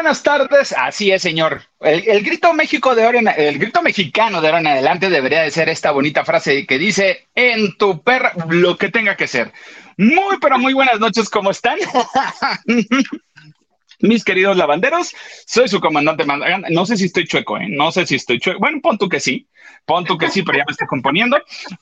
buenas 0.00 0.22
tardes. 0.22 0.74
Así 0.78 1.10
es, 1.10 1.20
señor. 1.20 1.60
El, 1.78 2.24
grito 2.24 2.54
México 2.54 2.94
de 2.94 3.04
ahora 3.04 3.20
el 3.32 3.58
grito 3.58 3.82
mexicano 3.82 4.40
de 4.40 4.48
ahora 4.48 4.60
en 4.60 4.68
adelante 4.68 5.10
debería 5.10 5.42
de 5.42 5.50
ser 5.50 5.68
esta 5.68 5.90
bonita 5.90 6.24
frase 6.24 6.66
que 6.66 6.78
dice 6.78 7.28
en 7.34 7.76
tu 7.76 8.02
perra 8.02 8.32
lo 8.48 8.78
que 8.78 8.88
tenga 8.88 9.14
que 9.14 9.28
ser. 9.28 9.52
Muy, 9.98 10.38
pero 10.40 10.58
muy 10.58 10.72
buenas 10.72 11.00
noches, 11.00 11.28
¿cómo 11.28 11.50
están? 11.50 11.78
mis 14.00 14.24
queridos 14.24 14.56
lavanderos. 14.56 15.14
Soy 15.44 15.68
su 15.68 15.80
comandante 15.80 16.24
No 16.70 16.86
sé 16.86 16.96
si 16.96 17.04
estoy 17.04 17.26
chueco, 17.26 17.58
¿eh? 17.58 17.66
No 17.68 17.92
sé 17.92 18.06
si 18.06 18.14
estoy 18.14 18.40
chueco. 18.40 18.58
Bueno, 18.58 18.78
pon 18.82 18.96
tú 18.96 19.06
que 19.06 19.20
sí. 19.20 19.48
Pon 19.90 20.04
tú 20.04 20.16
que 20.16 20.30
sí, 20.30 20.44
pero 20.44 20.56
ya 20.56 20.64
me 20.64 20.70
estoy 20.70 20.86
componiendo. 20.86 21.36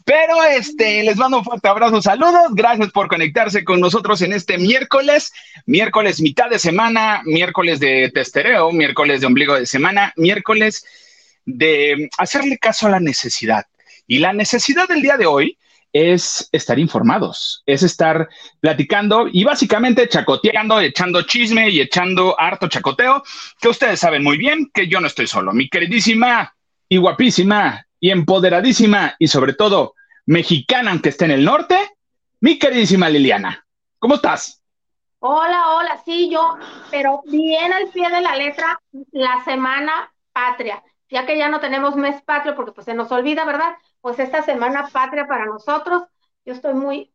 Pero 0.07 0.43
este, 0.43 1.03
les 1.03 1.19
mando 1.19 1.41
un 1.41 1.45
fuerte 1.45 1.69
abrazo, 1.69 2.01
saludos. 2.01 2.55
Gracias 2.55 2.91
por 2.91 3.07
conectarse 3.07 3.65
con 3.65 3.81
nosotros 3.81 4.23
en 4.23 4.33
este 4.33 4.57
miércoles. 4.57 5.31
Miércoles 5.67 6.19
mitad 6.23 6.49
de 6.49 6.59
semana, 6.59 7.21
miércoles 7.27 7.81
de 7.81 8.11
testereo, 8.11 8.73
miércoles 8.73 9.21
de 9.21 9.27
ombligo 9.27 9.57
de 9.57 9.67
semana, 9.67 10.15
miércoles 10.17 10.87
de 11.45 12.09
hacerle 12.17 12.57
caso 12.57 12.87
a 12.87 12.93
la 12.93 12.99
necesidad. 12.99 13.67
Y 14.07 14.21
la 14.21 14.33
necesidad 14.33 14.89
del 14.89 15.03
día 15.03 15.19
de 15.19 15.27
hoy 15.27 15.59
es 15.93 16.49
estar 16.51 16.79
informados, 16.79 17.63
es 17.67 17.83
estar 17.83 18.27
platicando 18.59 19.29
y 19.31 19.45
básicamente 19.45 20.09
chacoteando, 20.09 20.81
echando 20.81 21.21
chisme 21.25 21.69
y 21.69 21.83
echando 21.83 22.41
harto 22.41 22.69
chacoteo, 22.69 23.23
que 23.61 23.69
ustedes 23.69 24.01
saben 24.01 24.25
muy 24.25 24.39
bien 24.39 24.71
que 24.73 24.89
yo 24.89 24.99
no 24.99 25.09
estoy 25.09 25.27
solo. 25.27 25.53
Mi 25.53 25.69
queridísima 25.69 26.55
y 26.89 26.97
guapísima 26.97 27.85
y 28.01 28.11
empoderadísima 28.11 29.15
y 29.19 29.29
sobre 29.29 29.55
todo 29.55 29.95
mexicana, 30.27 30.91
aunque 30.91 31.09
esté 31.09 31.25
en 31.25 31.33
el 31.33 31.45
norte, 31.45 31.77
mi 32.41 32.59
queridísima 32.59 33.09
Liliana. 33.09 33.67
¿Cómo 33.99 34.17
estás? 34.17 34.63
Hola, 35.21 35.71
hola, 35.75 36.01
sí, 36.05 36.31
yo, 36.31 36.57
pero 36.91 37.23
bien 37.27 37.73
al 37.73 37.89
pie 37.89 38.09
de 38.09 38.21
la 38.21 38.37
letra, 38.37 38.81
la 39.11 39.43
semana 39.45 40.13
patria, 40.33 40.83
ya 41.11 41.27
que 41.27 41.37
ya 41.37 41.49
no 41.49 41.59
tenemos 41.59 41.97
mes 41.97 42.23
patrio 42.23 42.55
porque 42.55 42.71
pues 42.71 42.85
se 42.85 42.95
nos 42.95 43.11
olvida, 43.11 43.45
¿verdad? 43.45 43.75
pues 44.01 44.19
esta 44.19 44.43
semana 44.43 44.89
patria 44.93 45.27
para 45.27 45.47
nosotros, 45.47 46.05
yo 46.45 46.55
estoy 46.55 46.75
muy 46.75 47.13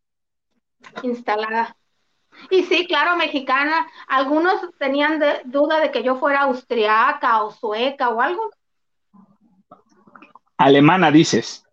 instalada. 1.02 1.76
Y 2.50 2.64
sí, 2.64 2.88
claro, 2.88 3.16
mexicana. 3.16 3.88
Algunos 4.08 4.62
tenían 4.80 5.22
duda 5.46 5.80
de 5.80 5.92
que 5.92 6.04
yo 6.04 6.16
fuera 6.16 6.42
austriaca 6.42 7.44
o 7.44 7.52
sueca 7.52 8.10
o 8.10 8.22
algo. 8.22 8.52
Alemana, 10.64 11.12
dices. 11.12 11.66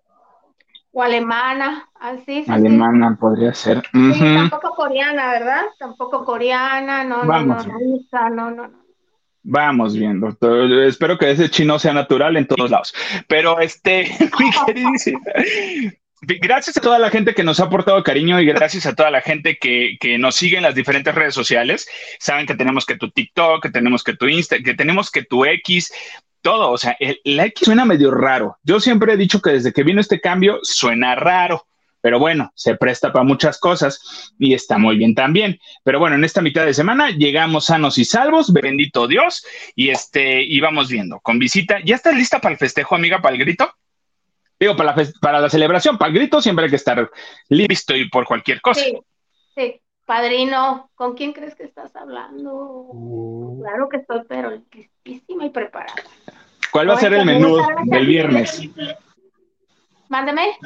O 0.93 1.03
alemana, 1.03 1.89
así. 2.01 2.45
Ah, 2.49 2.55
alemana 2.55 3.17
podría 3.21 3.55
ser. 3.55 3.83
Tampoco 3.93 4.75
coreana, 4.75 5.31
¿verdad? 5.31 5.63
Tampoco 5.79 6.25
coreana, 6.25 7.05
no, 7.05 7.25
no, 7.25 7.43
no, 7.45 7.57
no, 7.63 8.31
no, 8.31 8.51
no. 8.51 8.71
Vamos 9.43 9.95
viendo. 9.97 10.37
Espero 10.87 11.17
que 11.17 11.31
ese 11.31 11.49
chino 11.49 11.79
sea 11.79 11.93
natural 11.93 12.37
en 12.37 12.49
todos 12.49 12.71
lados. 12.71 12.93
Pero 13.29 13.61
este, 13.61 14.11
Gracias 16.23 16.77
a 16.77 16.81
toda 16.83 16.99
la 16.99 17.09
gente 17.09 17.33
que 17.33 17.43
nos 17.43 17.61
ha 17.61 17.65
aportado 17.65 18.03
cariño 18.03 18.41
y 18.41 18.45
gracias 18.45 18.85
a 18.85 18.95
toda 18.95 19.11
la 19.11 19.23
gente 19.23 19.57
que, 19.59 19.97
nos 20.19 20.37
sigue 20.37 20.59
en 20.59 20.65
las 20.65 20.75
diferentes 20.75 21.15
redes 21.15 21.35
sociales. 21.35 21.89
Saben 22.19 22.47
que 22.47 22.55
tenemos 22.55 22.85
que 22.85 22.97
tu 22.97 23.11
TikTok, 23.11 23.63
que 23.63 23.71
tenemos 23.71 24.05
que 24.05 24.15
tu 24.15 24.27
Insta, 24.27 24.59
que 24.59 24.75
tenemos 24.75 25.11
que 25.11 25.25
tu 25.25 25.47
X, 25.47 25.93
todo. 26.43 26.71
O 26.71 26.79
sea, 26.79 26.97
el, 27.01 27.21
la 27.25 27.47
X 27.47 27.67
suena 27.67 27.85
medio 27.85 28.11
raro. 28.11 28.59
Yo 28.63 28.81
siempre 28.81 29.13
he 29.13 29.17
dicho 29.17 29.41
que 29.41 29.51
desde 29.51 29.73
que 29.73 29.83
vino 29.83 30.01
este 30.01 30.21
cambio 30.21 30.59
suena 30.63 31.15
raro 31.15 31.67
pero 32.01 32.19
bueno, 32.19 32.51
se 32.55 32.77
presta 32.77 33.13
para 33.13 33.25
muchas 33.25 33.59
cosas 33.59 34.33
y 34.39 34.55
está 34.55 34.79
muy 34.79 34.97
bien 34.97 35.15
también. 35.15 35.59
Pero 35.85 35.99
bueno, 35.99 36.17
en 36.17 36.25
esta 36.25 36.41
mitad 36.41 36.65
de 36.65 36.75
semana 36.75 37.11
llegamos 37.11 37.67
sanos 37.67 37.99
y 37.99 38.05
salvos, 38.05 38.53
bendito 38.53 39.07
Dios, 39.07 39.45
y 39.75 39.91
este, 39.91 40.43
y 40.43 40.61
vamos 40.61 40.89
viendo, 40.89 41.21
con 41.21 41.39
visita. 41.39 41.79
¿Ya 41.85 41.97
estás 41.97 42.15
lista 42.15 42.41
para 42.41 42.53
el 42.53 42.59
festejo, 42.59 42.95
amiga, 42.95 43.21
para 43.21 43.35
el 43.35 43.41
grito? 43.41 43.73
Digo, 44.59 44.77
para 44.77 44.95
la, 44.95 45.09
para 45.21 45.41
la 45.41 45.51
celebración, 45.51 45.99
para 45.99 46.11
el 46.11 46.19
grito 46.19 46.41
siempre 46.43 46.65
hay 46.65 46.71
que 46.71 46.77
estar 46.77 47.11
listo 47.49 47.97
y 47.97 48.09
por 48.09 48.27
cualquier 48.27 48.61
cosa. 48.61 48.83
Sí, 48.83 48.99
sí. 49.55 49.81
Padrino, 50.11 50.91
¿con 50.97 51.15
quién 51.15 51.33
crees 51.33 51.55
que 51.55 51.63
estás 51.63 51.95
hablando? 51.95 52.53
Uh. 52.53 53.63
Claro 53.63 53.89
que 53.89 53.99
estoy, 53.99 54.23
pero 54.29 54.51
listísima 54.73 55.47
y 55.47 55.51
preparada. 55.51 55.95
¿Cuál 56.73 56.91
va 56.91 56.95
a 56.95 56.99
ser 56.99 57.15
el 57.15 57.25
menú 57.25 57.57
del 57.85 58.07
viernes? 58.09 58.61
Mándeme. 60.09 60.59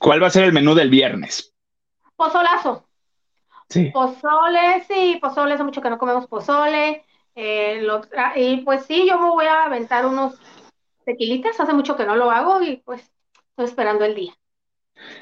¿Cuál 0.00 0.20
va 0.20 0.26
a 0.26 0.30
ser 0.30 0.42
el 0.42 0.52
menú 0.52 0.74
del 0.74 0.90
viernes? 0.90 1.54
Pozolazo. 2.16 2.88
Sí. 3.68 3.92
Pozole, 3.94 4.82
sí, 4.88 5.16
pozole, 5.22 5.54
hace 5.54 5.62
mucho 5.62 5.80
que 5.80 5.90
no 5.90 5.98
comemos 5.98 6.26
pozole. 6.26 7.04
Eh, 7.36 7.86
y 8.34 8.56
pues 8.62 8.84
sí, 8.86 9.06
yo 9.08 9.20
me 9.20 9.30
voy 9.30 9.46
a 9.46 9.66
aventar 9.66 10.06
unos 10.06 10.40
tequilitas, 11.04 11.60
hace 11.60 11.72
mucho 11.72 11.96
que 11.96 12.04
no 12.04 12.16
lo 12.16 12.32
hago 12.32 12.62
y 12.62 12.78
pues 12.78 13.08
estoy 13.50 13.66
esperando 13.66 14.04
el 14.04 14.16
día. 14.16 14.34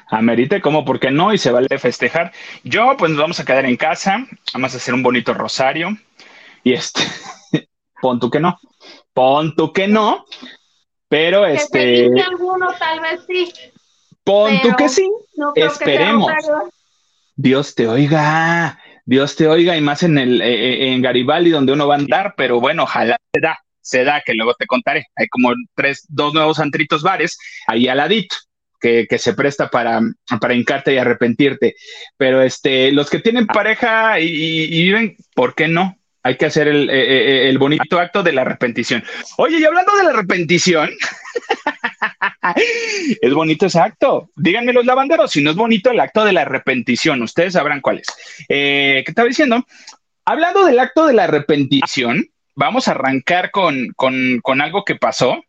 Amerite, 0.09 0.61
¿cómo? 0.61 0.85
¿Por 0.85 0.99
qué 0.99 1.11
no? 1.11 1.33
Y 1.33 1.37
se 1.37 1.51
vale 1.51 1.67
festejar. 1.79 2.31
Yo, 2.63 2.95
pues 2.97 3.11
nos 3.11 3.19
vamos 3.19 3.39
a 3.39 3.45
quedar 3.45 3.65
en 3.65 3.77
casa, 3.77 4.25
vamos 4.53 4.73
a 4.73 4.77
hacer 4.77 4.93
un 4.93 5.03
bonito 5.03 5.33
rosario. 5.33 5.97
Y 6.63 6.73
este, 6.73 7.01
pon 8.01 8.19
tú 8.19 8.29
que 8.29 8.39
no, 8.39 8.59
pon 9.13 9.55
tú 9.55 9.73
que 9.73 9.87
no, 9.87 10.25
pero 11.07 11.45
este. 11.45 12.09
alguno, 12.21 12.73
tal 12.77 12.99
vez 12.99 13.21
sí. 13.27 13.53
Pon 14.23 14.61
tú 14.61 14.75
que 14.77 14.89
sí. 14.89 15.09
Esperemos. 15.55 16.31
Dios 17.35 17.75
te 17.75 17.87
oiga. 17.87 18.79
Dios 19.07 19.37
te 19.37 19.47
oiga, 19.47 19.77
y 19.77 19.81
más 19.81 20.03
en 20.03 20.17
el 20.17 20.41
eh, 20.41 20.47
eh, 20.47 20.91
en 20.91 21.01
Garibaldi, 21.01 21.49
donde 21.49 21.71
uno 21.71 21.87
va 21.87 21.95
a 21.95 21.97
andar, 21.97 22.33
pero 22.35 22.59
bueno, 22.59 22.83
ojalá 22.83 23.17
se 23.33 23.39
da, 23.39 23.57
se 23.79 24.03
da, 24.03 24.21
que 24.25 24.33
luego 24.33 24.53
te 24.55 24.67
contaré. 24.67 25.05
Hay 25.15 25.29
como 25.29 25.53
tres, 25.75 26.05
dos 26.09 26.33
nuevos 26.33 26.59
antritos 26.59 27.03
bares 27.03 27.37
ahí 27.67 27.87
al 27.87 27.99
ladito. 27.99 28.35
Que, 28.79 29.07
se 29.17 29.33
presta 29.33 29.69
para, 29.69 30.01
para 30.39 30.53
hincarte 30.53 30.93
y 30.93 30.97
arrepentirte. 30.97 31.75
Pero 32.17 32.41
este, 32.41 32.91
los 32.91 33.09
que 33.09 33.19
tienen 33.19 33.47
pareja 33.47 34.19
y 34.19 34.83
viven, 34.83 35.17
¿por 35.33 35.55
qué 35.55 35.67
no? 35.67 35.97
hay 36.27 36.35
que 36.35 36.45
hacer 36.45 36.67
eh, 36.67 36.83
eh, 36.83 36.87
eh, 36.89 37.49
el, 37.49 37.57
bonito 37.57 37.99
acto 37.99 38.21
de 38.21 38.33
la 38.33 38.41
arrepentición. 38.41 39.01
Oye, 39.37 39.59
y 39.59 39.63
hablando 39.63 39.95
de 39.95 40.03
la 40.03 40.09
arrepentición, 40.09 40.89
es 43.21 43.33
bonito 43.33 43.67
ese 43.67 43.79
acto. 43.79 44.29
Díganme 44.35 44.73
los 44.73 44.85
lavanderos 44.85 45.31
si 45.31 45.41
no 45.41 45.51
es 45.51 45.55
bonito 45.55 45.89
el 45.89 46.01
acto 46.01 46.25
de 46.25 46.33
la 46.33 46.41
arrepentición. 46.41 47.21
Ustedes 47.21 47.53
sabrán 47.53 47.79
cuál 47.79 47.99
es. 47.99 48.07
¿Qué 48.47 49.05
estaba 49.07 49.27
diciendo? 49.27 49.65
Hablando 50.25 50.65
del 50.65 50.79
acto 50.79 51.07
de 51.07 51.13
la 51.13 51.23
arrepentición, 51.23 52.25
vamos 52.55 52.89
a 52.89 52.91
arrancar 52.91 53.49
con, 53.49 53.93
algo 54.59 54.83
que 54.83 54.95
pasó, 54.95 55.41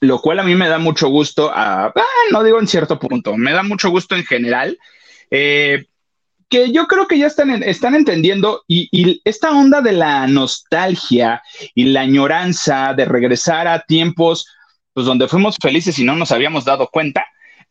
lo 0.00 0.20
cual 0.20 0.38
a 0.38 0.44
mí 0.44 0.54
me 0.54 0.68
da 0.68 0.78
mucho 0.78 1.08
gusto, 1.08 1.50
ah, 1.52 1.92
no 2.32 2.42
digo 2.42 2.60
en 2.60 2.68
cierto 2.68 2.98
punto, 2.98 3.36
me 3.36 3.52
da 3.52 3.62
mucho 3.62 3.90
gusto 3.90 4.14
en 4.14 4.24
general. 4.24 4.78
Eh, 5.30 5.84
que 6.48 6.72
yo 6.72 6.86
creo 6.86 7.06
que 7.06 7.18
ya 7.18 7.26
están, 7.26 7.62
están 7.62 7.94
entendiendo 7.94 8.64
y, 8.66 9.20
esta 9.24 9.50
onda 9.50 9.80
de 9.80 9.92
la 9.92 10.26
nostalgia 10.26 11.42
y 11.74 11.84
la 11.84 12.00
añoranza 12.00 12.94
de 12.94 13.04
regresar 13.04 13.68
a 13.68 13.80
tiempos 13.82 14.46
pues, 14.94 15.06
donde 15.06 15.28
fuimos 15.28 15.58
felices 15.60 15.98
y 15.98 16.04
no 16.04 16.16
nos 16.16 16.32
habíamos 16.32 16.64
dado 16.64 16.88
cuenta, 16.88 17.26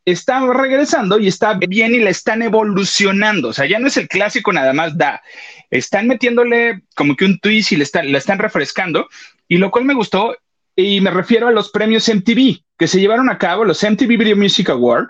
está 0.05 0.39
regresando 0.53 1.19
y 1.19 1.27
está 1.27 1.55
bien 1.55 1.93
y 1.93 1.99
la 1.99 2.11
están 2.11 2.41
evolucionando. 2.41 3.49
O 3.49 3.53
sea, 3.53 3.65
ya 3.65 3.79
no 3.79 3.87
es 3.87 3.97
el 3.97 4.07
clásico 4.07 4.53
nada 4.53 4.71
más 4.73 4.97
da. 4.97 5.21
Están 5.69 6.07
metiéndole 6.07 6.83
como 6.95 7.15
que 7.15 7.25
un 7.25 7.39
twist 7.39 7.73
y 7.73 7.77
le 7.77 7.83
están, 7.83 8.11
la 8.11 8.17
están 8.17 8.39
refrescando. 8.39 9.09
Y 9.49 9.57
lo 9.57 9.71
cual 9.71 9.85
me 9.85 9.93
gustó, 9.93 10.37
y 10.77 11.01
me 11.01 11.09
refiero 11.09 11.47
a 11.47 11.51
los 11.51 11.71
premios 11.71 12.07
MTV 12.07 12.61
que 12.77 12.87
se 12.87 12.99
llevaron 12.99 13.29
a 13.29 13.39
cabo, 13.39 13.65
los 13.65 13.83
MTV 13.83 14.15
Video 14.15 14.37
Music 14.37 14.69
Award, 14.69 15.07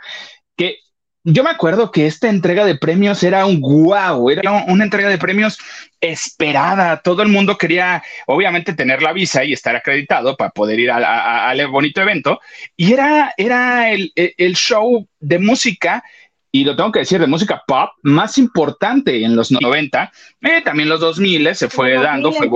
que 0.56 0.78
yo 1.26 1.44
me 1.44 1.50
acuerdo 1.50 1.92
que 1.92 2.08
esta 2.08 2.30
entrega 2.30 2.64
de 2.64 2.78
premios 2.78 3.22
era 3.22 3.46
un 3.46 3.60
guau, 3.60 4.30
era 4.30 4.64
una 4.70 4.86
entrega 4.86 5.10
de 5.10 5.18
premios 5.18 5.58
esperada. 6.00 7.02
Todo 7.02 7.22
el 7.22 7.28
mundo 7.28 7.58
quería, 7.58 8.02
obviamente, 8.28 8.74
tener 8.74 9.02
la 9.02 9.12
visa 9.12 9.44
y 9.44 9.52
estar 9.52 9.76
acreditado 9.76 10.38
para 10.38 10.52
poder 10.52 10.80
ir 10.80 10.90
al 10.90 11.68
bonito 11.68 12.02
evento. 12.02 12.40
Y 12.78 12.94
era, 12.94 13.34
era 13.36 13.92
el, 13.92 14.56
show 14.56 15.06
de 15.20 15.38
música 15.38 16.02
y 16.50 16.64
lo 16.64 16.78
tengo 16.78 16.94
que 16.94 17.00
decir, 17.00 17.20
de 17.20 17.28
música 17.28 17.62
pop 17.68 17.90
más 18.04 18.38
importante 18.38 19.22
en 19.22 19.36
los 19.36 19.52
90, 19.52 20.12
eh, 20.42 20.62
también 20.64 20.88
los 20.88 21.02
2000 21.02 21.54
se 21.56 21.68
fue 21.68 21.96
dando, 21.96 22.32
fue, 22.32 22.50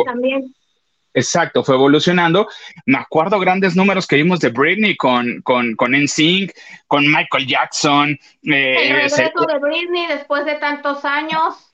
Exacto, 1.14 1.64
fue 1.64 1.76
evolucionando. 1.76 2.48
Me 2.86 2.98
acuerdo 2.98 3.40
grandes 3.40 3.76
números 3.76 4.08
que 4.08 4.16
vimos 4.16 4.40
de 4.40 4.50
Britney 4.50 4.96
con, 4.96 5.42
con, 5.42 5.76
con 5.76 5.92
NSYNC, 5.92 6.54
con 6.88 7.06
Michael 7.06 7.48
Jackson. 7.48 8.12
Eh, 8.44 8.88
el 8.88 8.96
regreso 8.96 9.22
de 9.22 9.60
Britney 9.60 10.08
después 10.08 10.46
de 10.46 10.56
tantos 10.56 11.04
años. 11.04 11.74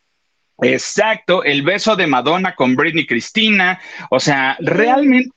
Exacto, 0.60 1.44
el 1.44 1.62
beso 1.62 1.96
de 1.96 2.08
Madonna 2.08 2.56
con 2.56 2.76
Britney 2.76 3.06
Cristina. 3.06 3.80
O 4.10 4.20
sea, 4.20 4.58
realmente 4.60 5.30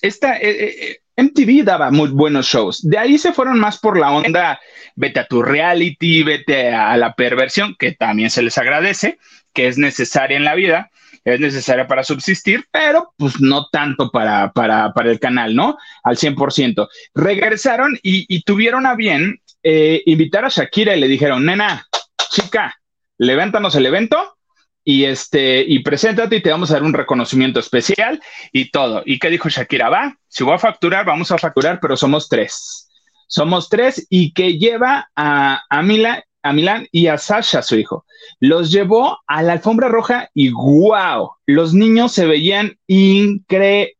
esta, 0.00 0.38
eh, 0.38 0.40
eh, 0.50 0.98
MTV 1.16 1.64
daba 1.64 1.90
muy 1.90 2.08
buenos 2.08 2.46
shows. 2.46 2.88
De 2.88 2.96
ahí 2.96 3.18
se 3.18 3.32
fueron 3.32 3.60
más 3.60 3.78
por 3.78 3.98
la 3.98 4.10
onda, 4.10 4.58
vete 4.96 5.20
a 5.20 5.26
tu 5.26 5.42
reality, 5.42 6.22
vete 6.22 6.72
a 6.72 6.96
la 6.96 7.14
perversión, 7.14 7.76
que 7.78 7.92
también 7.92 8.30
se 8.30 8.42
les 8.42 8.56
agradece, 8.56 9.18
que 9.52 9.68
es 9.68 9.76
necesaria 9.76 10.36
en 10.36 10.44
la 10.44 10.54
vida 10.54 10.90
es 11.24 11.40
necesaria 11.40 11.86
para 11.86 12.04
subsistir, 12.04 12.66
pero 12.70 13.12
pues 13.16 13.40
no 13.40 13.68
tanto 13.68 14.10
para, 14.10 14.52
para, 14.52 14.92
para 14.92 15.10
el 15.10 15.18
canal, 15.18 15.54
¿no? 15.54 15.78
Al 16.02 16.16
100%. 16.16 16.88
Regresaron 17.14 17.98
y, 18.02 18.42
tuvieron 18.42 18.86
a 18.86 18.94
bien 18.94 19.40
eh, 19.62 20.02
invitar 20.06 20.44
a 20.44 20.48
Shakira 20.48 20.94
y 20.94 21.00
le 21.00 21.08
dijeron, 21.08 21.46
nena, 21.46 21.86
chica, 22.30 22.78
levántanos 23.18 23.74
el 23.76 23.86
evento 23.86 24.36
y 24.84 25.04
este 25.04 25.64
y 25.66 25.78
preséntate 25.78 26.36
y 26.36 26.42
te 26.42 26.50
vamos 26.50 26.70
a 26.70 26.74
dar 26.74 26.82
un 26.82 26.92
reconocimiento 26.92 27.58
especial 27.58 28.22
y 28.52 28.70
todo. 28.70 29.02
¿Y 29.06 29.18
qué 29.18 29.30
dijo 29.30 29.48
Shakira? 29.48 29.88
Va, 29.88 30.18
si 30.28 30.44
voy 30.44 30.54
a 30.54 30.58
facturar, 30.58 31.06
vamos 31.06 31.30
a 31.30 31.38
facturar, 31.38 31.78
pero 31.80 31.96
somos 31.96 32.28
tres. 32.28 32.90
Somos 33.26 33.70
tres 33.70 34.06
y 34.10 34.32
que 34.34 34.58
lleva 34.58 35.10
a, 35.16 35.62
a, 35.70 35.82
Mila, 35.82 36.24
a 36.44 36.52
Milán 36.52 36.86
y 36.92 37.08
a 37.08 37.18
Sasha, 37.18 37.62
su 37.62 37.76
hijo. 37.76 38.04
Los 38.38 38.70
llevó 38.70 39.18
a 39.26 39.42
la 39.42 39.54
alfombra 39.54 39.88
roja 39.88 40.28
y 40.34 40.50
wow, 40.50 41.30
los 41.46 41.74
niños 41.74 42.12
se 42.12 42.26
veían 42.26 42.78
increíbles. 42.86 43.90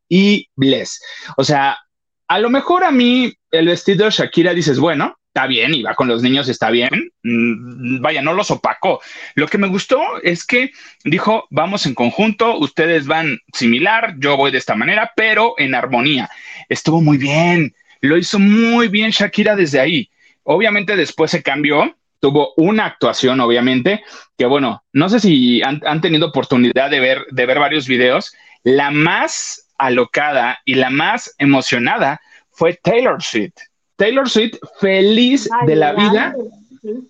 O 1.37 1.43
sea, 1.43 1.79
a 2.29 2.38
lo 2.38 2.50
mejor 2.50 2.85
a 2.85 2.91
mí 2.91 3.32
el 3.50 3.67
vestido 3.67 4.05
de 4.05 4.11
Shakira 4.11 4.52
dices, 4.52 4.79
bueno, 4.79 5.17
está 5.29 5.46
bien 5.46 5.73
va 5.85 5.94
con 5.94 6.06
los 6.06 6.23
niños, 6.23 6.49
está 6.49 6.70
bien. 6.70 7.11
Mm, 7.23 8.00
vaya, 8.02 8.20
no 8.20 8.35
los 8.35 8.50
opacó. 8.50 9.00
Lo 9.35 9.49
que 9.49 9.58
me 9.58 9.67
gustó 9.67 10.00
es 10.23 10.47
que 10.47 10.70
dijo, 11.02 11.47
vamos 11.50 11.87
en 11.87 11.94
conjunto, 11.94 12.58
ustedes 12.58 13.06
van 13.06 13.38
similar, 13.52 14.14
yo 14.19 14.37
voy 14.37 14.52
de 14.52 14.58
esta 14.58 14.75
manera, 14.76 15.12
pero 15.17 15.55
en 15.56 15.75
armonía. 15.75 16.31
Estuvo 16.69 17.00
muy 17.00 17.17
bien, 17.17 17.75
lo 18.02 18.19
hizo 18.19 18.38
muy 18.38 18.88
bien 18.88 19.11
Shakira 19.11 19.56
desde 19.56 19.81
ahí. 19.81 20.11
Obviamente 20.43 20.94
después 20.94 21.31
se 21.31 21.43
cambió, 21.43 21.97
tuvo 22.25 22.55
una 22.56 22.87
actuación, 22.87 23.38
obviamente, 23.41 24.03
que 24.38 24.47
bueno, 24.47 24.82
no 24.94 25.11
sé 25.11 25.21
si 25.21 25.62
han, 25.62 25.82
han 25.85 26.00
tenido 26.00 26.29
oportunidad 26.29 26.88
de 26.88 27.00
ver, 27.00 27.26
de 27.31 27.44
ver 27.44 27.59
varios 27.59 27.87
videos. 27.87 28.32
La 28.62 28.91
más 28.91 29.69
alocada 29.76 30.59
y 30.65 30.76
la 30.76 30.88
más 30.88 31.35
emocionada 31.37 32.23
fue 32.50 32.79
Taylor 32.82 33.23
Swift 33.23 33.56
Taylor 33.97 34.29
Swift 34.29 34.56
feliz 34.81 35.49
de 35.67 35.76
la 35.76 35.93
vida 35.93 36.35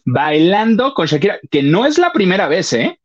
bailando 0.05 0.95
con 0.95 1.07
Shakira, 1.07 1.39
que 1.49 1.63
no 1.63 1.87
es 1.87 1.99
la 1.99 2.13
primera 2.13 2.49
vez, 2.49 2.73
¿eh? 2.73 2.99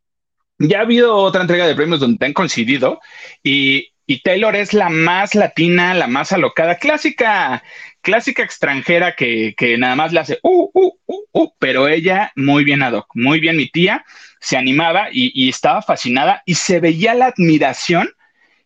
Ya 0.59 0.79
ha 0.79 0.81
habido 0.81 1.15
otra 1.15 1.41
entrega 1.41 1.67
de 1.67 1.75
premios 1.75 1.99
donde 1.99 2.25
han 2.25 2.33
coincidido 2.33 2.99
y, 3.43 3.91
Taylor 4.23 4.55
es 4.55 4.73
la 4.73 4.89
más 4.89 5.35
latina, 5.35 5.93
la 5.93 6.07
más 6.07 6.31
alocada, 6.31 6.79
clásica, 6.79 7.63
clásica 8.01 8.43
extranjera 8.43 9.15
que, 9.15 9.75
nada 9.77 9.95
más 9.95 10.13
le 10.13 10.19
hace, 10.19 10.39
uh, 10.43 10.69
uh, 10.73 10.93
uh, 11.05 11.25
uh, 11.31 11.51
pero 11.59 11.87
ella 11.87 12.31
muy 12.35 12.63
bien 12.63 12.83
ad 12.83 12.93
hoc, 12.93 13.07
muy 13.15 13.39
bien 13.39 13.57
mi 13.57 13.69
tía, 13.69 14.05
se 14.39 14.57
animaba 14.57 15.09
y, 15.11 15.31
y 15.33 15.49
estaba 15.49 15.81
fascinada 15.81 16.41
y 16.45 16.55
se 16.55 16.79
veía 16.79 17.13
la 17.13 17.27
admiración 17.27 18.09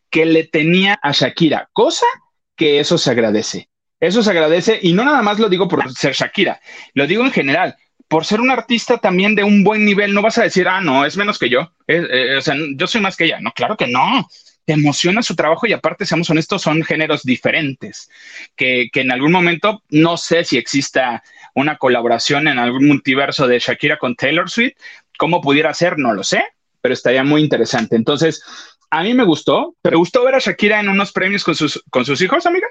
que 0.10 0.26
le 0.26 0.44
tenía 0.44 1.00
a 1.02 1.12
Shakira, 1.12 1.70
cosa 1.74 2.06
que 2.56 2.80
eso 2.80 2.98
se 2.98 3.12
agradece. 3.12 3.70
Eso 4.00 4.22
se 4.22 4.32
agradece 4.32 4.80
y 4.82 4.94
no 4.94 5.06
nada 5.06 5.22
más 5.22 5.40
lo 5.40 5.50
digo 5.50 5.68
por 5.68 5.92
ser 5.94 6.14
Shakira, 6.14 6.60
lo 6.94 7.08
digo 7.08 7.24
en 7.24 7.32
general. 7.32 7.76
Por 8.08 8.26
ser 8.26 8.42
un 8.42 8.52
artista 8.52 8.98
también 8.98 9.34
de 9.34 9.44
un 9.44 9.64
buen 9.64 9.86
nivel, 9.86 10.14
no 10.14 10.22
vas 10.22 10.38
a 10.38 10.44
decir, 10.44 10.68
ah, 10.68 10.82
no, 10.82 11.06
es 11.06 11.18
menos 11.18 11.40
que 11.40 11.50
yo. 11.50 11.72
Eh, 11.88 12.36
o 12.38 12.42
sea, 12.42 12.54
yo 12.76 12.86
soy 12.86 13.02
más 13.02 13.16
que 13.16 13.26
ella. 13.26 13.40
No, 13.40 13.52
claro 13.54 13.76
que 13.76 13.88
no. 13.88 14.28
Te 14.66 14.74
emociona 14.74 15.22
su 15.22 15.36
trabajo 15.36 15.68
y 15.68 15.74
aparte, 15.74 16.06
seamos 16.06 16.30
honestos, 16.30 16.62
son 16.62 16.84
géneros 16.84 17.24
diferentes. 17.24 18.10
Que, 18.56 18.90
que 18.92 19.02
en 19.02 19.12
algún 19.12 19.32
momento, 19.32 19.84
no 19.90 20.18
sé 20.18 20.44
si 20.44 20.58
exista 20.58 21.24
una 21.54 21.78
colaboración 21.78 22.48
en 22.48 22.60
algún 22.60 22.88
multiverso 22.88 23.48
de 23.48 23.60
Shakira 23.60 23.98
con 23.98 24.16
Taylor 24.16 24.50
Swift. 24.50 24.74
¿Cómo 25.18 25.42
pudiera 25.42 25.74
ser? 25.74 25.98
No 25.98 26.14
lo 26.14 26.24
sé, 26.24 26.44
pero 26.82 26.94
estaría 26.94 27.24
muy 27.24 27.42
interesante. 27.42 27.96
Entonces, 27.96 28.44
a 28.90 29.04
mí 29.04 29.14
me 29.14 29.26
gustó. 29.26 29.76
¿Te 29.82 29.96
gustó 29.96 30.24
ver 30.24 30.36
a 30.36 30.40
Shakira 30.40 30.80
en 30.80 30.88
unos 30.90 31.12
premios 31.12 31.44
con 31.44 31.56
sus, 31.56 31.84
con 31.90 32.06
sus 32.06 32.22
hijos, 32.22 32.46
amiga? 32.46 32.68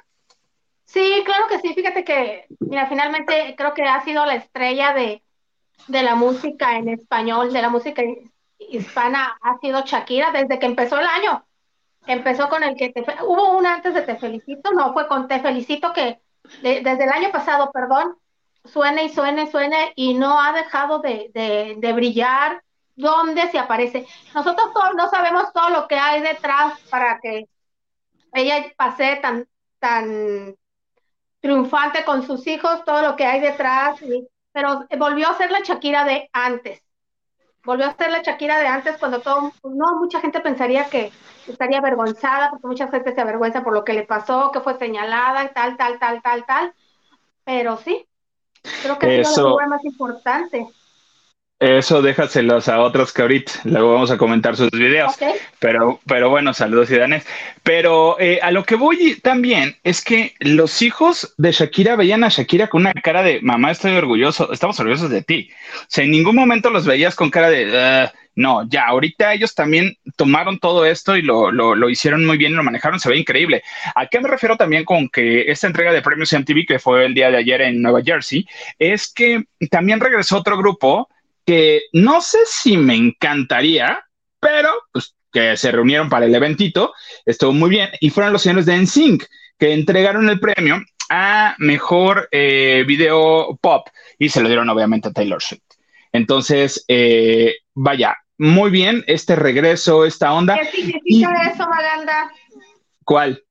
Sí, 0.85 1.23
claro 1.25 1.47
que 1.49 1.59
sí. 1.59 1.75
Fíjate 1.75 2.05
que, 2.05 2.47
mira, 2.61 2.87
finalmente 2.87 3.55
creo 3.56 3.75
que 3.75 3.83
ha 3.83 4.05
sido 4.05 4.27
la 4.27 4.35
estrella 4.35 4.93
de, 4.95 5.23
la 5.88 6.15
música 6.15 6.77
en 6.77 6.91
español, 6.91 7.53
de 7.53 7.62
la 7.62 7.71
música 7.71 8.03
hispana, 8.59 9.37
ha 9.43 9.59
sido 9.59 9.83
Shakira 9.85 10.31
desde 10.33 10.59
que 10.59 10.67
empezó 10.67 11.00
el 11.00 11.06
año. 11.06 11.45
Empezó 12.06 12.49
con 12.49 12.62
el 12.62 12.76
que 12.76 12.90
te, 12.90 13.04
hubo 13.22 13.56
una 13.56 13.75
antes 13.75 13.94
de 13.94 14.02
Te 14.02 14.16
Felicito, 14.16 14.72
no, 14.72 14.93
fue 14.93 15.06
con 15.06 15.28
Te 15.28 15.40
Felicito 15.40 15.93
que 15.93 16.20
desde 16.62 17.04
el 17.04 17.10
año 17.10 17.31
pasado, 17.31 17.70
perdón, 17.72 18.16
suene 18.64 19.04
y 19.04 19.08
suene, 19.08 19.50
suene 19.50 19.93
y 19.96 20.14
no 20.14 20.40
ha 20.40 20.52
dejado 20.52 20.99
de, 20.99 21.31
de, 21.76 21.93
brillar. 21.93 22.62
¿Dónde 22.94 23.49
se 23.50 23.58
aparece? 23.58 24.06
Nosotros 24.34 24.69
no 24.96 25.08
sabemos 25.08 25.52
todo 25.52 25.70
lo 25.70 25.88
que 25.88 25.96
hay 25.96 26.20
detrás 26.20 26.78
para 26.90 27.19
que 27.20 27.49
ella 28.34 28.72
pase 28.76 29.16
tan, 29.22 29.46
tan 29.78 30.54
triunfante 31.40 32.04
con 32.04 32.26
sus 32.26 32.47
hijos, 32.47 32.85
todo 32.85 33.02
lo 33.02 33.16
que 33.16 33.25
hay 33.25 33.40
detrás, 33.40 33.99
pero 34.52 34.87
volvió 34.99 35.28
a 35.28 35.37
ser 35.37 35.50
la 35.50 35.61
Shakira 35.61 36.04
de 36.04 36.28
antes. 36.32 36.82
Volvió 37.64 37.87
a 37.87 37.97
ser 37.97 38.11
la 38.11 38.23
Shakira 38.23 38.59
de 38.59 38.66
antes 38.66 38.99
cuando 38.99 39.21
todo, 39.21 39.52
no, 39.62 39.97
mucha 40.00 40.21
gente 40.21 40.40
pensaría 40.40 40.87
que 40.90 41.12
estaría 41.47 41.78
avergonzada, 41.78 42.50
porque 42.50 42.66
mucha 42.66 42.88
gente 42.88 43.14
se 43.14 43.21
avergüenza 43.21 43.62
por 43.62 43.73
lo 43.73 43.85
que 43.85 43.92
le 43.92 44.04
pasó, 44.04 44.50
que 44.50 44.61
fue 44.61 44.78
señalada 44.78 45.45
y 45.45 45.49
tal, 45.52 45.76
tal, 45.76 45.99
tal, 45.99 46.23
tal, 46.23 46.45
tal. 46.45 46.75
Pero 47.45 47.76
sí, 47.76 48.04
creo 48.83 48.99
que 48.99 49.21
es 49.21 49.28
la 49.31 49.45
figura 49.45 49.66
más 49.69 49.85
importante. 49.85 50.66
Eso 51.62 52.02
déjaselos 52.02 52.69
a 52.69 52.81
otros 52.81 53.12
que 53.12 53.23
ahorita 53.23 53.52
luego 53.62 53.92
vamos 53.92 54.11
a 54.11 54.19
comentar 54.19 54.57
sus 54.57 54.69
videos. 54.73 55.12
Pero, 55.61 56.00
pero 56.09 56.28
bueno, 56.28 56.52
saludos 56.52 56.88
ciudadanos. 56.88 57.23
Pero 57.62 58.19
eh, 58.19 58.40
a 58.42 58.50
lo 58.50 58.64
que 58.64 58.75
voy 58.75 59.21
también 59.23 59.76
es 59.85 60.02
que 60.02 60.35
los 60.40 60.83
hijos 60.83 61.35
de 61.38 61.52
Shakira 61.52 61.95
veían 61.95 62.25
a 62.25 62.31
Shakira 62.31 62.66
con 62.66 62.81
una 62.81 62.92
cara 62.92 63.23
de 63.23 63.40
mamá, 63.42 63.71
estoy 63.71 63.92
orgulloso, 63.92 64.52
estamos 64.52 64.81
orgullosos 64.81 65.09
de 65.09 65.23
ti. 65.23 65.50
O 65.76 65.85
sea, 65.87 66.02
en 66.02 66.11
ningún 66.11 66.35
momento 66.35 66.69
los 66.69 66.85
veías 66.85 67.14
con 67.14 67.31
cara 67.31 67.49
de 67.49 68.11
no, 68.35 68.66
ya, 68.69 68.87
ahorita 68.87 69.33
ellos 69.33 69.54
también 69.54 69.97
tomaron 70.16 70.59
todo 70.59 70.85
esto 70.85 71.16
y 71.16 71.23
lo, 71.23 71.52
lo, 71.52 71.76
lo 71.76 71.90
hicieron 71.90 72.26
muy 72.26 72.38
bien 72.38 72.52
y 72.52 72.54
lo 72.57 72.64
manejaron, 72.64 72.99
se 72.99 73.09
ve 73.09 73.19
increíble. 73.19 73.62
¿A 73.95 74.07
qué 74.09 74.19
me 74.19 74.28
refiero 74.28 74.57
también 74.57 74.85
con 74.85 75.09
que 75.09 75.50
esta 75.50 75.69
entrega 75.69 75.92
de 75.92 76.02
premios 76.02 76.33
MTV, 76.33 76.66
que 76.66 76.81
fue 76.81 77.04
el 77.04 77.14
día 77.14 77.31
de 77.31 77.37
ayer 77.37 77.61
en 77.61 77.81
Nueva 77.81 78.00
Jersey, 78.02 78.49
es 78.81 79.12
que 79.12 79.45
también 79.71 80.00
regresó 80.00 80.38
otro 80.38 80.57
grupo 80.57 81.09
que 81.44 81.82
no 81.92 82.20
sé 82.20 82.38
si 82.46 82.76
me 82.76 82.94
encantaría, 82.94 84.04
pero 84.40 84.70
pues 84.92 85.14
que 85.32 85.56
se 85.56 85.72
reunieron 85.72 86.08
para 86.08 86.26
el 86.26 86.34
eventito, 86.34 86.92
estuvo 87.25 87.52
muy 87.52 87.70
bien, 87.70 87.90
y 88.00 88.11
fueron 88.11 88.32
los 88.32 88.42
señores 88.42 88.66
de 88.66 88.76
NSYNC, 88.76 89.25
que 89.58 89.72
entregaron 89.72 90.28
el 90.28 90.38
premio 90.38 90.82
a 91.08 91.54
mejor 91.58 92.28
eh, 92.30 92.84
video 92.87 93.58
pop 93.61 93.88
y 94.18 94.28
se 94.28 94.40
lo 94.40 94.49
dieron 94.49 94.68
obviamente 94.68 95.08
a 95.08 95.12
Taylor 95.12 95.42
Swift. 95.42 95.62
Entonces, 96.12 96.84
eh, 96.88 97.54
vaya, 97.75 98.16
muy 98.38 98.70
bien 98.70 99.04
este 99.06 99.37
regreso, 99.37 100.04
esta 100.04 100.32
onda. 100.32 100.56
¿Qué 100.58 100.66
significa 100.66 101.50
eso, 101.50 101.68
Maganda? 101.68 102.30
¿Cuál? 103.04 103.42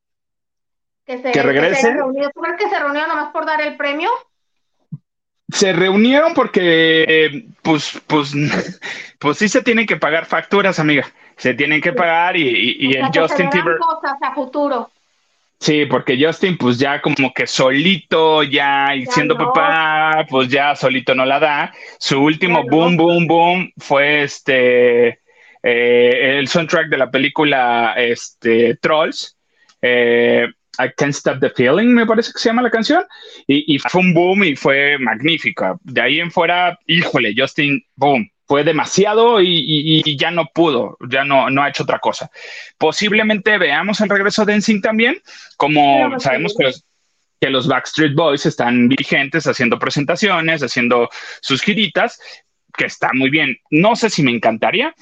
Que, 1.05 1.21
se, 1.21 1.43
regrese. 1.43 1.93
Que 1.93 2.29
¿Tú 2.33 2.41
crees 2.41 2.57
que 2.59 2.69
se 2.69 2.79
reunió 2.79 3.07
nomás 3.07 3.31
por 3.31 3.45
dar 3.45 3.61
el 3.61 3.75
premio? 3.77 4.09
Se 5.51 5.73
reunieron 5.73 6.33
porque, 6.33 7.45
pues, 7.61 8.01
pues, 8.07 8.33
pues 9.19 9.37
sí 9.37 9.49
se 9.49 9.61
tienen 9.61 9.85
que 9.85 9.97
pagar 9.97 10.25
facturas, 10.25 10.79
amiga. 10.79 11.11
Se 11.37 11.53
tienen 11.53 11.81
que 11.81 11.93
pagar 11.93 12.37
y, 12.37 12.77
y, 12.79 12.93
el 12.93 13.07
Justin 13.13 13.49
Timber. 13.49 13.77
cosas 13.77 14.13
a 14.21 14.33
futuro. 14.33 14.91
Sí, 15.59 15.85
porque 15.85 16.17
Justin, 16.19 16.57
pues 16.57 16.79
ya 16.79 17.01
como 17.01 17.31
que 17.33 17.45
solito, 17.45 18.41
ya, 18.41 18.95
y 18.95 19.05
siendo 19.05 19.37
papá, 19.37 20.25
pues 20.27 20.49
ya 20.49 20.75
solito 20.75 21.13
no 21.13 21.23
la 21.25 21.39
da. 21.39 21.73
Su 21.99 22.19
último 22.19 22.63
boom, 22.63 22.97
boom, 22.97 23.27
boom 23.27 23.71
fue 23.77 24.23
este, 24.23 25.19
eh, 25.61 26.37
el 26.39 26.47
soundtrack 26.47 26.89
de 26.89 26.97
la 26.97 27.11
película 27.11 27.93
este, 27.95 28.75
Trolls. 28.77 29.37
Eh, 29.81 30.47
I 30.79 30.89
Can't 30.95 31.13
Stop 31.13 31.39
the 31.39 31.49
Feeling, 31.49 31.93
me 31.93 32.05
parece 32.05 32.31
que 32.31 32.39
se 32.39 32.49
llama 32.49 32.61
la 32.61 32.71
canción, 32.71 33.03
y, 33.47 33.77
fue 33.79 34.01
un 34.01 34.13
boom 34.13 34.43
y 34.43 34.55
fue 34.55 34.97
magnífica. 34.99 35.77
De 35.83 36.01
ahí 36.01 36.19
en 36.19 36.31
fuera, 36.31 36.77
híjole, 36.87 37.33
Justin, 37.37 37.83
boom, 37.95 38.29
fue 38.45 38.63
demasiado 38.63 39.41
y, 39.41 40.03
ya 40.17 40.31
no 40.31 40.45
pudo, 40.53 40.97
ya 41.09 41.23
no, 41.23 41.49
no 41.49 41.63
ha 41.63 41.69
hecho 41.69 41.83
otra 41.83 41.99
cosa. 41.99 42.29
Posiblemente 42.77 43.57
veamos 43.57 44.01
el 44.01 44.09
regreso 44.09 44.45
de 44.45 44.57
NSYNC 44.57 44.83
también, 44.83 45.21
como 45.57 46.19
sabemos 46.19 46.55
que 46.57 46.65
los, 46.65 46.85
que 47.39 47.49
los 47.49 47.67
Backstreet 47.67 48.13
Boys 48.15 48.45
están 48.45 48.87
vigentes 48.87 49.47
haciendo 49.47 49.79
presentaciones, 49.79 50.63
haciendo 50.63 51.09
sus 51.41 51.61
giritas, 51.61 52.19
que 52.77 52.85
está 52.85 53.11
muy 53.13 53.29
bien. 53.29 53.57
No 53.69 53.95
sé 53.95 54.09
si 54.09 54.23
me 54.23 54.31
encantaría, 54.31 54.93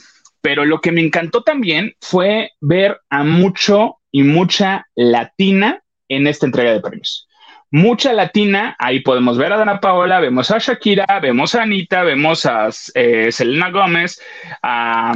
pero 0.41 0.65
lo 0.65 0.79
que 0.79 0.91
me 0.91 1.01
encantó 1.01 1.43
también 1.43 1.95
fue 1.99 2.51
ver 2.61 3.01
a 3.09 3.23
mucho 3.23 3.98
y 4.11 4.23
mucha 4.23 4.87
latina 4.95 5.81
en 6.07 6.27
esta 6.27 6.45
entrega 6.45 6.71
de 6.71 6.81
premios. 6.81 7.27
Mucha 7.71 8.13
latina, 8.13 8.75
ahí 8.79 9.01
podemos 9.01 9.37
ver 9.37 9.53
a 9.53 9.57
Dana 9.57 9.79
Paola, 9.79 10.19
vemos 10.19 10.49
a 10.49 10.57
Shakira, 10.57 11.19
vemos 11.21 11.53
a 11.53 11.61
Anita, 11.61 12.01
vemos 12.01 12.45
a 12.47 12.69
eh, 12.95 13.31
Selena 13.31 13.69
Gómez, 13.69 14.19
a 14.63 15.13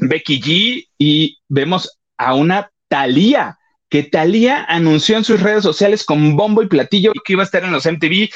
Becky 0.00 0.40
G 0.40 0.88
y 0.98 1.38
vemos 1.48 1.98
a 2.16 2.34
una 2.34 2.72
Thalía, 2.88 3.58
que 3.88 4.02
Thalía 4.02 4.64
anunció 4.68 5.16
en 5.16 5.22
sus 5.22 5.40
redes 5.40 5.62
sociales 5.62 6.04
con 6.04 6.36
bombo 6.36 6.62
y 6.62 6.66
platillo 6.66 7.12
que 7.24 7.34
iba 7.34 7.42
a 7.42 7.46
estar 7.46 7.62
en 7.62 7.70
los 7.70 7.86
MTV. 7.86 8.30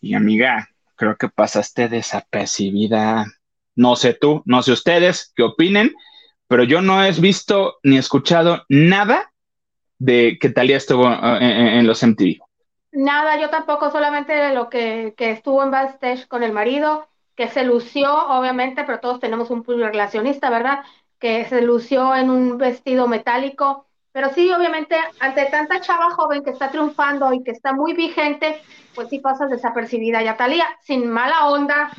Y 0.00 0.14
amiga, 0.14 0.70
creo 0.94 1.16
que 1.16 1.28
pasaste 1.28 1.88
desapercibida. 1.88 3.26
No 3.74 3.96
sé 3.96 4.14
tú, 4.14 4.42
no 4.46 4.62
sé 4.62 4.72
ustedes 4.72 5.32
qué 5.36 5.42
opinen, 5.42 5.94
pero 6.48 6.64
yo 6.64 6.80
no 6.80 7.02
he 7.02 7.12
visto 7.12 7.78
ni 7.82 7.98
escuchado 7.98 8.64
nada 8.68 9.32
de 9.98 10.38
que 10.40 10.50
Talía 10.50 10.76
estuvo 10.76 11.10
eh, 11.10 11.78
en, 11.78 11.86
los 11.86 12.02
MTV. 12.02 12.38
Nada, 12.92 13.40
yo 13.40 13.50
tampoco, 13.50 13.90
solamente 13.90 14.54
lo 14.54 14.68
que, 14.68 15.14
que 15.16 15.30
estuvo 15.30 15.62
en 15.62 15.70
backstage 15.70 16.26
con 16.28 16.42
el 16.42 16.52
marido, 16.52 17.08
que 17.34 17.48
se 17.48 17.64
lució, 17.64 18.12
obviamente, 18.28 18.84
pero 18.84 19.00
todos 19.00 19.20
tenemos 19.20 19.50
un 19.50 19.64
relacionista, 19.64 20.50
¿verdad? 20.50 20.80
Que 21.18 21.44
se 21.46 21.60
lució 21.60 22.14
en 22.14 22.30
un 22.30 22.58
vestido 22.58 23.08
metálico. 23.08 23.86
Pero 24.12 24.30
sí, 24.32 24.50
obviamente, 24.50 24.96
ante 25.20 25.44
tanta 25.46 25.80
chava 25.82 26.10
joven 26.10 26.42
que 26.42 26.50
está 26.50 26.70
triunfando 26.70 27.34
y 27.34 27.44
que 27.44 27.50
está 27.50 27.74
muy 27.74 27.92
vigente, 27.92 28.62
pues 28.94 29.10
sí 29.10 29.18
pasas 29.18 29.50
desapercibida. 29.50 30.22
Y 30.22 30.36
Talía, 30.36 30.66
sin 30.80 31.10
mala 31.10 31.48
onda, 31.48 31.90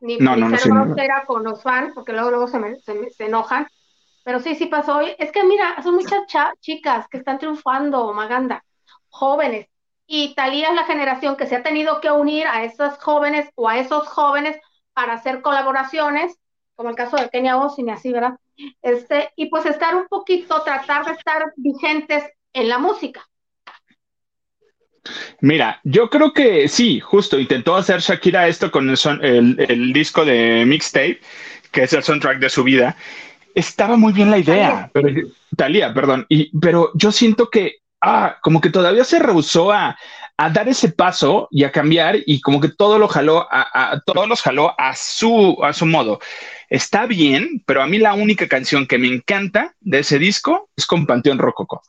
ni, 0.00 0.18
no, 0.18 0.36
no, 0.36 0.56
ser 0.56 0.72
grosera 0.72 1.24
con 1.26 1.44
los 1.44 1.62
fans, 1.62 1.92
porque 1.94 2.12
luego, 2.12 2.30
luego 2.30 2.48
se, 2.48 2.80
se, 3.10 3.24
enojan. 3.24 3.66
Pero 4.24 4.40
sí, 4.40 4.54
sí 4.54 4.66
pasó. 4.66 5.00
Es 5.00 5.32
que 5.32 5.44
mira, 5.44 5.82
son 5.82 5.96
muchas 5.96 6.26
chicas 6.60 7.06
que 7.08 7.18
están 7.18 7.38
triunfando, 7.38 8.12
Maganda, 8.12 8.64
jóvenes. 9.08 9.68
Y 10.06 10.34
Talía 10.34 10.68
es 10.68 10.74
la 10.74 10.84
generación 10.84 11.36
que 11.36 11.46
se 11.46 11.56
ha 11.56 11.62
tenido 11.62 12.00
que 12.00 12.10
unir 12.10 12.46
a 12.46 12.64
esas 12.64 12.98
jóvenes 13.02 13.48
o 13.54 13.68
a 13.68 13.78
esos 13.78 14.06
jóvenes 14.08 14.56
para 14.92 15.14
hacer 15.14 15.42
colaboraciones, 15.42 16.38
como 16.74 16.90
el 16.90 16.96
caso 16.96 17.16
de 17.16 17.28
Kenia 17.28 17.56
Osin 17.56 17.88
y 17.88 17.92
así, 17.92 18.12
¿verdad? 18.12 18.38
Este, 18.82 19.32
y 19.36 19.46
pues 19.46 19.66
estar 19.66 19.94
un 19.94 20.06
poquito, 20.06 20.62
tratar 20.62 21.04
de 21.06 21.12
estar 21.12 21.52
vigentes 21.56 22.24
en 22.52 22.68
la 22.68 22.78
música. 22.78 23.26
Mira, 25.40 25.80
yo 25.84 26.08
creo 26.10 26.32
que 26.32 26.68
sí, 26.68 27.00
justo 27.00 27.38
intentó 27.38 27.76
hacer 27.76 28.00
Shakira 28.00 28.48
esto 28.48 28.70
con 28.70 28.88
el, 28.90 29.92
disco 29.92 30.24
de 30.24 30.64
mixtape, 30.66 31.20
que 31.70 31.82
es 31.82 31.92
el 31.92 32.02
soundtrack 32.02 32.38
de 32.38 32.48
su 32.48 32.64
vida. 32.64 32.96
Estaba 33.54 33.96
muy 33.96 34.12
bien 34.12 34.30
la 34.30 34.38
idea, 34.38 34.90
pero 34.92 35.08
Talía, 35.56 35.94
perdón, 35.94 36.26
y, 36.28 36.56
pero 36.58 36.90
yo 36.94 37.10
siento 37.12 37.48
que, 37.48 37.76
ah, 38.02 38.36
como 38.42 38.60
que 38.60 38.70
todavía 38.70 39.04
se 39.04 39.18
rehusó 39.18 39.72
a, 39.72 39.96
dar 40.52 40.68
ese 40.68 40.90
paso 40.90 41.48
y 41.50 41.64
a 41.64 41.72
cambiar 41.72 42.16
y 42.26 42.42
como 42.42 42.60
que 42.60 42.68
todo 42.68 42.98
lo 42.98 43.08
jaló, 43.08 43.46
a, 43.50 43.92
a, 43.92 44.00
todos 44.00 44.28
los 44.28 44.42
jaló 44.42 44.74
a 44.78 44.94
su, 44.94 45.56
a 45.62 45.72
su 45.72 45.86
modo. 45.86 46.18
Está 46.68 47.06
bien, 47.06 47.62
pero 47.64 47.82
a 47.82 47.86
mí 47.86 47.96
la 47.96 48.12
única 48.12 48.46
canción 48.46 48.86
que 48.86 48.98
me 48.98 49.08
encanta 49.08 49.74
de 49.80 50.00
ese 50.00 50.18
disco 50.18 50.68
es 50.76 50.84
con 50.84 51.06
Panteón 51.06 51.38
Rococo. 51.38 51.82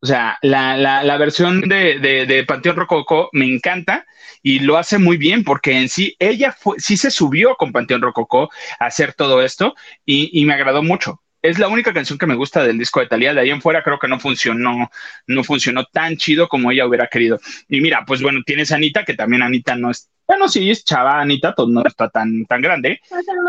O 0.00 0.06
sea, 0.06 0.38
la, 0.42 0.76
la, 0.76 1.02
la 1.02 1.16
versión 1.16 1.60
de, 1.62 1.98
de, 1.98 2.24
de, 2.24 2.44
Panteón 2.44 2.76
Rococó 2.76 3.30
me 3.32 3.46
encanta 3.46 4.06
y 4.42 4.60
lo 4.60 4.76
hace 4.76 4.98
muy 4.98 5.16
bien 5.16 5.42
porque 5.42 5.72
en 5.72 5.88
sí 5.88 6.14
ella 6.20 6.52
fue, 6.52 6.78
sí 6.78 6.96
se 6.96 7.10
subió 7.10 7.56
con 7.56 7.72
Panteón 7.72 8.02
Rococó 8.02 8.48
a 8.78 8.86
hacer 8.86 9.14
todo 9.14 9.42
esto 9.42 9.74
y, 10.04 10.30
y 10.40 10.44
me 10.44 10.54
agradó 10.54 10.84
mucho. 10.84 11.20
Es 11.42 11.58
la 11.58 11.68
única 11.68 11.92
canción 11.92 12.18
que 12.18 12.26
me 12.26 12.34
gusta 12.34 12.62
del 12.62 12.78
disco 12.78 13.00
de 13.00 13.06
Talía. 13.06 13.34
De 13.34 13.40
ahí 13.40 13.50
en 13.50 13.62
fuera 13.62 13.82
creo 13.82 13.98
que 13.98 14.08
no 14.08 14.18
funcionó, 14.18 14.90
no 15.26 15.44
funcionó 15.44 15.84
tan 15.84 16.16
chido 16.16 16.48
como 16.48 16.70
ella 16.70 16.86
hubiera 16.86 17.06
querido. 17.06 17.38
Y 17.68 17.80
mira, 17.80 18.04
pues 18.06 18.22
bueno, 18.22 18.40
tienes 18.44 18.72
a 18.72 18.76
Anita, 18.76 19.04
que 19.04 19.14
también 19.14 19.42
Anita 19.42 19.76
no 19.76 19.90
es, 19.90 20.10
bueno, 20.26 20.48
sí 20.48 20.70
es 20.70 20.84
chava 20.84 21.20
Anita, 21.20 21.54
pues 21.54 21.68
no 21.68 21.82
está 21.84 22.08
tan, 22.08 22.44
tan 22.44 22.60
grande. 22.60 23.00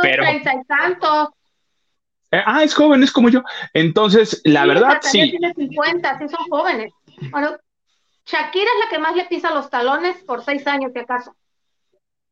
pero... 0.02 0.24
Eh, 2.32 2.42
ah, 2.46 2.64
es 2.64 2.74
joven, 2.74 3.04
es 3.04 3.12
como 3.12 3.30
yo. 3.30 3.44
Entonces, 3.74 4.42
la 4.44 4.66
verdad, 4.66 5.00
sí. 5.02 5.32
Tiene 5.32 5.54
50, 5.54 6.20
sí 6.20 6.30
son 6.30 6.46
jóvenes. 6.50 6.92
Bueno, 7.32 7.58
Shakira 8.26 8.66
es 8.66 8.86
la 8.86 8.90
que 8.90 9.00
más 9.00 9.16
le 9.16 9.26
pisa 9.26 9.54
los 9.54 9.70
talones 9.70 10.18
por 10.24 10.44
seis 10.44 10.66
años, 10.68 10.92
si 10.94 11.00
acaso. 11.00 11.36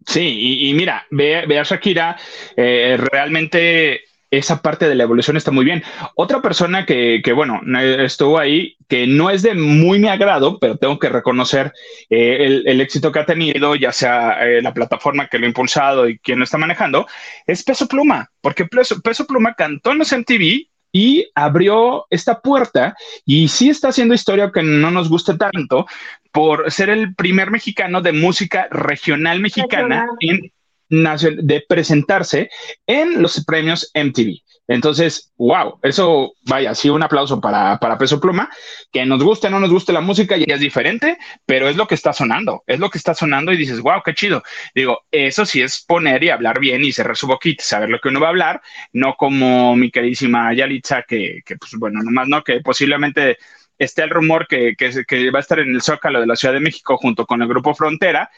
Sí, 0.06 0.70
y, 0.70 0.74
mira, 0.74 1.06
ve, 1.10 1.46
ve, 1.48 1.60
a 1.60 1.64
Shakira, 1.64 2.18
eh, 2.56 2.98
realmente 3.12 4.02
esa 4.32 4.62
parte 4.62 4.90
de 4.90 4.96
la 4.96 5.04
evolución 5.04 5.38
está 5.38 5.52
muy 5.52 5.66
bien. 5.66 5.84
Otra 6.16 6.42
persona 6.42 6.86
que, 6.86 7.22
que, 7.24 7.34
bueno, 7.34 7.62
estuvo 8.00 8.38
ahí, 8.40 8.76
que 8.88 9.08
no 9.08 9.30
es 9.30 9.42
de 9.42 9.54
muy 9.54 10.00
mi 10.00 10.08
agrado, 10.08 10.60
pero 10.60 10.78
tengo 10.78 11.00
que 11.00 11.10
reconocer 11.10 11.72
eh, 12.10 12.38
el, 12.46 12.68
el, 12.68 12.82
éxito 12.82 13.12
que 13.12 13.20
ha 13.20 13.26
tenido, 13.26 13.76
ya 13.76 13.92
sea 13.92 14.46
eh, 14.46 14.62
la 14.62 14.74
plataforma 14.74 15.28
que 15.28 15.40
lo 15.40 15.46
ha 15.46 15.50
impulsado 15.50 16.08
y 16.10 16.20
quien 16.20 16.40
lo 16.40 16.46
está 16.46 16.58
manejando, 16.58 17.08
es 17.46 17.64
Peso 17.64 17.88
Pluma, 17.88 18.30
porque 18.42 18.66
Peso, 18.66 19.02
Peso 19.02 19.26
Pluma 19.26 19.54
cantó 19.54 19.92
en 19.92 20.00
los 20.00 20.12
MTV 20.12 20.68
y 20.92 21.30
abrió 21.36 22.06
esta 22.10 22.42
puerta 22.42 22.96
y 23.26 23.48
sí 23.50 23.70
está 23.70 23.90
haciendo 23.90 24.14
historia 24.14 24.52
que 24.54 24.64
no 24.64 24.90
nos 24.90 25.10
guste 25.10 25.38
tanto 25.38 25.86
por 26.32 26.72
ser 26.72 26.90
el 26.90 27.14
primer 27.16 27.52
mexicano 27.52 28.02
de 28.02 28.14
música 28.14 28.68
regional 28.72 29.40
mexicana 29.40 30.08
en 30.20 30.52
de 30.90 31.66
presentarse 31.68 32.50
en 32.86 33.22
los 33.22 33.44
premios 33.46 33.92
MTV. 33.94 34.42
Entonces, 34.68 35.32
wow, 35.38 35.80
eso, 35.82 36.34
vaya, 36.46 36.76
sí, 36.76 36.90
un 36.90 37.02
aplauso 37.02 37.40
para, 37.40 37.78
para 37.80 37.98
Peso 37.98 38.20
Pluma, 38.20 38.50
que 38.92 39.06
nos 39.06 39.24
guste 39.24 39.48
o 39.48 39.50
no 39.50 39.62
nos 39.62 39.72
guste 39.72 39.94
la 39.94 40.02
música, 40.02 40.36
ya 40.36 40.56
es 40.56 40.60
diferente, 40.60 41.18
pero 41.46 41.70
es 41.70 41.78
lo 41.78 41.88
que 41.88 41.96
está 41.96 42.12
sonando, 42.12 42.64
es 42.68 42.78
lo 42.78 42.90
que 42.90 42.98
está 42.98 43.14
sonando 43.14 43.54
y 43.54 43.58
dices, 43.58 43.80
wow, 43.80 44.02
qué 44.04 44.14
chido. 44.14 44.44
Digo, 44.76 45.06
eso 45.10 45.46
sí 45.46 45.62
es 45.62 45.86
poner 45.88 46.22
y 46.24 46.30
hablar 46.30 46.60
bien 46.60 46.84
y 46.84 46.92
cerrar 46.92 47.16
su 47.16 47.28
boquita, 47.28 47.64
saber 47.64 47.90
lo 47.90 48.00
que 48.00 48.10
uno 48.10 48.20
va 48.20 48.28
a 48.28 48.32
hablar, 48.32 48.62
no 48.92 49.16
como 49.16 49.74
mi 49.78 49.90
queridísima 49.90 50.54
Yalitza, 50.54 51.04
que, 51.04 51.42
que 51.46 51.56
pues 51.56 51.72
bueno, 51.78 52.02
nomás 52.04 52.28
no, 52.28 52.44
que 52.44 52.60
posiblemente 52.60 53.38
esté 53.78 54.04
el 54.04 54.10
rumor 54.10 54.48
que, 54.48 54.76
que, 54.78 55.06
que 55.08 55.32
va 55.32 55.40
a 55.40 55.42
estar 55.42 55.60
en 55.60 55.76
el 55.76 55.82
Zócalo 55.82 56.20
de 56.20 56.28
la 56.28 56.36
Ciudad 56.36 56.54
de 56.54 56.60
México 56.60 56.98
junto 56.98 57.26
con 57.26 57.42
el 57.42 57.48
grupo 57.48 57.74
Frontera, 57.74 58.30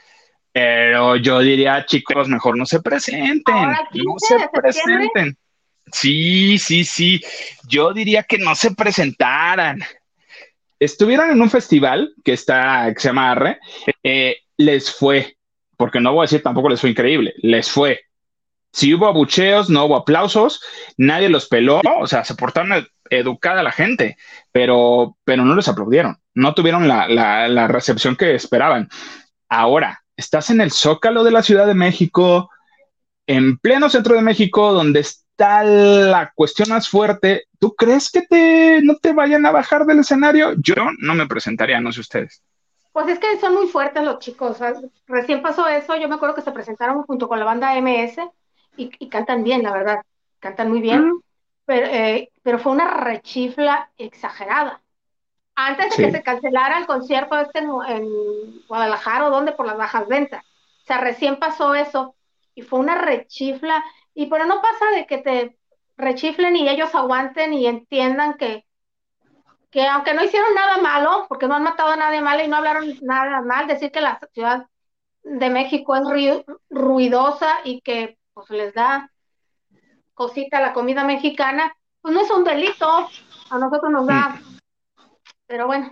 pero 0.52 1.16
yo 1.18 1.40
diría, 1.40 1.86
chicos, 1.86 2.28
mejor 2.28 2.58
no 2.58 2.66
se 2.66 2.82
presenten. 2.82 3.56
no 3.56 4.16
se 4.18 4.36
presenten. 4.52 5.38
Sí, 5.92 6.58
sí, 6.58 6.84
sí. 6.84 7.22
Yo 7.68 7.94
diría 7.94 8.24
que 8.24 8.38
no 8.38 8.56
se 8.56 8.72
presentaran. 8.72 9.80
Estuvieran 10.80 11.32
en 11.32 11.42
un 11.42 11.50
festival 11.50 12.14
que 12.24 12.34
está, 12.34 12.92
que 12.94 13.00
se 13.00 13.10
llama 13.10 13.32
Arre, 13.32 13.60
eh, 14.04 14.38
les 14.58 14.92
fue, 14.92 15.38
porque 15.78 16.00
no 16.00 16.14
voy 16.14 16.22
a 16.22 16.24
decir 16.24 16.42
tampoco 16.42 16.70
les 16.70 16.80
fue 16.80 16.92
increíble, 16.92 17.34
les 17.38 17.70
fue. 17.70 18.02
Si 18.72 18.94
hubo 18.94 19.08
abucheos, 19.08 19.70
no 19.70 19.86
hubo 19.86 19.98
aplausos, 19.98 20.62
nadie 20.96 21.28
los 21.28 21.48
peló, 21.48 21.82
o 22.00 22.08
sea, 22.08 22.24
se 22.24 22.36
portaron 22.36 22.88
educada 23.10 23.64
la 23.64 23.72
gente, 23.72 24.16
pero, 24.52 25.18
pero 25.26 25.44
no 25.44 25.56
les 25.56 25.68
aplaudieron, 25.68 26.18
no 26.34 26.54
tuvieron 26.54 26.88
la, 26.88 27.08
la 27.08 27.68
recepción 27.68 28.16
que 28.16 28.36
esperaban. 28.36 28.88
Ahora, 29.50 30.04
estás 30.20 30.50
en 30.50 30.60
el 30.60 30.72
zócalo 30.72 31.24
de 31.24 31.32
la 31.32 31.42
Ciudad 31.42 31.66
de 31.66 31.74
México, 31.74 32.50
en 33.26 33.58
pleno 33.58 33.90
centro 33.90 34.16
de 34.16 34.22
México, 34.22 34.74
donde 34.74 35.00
está 35.00 35.64
la 35.64 36.32
cuestión 36.36 36.70
más 36.70 36.90
fuerte. 36.90 37.46
¿Tú 37.58 37.74
crees 37.74 38.12
que 38.12 38.24
te, 38.24 38.82
no 38.82 38.96
te 38.96 39.14
vayan 39.14 39.46
a 39.46 39.52
bajar 39.52 39.86
del 39.86 40.00
escenario? 40.00 40.54
Yo 40.58 40.76
no 41.00 41.16
me 41.16 41.26
presentaría, 41.26 41.80
no 41.80 41.92
sé 41.92 42.02
ustedes. 42.02 42.44
Pues 42.92 43.08
es 43.08 43.20
que 43.20 43.40
son 43.40 43.54
muy 43.54 43.68
fuertes 43.68 44.04
los 44.04 44.20
chicos. 44.20 44.58
Recién 45.08 45.42
pasó 45.42 45.68
eso, 45.68 45.96
yo 45.96 46.10
me 46.10 46.16
acuerdo 46.16 46.36
que 46.36 46.42
se 46.42 46.52
presentaron 46.52 47.04
junto 47.04 47.30
con 47.30 47.40
la 47.40 47.46
banda 47.46 47.80
MS 47.80 48.18
y, 48.76 49.10
cantan 49.10 49.44
bien, 49.44 49.64
la 49.64 49.72
verdad. 49.72 50.02
Cantan 50.40 50.70
muy 50.70 50.82
bien, 50.82 51.14
pero, 51.66 51.86
eh, 51.88 52.30
pero 52.44 52.60
fue 52.60 52.74
una 52.74 52.90
rechifla 52.90 53.90
exagerada. 53.98 54.82
Antes 55.62 55.98
de 55.98 56.06
que 56.06 56.12
se 56.14 56.24
cancelara 56.24 56.78
el 56.78 56.86
concierto 56.86 57.38
este 57.38 57.60
en, 57.60 58.66
Guadalajara 58.70 59.28
o 59.28 59.30
donde 59.30 59.52
por 59.52 59.66
las 59.66 59.76
bajas 59.76 60.08
ventas. 60.08 60.42
O 60.84 60.86
sea, 60.86 61.00
recién 61.00 61.38
pasó 61.38 61.76
eso 61.76 62.16
y 62.56 62.62
fue 62.62 62.80
una 62.80 62.96
rechifla. 62.96 63.84
Y 64.14 64.28
pero 64.28 64.46
no 64.46 64.62
pasa 64.62 64.86
de 64.96 65.06
que 65.06 65.18
te 65.18 65.58
rechiflen 65.98 66.56
y 66.56 66.70
ellos 66.70 66.96
aguanten 66.96 67.52
y 67.54 67.68
entiendan 67.68 68.36
que, 68.36 68.66
que 69.70 69.86
aunque 69.86 70.14
no 70.14 70.24
hicieron 70.24 70.56
nada 70.56 70.78
malo, 70.78 71.26
porque 71.28 71.48
no 71.48 71.56
han 71.56 71.64
matado 71.64 71.90
a 71.90 71.98
nadie 71.98 72.22
malo 72.22 72.42
y 72.42 72.48
no 72.48 72.56
hablaron 72.56 72.98
nada 73.02 73.42
mal, 73.42 73.68
decir 73.68 73.92
que 73.92 74.00
la 74.00 74.18
Ciudad 74.32 74.66
de 75.24 75.50
México 75.50 75.94
es 75.94 76.04
ruidosa 76.70 77.50
y 77.66 77.82
que 77.82 78.18
pues 78.34 78.50
les 78.50 78.74
da 78.74 79.12
cosita 80.14 80.62
la 80.62 80.72
comida 80.72 81.04
mexicana, 81.04 81.76
pues 82.00 82.14
no 82.14 82.22
es 82.22 82.32
un 82.32 82.46
delito, 82.46 83.10
a 83.50 83.58
nosotros 83.58 83.92
nos 83.92 84.08
da 84.08 84.30
mm. 84.30 84.59
Pero 85.50 85.66
bueno. 85.66 85.92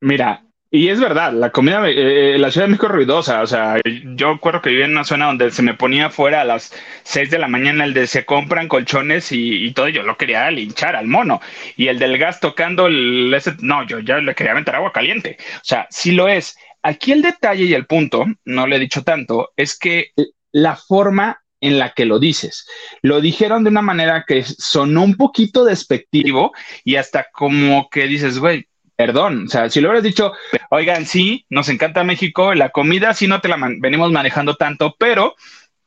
Mira, 0.00 0.42
y 0.70 0.88
es 0.88 0.98
verdad, 0.98 1.34
la 1.34 1.50
comida, 1.50 1.86
eh, 1.86 2.38
la 2.38 2.50
Ciudad 2.50 2.66
de 2.66 2.70
México 2.70 2.86
es 2.86 2.92
ruidosa, 2.92 3.42
o 3.42 3.46
sea, 3.46 3.76
yo 3.84 4.32
recuerdo 4.32 4.62
que 4.62 4.70
vivía 4.70 4.86
en 4.86 4.92
una 4.92 5.04
zona 5.04 5.26
donde 5.26 5.50
se 5.50 5.60
me 5.60 5.74
ponía 5.74 6.08
fuera 6.08 6.40
a 6.40 6.44
las 6.44 6.72
6 7.02 7.30
de 7.30 7.38
la 7.38 7.46
mañana 7.46 7.84
el 7.84 7.92
de 7.92 8.06
se 8.06 8.24
compran 8.24 8.68
colchones 8.68 9.32
y, 9.32 9.70
todo, 9.74 9.88
yo 9.88 10.02
lo 10.02 10.16
quería 10.16 10.50
linchar 10.50 10.96
al 10.96 11.08
mono, 11.08 11.42
y 11.76 11.88
el 11.88 11.98
del 11.98 12.16
gas 12.16 12.40
tocando, 12.40 12.86
el, 12.86 13.34
ese, 13.34 13.54
no, 13.60 13.86
yo 13.86 13.98
ya 13.98 14.16
le 14.16 14.34
quería 14.34 14.52
aventar 14.52 14.76
agua 14.76 14.92
caliente, 14.92 15.36
o 15.56 15.64
sea, 15.64 15.86
sí 15.90 16.12
lo 16.12 16.28
es. 16.28 16.56
Aquí 16.82 17.12
el 17.12 17.20
detalle 17.20 17.64
y 17.64 17.74
el 17.74 17.84
punto, 17.84 18.24
no 18.46 18.66
le 18.66 18.76
he 18.76 18.80
dicho 18.80 19.04
tanto, 19.04 19.50
es 19.56 19.78
que 19.78 20.12
la 20.52 20.76
forma 20.76 21.42
en 21.60 21.78
la 21.78 21.92
que 21.92 22.06
lo 22.06 22.18
dices. 22.18 22.66
Lo 23.02 23.20
dijeron 23.20 23.64
de 23.64 23.70
una 23.70 23.82
manera 23.82 24.24
que 24.26 24.44
sonó 24.44 25.04
un 25.04 25.16
poquito 25.16 25.64
despectivo 25.64 26.52
y 26.84 26.96
hasta 26.96 27.26
como 27.32 27.88
que 27.90 28.06
dices, 28.06 28.38
güey, 28.38 28.66
perdón, 28.96 29.44
o 29.46 29.48
sea, 29.48 29.70
si 29.70 29.80
lo 29.80 29.88
hubieras 29.88 30.04
dicho, 30.04 30.32
oigan, 30.70 31.06
sí, 31.06 31.46
nos 31.48 31.68
encanta 31.68 32.04
México, 32.04 32.54
la 32.54 32.70
comida 32.70 33.14
sí 33.14 33.26
no 33.26 33.40
te 33.40 33.48
la 33.48 33.56
venimos 33.78 34.12
manejando 34.12 34.56
tanto, 34.56 34.94
pero 34.98 35.34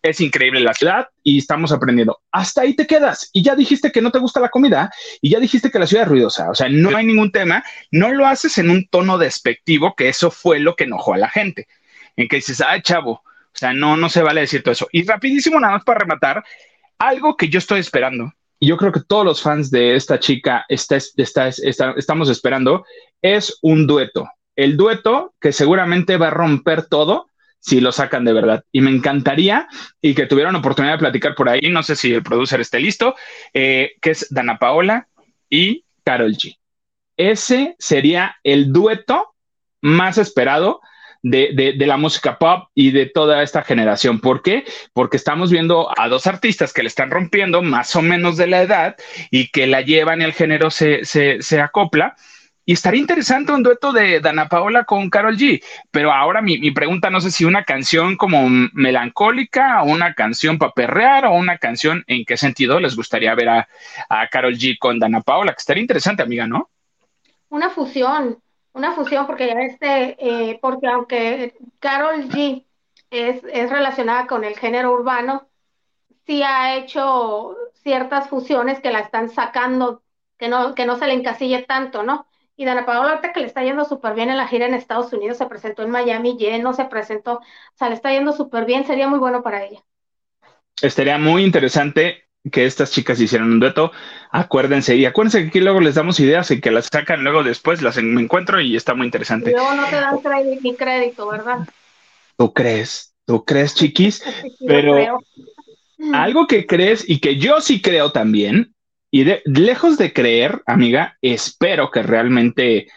es 0.04 0.20
increíble 0.20 0.60
la 0.60 0.74
ciudad 0.74 1.08
y 1.24 1.38
estamos 1.38 1.72
aprendiendo. 1.72 2.20
Hasta 2.32 2.62
ahí 2.62 2.76
te 2.76 2.86
quedas 2.86 3.30
y 3.32 3.42
ya 3.42 3.56
dijiste 3.56 3.92
que 3.92 4.02
no 4.02 4.12
te 4.12 4.20
gusta 4.20 4.42
la 4.42 4.50
comida 4.50 4.92
y 5.22 5.30
ya 5.30 5.40
dijiste 5.40 5.72
que 5.72 5.80
la 5.80 5.88
ciudad 5.88 6.04
es 6.04 6.10
ruidosa. 6.10 6.50
O 6.50 6.56
sea, 6.56 6.68
no 6.70 6.96
hay 6.96 7.06
ningún 7.06 7.32
tema. 7.32 7.64
No 7.90 8.12
lo 8.12 8.28
haces 8.28 8.58
en 8.58 8.70
un 8.70 8.86
tono 8.88 9.18
despectivo, 9.18 9.96
que 9.96 10.10
eso 10.10 10.30
fue 10.30 10.60
lo 10.60 10.76
que 10.76 10.84
enojó 10.84 11.14
a 11.14 11.18
la 11.18 11.30
gente. 11.30 11.68
En 12.18 12.28
que 12.28 12.36
dices, 12.38 12.62
ay, 12.62 12.82
chavo, 12.82 13.24
o 13.54 13.58
sea, 13.58 13.74
no, 13.74 13.96
no 13.98 14.10
se 14.10 14.24
vale 14.24 14.42
decir 14.42 14.64
todo 14.64 14.72
eso. 14.72 14.88
Y 14.92 15.06
rapidísimo, 15.06 15.60
nada 15.60 15.74
más 15.74 15.84
para 15.84 16.00
rematar, 16.00 16.44
algo 16.98 17.36
que 17.38 17.50
yo 17.50 17.60
estoy 17.60 17.80
esperando 17.80 18.34
y 18.60 18.68
yo 18.68 18.78
creo 18.78 18.92
que 18.92 19.02
todos 19.02 19.26
los 19.26 19.42
fans 19.42 19.70
de 19.72 19.96
esta 19.96 20.20
chica 20.20 20.66
está, 20.70 20.98
estamos 21.18 22.30
esperando 22.30 22.86
es 23.22 23.60
un 23.62 23.86
dueto. 23.88 24.30
El 24.56 24.78
dueto 24.78 25.34
que 25.42 25.52
seguramente 25.52 26.18
va 26.18 26.28
a 26.28 26.32
romper 26.32 26.86
todo 26.86 27.28
si 27.60 27.80
lo 27.80 27.92
sacan 27.92 28.26
de 28.26 28.34
verdad. 28.34 28.64
Y 28.72 28.82
me 28.82 28.90
encantaría 28.90 29.68
y 30.02 30.16
que 30.16 30.28
tuvieran 30.28 30.56
oportunidad 30.56 30.94
de 30.94 31.00
platicar 31.00 31.36
por 31.36 31.50
ahí, 31.50 31.70
no 31.70 31.84
sé 31.84 31.96
si 31.96 32.14
el 32.14 32.24
producer 32.24 32.60
esté 32.62 32.80
listo, 32.80 33.16
eh, 33.54 33.92
que 34.02 34.12
es 34.12 34.28
Dana 34.30 34.58
Paola 34.58 35.08
y 35.50 35.86
Carol 36.04 36.34
G. 36.34 36.58
Ese 37.18 37.76
sería 37.80 38.38
el 38.44 38.72
dueto 38.74 39.34
más 39.82 40.18
esperado 40.18 40.82
de, 41.24 41.74
de, 41.78 41.88
la 41.88 41.98
música 41.98 42.38
pop 42.38 42.70
y 42.76 42.92
de 42.92 43.06
toda 43.06 43.42
esta 43.42 43.64
generación. 43.64 44.20
¿Por 44.20 44.44
qué? 44.44 44.66
Porque 44.94 45.18
estamos 45.18 45.50
viendo 45.50 45.90
a 45.98 46.10
dos 46.10 46.28
artistas 46.28 46.74
que 46.74 46.84
le 46.84 46.90
están 46.90 47.10
rompiendo 47.12 47.62
más 47.62 47.96
o 47.96 48.02
menos 48.02 48.38
de 48.38 48.48
la 48.48 48.62
edad 48.62 48.98
y 49.32 49.50
que 49.50 49.66
la 49.66 49.82
llevan 49.82 50.22
y 50.22 50.26
el 50.26 50.34
género 50.34 50.70
se, 50.70 51.06
se, 51.06 51.42
se 51.42 51.62
acopla 51.62 52.16
y 52.66 52.74
estaría 52.74 53.02
interesante 53.02 53.52
un 53.52 53.62
dueto 53.62 53.92
de 53.92 54.22
Dana 54.22 54.48
Paola 54.48 54.86
con 54.86 55.10
Carol 55.10 55.38
G. 55.38 55.62
Pero 55.92 56.14
ahora 56.14 56.42
mi, 56.42 56.72
pregunta, 56.72 57.10
no 57.10 57.20
sé 57.20 57.30
si 57.30 57.44
una 57.44 57.66
canción 57.66 58.16
como 58.16 58.48
melancólica 58.74 59.84
o 59.84 59.88
una 59.88 60.14
canción 60.14 60.58
para 60.58 60.72
perrear 60.72 61.26
o 61.26 61.34
una 61.34 61.58
canción, 61.58 62.04
¿en 62.08 62.24
qué 62.24 62.38
sentido 62.38 62.80
les 62.80 62.96
gustaría 62.96 63.36
ver 63.36 63.50
a, 63.50 63.68
a 64.10 64.28
Carol 64.30 64.56
G 64.56 64.78
con 64.80 64.98
Dana 64.98 65.22
Paola? 65.22 65.52
Que 65.52 65.60
estaría 65.60 65.82
interesante, 65.82 66.24
amiga, 66.24 66.48
¿no? 66.48 66.70
Una 67.50 67.70
fusión, 67.70 68.40
una 68.74 68.94
fusión, 68.94 69.26
porque 69.28 69.48
ya 69.48 69.60
este, 69.62 70.18
eh, 70.20 70.60
porque 70.62 70.88
aunque 70.88 71.56
Carol 71.80 72.28
G 72.30 72.66
es, 73.10 73.44
es 73.44 73.70
relacionada 73.70 74.28
con 74.28 74.44
el 74.44 74.58
género 74.58 74.92
urbano, 74.94 75.48
sí 76.26 76.44
ha 76.44 76.76
hecho 76.76 77.56
ciertas 77.84 78.30
fusiones 78.30 78.80
que 78.80 78.92
la 78.92 79.00
están 79.00 79.30
sacando, 79.30 80.04
que 80.38 80.48
no, 80.48 80.74
que 80.76 80.86
no 80.86 80.98
se 80.98 81.08
le 81.08 81.14
encasille 81.14 81.64
tanto, 81.64 82.04
¿no? 82.04 82.28
Y 82.56 82.66
Dana 82.66 82.86
Paola, 82.86 83.12
ahorita 83.12 83.34
que 83.34 83.40
le 83.40 83.48
está 83.48 83.64
yendo 83.64 83.86
súper 83.86 84.14
bien 84.14 84.30
en 84.30 84.38
la 84.38 84.48
gira 84.48 84.68
en 84.68 84.74
Estados 84.74 85.12
Unidos, 85.14 85.38
se 85.38 85.48
presentó 85.48 85.84
en 85.84 85.90
Miami 85.90 86.38
lleno, 86.38 86.74
se 86.74 86.86
presentó, 86.86 87.36
o 87.36 87.42
sea, 87.76 87.90
le 87.90 87.96
está 87.96 88.12
yendo 88.12 88.32
súper 88.32 88.66
bien, 88.66 88.86
sería 88.86 89.08
muy 89.08 89.20
bueno 89.20 89.42
para 89.42 89.64
ella. 89.64 89.84
Estaría 90.82 91.18
muy 91.18 91.44
interesante 91.44 92.23
que 92.52 92.66
estas 92.66 92.92
chicas 92.92 93.20
hicieran 93.20 93.52
un 93.52 93.60
dueto. 93.60 93.92
Acuérdense, 94.32 94.96
y 94.96 95.06
acuérdense 95.06 95.42
que 95.42 95.48
aquí 95.48 95.60
luego 95.60 95.80
les 95.80 95.96
damos 95.96 96.20
ideas 96.20 96.52
y 96.52 96.60
que 96.60 96.72
las 96.72 96.88
sacan 96.92 97.24
luego 97.24 97.44
después, 97.44 97.82
las 97.82 98.02
me 98.02 98.22
encuentro 98.22 98.60
y 98.60 98.76
está 98.76 98.94
muy 98.94 99.06
interesante. 99.06 99.52
Y 99.52 99.54
luego 99.54 99.74
no 99.74 99.86
te 99.86 99.96
dan 99.96 100.18
crédito, 100.20 100.62
ni 100.64 100.76
crédito, 100.76 101.28
¿verdad? 101.28 101.60
¿Tú 102.38 102.54
crees? 102.54 103.14
¿Tú 103.26 103.46
crees, 103.46 103.76
chiquis? 103.76 104.24
Pero 104.68 105.20
algo 106.14 106.48
que 106.48 106.66
crees 106.66 107.08
y 107.08 107.20
que 107.20 107.38
yo 107.38 107.62
sí 107.62 107.82
creo 107.82 108.12
también 108.12 108.74
y 109.16 109.26
lejos 109.46 110.00
de 110.00 110.12
creer, 110.12 110.64
amiga, 110.66 111.18
espero 111.22 111.92
que 111.92 112.02
realmente 112.02 112.88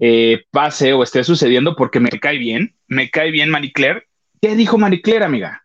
eh, 0.00 0.42
pase 0.50 0.92
o 0.92 1.04
esté 1.04 1.22
sucediendo 1.22 1.76
porque 1.76 2.00
me 2.00 2.10
cae 2.10 2.38
bien, 2.38 2.74
me 2.88 3.08
cae 3.08 3.30
bien 3.30 3.50
Marie 3.50 3.72
Claire. 3.72 4.08
¿Qué 4.42 4.56
dijo 4.56 4.78
Marie 4.78 5.00
Claire, 5.00 5.24
amiga? 5.24 5.64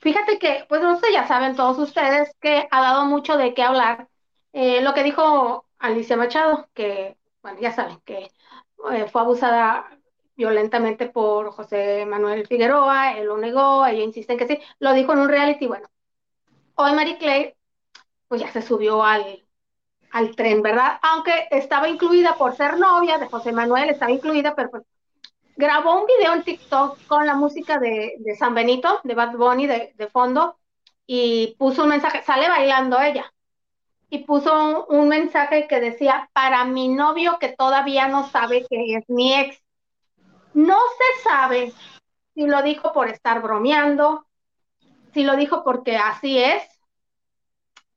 Fíjate 0.00 0.38
que, 0.38 0.64
pues 0.68 0.80
no 0.82 0.98
sé, 0.98 1.12
ya 1.12 1.26
saben 1.26 1.56
todos 1.56 1.78
ustedes 1.78 2.34
que 2.40 2.68
ha 2.70 2.80
dado 2.80 3.04
mucho 3.06 3.36
de 3.36 3.54
qué 3.54 3.62
hablar. 3.62 4.08
Eh, 4.52 4.80
lo 4.82 4.94
que 4.94 5.02
dijo 5.02 5.66
Alicia 5.78 6.16
Machado, 6.16 6.68
que, 6.74 7.16
bueno, 7.42 7.58
ya 7.60 7.72
saben, 7.72 8.00
que 8.04 8.30
eh, 8.92 9.08
fue 9.10 9.20
abusada 9.22 9.90
violentamente 10.36 11.08
por 11.08 11.50
José 11.50 12.06
Manuel 12.06 12.46
Figueroa, 12.46 13.18
él 13.18 13.26
lo 13.26 13.38
negó, 13.38 13.84
ella 13.86 14.02
insiste 14.04 14.32
en 14.34 14.38
que 14.38 14.46
sí, 14.46 14.58
lo 14.78 14.92
dijo 14.94 15.12
en 15.12 15.18
un 15.20 15.28
reality, 15.28 15.66
bueno. 15.66 15.88
Hoy 16.76 16.92
Marie 16.94 17.18
Claire 17.18 17.56
pues 18.28 18.40
ya 18.40 18.52
se 18.52 18.62
subió 18.62 19.04
al, 19.04 19.44
al 20.12 20.36
tren, 20.36 20.62
¿verdad? 20.62 20.98
Aunque 21.02 21.48
estaba 21.50 21.88
incluida 21.88 22.36
por 22.36 22.56
ser 22.56 22.78
novia 22.78 23.18
de 23.18 23.28
José 23.28 23.52
Manuel, 23.52 23.90
estaba 23.90 24.12
incluida, 24.12 24.54
pero 24.56 24.70
pues 24.70 24.84
grabó 25.58 26.00
un 26.00 26.06
video 26.06 26.34
en 26.34 26.44
TikTok 26.44 27.04
con 27.08 27.26
la 27.26 27.34
música 27.34 27.78
de, 27.78 28.16
San 28.38 28.54
Benito, 28.54 29.00
de 29.02 29.14
Bad 29.14 29.32
Bunny 29.32 29.66
de, 29.66 29.92
de, 29.96 30.06
fondo, 30.06 30.56
y 31.04 31.56
puso 31.58 31.82
un 31.82 31.88
mensaje, 31.88 32.22
sale 32.22 32.48
bailando 32.48 33.00
ella, 33.00 33.30
y 34.08 34.18
puso 34.18 34.86
un, 34.88 35.00
un, 35.00 35.08
mensaje 35.08 35.66
que 35.66 35.80
decía, 35.80 36.30
para 36.32 36.64
mi 36.64 36.88
novio 36.88 37.38
que 37.40 37.48
todavía 37.48 38.06
no 38.06 38.30
sabe 38.30 38.66
que 38.70 38.94
es 38.94 39.04
mi 39.08 39.34
ex. 39.34 39.60
No 40.54 40.78
se 40.96 41.22
sabe 41.28 41.72
si 42.34 42.46
lo 42.46 42.62
dijo 42.62 42.92
por 42.92 43.08
estar 43.08 43.42
bromeando, 43.42 44.26
si 45.12 45.24
lo 45.24 45.34
dijo 45.34 45.64
porque 45.64 45.96
así 45.96 46.38
es, 46.38 46.62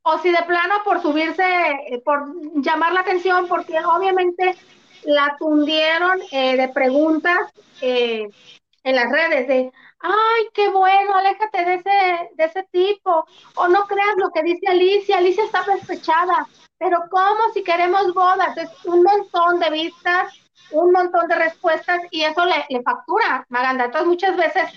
o 0.02 0.17
si 0.17 0.32
de 0.32 0.43
plano 0.47 0.76
por 0.84 1.00
subirse, 1.00 1.43
eh, 1.43 2.02
por 2.04 2.26
llamar 2.56 2.91
la 2.93 3.02
atención, 3.02 3.47
porque 3.47 3.78
obviamente 3.86 4.58
la 5.03 5.35
tundieron 5.39 6.19
eh, 6.31 6.57
de 6.57 6.69
preguntas 6.69 7.51
eh, 7.81 8.29
en 8.83 8.95
las 8.95 9.11
redes 9.11 9.47
de, 9.47 9.71
ay, 9.99 10.49
qué 10.53 10.69
bueno, 10.69 11.15
aléjate 11.15 11.65
de 11.65 11.73
ese, 11.75 12.29
de 12.35 12.43
ese 12.43 12.63
tipo, 12.71 13.25
o 13.55 13.67
no 13.67 13.85
creas 13.87 14.15
lo 14.17 14.31
que 14.31 14.43
dice 14.43 14.67
Alicia, 14.67 15.17
Alicia 15.17 15.43
está 15.43 15.63
despechada, 15.63 16.47
pero 16.77 16.99
¿cómo 17.09 17.51
si 17.53 17.63
queremos 17.63 18.13
bodas? 18.13 18.57
Es 18.57 18.85
un 18.85 19.03
montón 19.03 19.59
de 19.59 19.69
vistas, 19.69 20.33
un 20.71 20.91
montón 20.91 21.27
de 21.27 21.35
respuestas 21.35 22.01
y 22.11 22.23
eso 22.23 22.45
le, 22.45 22.65
le 22.69 22.81
factura, 22.81 23.45
Maganda. 23.49 23.85
Entonces 23.85 24.07
muchas 24.07 24.35
veces 24.35 24.71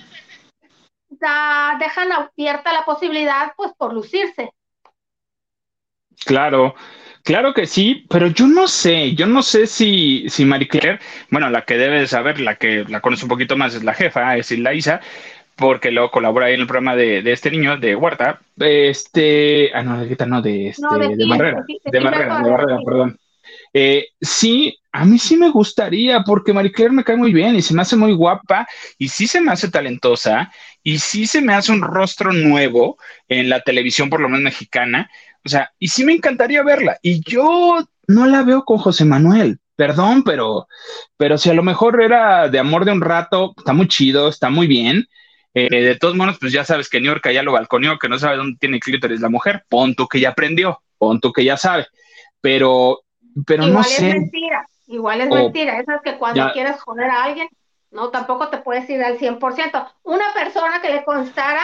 da, 1.08 1.76
dejan 1.78 2.12
abierta 2.12 2.72
la 2.72 2.84
posibilidad 2.84 3.52
pues 3.56 3.72
por 3.74 3.92
lucirse. 3.92 4.52
Claro, 6.24 6.74
claro 7.24 7.52
que 7.52 7.66
sí, 7.66 8.06
pero 8.08 8.28
yo 8.28 8.46
no 8.46 8.68
sé, 8.68 9.14
yo 9.14 9.26
no 9.26 9.42
sé 9.42 9.66
si, 9.66 10.28
si 10.28 10.44
Marie 10.44 10.68
Claire, 10.68 11.00
bueno, 11.30 11.50
la 11.50 11.64
que 11.64 11.76
debe 11.76 12.06
saber, 12.06 12.38
la 12.38 12.56
que 12.56 12.84
la 12.88 13.00
conoce 13.00 13.24
un 13.24 13.30
poquito 13.30 13.56
más 13.56 13.74
es 13.74 13.82
la 13.82 13.94
jefa, 13.94 14.37
es 14.37 14.56
la 14.56 14.74
Isa, 14.74 15.00
porque 15.56 15.90
luego 15.90 16.10
colabora 16.10 16.46
ahí 16.46 16.54
en 16.54 16.60
el 16.60 16.66
programa 16.66 16.94
de, 16.94 17.22
de 17.22 17.32
este 17.32 17.50
niño, 17.50 17.76
de 17.78 17.96
Huerta, 17.96 18.40
este, 18.58 19.70
ah, 19.74 19.82
no, 19.82 20.04
de 20.04 20.26
no, 20.26 20.42
de 20.42 20.68
este, 20.68 20.87
de, 20.98 21.16
de, 21.16 21.26
Marrera, 21.26 21.64
de, 21.66 22.00
Marrera, 22.00 22.42
de 22.42 22.50
Marrera, 22.50 22.78
perdón. 22.84 23.18
Eh, 23.72 24.06
sí, 24.20 24.78
a 24.92 25.04
mí 25.04 25.18
sí 25.18 25.37
me 25.37 25.50
gustaría, 25.50 26.22
porque 26.22 26.52
Marie 26.52 26.70
Claire 26.70 26.94
me 26.94 27.02
cae 27.02 27.16
muy 27.16 27.32
bien 27.32 27.56
y 27.56 27.62
se 27.62 27.74
me 27.74 27.82
hace 27.82 27.96
muy 27.96 28.12
guapa 28.12 28.66
y 28.98 29.08
sí 29.08 29.26
se 29.26 29.40
me 29.40 29.50
hace 29.50 29.68
talentosa 29.68 30.52
y 30.82 30.98
sí 30.98 31.26
se 31.26 31.40
me 31.40 31.54
hace 31.54 31.72
un 31.72 31.82
rostro 31.82 32.32
nuevo 32.32 32.96
en 33.26 33.48
la 33.48 33.60
televisión, 33.60 34.08
por 34.08 34.20
lo 34.20 34.28
menos 34.28 34.44
mexicana. 34.44 35.10
O 35.44 35.48
sea, 35.48 35.70
y 35.78 35.88
sí 35.88 36.04
me 36.04 36.14
encantaría 36.14 36.62
verla. 36.62 36.98
Y 37.02 37.20
yo 37.28 37.78
no 38.07 38.26
la 38.26 38.42
veo 38.42 38.64
con 38.64 38.78
José 38.78 39.04
Manuel. 39.04 39.59
Perdón, 39.76 40.22
pero, 40.22 40.68
pero 41.16 41.37
si 41.37 41.50
a 41.50 41.54
lo 41.54 41.62
mejor 41.62 42.00
era 42.00 42.48
de 42.48 42.61
amor 42.61 42.85
de 42.85 42.92
un 42.92 43.00
rato, 43.00 43.54
está 43.57 43.72
muy 43.72 43.88
chido, 43.88 44.28
está 44.28 44.48
muy 44.48 44.68
bien. 44.68 45.07
Eh, 45.52 45.68
de 45.68 45.96
todos 45.96 46.14
modos, 46.14 46.38
pues 46.40 46.52
ya 46.52 46.64
sabes 46.64 46.88
que 46.88 47.00
New 47.00 47.11
York 47.11 47.28
ya 47.33 47.42
lo 47.42 47.52
balconeó, 47.52 47.98
que 47.98 48.09
no 48.09 48.18
sabe 48.18 48.37
dónde 48.37 48.57
tiene 48.59 48.78
clítoris 48.78 49.20
la 49.20 49.28
mujer. 49.28 49.64
Pon 49.68 49.94
tú 49.94 50.07
que 50.07 50.20
ya 50.20 50.30
aprendió, 50.30 50.80
pon 50.98 51.20
tú 51.20 51.33
que 51.33 51.44
ya 51.44 51.57
sabe. 51.57 51.87
Pero, 52.40 53.00
pero 53.46 53.66
no 53.66 53.83
sé. 53.83 54.11
Es 54.11 54.14
mentira, 54.14 54.66
igual 54.87 55.20
es 55.22 55.28
mentira. 55.28 55.80
Eso 55.80 55.92
es 55.92 56.02
que 56.02 56.18
cuando 56.18 56.52
quieres 56.52 56.80
joder 56.80 57.11
a 57.11 57.24
alguien, 57.24 57.48
no, 57.90 58.11
tampoco 58.11 58.48
te 58.48 58.59
puedes 58.59 58.88
ir 58.90 59.02
al 59.02 59.18
100%. 59.18 59.88
Una 60.04 60.33
persona 60.35 60.80
que 60.83 60.90
le 60.90 61.04
constara 61.04 61.62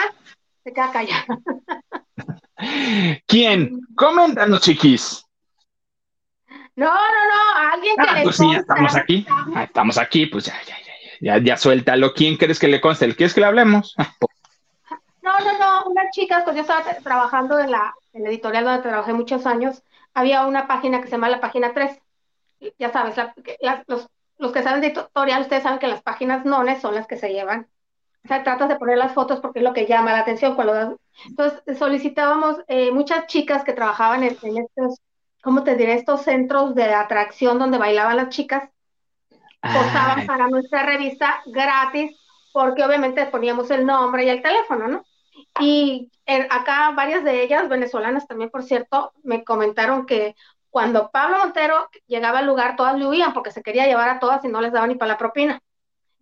se 0.63 0.73
queda 0.73 0.91
callada. 0.91 1.25
¿Quién? 3.27 3.81
Coméntanos, 3.95 4.61
chiquis. 4.61 5.25
No, 6.75 6.87
no, 6.87 6.91
no, 6.91 7.71
alguien 7.73 7.95
que 7.95 8.07
ah, 8.07 8.15
le 8.15 8.23
pues 8.23 8.37
sí, 8.37 8.51
estamos 8.53 8.95
aquí. 8.95 9.25
Ah, 9.55 9.63
estamos 9.63 9.97
aquí, 9.97 10.25
pues 10.25 10.45
ya, 10.45 10.55
ya, 10.65 10.75
ya, 11.19 11.37
ya, 11.37 11.43
ya, 11.43 11.57
suéltalo. 11.57 12.13
¿Quién 12.13 12.37
crees 12.37 12.59
que 12.59 12.67
le 12.67 12.79
conste? 12.79 13.13
¿Quieres 13.15 13.33
que 13.33 13.41
le 13.41 13.47
hablemos? 13.47 13.95
No, 15.23 15.37
no, 15.37 15.57
no, 15.59 15.83
unas 15.85 16.09
chicas, 16.11 16.43
pues 16.43 16.55
yo 16.55 16.63
estaba 16.63 16.83
trabajando 17.03 17.59
en 17.59 17.69
la, 17.69 17.93
en 18.13 18.25
editorial 18.25 18.65
donde 18.65 18.81
trabajé 18.81 19.13
muchos 19.13 19.45
años, 19.45 19.83
había 20.13 20.45
una 20.47 20.67
página 20.67 20.99
que 20.99 21.05
se 21.05 21.11
llama 21.11 21.29
la 21.29 21.39
página 21.39 21.73
3. 21.73 21.99
Ya 22.79 22.91
sabes, 22.91 23.15
los, 23.87 24.07
los, 24.37 24.51
que 24.51 24.63
saben 24.63 24.81
de 24.81 24.87
editorial, 24.87 25.41
ustedes 25.41 25.63
saben 25.63 25.79
que 25.79 25.87
las 25.87 26.01
páginas 26.01 26.43
nones 26.45 26.81
son 26.81 26.95
las 26.95 27.07
que 27.07 27.17
se 27.17 27.31
llevan 27.31 27.67
O 28.23 28.27
sea, 28.27 28.43
tratas 28.43 28.69
de 28.69 28.75
poner 28.75 28.97
las 28.97 29.13
fotos 29.13 29.39
porque 29.39 29.59
es 29.59 29.63
lo 29.63 29.73
que 29.73 29.85
llama 29.85 30.11
la 30.11 30.19
atención 30.19 30.55
cuando 30.55 30.73
das. 30.73 30.89
Entonces, 31.25 31.77
solicitábamos 31.77 32.57
eh, 32.67 32.91
muchas 32.91 33.27
chicas 33.27 33.63
que 33.63 33.73
trabajaban 33.73 34.23
en, 34.23 34.31
estos, 34.33 34.99
¿cómo 35.41 35.63
te 35.63 35.75
diré? 35.75 35.93
Estos 35.93 36.21
centros 36.21 36.75
de 36.75 36.93
atracción 36.93 37.59
donde 37.59 37.77
bailaban 37.77 38.17
las 38.17 38.29
chicas, 38.29 38.69
posaban 39.61 40.25
para 40.25 40.47
nuestra 40.47 40.83
revista 40.83 41.41
gratis, 41.45 42.17
porque 42.53 42.83
obviamente 42.83 43.25
poníamos 43.27 43.69
el 43.71 43.85
nombre 43.85 44.25
y 44.25 44.29
el 44.29 44.41
teléfono, 44.41 44.87
¿no? 44.87 45.05
Y 45.59 46.11
acá 46.49 46.91
varias 46.91 47.23
de 47.23 47.43
ellas, 47.43 47.69
venezolanas 47.69 48.27
también, 48.27 48.49
por 48.49 48.63
cierto, 48.63 49.13
me 49.23 49.43
comentaron 49.43 50.05
que 50.05 50.35
cuando 50.69 51.11
Pablo 51.11 51.37
Montero 51.39 51.89
llegaba 52.07 52.39
al 52.39 52.47
lugar, 52.47 52.75
todas 52.75 52.97
le 52.97 53.05
huían 53.05 53.33
porque 53.33 53.51
se 53.51 53.61
quería 53.61 53.85
llevar 53.85 54.09
a 54.09 54.19
todas 54.19 54.43
y 54.45 54.47
no 54.47 54.61
les 54.61 54.71
daba 54.71 54.87
ni 54.87 54.95
para 54.95 55.13
la 55.13 55.17
propina. 55.17 55.59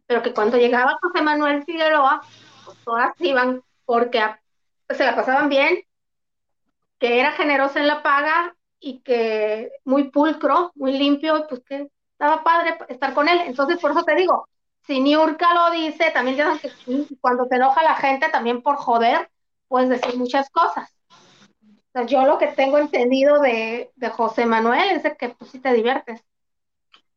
Pero 0.08 0.24
que 0.24 0.34
cuando 0.34 0.58
llegaba 0.58 0.98
José 1.02 1.22
Manuel 1.22 1.64
Figueroa, 1.64 2.22
pues 2.66 2.78
todas 2.84 3.14
iban 3.20 3.62
porque 3.86 4.22
se 4.96 5.06
la 5.06 5.16
pasaban 5.16 5.50
bien, 5.50 5.80
que 7.00 7.20
era 7.20 7.32
generoso 7.32 7.80
en 7.80 7.88
la 7.88 8.04
paga 8.04 8.56
y 8.80 9.00
que 9.00 9.72
muy 9.86 10.10
pulcro, 10.10 10.72
muy 10.76 10.98
limpio, 10.98 11.46
pues 11.48 11.62
que 11.66 11.88
estaba 12.12 12.44
padre 12.44 12.78
estar 12.90 13.14
con 13.14 13.28
él. 13.28 13.42
Entonces, 13.46 13.80
por 13.80 13.92
eso 13.92 14.04
te 14.04 14.16
digo, 14.16 14.48
si 14.86 15.00
Niurka 15.00 15.54
lo 15.54 15.72
dice, 15.72 16.12
también 16.12 16.38
ya 16.38 16.58
que 16.58 16.72
cuando 17.22 17.48
te 17.48 17.56
enoja 17.56 17.84
la 17.84 17.96
gente, 17.96 18.30
también 18.30 18.62
por 18.62 18.76
joder, 18.78 19.30
puedes 19.68 19.90
decir 19.90 20.18
muchas 20.18 20.50
cosas. 20.50 20.94
Yo 22.08 22.26
lo 22.26 22.38
que 22.38 22.48
tengo 22.48 22.78
entendido 22.78 23.40
de, 23.42 23.90
José 24.12 24.46
Manuel 24.46 24.92
es 24.92 25.04
de 25.04 25.18
que 25.18 25.30
pues 25.30 25.52
sí 25.52 25.60
te 25.60 25.74
diviertes. 25.74 26.22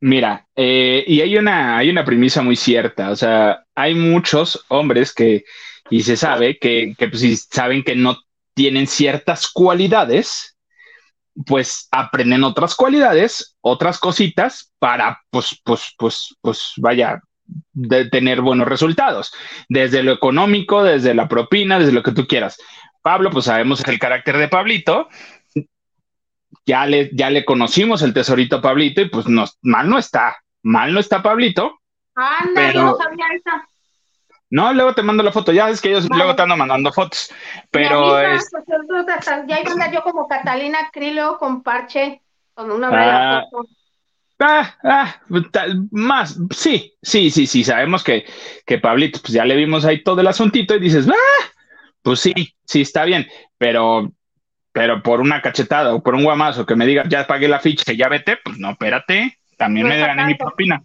Mira, 0.00 0.48
eh, 0.56 1.04
y 1.06 1.20
hay 1.20 1.36
una, 1.36 1.78
hay 1.78 1.88
una 1.88 2.04
premisa 2.04 2.42
muy 2.42 2.56
cierta, 2.56 3.10
o 3.10 3.16
sea, 3.16 3.64
hay 3.74 3.94
muchos 3.94 4.64
hombres 4.68 5.14
que, 5.14 5.44
y 5.92 6.02
se 6.04 6.16
sabe 6.16 6.58
que, 6.58 6.94
que 6.96 7.08
pues, 7.08 7.48
saben 7.50 7.82
que 7.84 7.94
no 7.94 8.16
tienen 8.54 8.86
ciertas 8.86 9.46
cualidades, 9.46 10.56
pues 11.44 11.86
aprenden 11.90 12.44
otras 12.44 12.74
cualidades, 12.74 13.58
otras 13.60 13.98
cositas 13.98 14.72
para, 14.78 15.20
pues, 15.28 15.60
pues, 15.62 15.94
pues, 15.98 16.34
pues, 16.40 16.72
vaya, 16.78 17.20
de 17.74 18.08
tener 18.08 18.40
buenos 18.40 18.66
resultados, 18.66 19.34
desde 19.68 20.02
lo 20.02 20.12
económico, 20.12 20.82
desde 20.82 21.12
la 21.12 21.28
propina, 21.28 21.78
desde 21.78 21.92
lo 21.92 22.02
que 22.02 22.12
tú 22.12 22.26
quieras. 22.26 22.56
Pablo, 23.02 23.28
pues 23.28 23.44
sabemos 23.44 23.86
el 23.86 23.98
carácter 23.98 24.38
de 24.38 24.48
Pablito, 24.48 25.10
ya 26.64 26.86
le, 26.86 27.10
ya 27.12 27.28
le 27.28 27.44
conocimos 27.44 28.00
el 28.00 28.14
tesorito 28.14 28.62
Pablito 28.62 29.02
y 29.02 29.10
pues 29.10 29.26
no, 29.26 29.44
mal 29.60 29.90
no 29.90 29.98
está, 29.98 30.38
mal 30.62 30.94
no 30.94 31.00
está 31.00 31.22
Pablito. 31.22 31.80
Anda, 32.14 32.72
yo 32.72 32.82
no 32.82 32.96
sabía 32.96 33.26
esa. 33.34 33.68
No, 34.52 34.70
luego 34.74 34.94
te 34.94 35.02
mando 35.02 35.22
la 35.22 35.32
foto, 35.32 35.50
ya 35.50 35.70
es 35.70 35.80
que 35.80 35.92
yo 35.92 36.00
luego 36.10 36.36
te 36.36 36.42
ando 36.42 36.58
mandando 36.58 36.92
fotos, 36.92 37.32
pero 37.70 38.20
es... 38.20 38.50
Pues, 38.52 38.64
ya 39.48 39.60
iba 39.60 39.70
a 39.70 39.72
andar 39.72 39.90
yo 39.90 40.02
como 40.02 40.28
Catalina 40.28 40.90
Crilo 40.92 41.38
con 41.38 41.62
parche, 41.62 42.20
con 42.52 42.70
una 42.70 42.90
ah, 42.92 43.44
Ah, 44.38 44.76
ah, 44.84 45.16
más, 45.90 46.38
sí, 46.50 46.92
sí, 47.00 47.30
sí, 47.30 47.46
sí, 47.46 47.64
sabemos 47.64 48.04
que, 48.04 48.26
que 48.66 48.76
Pablito, 48.76 49.20
pues 49.22 49.32
ya 49.32 49.46
le 49.46 49.56
vimos 49.56 49.86
ahí 49.86 50.02
todo 50.02 50.20
el 50.20 50.26
asuntito 50.26 50.74
y 50.74 50.80
dices, 50.80 51.08
ah, 51.08 51.50
pues 52.02 52.20
sí, 52.20 52.34
sí, 52.66 52.82
está 52.82 53.06
bien, 53.06 53.26
pero, 53.56 54.12
pero 54.70 55.02
por 55.02 55.22
una 55.22 55.40
cachetada 55.40 55.94
o 55.94 56.02
por 56.02 56.14
un 56.14 56.24
guamazo 56.24 56.66
que 56.66 56.76
me 56.76 56.84
diga, 56.84 57.04
ya 57.08 57.26
pagué 57.26 57.48
la 57.48 57.60
ficha 57.60 57.90
y 57.90 57.96
ya 57.96 58.10
vete, 58.10 58.36
pues 58.44 58.58
no, 58.58 58.72
espérate, 58.72 59.38
también 59.56 59.88
me 59.88 59.98
gané 59.98 60.26
mi 60.26 60.34
propina. 60.34 60.82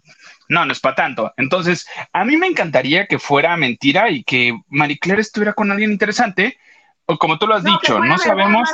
No, 0.48 0.64
no 0.64 0.72
es 0.72 0.80
para 0.80 0.94
tanto. 0.94 1.32
Entonces, 1.36 1.86
a 2.12 2.24
mí 2.24 2.36
me 2.36 2.46
encantaría 2.46 3.06
que 3.06 3.18
fuera 3.18 3.56
mentira 3.56 4.10
y 4.10 4.24
que 4.24 4.58
Marie 4.68 4.98
Claire 4.98 5.20
estuviera 5.20 5.52
con 5.52 5.70
alguien 5.70 5.92
interesante, 5.92 6.58
o 7.06 7.18
como 7.18 7.38
tú 7.38 7.46
lo 7.46 7.54
has 7.54 7.64
dicho, 7.64 7.98
no 8.00 8.18
sabemos 8.18 8.68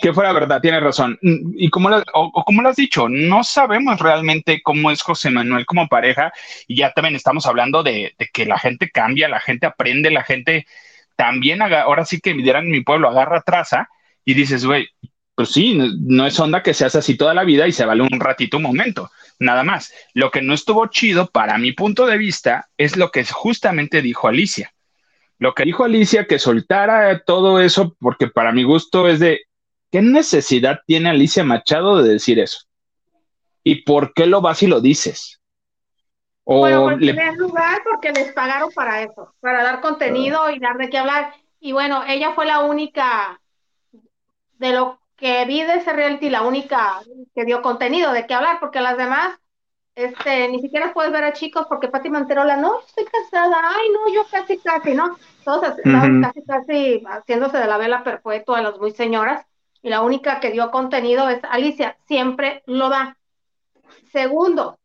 que 0.00 0.12
fuera 0.12 0.32
verdad, 0.32 0.60
tiene 0.60 0.80
razón. 0.80 1.18
Y 1.22 1.70
como 1.70 1.88
lo, 1.90 2.02
o, 2.14 2.44
como 2.44 2.62
lo 2.62 2.68
has 2.68 2.76
dicho, 2.76 3.08
no 3.08 3.44
sabemos 3.44 4.00
realmente 4.00 4.62
cómo 4.62 4.90
es 4.90 5.02
José 5.02 5.30
Manuel 5.30 5.66
como 5.66 5.88
pareja 5.88 6.32
y 6.66 6.76
ya 6.76 6.92
también 6.92 7.14
estamos 7.14 7.46
hablando 7.46 7.82
de, 7.82 8.14
que 8.32 8.46
la 8.46 8.58
gente 8.58 8.90
cambia, 8.90 9.28
la 9.28 9.40
gente 9.40 9.66
aprende, 9.66 10.10
la 10.10 10.24
gente 10.24 10.66
también, 11.16 11.62
ahora 11.62 12.04
sí 12.04 12.20
que 12.20 12.34
dirán 12.34 12.68
mi 12.68 12.80
pueblo, 12.80 13.08
agarra 13.08 13.42
traza 13.42 13.88
y 14.24 14.34
dices, 14.34 14.64
güey, 14.64 14.88
pues 15.34 15.50
sí, 15.50 15.78
no, 16.00 16.26
es 16.26 16.38
onda 16.40 16.62
que 16.62 16.74
se 16.74 16.84
hace 16.84 16.98
así 16.98 17.16
toda 17.16 17.34
la 17.34 17.44
vida 17.44 17.66
y 17.66 17.72
se 17.72 17.84
vale 17.84 18.02
un 18.02 18.20
ratito, 18.20 18.56
un 18.56 18.64
momento, 18.64 19.10
nada 19.42 19.64
más. 19.64 19.92
Lo 20.14 20.30
que 20.30 20.42
no 20.42 20.54
estuvo 20.54 20.86
chido 20.86 21.28
para 21.28 21.58
mi 21.58 21.72
punto 21.72 22.06
de 22.06 22.18
vista 22.18 22.68
es 22.76 22.96
lo 22.96 23.10
que 23.10 23.24
justamente 23.24 24.02
dijo 24.02 24.28
Alicia. 24.28 24.72
Lo 25.38 25.54
que 25.54 25.64
dijo 25.64 25.84
Alicia, 25.84 26.26
que 26.26 26.38
soltara 26.38 27.24
todo 27.24 27.60
eso, 27.60 27.96
porque 28.00 28.28
para 28.28 28.52
mi 28.52 28.62
gusto 28.62 29.08
es 29.08 29.18
de, 29.20 29.42
¿Qué 29.92 30.00
necesidad 30.00 30.80
tiene 30.86 31.10
Alicia 31.10 31.44
Machado 31.44 32.02
de 32.02 32.14
decir 32.14 32.38
eso? 32.40 32.60
¿Y 33.62 33.82
por 33.82 34.14
qué 34.14 34.24
lo 34.26 34.40
vas 34.40 34.62
y 34.62 34.66
lo 34.66 34.80
dices? 34.80 35.38
O 36.44 36.60
bueno, 36.60 36.90
en 36.90 36.98
primer 36.98 37.34
lugar, 37.34 37.82
porque 37.84 38.10
les 38.10 38.32
pagaron 38.32 38.70
para 38.74 39.02
eso, 39.02 39.34
para 39.40 39.62
dar 39.62 39.82
contenido 39.82 40.50
y 40.50 40.58
dar 40.58 40.78
de 40.78 40.88
qué 40.88 40.96
hablar. 40.96 41.34
Y 41.60 41.72
bueno, 41.72 42.02
ella 42.08 42.32
fue 42.32 42.46
la 42.46 42.60
única 42.60 43.38
de 44.54 44.72
lo 44.72 45.01
que 45.22 45.44
vi 45.44 45.62
de 45.62 45.76
ese 45.76 45.92
reality, 45.92 46.30
la 46.30 46.42
única 46.42 47.00
que 47.32 47.44
dio 47.44 47.62
contenido 47.62 48.10
de 48.10 48.26
qué 48.26 48.34
hablar, 48.34 48.58
porque 48.58 48.80
las 48.80 48.96
demás, 48.96 49.38
este, 49.94 50.48
ni 50.48 50.60
siquiera 50.60 50.92
puedes 50.92 51.12
ver 51.12 51.22
a 51.22 51.32
chicos, 51.32 51.66
porque 51.68 51.86
Pati 51.86 52.10
Manterola, 52.10 52.56
no, 52.56 52.80
estoy 52.80 53.04
casada, 53.04 53.56
ay, 53.62 53.86
no, 53.92 54.12
yo 54.12 54.26
casi, 54.28 54.58
casi, 54.58 54.94
¿no? 54.94 55.16
Todos 55.44 55.76
casi, 55.84 56.42
casi 56.44 57.04
haciéndose 57.06 57.56
de 57.56 57.68
la 57.68 57.78
vela 57.78 58.02
perpetua 58.02 58.58
a 58.58 58.62
las 58.62 58.78
muy 58.80 58.90
señoras 58.90 59.46
y 59.80 59.90
la 59.90 60.00
única 60.00 60.40
que 60.40 60.50
dio 60.50 60.72
contenido 60.72 61.28
es 61.28 61.38
Alicia, 61.44 61.96
siempre 62.08 62.64
lo 62.66 62.88
da. 62.88 63.16
Segundo, 64.10 64.80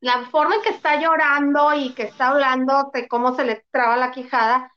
la 0.00 0.24
forma 0.30 0.54
en 0.54 0.62
que 0.62 0.70
está 0.70 0.98
llorando 0.98 1.74
y 1.74 1.92
que 1.92 2.04
está 2.04 2.28
hablando 2.28 2.90
de 2.94 3.06
cómo 3.08 3.36
se 3.36 3.44
le 3.44 3.62
traba 3.70 3.98
la 3.98 4.10
quijada, 4.10 4.72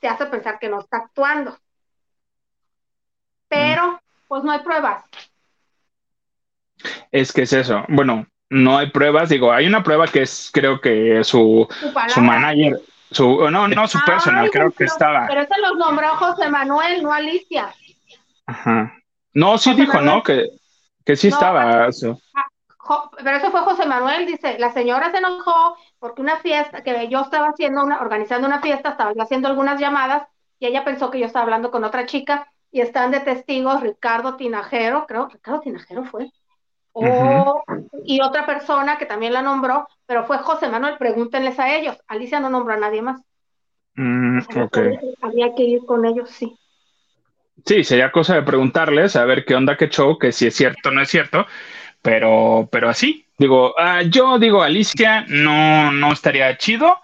te 0.00 0.08
hace 0.08 0.26
pensar 0.26 0.58
que 0.58 0.68
no 0.68 0.80
está 0.80 0.96
actuando. 0.96 1.56
Pero, 3.48 4.00
pues 4.28 4.42
no 4.44 4.52
hay 4.52 4.60
pruebas. 4.60 5.04
Es 7.10 7.32
que 7.32 7.42
es 7.42 7.52
eso. 7.52 7.84
Bueno, 7.88 8.26
no 8.50 8.78
hay 8.78 8.90
pruebas. 8.90 9.28
Digo, 9.28 9.52
hay 9.52 9.66
una 9.66 9.82
prueba 9.82 10.06
que 10.06 10.22
es, 10.22 10.50
creo 10.52 10.80
que 10.80 11.22
su, 11.24 11.66
su, 12.08 12.20
manager, 12.20 12.80
su, 13.10 13.50
no, 13.50 13.68
no, 13.68 13.88
su 13.88 13.98
personal, 14.04 14.50
creo 14.50 14.70
que 14.70 14.84
estaba. 14.84 15.26
Pero 15.26 15.42
ese 15.42 15.60
los 15.60 15.76
nombró 15.76 16.08
José 16.16 16.48
Manuel, 16.48 17.02
no 17.02 17.12
Alicia. 17.12 17.74
Ajá. 18.46 18.92
No, 19.32 19.58
sí 19.58 19.74
dijo, 19.74 20.00
¿no? 20.00 20.22
Que, 20.22 20.46
que 21.04 21.16
sí 21.16 21.28
estaba. 21.28 21.88
Eso. 21.88 22.20
Ah, 22.34 22.46
pero 23.22 23.36
eso 23.36 23.50
fue 23.50 23.60
José 23.60 23.86
Manuel, 23.86 24.26
dice, 24.26 24.58
la 24.58 24.72
señora 24.72 25.10
se 25.10 25.18
enojó 25.18 25.76
porque 25.98 26.22
una 26.22 26.36
fiesta, 26.36 26.82
que 26.82 27.08
yo 27.08 27.20
estaba 27.20 27.48
haciendo 27.48 27.84
una, 27.84 28.00
organizando 28.00 28.46
una 28.46 28.60
fiesta, 28.60 28.90
estaba 28.90 29.12
haciendo 29.18 29.48
algunas 29.48 29.80
llamadas 29.80 30.28
y 30.58 30.66
ella 30.66 30.84
pensó 30.84 31.10
que 31.10 31.18
yo 31.18 31.26
estaba 31.26 31.42
hablando 31.42 31.70
con 31.70 31.84
otra 31.84 32.06
chica 32.06 32.52
y 32.76 32.82
están 32.82 33.10
de 33.10 33.20
testigos 33.20 33.80
Ricardo 33.80 34.36
Tinajero, 34.36 35.06
creo, 35.08 35.28
Ricardo 35.32 35.60
Tinajero 35.60 36.04
fue, 36.04 36.30
y 38.04 38.20
otra 38.20 38.44
persona 38.44 38.98
que 38.98 39.06
también 39.06 39.32
la 39.32 39.40
nombró, 39.40 39.88
pero 40.04 40.26
fue 40.26 40.36
José 40.36 40.68
Manuel, 40.68 40.98
pregúntenles 40.98 41.58
a 41.58 41.74
ellos, 41.74 41.96
Alicia 42.06 42.38
no 42.38 42.50
nombró 42.50 42.74
a 42.74 42.76
nadie 42.76 43.00
más. 43.00 43.22
Mm, 43.94 44.40
Había 45.22 45.54
que 45.54 45.62
ir 45.62 45.86
con 45.86 46.04
ellos, 46.04 46.28
sí. 46.28 46.54
Sí, 47.64 47.82
sería 47.82 48.12
cosa 48.12 48.34
de 48.34 48.42
preguntarles 48.42 49.16
a 49.16 49.24
ver 49.24 49.46
qué 49.46 49.54
onda, 49.54 49.78
qué 49.78 49.88
show, 49.88 50.18
que 50.18 50.30
si 50.30 50.46
es 50.46 50.54
cierto 50.54 50.90
o 50.90 50.92
no 50.92 51.00
es 51.00 51.08
cierto, 51.08 51.46
pero, 52.02 52.68
pero 52.70 52.90
así, 52.90 53.26
digo, 53.38 53.74
ah, 53.78 54.02
yo 54.02 54.38
digo, 54.38 54.62
Alicia, 54.62 55.24
no, 55.28 55.92
no 55.92 56.12
estaría 56.12 56.54
chido, 56.58 56.98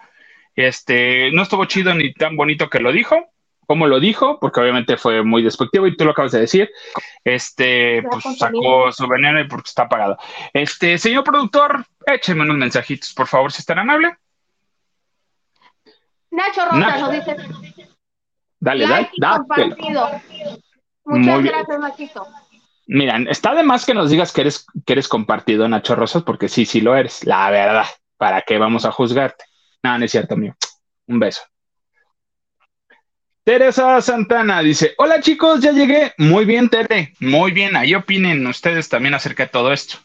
este, 0.54 1.32
no 1.32 1.44
estuvo 1.44 1.64
chido 1.64 1.94
ni 1.94 2.12
tan 2.12 2.36
bonito 2.36 2.68
que 2.68 2.78
lo 2.80 2.92
dijo, 2.92 3.31
como 3.72 3.86
lo 3.86 4.00
dijo, 4.00 4.38
porque 4.38 4.60
obviamente 4.60 4.98
fue 4.98 5.24
muy 5.24 5.42
despectivo 5.42 5.86
y 5.86 5.96
tú 5.96 6.04
lo 6.04 6.10
acabas 6.10 6.32
de 6.32 6.40
decir, 6.40 6.70
este, 7.24 8.02
pues 8.02 8.22
sacó 8.36 8.92
su 8.92 9.08
veneno 9.08 9.40
y 9.40 9.48
porque 9.48 9.68
está 9.68 9.84
apagado. 9.84 10.18
Este, 10.52 10.98
señor 10.98 11.24
productor, 11.24 11.86
écheme 12.04 12.42
unos 12.42 12.58
mensajitos, 12.58 13.14
por 13.14 13.28
favor, 13.28 13.50
si 13.50 13.60
están 13.60 13.78
amable. 13.78 14.14
Nacho 16.32 16.66
Rosa 16.66 16.98
nos 16.98 17.12
dice 17.12 17.36
Dale, 18.60 18.86
dale, 18.86 19.10
dale. 19.16 19.76
Muchas 21.06 21.42
gracias, 21.42 21.80
Nachito. 21.80 22.26
Mira, 22.88 23.16
está 23.30 23.54
de 23.54 23.62
más 23.62 23.86
que 23.86 23.94
nos 23.94 24.10
digas 24.10 24.34
que 24.34 24.42
eres, 24.42 24.66
que 24.84 24.92
eres 24.92 25.08
compartido, 25.08 25.66
Nacho 25.66 25.94
Rosas, 25.94 26.24
porque 26.24 26.50
sí, 26.50 26.66
sí 26.66 26.82
lo 26.82 26.94
eres, 26.94 27.24
la 27.24 27.50
verdad. 27.50 27.86
¿Para 28.18 28.42
qué 28.42 28.58
vamos 28.58 28.84
a 28.84 28.92
juzgarte? 28.92 29.46
No, 29.82 29.96
no 29.96 30.04
es 30.04 30.10
cierto, 30.10 30.36
mío. 30.36 30.54
Un 31.06 31.18
beso. 31.18 31.40
Teresa 33.44 34.00
Santana 34.00 34.60
dice: 34.60 34.94
Hola 34.98 35.20
chicos, 35.20 35.60
ya 35.60 35.72
llegué. 35.72 36.12
Muy 36.18 36.44
bien, 36.44 36.68
Tere. 36.68 37.14
Muy 37.18 37.50
bien. 37.50 37.74
Ahí 37.76 37.94
opinen 37.94 38.46
ustedes 38.46 38.88
también 38.88 39.14
acerca 39.14 39.44
de 39.44 39.48
todo 39.48 39.72
esto. 39.72 39.98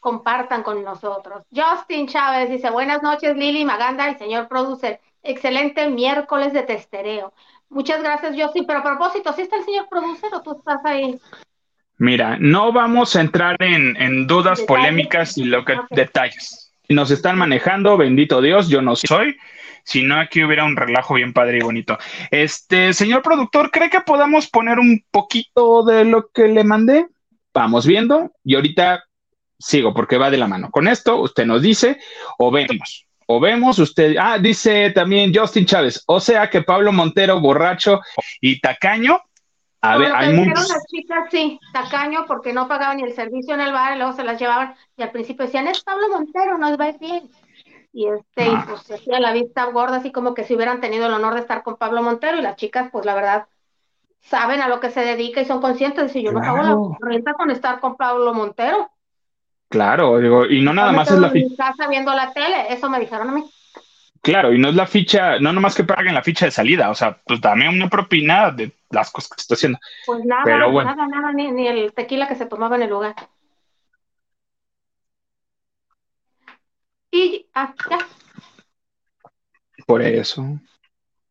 compartan 0.00 0.62
con 0.62 0.84
nosotros. 0.84 1.42
Justin 1.50 2.06
Chávez 2.08 2.50
dice, 2.50 2.68
buenas 2.68 3.02
noches 3.02 3.34
Lili, 3.36 3.64
Maganda 3.64 4.10
y 4.10 4.16
señor 4.16 4.48
producer. 4.48 5.00
Excelente 5.22 5.88
miércoles 5.88 6.52
de 6.52 6.62
testereo. 6.62 7.32
Muchas 7.70 8.02
gracias, 8.02 8.36
Justin. 8.38 8.66
Pero 8.66 8.80
a 8.80 8.82
propósito, 8.82 9.32
¿sí 9.32 9.42
está 9.42 9.56
el 9.56 9.64
señor 9.64 9.88
producer 9.88 10.28
o 10.34 10.42
tú 10.42 10.58
estás 10.58 10.84
ahí? 10.84 11.18
Mira, 11.96 12.36
no 12.38 12.72
vamos 12.72 13.16
a 13.16 13.20
entrar 13.20 13.56
en, 13.60 14.26
dudas 14.26 14.60
polémicas 14.62 15.38
y 15.38 15.44
lo 15.44 15.64
que 15.64 15.76
detalles. 15.90 16.72
Nos 16.88 17.10
están 17.10 17.38
manejando, 17.38 17.96
bendito 17.96 18.42
Dios, 18.42 18.68
yo 18.68 18.82
no 18.82 18.94
soy. 18.94 19.36
Si 19.84 20.02
no, 20.02 20.18
aquí 20.18 20.42
hubiera 20.42 20.64
un 20.64 20.76
relajo 20.76 21.14
bien 21.14 21.32
padre 21.32 21.58
y 21.58 21.62
bonito. 21.62 21.98
Este, 22.30 22.92
señor 22.94 23.22
productor, 23.22 23.70
¿cree 23.70 23.90
que 23.90 24.00
podamos 24.00 24.48
poner 24.48 24.78
un 24.78 25.04
poquito 25.10 25.84
de 25.84 26.04
lo 26.04 26.28
que 26.30 26.48
le 26.48 26.64
mandé? 26.64 27.06
Vamos 27.52 27.86
viendo 27.86 28.32
y 28.42 28.56
ahorita 28.56 29.04
sigo 29.58 29.94
porque 29.94 30.18
va 30.18 30.30
de 30.30 30.38
la 30.38 30.48
mano. 30.48 30.70
Con 30.70 30.88
esto, 30.88 31.20
usted 31.20 31.44
nos 31.44 31.62
dice 31.62 31.98
o 32.38 32.50
vemos. 32.50 33.06
O 33.26 33.40
vemos, 33.40 33.78
usted, 33.78 34.16
ah, 34.18 34.38
dice 34.38 34.90
también 34.90 35.32
Justin 35.34 35.64
Chávez, 35.64 36.02
o 36.06 36.20
sea 36.20 36.50
que 36.50 36.62
Pablo 36.62 36.92
Montero, 36.92 37.40
borracho 37.40 38.00
y 38.40 38.60
tacaño, 38.60 39.18
a 39.80 39.98
ver, 39.98 40.12
hay 40.14 40.32
muchos. 40.32 40.70
las 40.70 40.86
chicas, 40.86 41.28
sí, 41.30 41.60
tacaño, 41.72 42.24
porque 42.26 42.54
no 42.54 42.66
pagaban 42.66 42.96
ni 42.96 43.02
el 43.02 43.12
servicio 43.12 43.54
en 43.54 43.60
el 43.60 43.72
bar, 43.72 43.94
y 43.94 43.98
luego 43.98 44.14
se 44.14 44.24
las 44.24 44.40
llevaban, 44.40 44.74
y 44.96 45.02
al 45.02 45.10
principio 45.10 45.44
decían, 45.44 45.68
es 45.68 45.82
Pablo 45.82 46.08
Montero, 46.10 46.56
nos 46.56 46.80
va 46.80 46.92
bien. 46.92 47.30
Y 47.96 48.08
este, 48.08 48.46
y 48.46 48.52
ah. 48.52 48.66
pues 48.68 48.82
se 48.82 48.94
hacía 48.96 49.20
la 49.20 49.32
vista 49.32 49.64
gorda, 49.66 49.98
así 49.98 50.10
como 50.10 50.34
que 50.34 50.42
si 50.42 50.56
hubieran 50.56 50.80
tenido 50.80 51.06
el 51.06 51.12
honor 51.12 51.34
de 51.34 51.40
estar 51.40 51.62
con 51.62 51.76
Pablo 51.76 52.02
Montero, 52.02 52.36
y 52.36 52.42
las 52.42 52.56
chicas, 52.56 52.90
pues 52.90 53.06
la 53.06 53.14
verdad, 53.14 53.46
saben 54.20 54.60
a 54.60 54.68
lo 54.68 54.80
que 54.80 54.90
se 54.90 55.00
dedica 55.00 55.40
y 55.40 55.44
son 55.44 55.60
conscientes 55.60 56.04
de 56.04 56.08
si 56.10 56.22
yo 56.22 56.32
no 56.32 56.40
pago 56.40 56.58
la 57.00 57.08
renta 57.08 57.34
con 57.34 57.52
estar 57.52 57.78
con 57.78 57.96
Pablo 57.96 58.34
Montero. 58.34 58.90
Claro, 59.68 60.18
digo, 60.18 60.46
y 60.46 60.60
no 60.60 60.74
nada 60.74 60.90
más 60.90 61.08
es 61.10 61.18
la 61.18 61.30
ficha. 61.30 61.72
viendo 61.88 62.12
la 62.12 62.32
tele, 62.32 62.72
eso 62.72 62.90
me 62.90 62.98
dijeron 62.98 63.28
a 63.28 63.32
mí. 63.32 63.44
Claro, 64.24 64.52
y 64.52 64.58
no 64.58 64.70
es 64.70 64.74
la 64.74 64.86
ficha, 64.86 65.38
no 65.38 65.52
nomás 65.52 65.74
que 65.74 65.84
paguen 65.84 66.14
la 66.14 66.22
ficha 66.22 66.46
de 66.46 66.50
salida, 66.50 66.90
o 66.90 66.94
sea, 66.94 67.20
pues 67.26 67.40
dame 67.40 67.68
una 67.68 67.88
propina 67.88 68.50
de 68.50 68.72
las 68.90 69.10
cosas 69.10 69.30
que 69.30 69.40
está 69.40 69.54
haciendo. 69.54 69.78
Pues 70.06 70.24
nada, 70.24 70.66
nada, 70.66 71.06
nada, 71.06 71.32
ni, 71.32 71.68
el 71.68 71.92
tequila 71.92 72.26
que 72.26 72.34
se 72.34 72.46
tomaba 72.46 72.76
en 72.76 72.82
el 72.82 72.90
lugar. 72.90 73.14
Y 77.14 77.48
ah, 77.54 77.72
ya. 77.88 77.98
Por 79.86 80.02
eso. 80.02 80.42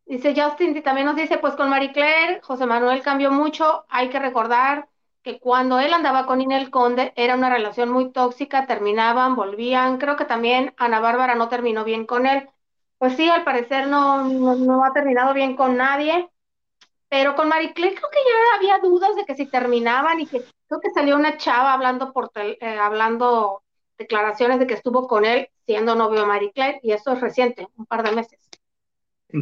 Dice 0.06 0.34
Justin, 0.34 0.78
y 0.78 0.82
también 0.82 1.08
nos 1.08 1.18
dice, 1.18 1.38
pues 1.40 1.56
con 1.56 1.70
Marie 1.70 1.92
Claire, 1.92 2.40
José 2.42 2.66
Manuel 2.66 3.02
cambió 3.02 3.32
mucho, 3.32 3.84
hay 3.90 4.08
que 4.08 4.18
recordar 4.18 4.88
que 5.24 5.40
cuando 5.40 5.80
él 5.82 5.94
andaba 5.94 6.26
con 6.26 6.40
Inel 6.40 6.70
Conde 6.70 7.12
era 7.18 7.36
una 7.36 7.50
relación 7.50 7.90
muy 7.90 8.14
tóxica, 8.14 8.66
terminaban, 8.66 9.36
volvían, 9.36 9.98
creo 9.98 10.16
que 10.16 10.24
también 10.24 10.74
Ana 10.78 11.02
Bárbara 11.02 11.36
no 11.36 11.50
terminó 11.50 11.84
bien 11.84 12.06
con 12.06 12.28
él. 12.28 12.48
Pues 12.98 13.18
sí, 13.18 13.28
al 13.28 13.44
parecer 13.44 13.88
no, 13.88 14.24
no, 14.24 14.86
ha 14.86 14.94
terminado 14.94 15.34
bien 15.34 15.58
con 15.58 15.76
nadie, 15.76 16.30
pero 17.10 17.36
con 17.36 17.50
Marie 17.50 17.74
Claire 17.74 17.96
creo 17.96 18.10
que 18.10 18.20
ya 18.20 18.58
había 18.58 18.80
dudas 18.80 19.18
de 19.18 19.26
que 19.26 19.36
si 19.36 19.48
terminaban 19.48 20.22
y 20.22 20.28
que 20.28 20.46
creo 20.70 20.80
que 20.80 20.92
salió 20.92 21.18
una 21.18 21.36
chava 21.36 21.74
hablando 21.74 22.14
por 22.14 22.32
eh, 22.36 22.58
hablando 22.80 23.64
declaraciones 23.98 24.60
de 24.60 24.68
que 24.68 24.76
estuvo 24.76 25.10
con 25.10 25.26
él 25.26 25.50
siendo 25.66 25.96
novio 25.96 26.22
de 26.22 26.26
Marie 26.28 26.52
Claire 26.54 26.80
y 26.84 26.92
eso 26.92 27.14
es 27.14 27.22
reciente, 27.22 27.68
un 27.78 27.86
par 27.86 28.04
de 28.04 28.12
meses 28.16 28.40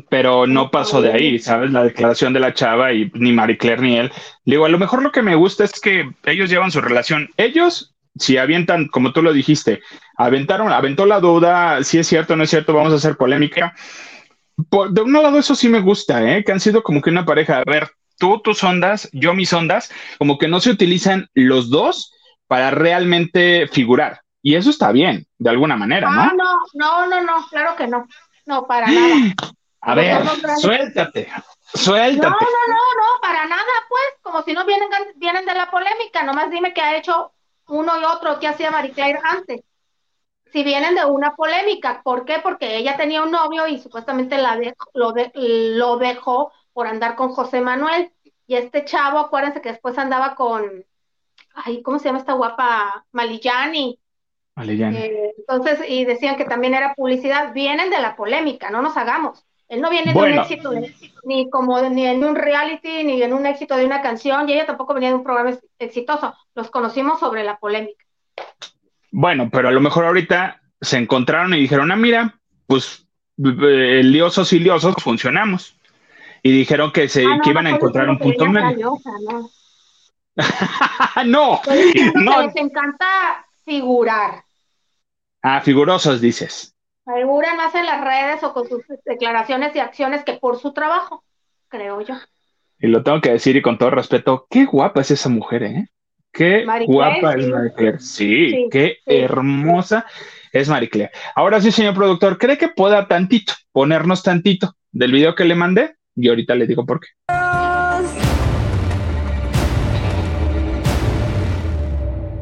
pero 0.10 0.48
no 0.48 0.72
pasó 0.72 1.02
de 1.02 1.12
ahí, 1.12 1.40
¿sabes? 1.40 1.72
La 1.72 1.84
declaración 1.84 2.34
de 2.34 2.40
la 2.40 2.54
chava 2.54 2.94
y 2.94 3.12
ni 3.14 3.34
Marie 3.34 3.58
Claire 3.58 3.82
ni 3.82 3.98
él. 3.98 4.12
Digo, 4.46 4.66
a 4.66 4.70
lo 4.70 4.80
mejor 4.80 5.04
lo 5.04 5.12
que 5.12 5.22
me 5.22 5.36
gusta 5.36 5.66
es 5.66 5.80
que 5.80 6.10
ellos 6.26 6.50
llevan 6.50 6.72
su 6.72 6.80
relación. 6.80 7.30
Ellos, 7.36 7.94
si 8.16 8.38
avientan, 8.38 8.88
como 8.88 9.12
tú 9.12 9.22
lo 9.22 9.34
dijiste, 9.34 9.82
aventaron, 10.16 10.72
aventó 10.72 11.06
la 11.06 11.20
duda, 11.20 11.84
si 11.84 11.98
es 11.98 12.08
cierto 12.08 12.34
o 12.34 12.36
no 12.38 12.44
es 12.44 12.50
cierto, 12.50 12.74
vamos 12.74 12.94
a 12.94 12.98
hacer 12.98 13.18
polémica. 13.18 13.76
de 14.56 15.02
un 15.02 15.12
lado, 15.12 15.38
eso 15.38 15.56
sí 15.56 15.68
me 15.68 15.82
gusta, 15.82 16.38
¿eh? 16.38 16.44
Que 16.46 16.54
han 16.54 16.62
sido 16.62 16.84
como 16.84 17.02
que 17.02 17.10
una 17.10 17.26
pareja. 17.26 17.58
A 17.58 17.70
ver, 17.70 17.90
tú 18.18 18.40
tus 18.42 18.64
ondas, 18.64 19.10
yo 19.12 19.34
mis 19.34 19.52
ondas, 19.52 19.92
como 20.18 20.38
que 20.38 20.48
no 20.48 20.62
se 20.62 20.70
utilizan 20.70 21.28
los 21.34 21.70
dos 21.70 22.14
para 22.48 22.72
realmente 22.72 23.68
figurar. 23.68 24.22
Y 24.42 24.56
eso 24.56 24.70
está 24.70 24.92
bien, 24.92 25.28
de 25.38 25.50
alguna 25.50 25.76
manera, 25.76 26.10
¿no? 26.10 26.22
Ah, 26.22 26.32
no, 26.36 26.58
no, 26.74 27.08
no, 27.08 27.22
no, 27.22 27.48
claro 27.48 27.76
que 27.76 27.88
no. 27.88 28.08
No, 28.46 28.66
para 28.66 28.88
nada. 28.88 29.16
A 29.84 29.96
ver, 29.96 30.22
suéltate, 30.60 31.28
suéltate. 31.74 32.22
No, 32.22 32.30
no, 32.30 32.38
no, 32.68 32.76
no, 32.76 33.22
para 33.22 33.48
nada, 33.48 33.64
pues, 33.90 34.04
como 34.22 34.44
si 34.44 34.54
no 34.54 34.64
vienen, 34.64 34.90
vienen 35.16 35.44
de 35.44 35.56
la 35.56 35.72
polémica, 35.72 36.22
nomás 36.22 36.52
dime 36.52 36.72
que 36.72 36.82
ha 36.82 36.96
hecho 36.96 37.32
uno 37.68 38.00
y 38.00 38.04
otro 38.04 38.40
que 38.40 38.48
hacía 38.48 38.70
Marie 38.70 38.92
Claire 38.92 39.20
antes. 39.24 39.62
Si 40.52 40.64
vienen 40.64 40.94
de 40.94 41.06
una 41.06 41.36
polémica, 41.36 42.02
¿por 42.04 42.26
qué? 42.26 42.40
Porque 42.44 42.78
ella 42.78 42.98
tenía 42.98 43.24
un 43.24 43.32
novio 43.32 43.66
y 43.68 43.80
supuestamente 43.80 44.38
la 44.38 44.60
lo, 44.94 45.14
lo 45.34 45.98
dejó 45.98 46.52
por 46.74 46.88
andar 46.88 47.16
con 47.16 47.30
José 47.30 47.62
Manuel. 47.62 48.12
Y 48.46 48.56
este 48.56 48.84
chavo, 48.84 49.18
acuérdense 49.18 49.62
que 49.62 49.72
después 49.72 49.98
andaba 49.98 50.36
con, 50.36 50.86
ay, 51.54 51.82
¿cómo 51.82 52.00
se 52.00 52.06
llama 52.06 52.20
esta 52.20 52.34
guapa? 52.34 53.06
Malillani. 53.14 53.98
Malillani. 54.56 54.98
Eh, 54.98 55.34
entonces, 55.38 55.80
y 55.88 56.06
decían 56.06 56.36
que 56.36 56.46
también 56.46 56.74
era 56.74 56.94
publicidad. 56.94 57.54
Vienen 57.54 57.90
de 57.90 58.00
la 58.00 58.16
polémica, 58.16 58.70
no 58.70 58.82
nos 58.82 58.98
hagamos. 58.98 59.46
Él 59.68 59.80
no 59.80 59.90
viene 59.90 60.14
de 60.14 60.20
un 60.20 60.34
éxito 60.34 60.74
ni 61.24 61.50
como 61.50 61.82
ni 61.90 62.06
en 62.06 62.24
un 62.26 62.36
reality, 62.36 63.06
ni 63.06 63.24
en 63.24 63.32
un 63.32 63.46
éxito 63.46 63.78
de 63.78 63.86
una 63.86 64.02
canción, 64.02 64.50
y 64.50 64.54
ella 64.54 64.66
tampoco 64.66 64.94
venía 64.94 65.10
de 65.10 65.16
un 65.16 65.24
programa 65.24 65.58
exitoso. 65.80 66.36
Los 66.56 66.70
conocimos 66.70 67.22
sobre 67.22 67.46
la 67.46 67.58
polémica. 67.58 68.04
Bueno, 69.12 69.50
pero 69.50 69.70
a 69.70 69.72
lo 69.72 69.80
mejor 69.80 70.06
ahorita 70.06 70.62
se 70.82 70.98
encontraron 70.98 71.54
y 71.54 71.62
dijeron, 71.62 71.90
ah, 71.90 71.96
mira, 71.96 72.38
pues 72.68 73.08
eh, 73.38 74.02
liosos 74.04 74.52
y 74.52 74.60
liosos 74.60 74.96
funcionamos. 74.98 75.78
Y 76.44 76.52
dijeron 76.52 76.92
que 76.92 77.08
se 77.08 77.26
ah, 77.26 77.40
iban 77.46 77.68
a 77.68 77.70
encontrar 77.70 78.10
un 78.10 78.20
punto 78.20 78.46
medio. 78.48 78.98
no, 81.26 81.62
no. 82.16 82.42
Les 82.42 82.56
encanta 82.58 83.46
figurar. 83.72 84.44
Ah, 85.42 85.62
figurosos, 85.62 86.20
dices. 86.20 86.76
Segura 87.06 87.56
más 87.56 87.74
en 87.74 87.86
las 87.86 88.02
redes 88.04 88.44
o 88.44 88.54
con 88.54 88.68
sus 88.68 88.82
declaraciones 89.06 89.74
y 89.76 89.80
acciones 89.80 90.26
que 90.26 90.34
por 90.34 90.60
su 90.60 90.74
trabajo, 90.74 91.24
creo 91.70 92.02
yo. 92.02 92.16
Y 92.80 92.88
lo 92.88 93.02
tengo 93.02 93.22
que 93.22 93.32
decir 93.32 93.56
y 93.56 93.62
con 93.62 93.78
todo 93.78 93.92
respeto, 93.92 94.46
qué 94.50 94.66
guapa 94.66 95.00
es 95.00 95.12
esa 95.12 95.30
mujer, 95.30 95.64
¿eh? 95.64 95.88
Qué 96.34 96.66
guapa 96.86 97.34
es 97.34 97.48
Marie 97.48 97.74
Claire. 97.74 98.00
Sí, 98.00 98.68
qué 98.70 98.98
hermosa 99.06 100.06
es 100.52 100.68
Marie 100.68 100.90
Claire. 100.90 101.12
Ahora 101.34 101.62
sí, 101.62 101.72
señor 101.72 101.94
productor, 101.94 102.38
¿cree 102.38 102.58
que 102.58 102.68
pueda 102.68 103.08
tantito, 103.08 103.54
ponernos 103.72 104.22
tantito 104.22 104.76
del 104.92 105.14
video 105.14 105.34
que 105.34 105.46
le 105.46 105.56
mandé? 105.56 105.96
Y 106.16 106.28
ahorita 106.28 106.56
le 106.56 106.68
digo 106.68 106.86
por 106.86 107.00
qué. 107.00 107.08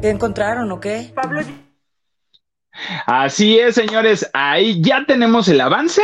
¿Qué 0.00 0.08
encontraron 0.08 0.70
o 0.72 0.80
qué? 0.80 1.10
Pablo 1.14 1.42
Así 3.06 3.58
es, 3.58 3.74
señores, 3.74 4.30
ahí 4.32 4.80
ya 4.80 5.04
tenemos 5.06 5.48
el 5.48 5.60
avance 5.60 6.02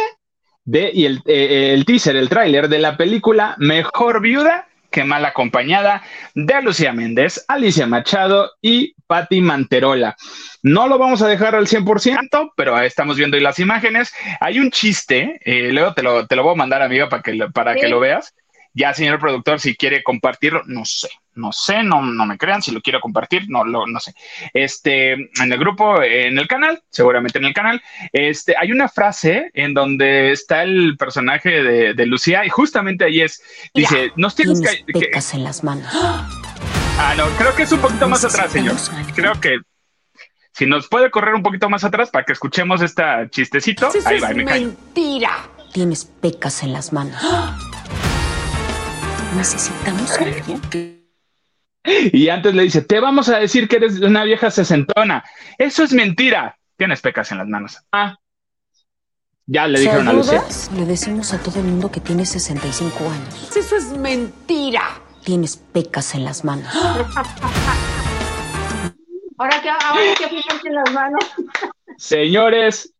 de 0.65 0.91
y 0.93 1.07
el, 1.07 1.23
eh, 1.27 1.73
el 1.73 1.85
teaser, 1.85 2.17
el 2.17 2.29
tráiler 2.29 2.69
de 2.69 2.79
la 2.79 2.97
película 2.97 3.55
Mejor 3.59 4.21
Viuda 4.21 4.67
que 4.91 5.05
mal 5.05 5.25
acompañada 5.27 6.03
de 6.35 6.63
Lucía 6.63 6.93
Méndez, 6.93 7.45
Alicia 7.49 7.87
Machado 7.87 8.53
y 8.63 8.95
Patti 9.07 9.43
Manterola. 9.43 10.17
No 10.63 10.89
lo 10.89 10.97
vamos 10.97 11.21
a 11.21 11.29
dejar 11.29 11.55
al 11.55 11.67
100%, 11.67 12.53
pero 12.57 12.81
estamos 12.81 13.19
viendo 13.19 13.37
ahí 13.37 13.43
las 13.43 13.59
imágenes. 13.59 14.13
Hay 14.41 14.59
un 14.59 14.71
chiste, 14.71 15.39
eh, 15.45 15.71
luego 15.71 15.93
te 15.93 16.03
lo, 16.03 16.27
te 16.27 16.35
lo 16.35 16.45
voy 16.45 16.55
a 16.55 16.57
mandar, 16.57 16.81
amiga, 16.81 17.11
para 17.11 17.23
que, 17.23 17.37
para 17.53 17.75
que 17.75 17.89
lo 17.89 18.01
veas. 18.01 18.35
Ya, 18.73 18.95
señor 18.95 19.19
productor, 19.19 19.61
si 19.61 19.77
quiere 19.77 20.03
compartirlo, 20.03 20.63
no 20.65 20.87
sé, 20.87 21.09
no 21.37 21.53
sé, 21.53 21.83
no, 21.83 22.03
no 22.03 22.27
me 22.27 22.39
crean, 22.39 22.63
si 22.63 22.71
lo 22.71 22.81
quiero 22.81 23.01
compartir, 23.01 23.49
no, 23.49 23.65
lo, 23.65 23.87
no 23.87 24.01
sé. 24.01 24.15
Este, 24.53 25.13
en 25.13 25.53
el 25.53 25.59
grupo, 25.59 26.03
en 26.03 26.39
el 26.39 26.49
canal, 26.49 26.83
seguramente 26.91 27.39
en 27.39 27.45
el 27.45 27.55
canal, 27.55 27.83
este, 28.13 28.55
hay 28.59 28.73
una 28.73 28.89
frase 28.89 29.51
en 29.55 29.75
donde 29.75 30.33
está 30.33 30.63
el 30.63 30.97
personaje 30.97 31.63
de, 31.63 32.07
Lucía 32.07 32.45
y 32.45 32.49
justamente 32.49 33.05
ahí 33.05 33.21
es, 33.21 33.43
dice, 33.75 34.13
nos 34.15 34.37
tienes, 34.37 34.61
que, 34.61 34.93
pecas 34.93 35.35
en 35.35 35.45
las 35.45 35.65
manos. 35.65 35.93
Ah, 36.99 37.15
no, 37.15 37.27
creo 37.37 37.55
que 37.55 37.65
es 37.65 37.73
un 37.73 37.81
poquito 37.81 38.09
más 38.09 38.25
atrás, 38.25 38.51
señor. 38.51 38.75
Creo 39.15 39.39
que 39.39 39.59
si 40.53 40.65
nos 40.65 40.89
puede 40.89 41.11
correr 41.11 41.35
un 41.35 41.43
poquito 41.43 41.69
más 41.69 41.85
atrás 41.85 42.09
para 42.09 42.25
que 42.25 42.33
escuchemos 42.33 42.81
este 42.81 43.03
chistecito. 43.29 43.91
ahí 44.07 44.19
va, 44.19 44.31
es 44.31 44.37
mentira. 44.37 45.47
Tienes 45.75 46.07
pecas 46.07 46.63
en 46.63 46.73
las 46.73 46.95
manos. 46.95 47.21
necesitamos 49.37 50.19
Y 52.13 52.29
antes 52.29 52.55
le 52.55 52.65
dice, 52.65 52.83
te 52.83 53.01
vamos 53.01 53.29
a 53.29 53.39
decir 53.39 53.69
que 53.69 53.77
eres 53.77 54.01
una 54.01 54.25
vieja 54.25 54.51
sesentona. 54.51 55.25
Eso 55.59 55.85
es 55.85 55.93
mentira. 55.93 56.59
Tienes 56.77 57.01
pecas 57.01 57.31
en 57.33 57.39
las 57.39 57.49
manos. 57.49 57.79
Ah. 57.93 58.17
Ya 59.47 59.69
le 59.69 59.79
dijeron 59.79 60.09
a 60.09 60.13
Lucía. 60.13 60.43
Le 60.75 60.85
decimos 60.85 61.33
a 61.33 61.39
todo 61.39 61.61
el 61.61 61.67
mundo 61.67 61.91
que 61.91 62.01
tienes 62.01 62.31
65 62.31 63.09
años. 63.09 63.57
Eso 63.57 63.77
es 63.77 63.87
mentira. 63.97 64.83
Tienes 65.25 65.57
pecas 65.57 66.15
en 66.15 66.25
las 66.25 66.45
manos. 66.45 66.73
Ahora 69.39 69.61
que, 69.61 69.69
ahora 69.69 70.01
que 70.17 70.69
en 70.69 70.75
las 70.75 70.93
manos. 70.95 71.23
Señores, 71.99 72.95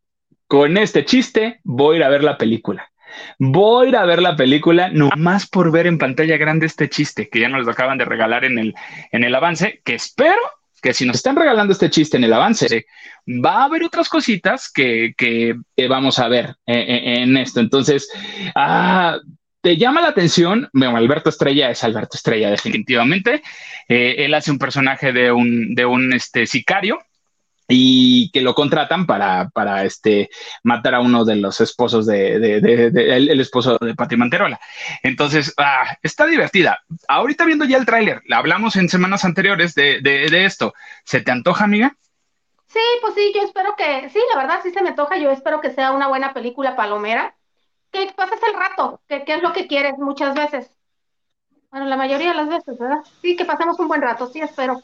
con 0.45 0.77
este 0.77 1.03
chiste 1.03 1.59
voy 1.63 1.95
a 1.95 1.97
ir 1.97 2.03
a 2.03 2.09
ver 2.09 2.23
la 2.23 2.37
película. 2.37 2.91
Voy 3.39 3.87
a 3.87 3.89
ir 3.89 3.95
a 3.95 4.05
ver 4.05 4.21
la 4.21 4.35
película 4.35 4.89
nomás 4.89 5.47
por 5.47 5.71
ver 5.71 5.87
en 5.87 5.97
pantalla 5.97 6.37
grande 6.37 6.65
este 6.65 6.89
chiste 6.89 7.29
que 7.29 7.39
ya 7.39 7.49
nos 7.49 7.65
lo 7.65 7.71
acaban 7.71 7.97
de 7.97 8.05
regalar 8.05 8.45
en 8.45 8.59
el, 8.59 8.75
en 9.11 9.23
el 9.23 9.35
avance, 9.35 9.81
que 9.83 9.95
espero 9.95 10.39
que 10.81 10.93
si 10.93 11.05
nos 11.05 11.17
están 11.17 11.35
regalando 11.35 11.73
este 11.73 11.89
chiste 11.89 12.17
en 12.17 12.23
el 12.23 12.33
avance, 12.33 12.85
va 13.27 13.61
a 13.61 13.63
haber 13.65 13.83
otras 13.83 14.09
cositas 14.09 14.71
que, 14.71 15.13
que 15.17 15.55
vamos 15.87 16.19
a 16.19 16.27
ver 16.27 16.55
eh, 16.65 16.85
eh, 16.87 17.21
en, 17.21 17.37
esto. 17.37 17.59
Entonces, 17.59 18.09
ah, 18.55 19.17
te 19.61 19.77
llama 19.77 20.01
la 20.01 20.09
atención, 20.09 20.69
bueno, 20.73 20.95
Alberto 20.95 21.29
Estrella 21.29 21.69
es 21.69 21.83
Alberto 21.83 22.15
Estrella 22.15 22.49
definitivamente. 22.49 23.41
Eh, 23.89 24.15
él 24.19 24.33
hace 24.33 24.51
un 24.51 24.59
personaje 24.59 25.11
de 25.11 25.31
un, 25.31 25.73
de 25.73 25.85
un 25.85 26.13
este, 26.13 26.45
sicario 26.45 26.99
y 27.67 28.31
que 28.31 28.41
lo 28.41 28.55
contratan 28.55 29.05
para, 29.05 29.49
para 29.49 29.83
este, 29.83 30.29
matar 30.63 30.95
a 30.95 31.01
uno 31.01 31.25
de 31.25 31.35
los 31.35 31.59
esposos 31.59 32.05
de, 32.05 32.39
de, 32.39 32.87
el, 33.15 33.39
esposo 33.39 33.77
de 33.79 33.95
Pati 33.95 34.15
Manterola. 34.15 34.59
Entonces, 35.03 35.53
ah, 35.57 35.97
está 36.01 36.25
divertida. 36.25 36.79
Ahorita 37.07 37.45
viendo 37.45 37.65
ya 37.65 37.77
el 37.77 37.85
tráiler, 37.85 38.21
hablamos 38.31 38.75
en 38.75 38.89
semanas 38.89 39.25
anteriores 39.25 39.75
de, 39.75 40.01
de, 40.01 40.45
esto. 40.45 40.73
¿Se 41.03 41.21
te 41.21 41.31
antoja, 41.31 41.65
amiga? 41.65 41.95
Sí, 42.67 42.79
pues 43.01 43.13
sí, 43.15 43.31
yo 43.35 43.43
espero 43.43 43.75
que, 43.77 44.09
sí, 44.09 44.19
la 44.33 44.41
verdad 44.41 44.59
sí 44.63 44.71
se 44.71 44.81
me 44.81 44.89
antoja, 44.89 45.17
yo 45.17 45.31
espero 45.31 45.61
que 45.61 45.71
sea 45.71 45.91
una 45.91 46.07
buena 46.07 46.33
película 46.33 46.75
palomera 46.75 47.33
¿Qué 47.91 48.11
pasas 48.15 48.39
el 48.43 48.53
rato, 48.53 49.01
¿Qué, 49.07 49.23
¿qué, 49.23 49.35
es 49.35 49.41
lo 49.41 49.53
que 49.53 49.67
quieres 49.67 49.97
muchas 49.97 50.35
veces. 50.35 50.69
Bueno, 51.71 51.85
la 51.85 51.97
mayoría 51.97 52.29
de 52.29 52.35
las 52.35 52.49
veces, 52.49 52.77
¿verdad? 52.77 52.99
Sí, 53.21 53.35
que 53.35 53.45
pasemos 53.45 53.79
un 53.79 53.87
buen 53.87 54.01
rato, 54.01 54.27
sí, 54.27 54.41
espero. 54.41 54.81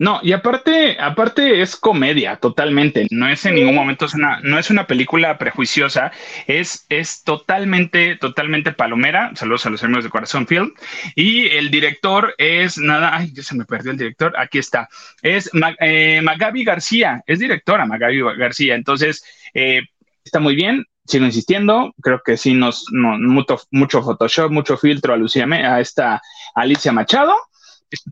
No, 0.00 0.20
y 0.22 0.30
aparte, 0.32 0.96
aparte 1.00 1.60
es 1.60 1.74
comedia 1.74 2.36
totalmente. 2.36 3.08
No 3.10 3.28
es 3.28 3.44
en 3.46 3.56
ningún 3.56 3.74
momento 3.74 4.04
es 4.04 4.14
una, 4.14 4.38
no 4.42 4.56
es 4.56 4.70
una 4.70 4.86
película 4.86 5.38
prejuiciosa, 5.38 6.12
es, 6.46 6.86
es 6.88 7.24
totalmente, 7.24 8.14
totalmente 8.16 8.72
palomera. 8.72 9.32
Saludos 9.34 9.66
a 9.66 9.70
los 9.70 9.82
amigos 9.82 10.04
de 10.04 10.10
Corazón 10.10 10.46
Film. 10.46 10.72
Y 11.16 11.48
el 11.48 11.72
director 11.72 12.32
es 12.38 12.78
nada, 12.78 13.16
ay, 13.16 13.32
ya 13.32 13.42
se 13.42 13.56
me 13.56 13.64
perdió 13.64 13.90
el 13.90 13.98
director. 13.98 14.34
Aquí 14.38 14.58
está. 14.58 14.88
Es 15.20 15.50
eh, 15.80 16.20
Magabi 16.22 16.62
García, 16.62 17.22
es 17.26 17.40
directora 17.40 17.84
Magabi 17.84 18.22
García. 18.36 18.76
Entonces, 18.76 19.24
eh, 19.52 19.82
está 20.24 20.38
muy 20.38 20.54
bien 20.54 20.86
sigo 21.08 21.24
insistiendo, 21.24 21.94
creo 22.02 22.20
que 22.22 22.36
sí 22.36 22.52
nos, 22.52 22.84
mucho, 22.92 23.58
mucho, 23.70 24.02
Photoshop, 24.02 24.52
mucho 24.52 24.76
filtro 24.76 25.14
a 25.14 25.16
Lucía, 25.16 25.46
a 25.46 25.80
esta 25.80 26.20
Alicia 26.54 26.92
Machado, 26.92 27.34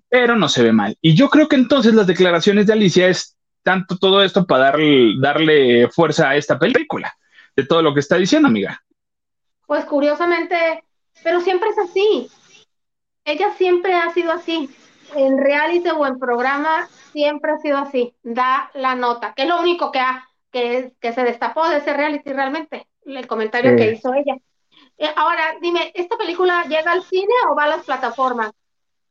pero 0.09 0.37
no 0.37 0.49
se 0.49 0.63
ve 0.63 0.73
mal. 0.73 0.97
Y 1.01 1.15
yo 1.15 1.29
creo 1.29 1.49
que 1.49 1.57
entonces 1.57 1.95
las 1.95 2.07
declaraciones 2.07 2.67
de 2.67 2.73
Alicia 2.73 3.09
es 3.09 3.37
tanto 3.63 3.97
todo 3.99 4.23
esto 4.23 4.47
para 4.47 4.65
darle, 4.65 5.15
darle 5.21 5.89
fuerza 5.89 6.31
a 6.31 6.37
esta 6.37 6.59
película, 6.59 7.17
de 7.55 7.65
todo 7.65 7.83
lo 7.83 7.93
que 7.93 8.01
está 8.01 8.17
diciendo, 8.17 8.49
amiga. 8.49 8.83
Pues 9.67 9.85
curiosamente, 9.85 10.85
pero 11.23 11.41
siempre 11.41 11.71
es 11.71 11.79
así. 11.79 12.29
Ella 13.25 13.53
siempre 13.57 13.95
ha 13.95 14.13
sido 14.13 14.33
así. 14.33 14.71
En 15.15 15.39
reality 15.39 15.89
o 15.91 16.07
en 16.07 16.19
programa 16.19 16.89
siempre 17.13 17.53
ha 17.53 17.59
sido 17.59 17.79
así. 17.79 18.15
Da 18.23 18.71
la 18.75 18.95
nota, 18.95 19.35
que 19.35 19.43
es 19.43 19.49
lo 19.49 19.61
único 19.61 19.91
que 19.91 20.01
ha 20.01 20.29
que, 20.53 21.13
se 21.13 21.25
destapó 21.25 21.69
de 21.69 21.79
ese 21.79 21.93
reality 21.93 22.33
realmente, 22.33 22.87
el 23.05 23.27
comentario 23.27 23.77
que 23.77 23.93
hizo 23.93 24.13
ella. 24.15 24.37
Eh, 24.99 25.13
ahora, 25.17 25.57
dime, 25.61 25.93
¿esta 25.95 26.17
película 26.17 26.65
llega 26.65 26.93
al 26.93 27.03
cine 27.03 27.35
o 27.51 27.55
va 27.55 27.65
a 27.65 27.69
las 27.69 27.85
plataformas? 27.85 28.53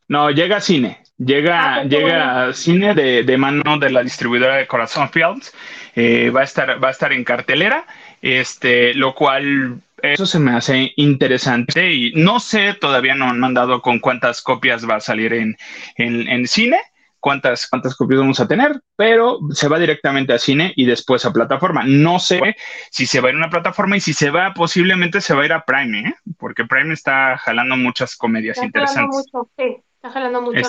No, 0.07 0.29
llega 0.29 0.57
a 0.57 0.61
cine, 0.61 0.99
llega, 1.17 1.75
ah, 1.75 1.83
llega 1.83 2.47
a 2.47 2.53
cine 2.53 2.93
de, 2.93 3.23
de, 3.23 3.37
mano 3.37 3.77
de 3.79 3.89
la 3.89 4.03
distribuidora 4.03 4.57
de 4.57 4.67
Corazón 4.67 5.09
Films, 5.09 5.53
eh, 5.95 6.29
va 6.29 6.41
a 6.41 6.43
estar, 6.43 6.83
va 6.83 6.89
a 6.89 6.91
estar 6.91 7.11
en 7.11 7.23
cartelera, 7.23 7.85
este, 8.21 8.93
lo 8.93 9.15
cual 9.15 9.81
eso 10.01 10.25
se 10.25 10.39
me 10.39 10.51
hace 10.51 10.93
interesante 10.97 11.91
y 11.91 12.13
no 12.13 12.39
sé, 12.39 12.75
todavía 12.75 13.15
no 13.15 13.25
han 13.25 13.39
mandado 13.39 13.81
con 13.81 13.99
cuántas 13.99 14.41
copias 14.41 14.87
va 14.87 14.97
a 14.97 14.99
salir 14.99 15.33
en, 15.33 15.57
en, 15.95 16.27
en 16.27 16.47
cine, 16.47 16.79
cuántas, 17.25 17.67
cuántas 17.67 17.95
copias 17.95 18.19
vamos 18.19 18.39
a 18.39 18.47
tener, 18.47 18.79
pero 18.95 19.39
se 19.49 19.67
va 19.67 19.79
directamente 19.79 20.33
a 20.33 20.37
cine 20.37 20.73
y 20.75 20.85
después 20.85 21.25
a 21.25 21.33
plataforma. 21.33 21.83
No 21.83 22.19
sé 22.19 22.55
si 22.91 23.07
se 23.07 23.19
va 23.19 23.29
a 23.29 23.31
ir 23.31 23.35
a 23.35 23.39
una 23.39 23.49
plataforma 23.49 23.97
y 23.97 23.99
si 23.99 24.13
se 24.13 24.29
va, 24.29 24.53
posiblemente 24.53 25.21
se 25.21 25.33
va 25.33 25.41
a 25.41 25.45
ir 25.45 25.53
a 25.53 25.65
Prime, 25.65 25.99
¿eh? 26.01 26.15
porque 26.37 26.65
Prime 26.65 26.93
está 26.93 27.35
jalando 27.39 27.77
muchas 27.77 28.15
comedias 28.15 28.61
interesantes. 28.61 29.25
Mucho, 29.33 29.49
sí, 29.57 29.77
está 30.05 30.11
jalando 30.11 30.41
mucho. 30.41 30.59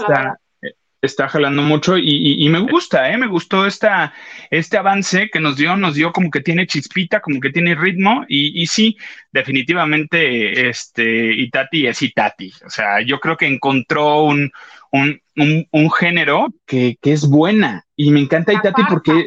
Está, 1.02 1.28
jalando 1.28 1.62
mucho 1.62 1.96
y, 1.98 2.48
me 2.48 2.58
gusta, 2.58 3.12
¿eh? 3.12 3.18
me 3.18 3.28
gustó 3.28 3.66
esta, 3.66 4.12
este 4.50 4.76
avance 4.76 5.28
que 5.30 5.38
nos 5.38 5.56
dio, 5.56 5.76
nos 5.76 5.94
dio 5.94 6.10
como 6.10 6.30
que 6.30 6.40
tiene 6.40 6.66
chispita, 6.66 7.20
como 7.20 7.38
que 7.38 7.50
tiene 7.50 7.76
ritmo 7.76 8.24
y, 8.26 8.60
y 8.60 8.66
sí, 8.66 8.96
definitivamente, 9.30 10.68
este, 10.68 11.32
Itati 11.32 11.86
es 11.86 12.02
Itati. 12.02 12.50
O 12.66 12.70
sea, 12.70 13.02
yo 13.02 13.20
creo 13.20 13.36
que 13.36 13.46
encontró 13.46 14.24
un, 14.24 14.50
un, 14.90 15.90
género 15.92 16.48
que, 16.64 16.98
es 17.02 17.28
buena. 17.28 17.84
Y 17.94 18.10
me 18.10 18.20
encanta 18.20 18.54
Itati 18.54 18.82
porque 18.88 19.26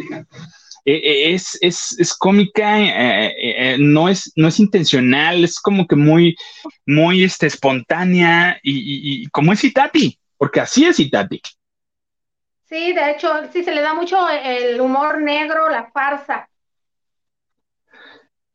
e, 0.86 0.94
e, 0.94 1.34
es, 1.34 1.58
es, 1.62 2.13
cómica, 2.18 2.80
eh, 2.80 3.34
eh, 3.38 3.78
no, 3.80 4.10
es, 4.10 4.32
no 4.36 4.48
es 4.48 4.60
intencional, 4.60 5.44
es 5.44 5.60
como 5.60 5.88
que 5.88 5.96
muy, 5.96 6.36
muy 6.86 7.24
este, 7.24 7.48
espontánea 7.48 8.60
y, 8.63 9.28
como 9.30 9.54
es 9.54 9.63
Itati, 9.63 10.20
porque 10.38 10.62
así 10.62 10.86
es 10.86 11.00
Itati. 11.00 11.42
Sí, 12.65 12.94
de 12.94 13.12
hecho, 13.12 13.30
sí 13.52 13.63
se 13.63 13.74
le 13.74 13.82
da 13.82 13.94
mucho 13.94 14.30
el 14.30 14.80
humor 14.80 15.22
negro, 15.22 15.70
la 15.70 15.89
farsa. 15.92 16.48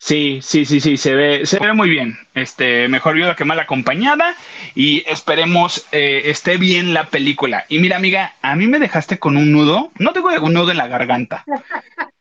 Sí, 0.05 0.41
sí, 0.43 0.67
sí, 0.67 0.81
sí, 0.81 0.99
se 0.99 1.15
ve, 1.15 1.47
se 1.47 1.59
ve 1.59 1.73
muy 1.73 1.89
bien. 1.89 2.19
Este, 2.35 2.89
mejor 2.89 3.15
viuda 3.15 3.35
que 3.35 3.47
mal 3.47 3.59
acompañada 3.59 4.37
y 4.75 5.03
esperemos 5.07 5.87
eh, 5.93 6.25
esté 6.27 6.59
bien 6.59 6.93
la 6.93 7.07
película. 7.07 7.65
Y 7.71 7.79
mira, 7.79 7.97
amiga, 7.97 8.35
a 8.43 8.55
mí 8.55 8.67
me 8.67 8.79
dejaste 8.79 9.19
con 9.19 9.39
un 9.39 9.51
nudo, 9.51 9.93
no 9.99 10.13
tengo 10.13 10.29
un 10.29 10.53
nudo 10.53 10.73
en 10.73 10.77
la 10.77 10.89
garganta, 10.89 11.47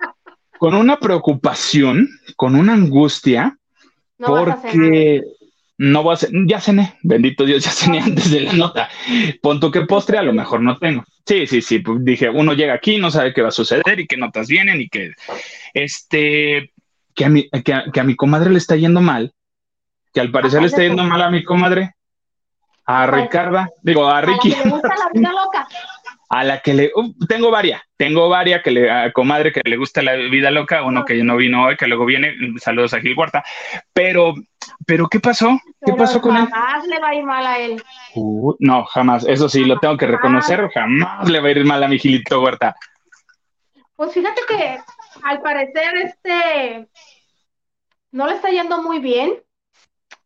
con 0.63 0.75
una 0.75 0.97
preocupación, 0.97 2.07
con 2.37 2.55
una 2.55 2.71
angustia, 2.71 3.57
porque 4.17 5.21
no 5.77 6.03
voy 6.03 6.11
a 6.11 6.13
hacer, 6.13 6.29
ya 6.45 6.61
cené, 6.61 6.97
bendito 7.03 7.43
Dios, 7.43 7.65
ya 7.65 7.71
cené 7.71 7.99
antes 7.99 8.31
de 8.31 8.39
la 8.39 8.53
nota. 8.53 8.89
Punto 9.41 9.69
que 9.69 9.81
postre 9.81 10.19
a 10.19 10.23
lo 10.23 10.31
mejor 10.31 10.61
no 10.61 10.77
tengo. 10.77 11.03
Sí, 11.25 11.47
sí, 11.47 11.61
sí, 11.61 11.79
pues 11.79 12.05
dije, 12.05 12.29
uno 12.29 12.53
llega 12.53 12.75
aquí, 12.75 12.97
no 12.97 13.11
sabe 13.11 13.33
qué 13.33 13.41
va 13.41 13.49
a 13.49 13.51
suceder 13.51 13.99
y 13.99 14.07
qué 14.07 14.15
notas 14.15 14.47
vienen 14.47 14.79
y 14.79 14.87
que, 14.87 15.11
este, 15.73 16.71
que 17.13 17.25
a, 17.25 17.29
mi, 17.29 17.49
que, 17.49 17.99
a, 17.99 18.03
mi 18.05 18.15
comadre 18.15 18.49
le 18.49 18.57
está 18.57 18.77
yendo 18.77 19.01
mal, 19.01 19.33
que 20.13 20.21
al 20.21 20.31
parecer 20.31 20.61
le 20.61 20.67
está 20.67 20.81
yendo 20.81 21.03
mal 21.03 21.23
a 21.23 21.29
mi 21.29 21.43
comadre, 21.43 21.91
a 22.85 23.05
Ricarda, 23.05 23.69
digo, 23.81 24.07
a 24.07 24.21
Ricky. 24.21 24.53
A 24.53 24.59
la 24.59 24.63
que 25.11 25.19
le 25.19 25.27
uh, 26.33 27.25
tengo 27.27 27.51
varias, 27.51 27.81
tengo 27.97 28.29
varias 28.29 28.61
que 28.63 28.71
le 28.71 28.91
a 28.91 29.11
comadre 29.11 29.51
que 29.51 29.61
le 29.63 29.77
gusta 29.77 30.01
la 30.01 30.15
vida 30.15 30.51
loca, 30.51 30.83
uno 30.83 31.05
que 31.05 31.23
no 31.23 31.37
vino 31.37 31.65
hoy, 31.65 31.77
que 31.77 31.87
luego 31.87 32.05
viene, 32.05 32.35
saludos 32.57 32.93
a 32.93 32.99
Gil 32.99 33.17
Huerta, 33.17 33.43
pero, 33.93 34.33
pero 34.85 35.07
¿qué 35.07 35.19
pasó? 35.19 35.59
¿Qué 35.85 35.93
pasó 35.93 36.21
con 36.21 36.35
él? 36.37 36.47
Jamás 36.47 36.87
le 36.87 36.99
va 36.99 37.09
a 37.09 37.15
ir 37.15 37.23
mal 37.23 37.45
a 37.45 37.59
él. 37.59 37.83
Uh, 38.15 38.55
no, 38.59 38.85
jamás, 38.85 39.25
eso 39.27 39.47
sí, 39.47 39.63
lo 39.65 39.79
tengo 39.79 39.97
que 39.97 40.07
reconocer, 40.07 40.69
jamás 40.73 41.29
le 41.29 41.39
va 41.39 41.47
a 41.47 41.51
ir 41.51 41.65
mal 41.65 41.83
a 41.83 41.87
mi 41.87 41.99
Gilito 41.99 42.41
Huerta. 42.41 42.75
Pues 43.95 44.13
fíjate 44.13 44.41
que 44.47 44.79
al 45.23 45.41
parecer 45.41 45.95
este 45.97 46.87
no 48.11 48.27
le 48.27 48.33
está 48.33 48.49
yendo 48.49 48.81
muy 48.81 48.99
bien. 48.99 49.41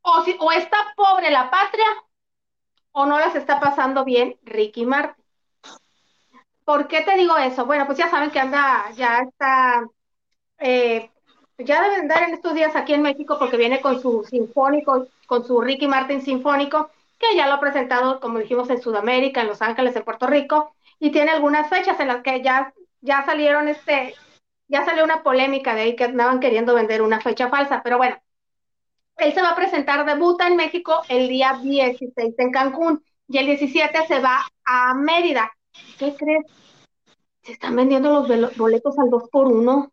O, 0.02 0.24
si, 0.24 0.36
o 0.40 0.52
está 0.52 0.78
pobre 0.96 1.30
la 1.32 1.50
patria 1.50 1.86
o 2.92 3.06
no 3.06 3.20
les 3.20 3.36
está 3.36 3.60
pasando 3.60 4.06
bien 4.06 4.38
Ricky 4.44 4.86
Martin. 4.86 5.17
¿Por 6.68 6.90
qué 6.90 7.00
te 7.00 7.16
digo 7.16 7.38
eso? 7.38 7.66
Bueno, 7.66 7.86
pues 7.86 7.98
ya 7.98 8.10
saben 8.10 8.30
que 8.30 8.42
anda, 8.42 8.92
ya 8.94 9.20
está, 9.20 9.88
eh, 10.58 11.10
ya 11.58 11.82
deben 11.82 12.02
andar 12.02 12.24
en 12.24 12.34
estos 12.34 12.54
días 12.56 12.76
aquí 12.76 12.94
en 12.94 13.04
México 13.04 13.38
porque 13.40 13.56
viene 13.56 13.80
con 13.80 14.02
su 14.02 14.26
sinfónico, 14.26 15.08
con 15.28 15.46
su 15.46 15.62
Ricky 15.62 15.88
Martin 15.88 16.22
sinfónico, 16.22 16.90
que 17.18 17.38
ya 17.38 17.48
lo 17.48 17.54
ha 17.54 17.62
presentado, 17.62 18.20
como 18.20 18.40
dijimos, 18.40 18.70
en 18.70 18.82
Sudamérica, 18.82 19.40
en 19.40 19.48
Los 19.48 19.62
Ángeles, 19.62 19.96
en 19.96 20.04
Puerto 20.04 20.28
Rico, 20.28 20.74
y 21.00 21.12
tiene 21.12 21.32
algunas 21.32 21.70
fechas 21.70 21.98
en 22.02 22.10
las 22.10 22.22
que 22.22 22.42
ya, 22.42 22.74
ya 23.00 23.24
salieron 23.26 23.70
este, 23.70 24.14
ya 24.68 24.84
salió 24.84 25.06
una 25.06 25.24
polémica 25.24 25.74
de 25.74 25.84
ahí 25.84 25.96
que 25.96 26.04
andaban 26.04 26.42
queriendo 26.42 26.76
vender 26.76 27.02
una 27.02 27.22
fecha 27.22 27.48
falsa, 27.48 27.82
pero 27.82 27.96
bueno, 27.96 28.18
él 29.16 29.34
se 29.34 29.42
va 29.42 29.52
a 29.52 29.56
presentar, 29.56 30.06
debuta 30.06 30.48
en 30.48 30.58
México 30.58 31.02
el 31.08 31.30
día 31.30 31.58
16 31.64 32.36
en 32.38 32.52
Cancún 32.52 33.06
y 33.30 33.38
el 33.38 33.46
17 33.46 34.06
se 34.06 34.20
va 34.20 34.46
a 34.66 34.94
Mérida. 34.96 35.50
¿Qué 35.98 36.16
crees? 36.16 36.46
Se 37.44 37.54
están 37.54 37.76
vendiendo 37.76 38.10
los 38.28 38.58
boletos 38.58 38.98
al 39.00 39.10
2 39.10 39.30
por 39.30 39.48
1 39.48 39.92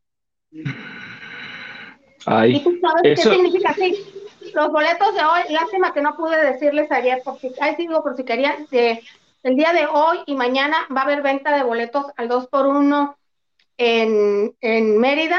Ay, 2.26 2.56
¿Y 2.56 2.60
tú 2.64 2.78
sabes 2.80 3.02
qué 3.02 3.16
significa? 3.16 3.74
Sí, 3.74 4.32
los 4.54 4.70
boletos 4.70 5.14
de 5.14 5.24
hoy, 5.24 5.40
lástima 5.50 5.92
que 5.92 6.00
no 6.00 6.16
pude 6.16 6.36
decirles 6.52 6.90
ayer, 6.90 7.20
porque, 7.24 7.52
ahí 7.60 7.74
digo, 7.76 8.02
por 8.02 8.16
si 8.16 8.24
querían, 8.24 8.66
el 8.70 9.56
día 9.56 9.72
de 9.72 9.86
hoy 9.86 10.20
y 10.26 10.34
mañana 10.34 10.86
va 10.94 11.02
a 11.02 11.04
haber 11.04 11.22
venta 11.22 11.54
de 11.54 11.62
boletos 11.62 12.06
al 12.16 12.28
2 12.28 12.46
por 12.48 12.66
1 12.66 13.18
en, 13.76 14.56
en 14.60 14.98
Mérida. 14.98 15.38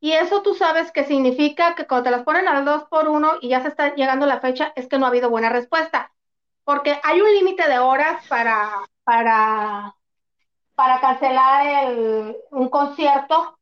Y 0.00 0.12
eso 0.12 0.42
tú 0.42 0.54
sabes 0.54 0.92
que 0.92 1.04
significa 1.04 1.74
que 1.74 1.86
cuando 1.86 2.04
te 2.04 2.10
las 2.10 2.22
ponen 2.22 2.46
al 2.46 2.64
2 2.64 2.84
por 2.84 3.08
1 3.08 3.38
y 3.40 3.48
ya 3.48 3.62
se 3.62 3.68
está 3.68 3.94
llegando 3.94 4.26
la 4.26 4.40
fecha, 4.40 4.72
es 4.76 4.86
que 4.86 4.98
no 4.98 5.06
ha 5.06 5.08
habido 5.08 5.30
buena 5.30 5.50
respuesta. 5.50 6.12
Porque 6.64 6.98
hay 7.02 7.20
un 7.20 7.32
límite 7.32 7.68
de 7.68 7.78
horas 7.78 8.26
para, 8.28 8.86
para, 9.04 9.94
para 10.74 11.00
cancelar 11.00 11.86
el, 11.86 12.36
un 12.50 12.68
concierto 12.68 13.58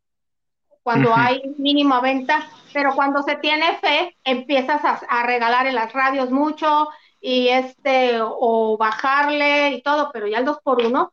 cuando 0.82 1.14
hay 1.14 1.54
mínima 1.58 2.00
venta, 2.00 2.48
pero 2.72 2.94
cuando 2.94 3.22
se 3.22 3.36
tiene 3.36 3.76
fe, 3.78 4.16
empiezas 4.24 4.84
a, 4.84 5.00
a, 5.08 5.22
regalar 5.24 5.66
en 5.66 5.76
las 5.76 5.92
radios 5.92 6.30
mucho 6.30 6.88
y 7.20 7.48
este, 7.48 8.18
o 8.20 8.76
bajarle 8.76 9.70
y 9.74 9.82
todo, 9.82 10.10
pero 10.12 10.26
ya 10.26 10.38
el 10.38 10.44
2 10.44 10.58
por 10.64 10.84
1 10.84 11.12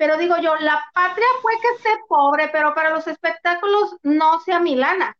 pero 0.00 0.16
digo 0.16 0.34
yo, 0.38 0.56
la 0.56 0.82
patria 0.94 1.26
fue 1.42 1.52
que 1.60 1.76
esté 1.76 1.90
pobre, 2.08 2.48
pero 2.48 2.74
para 2.74 2.88
los 2.88 3.06
espectáculos 3.06 3.96
no 4.02 4.40
sea 4.40 4.58
Milana, 4.58 5.14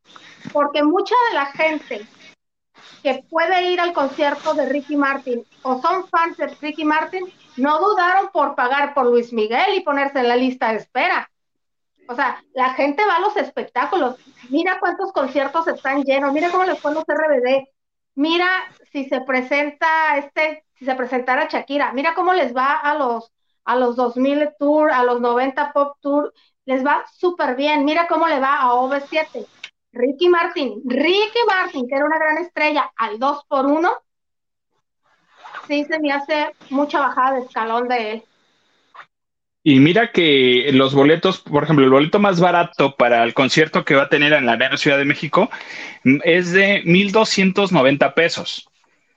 porque 0.54 0.82
mucha 0.82 1.14
de 1.28 1.34
la 1.34 1.46
gente 1.52 2.06
que 3.02 3.22
puede 3.28 3.72
ir 3.72 3.78
al 3.78 3.92
concierto 3.92 4.54
de 4.54 4.70
Ricky 4.70 4.96
Martin 4.96 5.44
o 5.60 5.82
son 5.82 6.08
fans 6.08 6.38
de 6.38 6.46
Ricky 6.46 6.86
Martin, 6.86 7.30
no 7.56 7.78
dudaron 7.78 8.30
por 8.32 8.54
pagar 8.54 8.94
por 8.94 9.06
Luis 9.06 9.32
Miguel 9.32 9.74
y 9.74 9.80
ponerse 9.80 10.20
en 10.20 10.28
la 10.28 10.36
lista 10.36 10.70
de 10.70 10.78
espera. 10.78 11.30
O 12.08 12.14
sea, 12.14 12.42
la 12.54 12.74
gente 12.74 13.04
va 13.04 13.16
a 13.16 13.20
los 13.20 13.36
espectáculos. 13.36 14.16
Mira 14.48 14.78
cuántos 14.80 15.12
conciertos 15.12 15.68
están 15.68 16.02
llenos. 16.02 16.32
Mira 16.32 16.50
cómo 16.50 16.64
les 16.64 16.78
fue 16.78 16.92
los 16.92 17.04
RBD. 17.06 17.68
Mira 18.16 18.48
si 18.90 19.08
se 19.08 19.20
presenta 19.20 20.16
este, 20.16 20.64
si 20.74 20.84
se 20.84 20.94
presentara 20.94 21.48
Shakira. 21.48 21.92
Mira 21.92 22.14
cómo 22.14 22.32
les 22.32 22.54
va 22.54 22.74
a 22.76 22.94
los 22.94 23.32
a 23.64 23.76
los 23.76 23.94
2000 23.94 24.50
Tour, 24.58 24.90
a 24.90 25.04
los 25.04 25.20
90 25.20 25.72
Pop 25.72 25.96
Tour, 26.00 26.32
les 26.64 26.84
va 26.84 27.04
súper 27.12 27.54
bien. 27.54 27.84
Mira 27.84 28.08
cómo 28.08 28.26
le 28.26 28.40
va 28.40 28.56
a 28.56 28.72
OV7. 28.72 29.46
Ricky 29.92 30.28
Martin, 30.28 30.82
Ricky 30.84 31.38
Martin, 31.46 31.86
que 31.88 31.94
era 31.94 32.04
una 32.04 32.18
gran 32.18 32.38
estrella, 32.38 32.90
al 32.96 33.18
2 33.18 33.44
por 33.48 33.66
1 33.66 33.90
sí 35.66 35.84
se 35.84 35.98
me 36.00 36.12
hace 36.12 36.50
mucha 36.70 37.00
bajada 37.00 37.34
de 37.34 37.46
escalón 37.46 37.88
de 37.88 38.12
él. 38.12 38.22
Y 39.62 39.78
mira 39.78 40.10
que 40.10 40.70
los 40.72 40.94
boletos, 40.94 41.40
por 41.40 41.64
ejemplo, 41.64 41.84
el 41.84 41.90
boleto 41.90 42.18
más 42.18 42.40
barato 42.40 42.96
para 42.96 43.22
el 43.24 43.34
concierto 43.34 43.84
que 43.84 43.94
va 43.94 44.04
a 44.04 44.08
tener 44.08 44.32
en 44.32 44.46
la 44.46 44.52
Arena 44.52 44.78
Ciudad 44.78 44.96
de 44.96 45.04
México 45.04 45.50
es 46.24 46.52
de 46.52 46.82
1.290 46.84 48.14
pesos. 48.14 48.66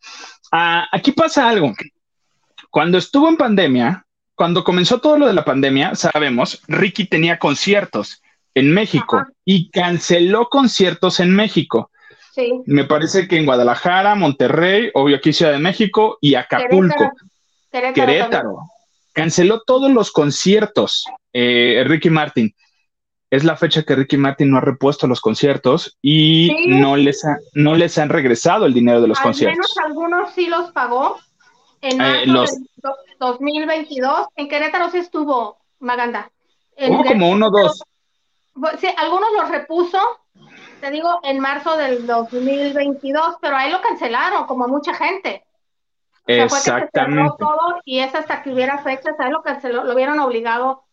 Ah, 0.52 0.88
aquí 0.94 1.12
pasa 1.12 1.50
algo. 1.50 1.74
Cuando 2.70 2.98
estuvo 2.98 3.28
en 3.28 3.36
pandemia, 3.36 4.06
cuando 4.34 4.64
comenzó 4.64 5.00
todo 5.00 5.18
lo 5.18 5.28
de 5.28 5.34
la 5.34 5.44
pandemia, 5.44 5.94
sabemos, 5.96 6.62
Ricky 6.70 7.04
tenía 7.06 7.38
conciertos 7.38 8.22
en 8.56 8.74
México 8.74 9.24
y 9.44 9.70
canceló 9.70 10.48
conciertos 10.50 11.20
en 11.20 11.36
México. 11.36 11.92
Sí. 12.34 12.62
Me 12.66 12.86
parece 12.86 13.28
que 13.28 13.38
en 13.38 13.46
Guadalajara, 13.46 14.16
Monterrey, 14.16 14.90
obvio 14.94 15.18
aquí 15.18 15.32
Ciudad 15.32 15.52
de 15.52 15.60
México 15.60 16.18
y 16.22 16.36
Acapulco. 16.36 17.12
Querétaro. 17.72 17.94
Querétaro. 17.94 18.58
Canceló 19.14 19.62
todos 19.62 19.92
los 19.92 20.12
conciertos 20.12 21.06
eh, 21.32 21.84
Ricky 21.86 22.10
Martin. 22.10 22.54
Es 23.30 23.44
la 23.44 23.58
fecha 23.58 23.84
que 23.84 23.96
Ricky 23.96 24.18
Martin 24.18 24.50
no 24.50 24.58
ha 24.58 24.62
repuesto 24.62 25.08
los 25.08 25.20
conciertos 25.20 25.98
y 26.02 26.68
no, 26.68 26.96
les 26.96 27.24
no 27.54 27.76
les 27.76 27.98
han 27.98 28.10
regresado 28.10 28.66
el 28.66 28.74
dinero 28.74 29.02
de 29.02 29.08
los 29.08 29.20
conciertos. 29.20 29.58
Menos 29.58 29.78
algunos 29.86 30.34
sí 30.34 30.48
los 30.48 30.72
pagó. 30.72 31.18
En 31.82 32.02
eh, 32.02 32.26
marzo 32.28 32.56
2022, 33.20 34.28
en 34.36 34.48
Querétaro 34.48 34.90
sí 34.90 34.98
estuvo 34.98 35.58
Maganda. 35.80 36.32
Hubo 36.78 37.04
como 37.04 37.30
uno 37.30 37.48
o 37.48 37.52
dos. 37.52 37.84
Sí, 38.80 38.88
algunos 38.98 39.32
los 39.34 39.50
repuso, 39.50 40.00
te 40.80 40.92
digo, 40.92 41.20
en 41.24 41.40
marzo 41.40 41.76
del 41.78 42.08
2022, 42.08 43.36
pero 43.42 43.58
ahí 43.58 43.72
lo 43.72 43.82
cancelaron, 43.82 44.46
como 44.46 44.68
mucha 44.68 44.94
gente. 44.94 45.46
Exactamente. 46.28 47.36
todo 47.38 47.82
y 47.86 48.00
es 48.00 48.16
hasta 48.16 48.42
que 48.42 48.52
hubiera 48.52 48.80
fechas, 48.80 49.16
ahí 49.20 49.30
lo 49.30 49.44
canceló, 49.44 49.84
lo 49.84 49.94
hubieran 49.94 50.20
obligado 50.20 50.84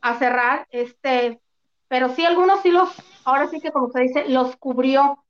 a 0.00 0.14
cerrar, 0.14 0.66
este, 0.70 1.40
pero 1.88 2.08
sí 2.10 2.24
algunos 2.24 2.62
sí 2.62 2.70
los, 2.70 2.90
ahora 3.24 3.48
sí 3.48 3.60
que 3.60 3.70
como 3.70 3.90
se 3.90 4.00
dice, 4.00 4.28
los 4.28 4.56
cubrió, 4.56 5.24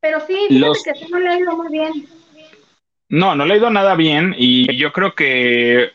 pero 0.00 0.20
sí, 0.20 0.46
fíjate 0.48 0.78
que 0.84 0.94
sí 0.94 1.12
no 1.12 1.18
le 1.18 1.28
ha 1.28 1.38
ido 1.38 1.56
muy 1.56 1.68
bien. 1.68 1.92
No, 3.12 3.34
no 3.34 3.44
le 3.44 3.52
ha 3.52 3.56
ido 3.58 3.68
nada 3.68 3.94
bien 3.94 4.34
y 4.38 4.74
yo 4.74 4.90
creo 4.90 5.14
que 5.14 5.90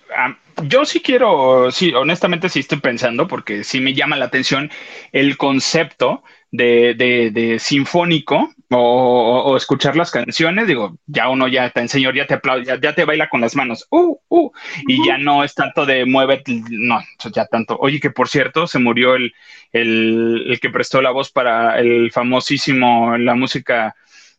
yo 0.66 0.86
sí 0.86 1.00
quiero, 1.00 1.72
sí, 1.72 1.92
honestamente 1.92 2.48
sí 2.48 2.60
estoy 2.60 2.80
pensando 2.80 3.28
porque 3.28 3.64
sí 3.64 3.82
me 3.82 3.96
llama 3.96 4.18
la 4.18 4.26
atención 4.26 4.70
el 5.12 5.36
concepto 5.36 6.24
de, 6.52 6.94
de, 6.94 7.32
de 7.32 7.58
sinfónico 7.58 8.54
o, 8.70 9.58
escuchar 9.58 9.96
las 9.96 10.12
canciones, 10.12 10.68
digo, 10.68 11.00
ya 11.08 11.30
uno 11.30 11.48
ya 11.48 11.72
te 11.72 11.80
enseñó, 11.80 12.12
ya 12.14 12.28
te 12.28 12.36
aplaude, 12.36 12.80
ya, 12.80 12.94
te 12.94 13.04
baila 13.04 13.30
con 13.30 13.42
las 13.42 13.56
manos, 13.56 13.88
uh, 13.90 14.16
uh, 14.28 14.52
y 14.88 15.04
ya 15.08 15.18
no 15.18 15.44
es 15.44 15.56
tanto 15.56 15.88
de 15.88 16.06
mueve, 16.06 16.44
no, 16.70 17.00
ya 17.34 17.48
tanto. 17.48 17.78
Oye, 17.80 18.00
que 18.00 18.12
por 18.12 18.30
cierto, 18.30 18.68
se 18.68 18.78
murió 18.78 19.16
el, 19.16 19.34
el, 19.72 20.60
que 20.62 20.70
prestó 20.70 21.02
la 21.02 21.10
voz 21.10 21.32
para 21.32 21.80
el 21.80 22.12
famosísimo, 22.12 23.18
la 23.18 23.34
música 23.34 23.96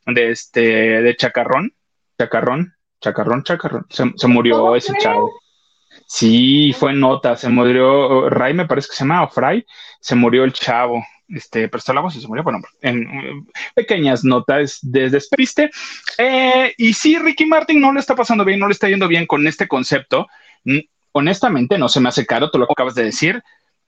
de 0.07 0.31
este, 0.31 0.61
de 1.03 1.16
Chacarrón, 1.16 1.72
Chacarrón, 2.19 2.75
Chacarrón, 3.01 3.45
Chacarrón, 3.45 3.87
se, 3.89 4.27
murió 4.27 4.75
ese 4.75 4.93
chavo. 4.99 5.31
Sí, 6.07 6.75
fue 6.79 6.93
nota, 6.93 7.37
se 7.37 7.49
murió, 7.49 8.29
Ray 8.29 8.55
me 8.55 8.66
parece 8.66 8.89
que 8.89 8.95
se 8.95 9.05
llama, 9.05 9.25
o 9.25 9.29
Fray, 9.29 9.64
se 10.01 10.14
murió 10.14 10.45
el 10.45 10.53
chavo, 10.53 11.05
este, 11.29 11.69
prestó 11.69 11.93
la 11.93 12.01
voz 12.01 12.16
y 12.16 12.21
se 12.21 12.27
murió. 12.27 12.43
Bueno, 12.43 12.61
en 12.81 13.47
pequeñas 13.75 14.25
notas 14.25 14.79
de 14.83 15.11
despiste. 15.11 15.71
Eh, 16.16 16.75
y 16.77 16.93
sí, 16.95 17.19
Ricky 17.19 17.47
Martin 17.47 17.81
no 17.81 17.93
le 17.93 18.01
está 18.01 18.14
pasando 18.14 18.45
bien, 18.45 18.59
no 18.59 18.66
le 18.66 18.73
está 18.73 18.89
yendo 18.89 19.07
bien 19.07 19.27
con 19.27 19.47
este 19.47 19.69
concepto. 19.69 20.27
Honestamente, 21.12 21.79
no 21.79 21.89
se 21.89 22.01
me 22.01 22.09
hace 22.09 22.27
caro, 22.27 22.51
tú 22.51 22.59
lo 22.59 22.64
acabas 22.64 22.95
de 22.95 23.05
decir. 23.05 23.43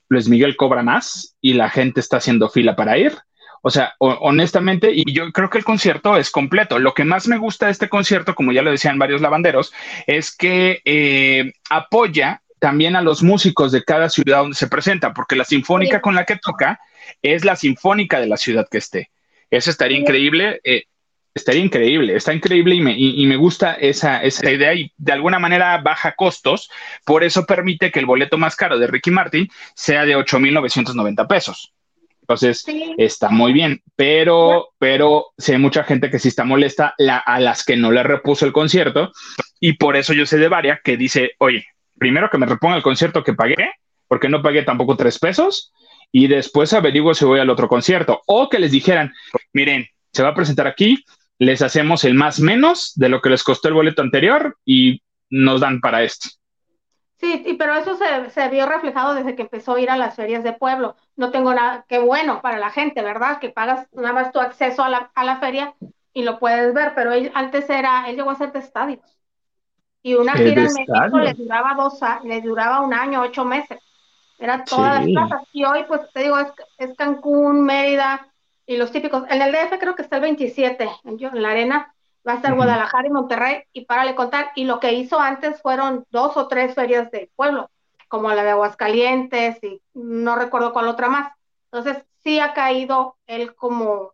Luis 0.09 0.29
Miguel 0.29 0.57
cobra 0.57 0.83
más 0.83 1.37
y 1.41 1.55
la 1.55 1.71
gente 1.71 2.01
está 2.01 2.19
haciendo 2.19 2.49
fila 2.49 2.77
para 2.77 2.99
ir. 2.99 3.17
O 3.63 3.71
sea, 3.71 3.95
honestamente, 3.99 4.91
y 4.93 5.13
yo 5.13 5.31
creo 5.33 5.51
que 5.51 5.59
el 5.59 5.65
concierto 5.65 6.17
es 6.17 6.31
completo. 6.31 6.79
Lo 6.79 6.95
que 6.95 7.05
más 7.05 7.29
me 7.29 7.37
gusta 7.37 7.67
de 7.67 7.73
este 7.73 7.89
concierto, 7.89 8.35
como 8.35 8.53
ya 8.53 8.63
lo 8.63 8.71
decían 8.71 8.99
varios 8.99 9.21
lavanderos, 9.21 9.73
es 10.07 10.35
que 10.35 10.81
eh, 10.85 11.53
apoya 11.69 12.43
también 12.59 12.97
a 12.97 13.03
los 13.03 13.23
músicos 13.23 13.73
de 13.73 13.85
cada 13.85 14.09
ciudad 14.09 14.39
donde 14.39 14.57
se 14.57 14.69
presenta, 14.69 15.13
porque 15.13 15.37
la 15.37 15.45
sinfónica 15.45 16.01
con 16.01 16.15
la 16.15 16.25
que 16.25 16.37
toca 16.37 16.81
es 17.23 17.45
la 17.45 17.57
sinfónica 17.57 18.21
de 18.21 18.29
la 18.29 18.37
ciudad 18.37 18.67
que 18.71 18.79
esté. 18.79 19.11
Eso 19.51 19.71
estaría 19.71 19.99
increíble. 19.99 20.61
Eh, 20.65 20.85
estaría 21.35 21.63
increíble, 21.63 22.17
está 22.17 22.35
increíble 22.35 22.75
y 22.75 22.81
me, 22.81 22.95
y, 22.97 23.25
me 23.27 23.37
gusta 23.37 23.75
esa, 23.75 24.23
esa, 24.23 24.51
idea 24.51 24.75
y 24.75 24.93
de 24.97 25.13
alguna 25.13 25.39
manera 25.39 25.79
baja 25.79 26.15
costos, 26.17 26.71
por 27.05 27.23
eso 27.23 27.47
permite 27.47 27.93
que 27.93 28.01
el 28.01 28.07
boleto 28.07 28.37
más 28.37 28.57
caro 28.57 28.79
de 28.79 28.89
Ricky 28.89 29.11
Martin 29.11 29.49
sea 29.75 30.05
de 30.05 30.17
8.990 30.17 31.29
pesos. 31.29 31.73
Entonces, 32.31 32.65
está 32.97 33.29
muy 33.31 33.53
bien, 33.53 33.83
pero, 33.97 34.69
pero 34.79 35.27
sé 35.37 35.59
mucha 35.59 35.83
gente 35.83 36.11
que 36.11 36.21
sí 36.21 36.29
está 36.29 36.45
molesta 36.45 36.95
a 37.27 37.41
las 37.41 37.65
que 37.65 37.77
no 37.77 37.91
le 37.91 38.05
repuso 38.05 38.47
el 38.47 38.53
concierto 38.53 39.11
y 39.59 39.73
por 39.73 39.97
eso 39.97 40.13
yo 40.13 40.25
sé 40.27 40.39
de 40.39 40.47
varias 40.47 40.79
que 40.85 40.97
dice, 40.97 41.33
oye, 41.39 41.67
primero 41.99 42.31
que 42.31 42.39
me 42.39 42.47
reponga 42.47 42.77
el 42.77 42.85
concierto 42.85 43.25
que 43.25 43.35
pagué, 43.35 43.73
porque 44.07 44.29
no 44.29 44.43
pagué 44.43 44.63
tampoco 44.63 44.97
tres 44.97 45.19
pesos, 45.19 45.73
y 46.13 46.29
después 46.29 46.73
averiguo 46.73 47.15
si 47.15 47.25
voy 47.25 47.41
al 47.41 47.51
otro 47.51 47.67
concierto. 47.67 48.23
O 48.27 48.49
que 48.49 48.61
les 48.61 48.71
dijeran, 48.71 49.13
miren, 49.53 49.89
se 50.13 50.23
va 50.23 50.29
a 50.29 50.35
presentar 50.35 50.69
aquí, 50.69 51.05
les 51.41 51.63
hacemos 51.63 52.05
el 52.05 52.15
más 52.15 52.39
menos 52.39 52.93
de 52.95 53.09
lo 53.09 53.21
que 53.21 53.31
les 53.31 53.43
costó 53.43 53.67
el 53.67 53.75
boleto 53.75 54.03
anterior 54.03 54.57
y 54.65 55.03
nos 55.31 55.63
dan 55.63 55.81
para 55.81 56.05
esto. 56.05 56.29
Sí, 57.21 57.55
pero 57.59 57.75
eso 57.75 57.99
se, 58.31 58.49
vio 58.49 58.67
reflejado 58.67 59.15
desde 59.15 59.37
que 59.37 59.43
empezó 59.43 59.75
a 59.75 59.81
ir 59.81 59.91
a 59.91 59.99
las 59.99 60.17
ferias 60.17 60.43
de 60.43 60.55
pueblo. 60.55 60.97
No 61.17 61.31
tengo 61.31 61.53
nada, 61.53 61.85
qué 61.87 61.99
bueno 61.99 62.41
para 62.41 62.59
la 62.59 62.71
gente, 62.71 63.03
¿verdad? 63.03 63.39
Que 63.39 63.51
pagas 63.51 63.87
nada 63.93 64.15
más 64.15 64.33
tu 64.33 64.41
acceso 64.41 64.83
a 64.83 64.89
la, 64.89 65.11
a 65.15 65.25
la 65.25 65.37
feria 65.37 65.75
y 66.15 66.23
lo 66.23 66.39
puedes 66.39 66.73
ver, 66.73 66.93
pero 66.95 67.13
él, 67.13 67.31
antes 67.35 67.69
era, 67.69 68.09
él 68.09 68.17
llegó 68.17 68.31
a 68.31 68.37
ser 68.37 68.53
de 68.53 68.61
estadios. 68.61 69.01
Y 70.03 70.15
una 70.15 70.33
gira 70.33 70.63
en 70.63 70.73
México 70.73 71.19
le 71.19 71.35
duraba 71.35 71.75
dos, 71.75 72.01
le 72.25 72.41
duraba 72.41 72.81
un 72.81 72.95
año, 72.95 73.21
ocho 73.21 73.45
meses. 73.45 73.79
Era 74.39 74.65
todas 74.65 75.05
las 75.05 75.29
plazas. 75.29 75.49
Y 75.53 75.65
hoy, 75.65 75.85
pues 75.87 76.01
te 76.15 76.23
digo, 76.23 76.39
es, 76.39 76.97
Cancún, 76.97 77.63
Mérida 77.63 78.27
y 78.65 78.79
los 78.79 78.91
típicos. 78.91 79.25
En 79.29 79.43
el 79.43 79.53
DF 79.53 79.79
creo 79.79 79.95
que 79.95 80.03
está 80.03 80.17
el 80.17 80.23
27, 80.23 80.89
en, 81.05 81.43
la 81.43 81.51
arena. 81.51 81.95
Va 82.27 82.33
a 82.33 82.37
estar 82.37 82.55
Guadalajara 82.55 83.07
y 83.09 83.11
Monterrey. 83.11 83.63
Y 83.73 83.85
para 83.87 84.05
le 84.05 84.15
contar, 84.15 84.53
y 84.55 84.65
lo 84.65 84.81
que 84.81 84.93
hizo 84.93 85.19
antes 85.19 85.61
fueron 85.63 86.05
dos 86.11 86.37
o 86.37 86.49
tres 86.49 86.75
ferias 86.75 87.11
de 87.11 87.31
pueblo, 87.37 87.71
como 88.09 88.31
la 88.31 88.43
de 88.43 88.51
Aguascalientes 88.51 89.63
y 89.63 89.81
no 89.95 90.37
recuerdo 90.37 90.73
cuál 90.73 90.89
otra 90.89 91.09
más. 91.09 91.33
Entonces, 91.73 92.05
sí 92.23 92.41
ha 92.41 92.53
caído 92.53 93.17
él 93.27 93.55
como, 93.55 94.13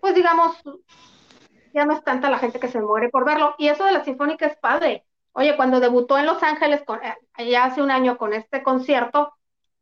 pues 0.00 0.14
digamos, 0.14 0.56
ya 1.72 1.84
no 1.84 1.94
es 1.94 2.02
tanta 2.02 2.30
la 2.30 2.38
gente 2.38 2.58
que 2.58 2.68
se 2.68 2.80
muere 2.80 3.08
por 3.10 3.24
verlo. 3.24 3.54
Y 3.58 3.68
eso 3.68 3.84
de 3.84 3.92
la 3.92 4.04
Sinfónica 4.04 4.46
es 4.46 4.56
padre. 4.56 5.04
Oye, 5.32 5.56
cuando 5.56 5.80
debutó 5.80 6.18
en 6.18 6.26
Los 6.26 6.42
Ángeles, 6.42 6.82
con, 6.84 7.00
eh, 7.04 7.50
ya 7.50 7.64
hace 7.64 7.82
un 7.82 7.90
año 7.90 8.18
con 8.18 8.32
este 8.32 8.62
concierto, 8.62 9.32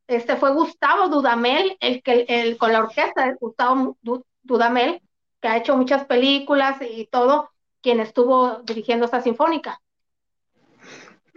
este 0.07 0.37
fue 0.37 0.53
Gustavo 0.53 1.09
Dudamel, 1.09 1.77
el 1.81 2.03
que 2.03 2.25
el, 2.29 2.59
con 2.59 2.73
la 2.73 2.81
orquesta, 2.81 3.35
Gustavo 3.41 3.97
Dudamel, 4.43 5.03
que 5.41 5.49
ha 5.49 5.57
hecho 5.57 5.77
muchas 5.77 6.05
películas 6.05 6.79
y 6.81 7.07
todo, 7.07 7.51
quien 7.83 8.01
estuvo 8.01 8.61
dirigiendo 8.65 9.05
esta 9.05 9.21
sinfónica. 9.21 9.81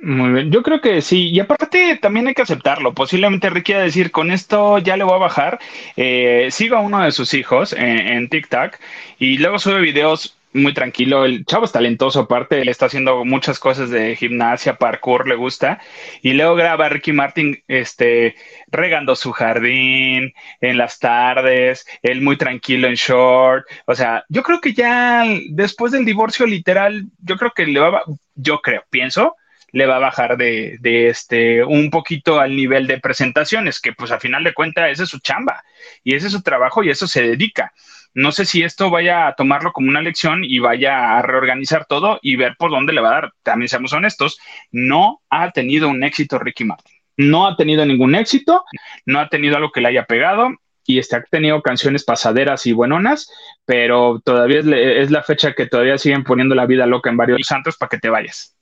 Muy 0.03 0.31
bien, 0.31 0.51
yo 0.51 0.63
creo 0.63 0.81
que 0.81 1.01
sí, 1.03 1.29
y 1.29 1.39
aparte 1.39 1.99
también 2.01 2.27
hay 2.27 2.33
que 2.33 2.41
aceptarlo. 2.41 2.93
Posiblemente 2.93 3.51
Ricky 3.51 3.73
a 3.73 3.81
decir, 3.81 4.09
con 4.11 4.31
esto 4.31 4.79
ya 4.79 4.97
le 4.97 5.03
voy 5.03 5.13
a 5.13 5.19
bajar. 5.19 5.59
Eh, 5.95 6.47
sigo 6.49 6.75
a 6.75 6.81
uno 6.81 7.03
de 7.03 7.11
sus 7.11 7.35
hijos 7.35 7.73
en, 7.73 7.99
en 7.99 8.27
TikTok 8.27 8.77
y 9.19 9.37
luego 9.37 9.59
sube 9.59 9.79
videos 9.79 10.35
muy 10.53 10.73
tranquilo. 10.73 11.25
El 11.25 11.45
chavo 11.45 11.65
es 11.65 11.71
talentoso, 11.71 12.21
aparte, 12.21 12.63
le 12.65 12.71
está 12.71 12.87
haciendo 12.87 13.23
muchas 13.25 13.59
cosas 13.59 13.89
de 13.89 14.15
gimnasia, 14.15 14.75
parkour, 14.75 15.27
le 15.27 15.35
gusta. 15.35 15.79
Y 16.21 16.33
luego 16.33 16.55
graba 16.55 16.85
a 16.85 16.89
Ricky 16.89 17.13
Martin 17.13 17.63
este, 17.67 18.35
regando 18.67 19.15
su 19.15 19.31
jardín 19.31 20.33
en 20.59 20.77
las 20.77 20.99
tardes, 20.99 21.85
él 22.01 22.21
muy 22.21 22.37
tranquilo 22.37 22.87
en 22.87 22.95
short. 22.95 23.65
O 23.85 23.95
sea, 23.95 24.25
yo 24.29 24.43
creo 24.43 24.61
que 24.61 24.73
ya 24.73 25.25
después 25.49 25.91
del 25.91 26.05
divorcio, 26.05 26.45
literal, 26.45 27.05
yo 27.19 27.37
creo 27.37 27.51
que 27.51 27.65
le 27.65 27.79
va, 27.79 28.03
yo 28.35 28.61
creo, 28.61 28.83
pienso, 28.89 29.35
le 29.71 29.85
va 29.85 29.97
a 29.97 29.99
bajar 29.99 30.37
de, 30.37 30.77
de, 30.81 31.07
este 31.09 31.63
un 31.63 31.89
poquito 31.89 32.39
al 32.39 32.55
nivel 32.55 32.87
de 32.87 32.99
presentaciones, 32.99 33.79
que 33.79 33.93
pues 33.93 34.11
al 34.11 34.19
final 34.19 34.43
de 34.43 34.53
cuentas 34.53 34.91
ese 34.91 35.03
es 35.03 35.09
su 35.09 35.19
chamba 35.19 35.63
y 36.03 36.15
ese 36.15 36.27
es 36.27 36.33
su 36.33 36.41
trabajo 36.41 36.83
y 36.83 36.89
eso 36.89 37.07
se 37.07 37.21
dedica. 37.23 37.73
No 38.13 38.31
sé 38.31 38.45
si 38.45 38.63
esto 38.63 38.89
vaya 38.89 39.27
a 39.27 39.35
tomarlo 39.35 39.71
como 39.71 39.89
una 39.89 40.01
lección 40.01 40.43
y 40.43 40.59
vaya 40.59 41.17
a 41.17 41.21
reorganizar 41.21 41.85
todo 41.85 42.19
y 42.21 42.35
ver 42.35 42.55
por 42.57 42.71
dónde 42.71 42.93
le 42.93 43.01
va 43.01 43.09
a 43.09 43.21
dar. 43.21 43.31
También 43.43 43.69
seamos 43.69 43.93
honestos, 43.93 44.39
no 44.71 45.21
ha 45.29 45.51
tenido 45.51 45.87
un 45.89 46.03
éxito 46.03 46.37
Ricky 46.39 46.65
Martin. 46.65 46.95
No 47.17 47.47
ha 47.47 47.55
tenido 47.55 47.85
ningún 47.85 48.15
éxito, 48.15 48.65
no 49.05 49.19
ha 49.19 49.29
tenido 49.29 49.55
algo 49.55 49.71
que 49.71 49.81
le 49.81 49.89
haya 49.89 50.05
pegado 50.05 50.49
y 50.85 50.99
este, 50.99 51.15
ha 51.15 51.23
tenido 51.23 51.61
canciones 51.61 52.03
pasaderas 52.03 52.65
y 52.65 52.73
buenonas, 52.73 53.31
pero 53.65 54.19
todavía 54.23 54.59
es, 54.59 55.11
la 55.11 55.23
fecha 55.23 55.53
que 55.53 55.67
todavía 55.67 55.97
siguen 55.97 56.23
poniendo 56.23 56.55
la 56.55 56.65
vida 56.65 56.85
loca 56.85 57.09
en 57.09 57.17
varios 57.17 57.47
santos 57.47 57.77
para 57.77 57.89
que 57.89 57.99
te 57.99 58.09
vayas. 58.09 58.55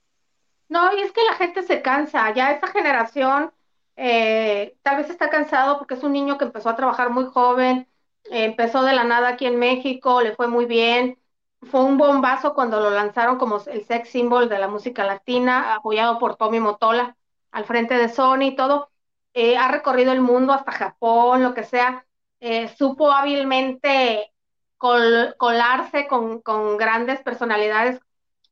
No, 0.67 0.95
y 0.95 1.01
es 1.01 1.11
que 1.11 1.23
la 1.23 1.35
gente 1.35 1.63
se 1.63 1.81
cansa, 1.81 2.31
ya 2.33 2.51
esa 2.51 2.67
generación 2.67 3.51
eh, 3.95 4.77
tal 4.83 4.97
vez 4.97 5.09
está 5.09 5.29
cansado 5.29 5.77
porque 5.77 5.95
es 5.95 6.03
un 6.03 6.13
niño 6.13 6.37
que 6.37 6.45
empezó 6.45 6.69
a 6.69 6.75
trabajar 6.75 7.09
muy 7.09 7.25
joven, 7.25 7.87
empezó 8.29 8.83
de 8.83 8.93
la 8.93 9.03
nada 9.03 9.29
aquí 9.29 9.45
en 9.45 9.59
México, 9.59 10.21
le 10.21 10.35
fue 10.35 10.47
muy 10.47 10.65
bien, 10.65 11.19
fue 11.61 11.83
un 11.83 11.97
bombazo 11.97 12.53
cuando 12.53 12.79
lo 12.79 12.89
lanzaron 12.89 13.37
como 13.37 13.61
el 13.67 13.85
sex 13.85 14.09
symbol 14.09 14.49
de 14.49 14.59
la 14.59 14.67
música 14.67 15.03
latina, 15.03 15.75
apoyado 15.75 16.19
por 16.19 16.35
Tommy 16.35 16.59
Motola 16.59 17.17
al 17.51 17.65
frente 17.65 17.95
de 17.95 18.09
Sony 18.09 18.43
y 18.43 18.55
todo. 18.55 18.91
Eh, 19.33 19.57
ha 19.57 19.69
recorrido 19.69 20.11
el 20.11 20.21
mundo 20.21 20.53
hasta 20.53 20.71
Japón, 20.71 21.43
lo 21.43 21.53
que 21.53 21.63
sea. 21.63 22.05
Eh, 22.39 22.69
supo 22.69 23.11
hábilmente 23.11 24.31
colarse 24.77 26.07
con, 26.07 26.41
grandes 26.77 27.21
personalidades, 27.21 27.99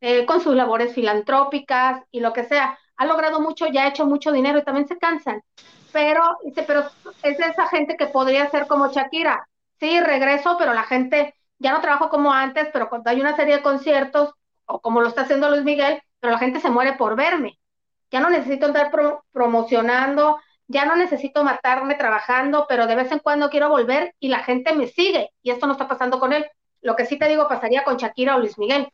eh, 0.01 0.25
con 0.25 0.41
sus 0.41 0.55
labores 0.55 0.93
filantrópicas 0.93 2.03
y 2.11 2.19
lo 2.19 2.33
que 2.33 2.43
sea. 2.43 2.77
Ha 2.97 3.05
logrado 3.05 3.39
mucho, 3.39 3.67
ya 3.67 3.85
ha 3.85 3.87
hecho 3.87 4.05
mucho 4.05 4.31
dinero 4.31 4.59
y 4.59 4.63
también 4.63 4.87
se 4.87 4.97
cansan. 4.97 5.41
Pero, 5.93 6.21
pero 6.67 6.83
es 7.23 7.39
esa 7.39 7.67
gente 7.69 7.95
que 7.95 8.07
podría 8.07 8.49
ser 8.49 8.67
como 8.67 8.91
Shakira, 8.91 9.47
sí, 9.79 9.99
regreso, 10.01 10.55
pero 10.57 10.73
la 10.73 10.83
gente 10.83 11.35
ya 11.59 11.71
no 11.71 11.81
trabajo 11.81 12.09
como 12.09 12.31
antes, 12.33 12.67
pero 12.71 12.89
cuando 12.89 13.09
hay 13.09 13.19
una 13.19 13.35
serie 13.35 13.57
de 13.57 13.61
conciertos, 13.61 14.33
o 14.65 14.79
como 14.79 15.01
lo 15.01 15.07
está 15.07 15.21
haciendo 15.21 15.49
Luis 15.49 15.63
Miguel, 15.63 16.01
pero 16.19 16.33
la 16.33 16.39
gente 16.39 16.59
se 16.59 16.69
muere 16.69 16.93
por 16.93 17.15
verme. 17.15 17.57
Ya 18.11 18.19
no 18.19 18.29
necesito 18.29 18.67
andar 18.67 18.91
promocionando, 19.31 20.39
ya 20.67 20.85
no 20.85 20.95
necesito 20.95 21.43
matarme 21.43 21.95
trabajando, 21.95 22.65
pero 22.67 22.87
de 22.87 22.95
vez 22.95 23.11
en 23.11 23.19
cuando 23.19 23.49
quiero 23.49 23.69
volver 23.69 24.13
y 24.19 24.27
la 24.27 24.43
gente 24.43 24.73
me 24.73 24.87
sigue. 24.87 25.31
Y 25.41 25.51
esto 25.51 25.65
no 25.65 25.73
está 25.73 25.87
pasando 25.87 26.19
con 26.19 26.33
él. 26.33 26.45
Lo 26.81 26.95
que 26.95 27.05
sí 27.05 27.17
te 27.17 27.27
digo 27.27 27.47
pasaría 27.47 27.83
con 27.83 27.97
Shakira 27.97 28.35
o 28.35 28.39
Luis 28.39 28.57
Miguel. 28.57 28.87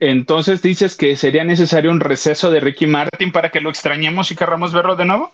Entonces 0.00 0.62
dices 0.62 0.96
que 0.96 1.16
sería 1.16 1.44
necesario 1.44 1.90
un 1.90 2.00
receso 2.00 2.50
de 2.50 2.60
Ricky 2.60 2.86
Martin 2.86 3.32
para 3.32 3.50
que 3.50 3.60
lo 3.60 3.68
extrañemos 3.68 4.30
y 4.30 4.36
querramos 4.36 4.72
verlo 4.72 4.96
de 4.96 5.04
nuevo. 5.04 5.32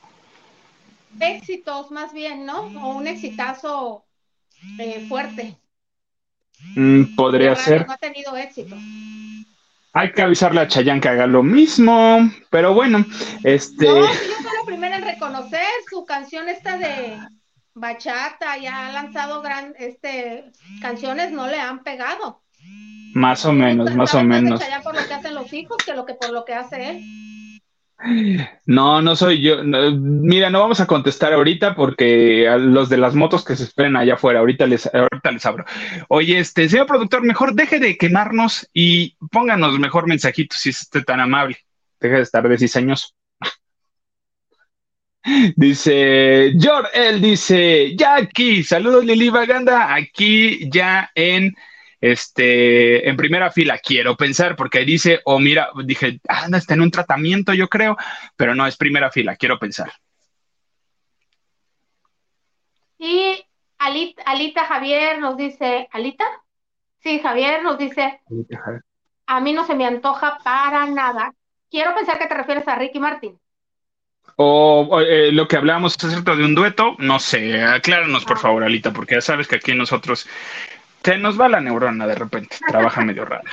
Éxitos, 1.20 1.90
más 1.90 2.12
bien, 2.12 2.44
¿no? 2.46 2.62
O 2.82 2.96
un 2.96 3.06
exitazo 3.06 4.04
eh, 4.78 5.06
fuerte. 5.08 5.56
Mm, 6.76 7.14
podría 7.14 7.54
ser. 7.56 7.86
No 7.86 7.92
ha 7.92 7.98
tenido 7.98 8.36
éxito. 8.36 8.76
Hay 9.92 10.12
que 10.12 10.22
avisarle 10.22 10.60
a 10.60 10.66
Chayanne 10.66 11.00
que 11.00 11.08
haga 11.08 11.26
lo 11.26 11.42
mismo, 11.42 12.18
pero 12.50 12.74
bueno, 12.74 13.04
este. 13.44 13.86
No, 13.86 14.00
yo 14.00 14.06
soy 14.06 14.44
la 14.44 14.66
primera 14.66 14.96
en 14.96 15.04
reconocer 15.04 15.66
su 15.88 16.04
canción 16.04 16.48
esta 16.48 16.76
de 16.76 17.16
bachata, 17.74 18.56
ya 18.56 18.88
ha 18.88 18.92
lanzado 18.92 19.42
gran, 19.42 19.74
este, 19.78 20.50
canciones, 20.80 21.30
no 21.30 21.46
le 21.46 21.60
han 21.60 21.82
pegado. 21.84 22.42
Más 23.14 23.44
o 23.44 23.52
menos, 23.52 23.94
más 23.94 24.14
o 24.14 24.24
menos. 24.24 24.60
por 24.82 24.96
lo 24.96 25.06
que 25.06 25.14
hacen 25.14 25.34
los 25.34 25.52
hijos 25.52 25.76
que 25.84 25.94
lo 25.94 26.04
que 26.04 26.14
por 26.14 26.30
lo 26.30 26.44
que 26.44 26.54
hace 26.54 26.90
él. 26.90 27.04
No, 28.66 29.00
no 29.00 29.16
soy 29.16 29.40
yo. 29.40 29.62
mira, 29.64 30.50
no 30.50 30.60
vamos 30.60 30.80
a 30.80 30.86
contestar 30.86 31.32
ahorita 31.32 31.74
porque 31.74 32.46
los 32.58 32.88
de 32.88 32.98
las 32.98 33.14
motos 33.14 33.44
que 33.44 33.56
se 33.56 33.64
esperen 33.64 33.96
allá 33.96 34.14
afuera, 34.14 34.40
ahorita 34.40 34.66
les, 34.66 34.92
ahorita 34.92 35.30
les 35.30 35.46
abro. 35.46 35.64
Oye, 36.08 36.38
este, 36.38 36.68
señor 36.68 36.86
productor, 36.86 37.22
mejor 37.22 37.54
deje 37.54 37.78
de 37.78 37.96
quemarnos 37.96 38.68
y 38.72 39.16
pónganos 39.30 39.78
mejor 39.78 40.06
mensajitos 40.06 40.58
si 40.58 40.70
es 40.70 40.88
tan 41.06 41.20
amable. 41.20 41.58
Deje 42.00 42.16
de 42.16 42.22
estar 42.22 42.46
de 42.46 42.58
cizañoso. 42.58 43.08
Dice, 45.56 46.52
George, 46.58 46.90
él 46.92 47.22
dice, 47.22 47.96
ya 47.96 48.16
aquí, 48.16 48.62
saludos 48.62 49.06
Lili 49.06 49.30
Baganda, 49.30 49.94
aquí 49.94 50.68
ya 50.70 51.10
en 51.14 51.54
este, 52.04 53.08
en 53.08 53.16
primera 53.16 53.50
fila, 53.50 53.78
quiero 53.78 54.14
pensar, 54.14 54.56
porque 54.56 54.78
ahí 54.78 54.84
dice, 54.84 55.20
o 55.24 55.36
oh, 55.36 55.38
mira, 55.38 55.70
dije, 55.84 56.20
anda, 56.28 56.58
está 56.58 56.74
en 56.74 56.82
un 56.82 56.90
tratamiento, 56.90 57.54
yo 57.54 57.68
creo, 57.68 57.96
pero 58.36 58.54
no, 58.54 58.66
es 58.66 58.76
primera 58.76 59.10
fila, 59.10 59.36
quiero 59.36 59.58
pensar. 59.58 59.90
Y 62.98 63.42
Alita, 63.78 64.66
Javier 64.66 65.18
nos 65.18 65.38
dice, 65.38 65.88
¿Alita? 65.92 66.26
Sí, 66.98 67.20
Javier 67.20 67.62
nos 67.62 67.78
dice, 67.78 68.20
a 69.26 69.40
mí 69.40 69.54
no 69.54 69.66
se 69.66 69.74
me 69.74 69.86
antoja 69.86 70.38
para 70.44 70.84
nada. 70.84 71.32
Quiero 71.70 71.94
pensar 71.94 72.18
que 72.18 72.26
te 72.26 72.34
refieres 72.34 72.68
a 72.68 72.74
Ricky 72.74 73.00
Martin. 73.00 73.38
O, 74.36 75.00
eh, 75.00 75.32
lo 75.32 75.48
que 75.48 75.56
hablábamos 75.56 75.96
acerca 75.96 76.34
de 76.34 76.44
un 76.44 76.54
dueto, 76.54 76.96
no 76.98 77.18
sé, 77.18 77.62
acláranos 77.62 78.24
por 78.24 78.36
ah. 78.36 78.40
favor, 78.40 78.64
Alita, 78.64 78.92
porque 78.92 79.14
ya 79.14 79.20
sabes 79.22 79.48
que 79.48 79.56
aquí 79.56 79.72
nosotros 79.74 80.28
se 81.04 81.18
nos 81.18 81.38
va 81.38 81.48
la 81.48 81.60
neurona 81.60 82.06
de 82.06 82.14
repente, 82.14 82.56
trabaja 82.66 83.02
medio 83.02 83.24
raro. 83.24 83.44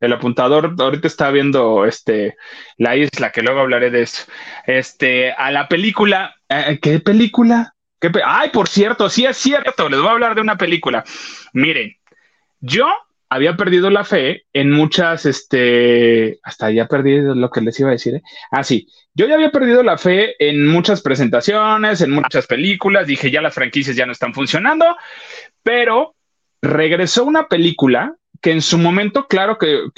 El 0.00 0.12
apuntador 0.12 0.76
ahorita 0.78 1.08
está 1.08 1.30
viendo 1.30 1.84
este 1.84 2.36
la 2.76 2.94
isla, 2.96 3.32
que 3.32 3.42
luego 3.42 3.60
hablaré 3.60 3.90
de 3.90 4.02
eso. 4.02 4.30
Este, 4.64 5.32
a 5.32 5.50
la 5.50 5.68
película, 5.68 6.36
eh, 6.48 6.78
¿qué 6.80 7.00
película? 7.00 7.74
¿Qué 8.00 8.10
Ay, 8.24 8.50
por 8.50 8.68
cierto, 8.68 9.10
sí 9.10 9.24
es 9.24 9.36
cierto, 9.36 9.88
les 9.88 9.98
voy 9.98 10.08
a 10.08 10.12
hablar 10.12 10.36
de 10.36 10.40
una 10.40 10.56
película. 10.56 11.02
Miren, 11.52 11.96
yo 12.60 12.86
había 13.28 13.56
perdido 13.56 13.90
la 13.90 14.04
fe 14.04 14.44
en 14.52 14.70
muchas, 14.70 15.26
este, 15.26 16.38
hasta 16.42 16.70
ya 16.70 16.86
perdí 16.86 17.20
lo 17.20 17.50
que 17.50 17.60
les 17.60 17.78
iba 17.80 17.88
a 17.88 17.92
decir. 17.92 18.16
¿eh? 18.16 18.22
Ah, 18.52 18.62
sí, 18.62 18.86
yo 19.14 19.26
ya 19.26 19.34
había 19.34 19.50
perdido 19.50 19.82
la 19.82 19.98
fe 19.98 20.34
en 20.38 20.66
muchas 20.66 21.02
presentaciones, 21.02 22.00
en 22.00 22.12
muchas 22.12 22.46
películas, 22.46 23.06
dije 23.06 23.30
ya 23.30 23.42
las 23.42 23.54
franquicias 23.54 23.96
ya 23.96 24.06
no 24.06 24.12
están 24.12 24.32
funcionando, 24.32 24.96
pero 25.62 26.14
regresó 26.62 27.24
una 27.24 27.48
película 27.48 28.14
que 28.40 28.52
en 28.52 28.62
su 28.62 28.78
momento, 28.78 29.26
claro 29.26 29.58
que, 29.58 29.90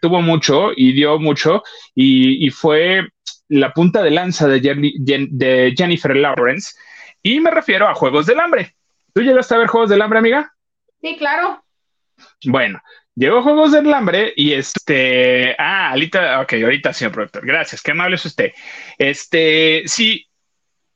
tuvo 0.00 0.22
mucho 0.22 0.70
y 0.74 0.92
dio 0.92 1.18
mucho, 1.18 1.62
y, 1.94 2.48
fue 2.50 3.08
la 3.48 3.72
punta 3.72 4.02
de 4.02 4.10
lanza 4.10 4.48
de, 4.48 4.60
de, 4.60 5.74
Jennifer 5.76 6.16
Lawrence, 6.16 6.74
y 7.22 7.40
me 7.40 7.50
refiero 7.50 7.88
a 7.88 7.94
Juegos 7.94 8.26
del 8.26 8.40
Hambre. 8.40 8.74
¿Tú 9.14 9.20
llegaste 9.20 9.54
a 9.54 9.58
ver 9.58 9.66
Juegos 9.66 9.90
del 9.90 10.00
Hambre, 10.00 10.18
amiga? 10.18 10.52
Sí, 11.02 11.16
claro. 11.18 11.62
Bueno, 12.44 12.80
llegó 13.14 13.42
Juegos 13.42 13.72
del 13.72 13.92
Hambre 13.92 14.32
y 14.36 14.52
este. 14.52 15.54
Ah, 15.58 15.90
ahorita, 15.90 16.40
ok, 16.40 16.54
ahorita, 16.54 16.92
señor 16.92 17.12
productor. 17.12 17.44
Gracias, 17.44 17.82
qué 17.82 17.90
amable 17.90 18.16
es 18.16 18.24
usted. 18.24 18.52
Este, 18.96 19.82
sí, 19.86 20.26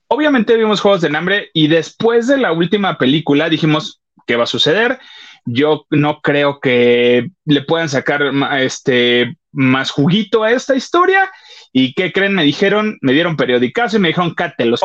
obviamente 0.08 0.56
vimos 0.56 0.80
Juegos 0.80 1.02
del 1.02 1.14
Hambre 1.14 1.50
y 1.52 1.68
después 1.68 2.26
de 2.26 2.38
la 2.38 2.52
última 2.52 2.96
película 2.96 3.50
dijimos, 3.50 4.00
qué 4.26 4.36
va 4.36 4.44
a 4.44 4.48
suceder. 4.48 4.98
Yo 5.44 5.86
no 5.90 6.20
creo 6.20 6.58
que 6.60 7.30
le 7.44 7.62
puedan 7.62 7.88
sacar 7.88 8.22
este, 8.58 9.36
más 9.52 9.90
juguito 9.90 10.42
a 10.42 10.50
esta 10.50 10.74
historia. 10.74 11.30
¿Y 11.72 11.94
qué 11.94 12.12
creen? 12.12 12.34
Me 12.34 12.42
dijeron, 12.42 12.98
me 13.00 13.12
dieron 13.12 13.36
periodicazo 13.36 13.96
y 13.96 14.00
me 14.00 14.08
dijeron, 14.08 14.34
cátelos, 14.34 14.82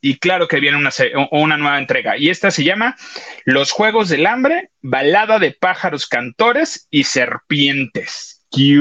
y 0.00 0.18
claro 0.18 0.46
que 0.46 0.60
viene 0.60 0.76
una, 0.76 0.90
una 1.32 1.56
nueva 1.56 1.78
entrega. 1.78 2.16
Y 2.16 2.30
esta 2.30 2.50
se 2.50 2.64
llama 2.64 2.96
Los 3.44 3.72
Juegos 3.72 4.08
del 4.08 4.26
Hambre, 4.26 4.70
Balada 4.80 5.38
de 5.38 5.52
Pájaros 5.52 6.06
Cantores 6.06 6.86
y 6.90 7.04
Serpientes. 7.04 8.46
¡Qué 8.50 8.78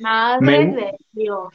Madre 0.00 0.66
de 0.66 0.92
Dios 1.12 1.48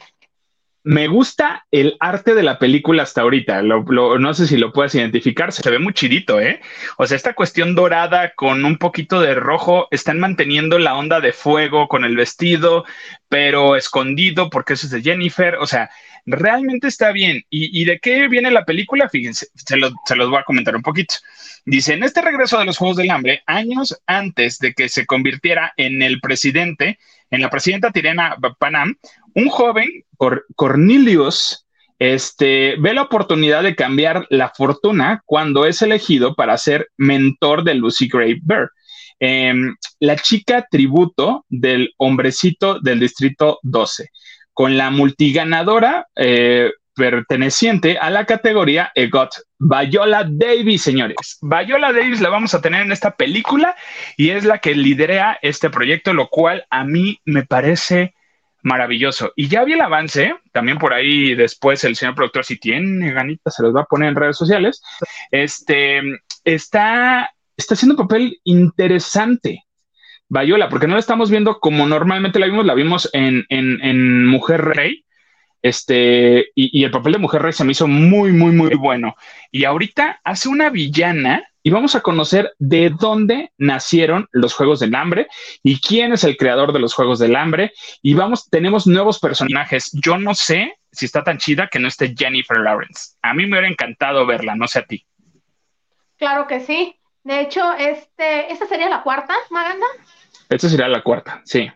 me 0.84 1.08
gusta 1.08 1.66
el 1.70 1.96
arte 1.98 2.34
de 2.34 2.42
la 2.42 2.58
película 2.58 3.02
hasta 3.02 3.22
ahorita. 3.22 3.62
no 3.62 4.34
sé 4.34 4.46
si 4.46 4.58
lo 4.58 4.70
puedes 4.70 4.94
identificar. 4.94 5.50
Se 5.50 5.68
ve 5.70 5.78
muy 5.78 5.94
chidito, 5.94 6.38
¿eh? 6.40 6.60
O 6.98 7.06
sea, 7.06 7.16
esta 7.16 7.32
cuestión 7.32 7.74
dorada 7.74 8.34
con 8.34 8.66
un 8.66 8.76
poquito 8.76 9.20
de 9.22 9.34
rojo, 9.34 9.88
están 9.90 10.20
manteniendo 10.20 10.78
la 10.78 10.94
onda 10.94 11.20
de 11.20 11.32
fuego 11.32 11.88
con 11.88 12.04
el 12.04 12.16
vestido, 12.16 12.84
pero 13.30 13.76
escondido 13.76 14.50
porque 14.50 14.74
eso 14.74 14.86
es 14.86 14.92
de 14.92 15.00
Jennifer. 15.00 15.56
O 15.56 15.66
sea, 15.66 15.90
realmente 16.26 16.86
está 16.86 17.12
bien. 17.12 17.44
¿Y, 17.48 17.84
de 17.86 17.98
qué 17.98 18.28
viene 18.28 18.50
la 18.50 18.66
película? 18.66 19.08
Fíjense, 19.08 19.46
se, 19.54 19.76
se 20.04 20.16
los 20.16 20.28
voy 20.28 20.38
a 20.38 20.44
comentar 20.44 20.76
un 20.76 20.82
poquito. 20.82 21.14
Dice, 21.64 21.94
en 21.94 22.02
este 22.04 22.20
regreso 22.20 22.58
de 22.58 22.66
los 22.66 22.76
Juegos 22.76 22.98
del 22.98 23.10
Hambre, 23.10 23.42
años 23.46 23.98
antes 24.06 24.58
de 24.58 24.74
que 24.74 24.90
se 24.90 25.06
convirtiera 25.06 25.72
en 25.78 26.02
el 26.02 26.20
presidente, 26.20 26.98
en 27.30 27.40
la 27.40 27.48
presidenta 27.48 27.90
Tirena 27.90 28.36
Panam, 28.58 28.98
un 29.34 29.48
joven, 29.48 30.04
Cornelius, 30.54 31.66
este, 31.98 32.76
ve 32.78 32.94
la 32.94 33.02
oportunidad 33.02 33.62
de 33.62 33.76
cambiar 33.76 34.26
la 34.30 34.50
fortuna 34.50 35.22
cuando 35.26 35.66
es 35.66 35.82
elegido 35.82 36.34
para 36.34 36.58
ser 36.58 36.88
mentor 36.96 37.64
de 37.64 37.74
Lucy 37.74 38.08
Gray 38.08 38.38
Bear, 38.42 38.70
em, 39.20 39.74
la 40.00 40.16
chica 40.16 40.66
tributo 40.70 41.44
del 41.48 41.92
hombrecito 41.98 42.80
del 42.80 43.00
distrito 43.00 43.58
12, 43.62 44.08
con 44.52 44.76
la 44.76 44.90
multiganadora 44.90 46.06
eh, 46.16 46.70
perteneciente 46.94 47.98
a 47.98 48.10
la 48.10 48.24
categoría 48.24 48.92
EGOT. 48.94 49.34
Viola 49.58 50.26
Davis, 50.28 50.82
señores. 50.82 51.38
Viola 51.42 51.92
Davis 51.92 52.20
la 52.20 52.28
vamos 52.28 52.54
a 52.54 52.60
tener 52.60 52.82
en 52.82 52.92
esta 52.92 53.16
película 53.16 53.74
y 54.16 54.30
es 54.30 54.44
la 54.44 54.58
que 54.58 54.74
lidera 54.74 55.38
este 55.42 55.70
proyecto, 55.70 56.12
lo 56.12 56.28
cual 56.28 56.66
a 56.70 56.84
mí 56.84 57.18
me 57.24 57.44
parece 57.44 58.14
maravilloso. 58.64 59.32
Y 59.36 59.46
ya 59.48 59.62
vi 59.62 59.74
el 59.74 59.80
avance, 59.80 60.34
también 60.52 60.78
por 60.78 60.92
ahí 60.92 61.34
después 61.34 61.84
el 61.84 61.94
señor 61.94 62.16
productor, 62.16 62.44
si 62.44 62.58
tiene 62.58 63.12
ganitas, 63.12 63.54
se 63.54 63.62
los 63.62 63.76
va 63.76 63.82
a 63.82 63.86
poner 63.86 64.08
en 64.08 64.16
redes 64.16 64.36
sociales. 64.36 64.82
Este 65.30 66.00
está, 66.42 67.30
está 67.56 67.74
haciendo 67.74 67.94
un 67.94 68.08
papel 68.08 68.40
interesante. 68.42 69.64
Viola, 70.28 70.70
porque 70.70 70.86
no 70.86 70.94
la 70.94 71.00
estamos 71.00 71.30
viendo 71.30 71.60
como 71.60 71.86
normalmente 71.86 72.38
la 72.38 72.46
vimos, 72.46 72.64
la 72.64 72.74
vimos 72.74 73.10
en, 73.12 73.44
en, 73.50 74.26
Mujer 74.26 74.64
Rey. 74.64 75.03
Este, 75.64 76.50
y, 76.54 76.78
y, 76.78 76.84
el 76.84 76.90
papel 76.90 77.14
de 77.14 77.18
Mujer 77.18 77.40
Rey 77.40 77.54
se 77.54 77.64
me 77.64 77.72
hizo 77.72 77.88
muy, 77.88 78.32
muy, 78.32 78.52
muy 78.52 78.74
bueno. 78.74 79.16
Y 79.50 79.64
ahorita 79.64 80.20
hace 80.22 80.50
una 80.50 80.68
villana 80.68 81.42
y 81.62 81.70
vamos 81.70 81.94
a 81.94 82.02
conocer 82.02 82.52
de 82.58 82.90
dónde 82.90 83.50
nacieron 83.56 84.28
los 84.32 84.52
Juegos 84.52 84.80
del 84.80 84.94
Hambre 84.94 85.26
y 85.62 85.80
quién 85.80 86.12
es 86.12 86.22
el 86.24 86.36
creador 86.36 86.74
de 86.74 86.80
los 86.80 86.92
Juegos 86.92 87.18
del 87.18 87.34
Hambre. 87.34 87.72
Y 88.02 88.12
vamos, 88.12 88.50
tenemos 88.50 88.86
nuevos 88.86 89.18
personajes. 89.18 89.90
Yo 89.94 90.18
no 90.18 90.34
sé 90.34 90.76
si 90.92 91.06
está 91.06 91.24
tan 91.24 91.38
chida 91.38 91.70
que 91.72 91.78
no 91.78 91.88
esté 91.88 92.14
Jennifer 92.14 92.58
Lawrence. 92.58 93.16
A 93.22 93.32
mí 93.32 93.44
me 93.46 93.52
hubiera 93.52 93.68
encantado 93.68 94.26
verla, 94.26 94.54
no 94.56 94.68
sé 94.68 94.80
a 94.80 94.84
ti. 94.84 95.06
Claro 96.18 96.46
que 96.46 96.60
sí. 96.60 96.94
De 97.22 97.40
hecho, 97.40 97.72
este, 97.72 98.52
¿esta 98.52 98.66
sería 98.66 98.90
la 98.90 99.02
cuarta, 99.02 99.34
Maganda? 99.48 99.86
Esta 100.50 100.68
sería 100.68 100.88
la 100.88 101.02
cuarta, 101.02 101.40
sí. 101.46 101.70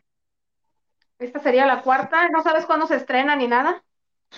Esta 1.18 1.40
sería 1.40 1.66
la 1.66 1.82
cuarta. 1.82 2.28
¿No 2.28 2.42
sabes 2.42 2.64
cuándo 2.66 2.86
se 2.86 2.96
estrena 2.96 3.34
ni 3.36 3.48
nada? 3.48 3.82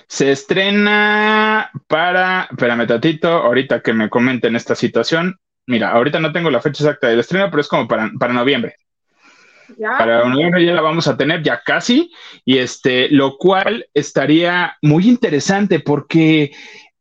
Se 0.06 0.30
estrena 0.30 1.70
para, 1.88 2.48
espérame 2.50 2.86
tatito, 2.86 3.28
ahorita 3.28 3.82
que 3.82 3.92
me 3.92 4.08
comenten 4.08 4.56
esta 4.56 4.74
situación. 4.74 5.38
Mira, 5.66 5.90
ahorita 5.90 6.20
no 6.20 6.32
tengo 6.32 6.50
la 6.50 6.60
fecha 6.60 6.84
exacta 6.84 7.08
del 7.08 7.20
estreno, 7.20 7.50
pero 7.50 7.60
es 7.60 7.68
como 7.68 7.86
para, 7.86 8.10
para 8.18 8.32
noviembre. 8.32 8.76
Para 9.78 10.28
noviembre 10.28 10.64
ya 10.64 10.74
la 10.74 10.80
vamos 10.80 11.06
a 11.06 11.16
tener 11.16 11.42
ya 11.42 11.62
casi, 11.64 12.12
y 12.44 12.58
este, 12.58 13.08
lo 13.08 13.36
cual 13.36 13.86
estaría 13.94 14.76
muy 14.82 15.08
interesante 15.08 15.78
porque 15.80 16.50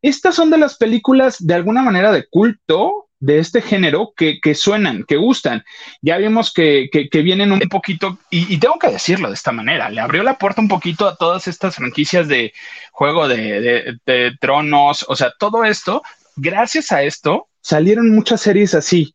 estas 0.02 0.34
son 0.34 0.50
de 0.50 0.58
las 0.58 0.76
películas 0.76 1.44
de 1.44 1.54
alguna 1.54 1.82
manera 1.82 2.12
de 2.12 2.26
culto 2.28 3.09
de 3.20 3.38
este 3.38 3.60
género 3.60 4.12
que, 4.16 4.40
suenan, 4.54 5.04
que 5.04 5.16
gustan. 5.16 5.62
Ya 6.00 6.16
vimos 6.16 6.52
que, 6.52 6.88
vienen 7.12 7.52
un 7.52 7.60
poquito, 7.60 8.18
y, 8.30 8.58
tengo 8.58 8.78
que 8.78 8.88
decirlo 8.88 9.28
de 9.28 9.34
esta 9.34 9.52
manera, 9.52 9.90
le 9.90 10.00
abrió 10.00 10.22
la 10.22 10.38
puerta 10.38 10.60
un 10.60 10.68
poquito 10.68 11.06
a 11.06 11.16
todas 11.16 11.46
estas 11.46 11.76
franquicias 11.76 12.26
de 12.26 12.52
juego 12.90 13.28
de, 13.28 13.98
tronos, 14.40 15.04
o 15.08 15.14
sea, 15.14 15.32
todo 15.38 15.64
esto, 15.64 16.02
gracias 16.36 16.90
a 16.92 17.02
esto, 17.02 17.48
salieron 17.60 18.10
muchas 18.10 18.40
series 18.40 18.74
así. 18.74 19.14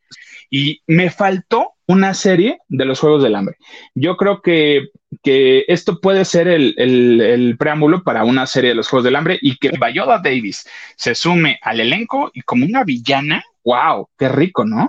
Y 0.52 0.82
me 0.86 1.10
faltó 1.10 1.74
una 1.88 2.14
serie 2.14 2.60
de 2.68 2.86
los 2.86 3.00
Juegos 3.00 3.24
del 3.24 3.36
Hambre. 3.36 3.58
Yo 3.96 4.16
creo 4.16 4.42
que, 4.42 4.90
esto 5.24 6.00
puede 6.02 6.24
ser 6.24 6.48
el, 6.48 6.76
el, 6.78 7.56
preámbulo 7.58 8.04
para 8.04 8.24
una 8.24 8.46
serie 8.46 8.70
de 8.70 8.76
los 8.76 8.88
Juegos 8.88 9.06
del 9.06 9.16
Hambre 9.16 9.40
y 9.42 9.58
que 9.58 9.72
Viola 9.72 10.20
Davis 10.24 10.68
se 10.96 11.16
sume 11.16 11.58
al 11.64 11.80
elenco 11.80 12.30
y 12.34 12.42
como 12.42 12.66
una 12.66 12.84
villana, 12.84 13.44
wow, 13.66 14.08
qué 14.18 14.30
rico, 14.30 14.64
¿no? 14.64 14.88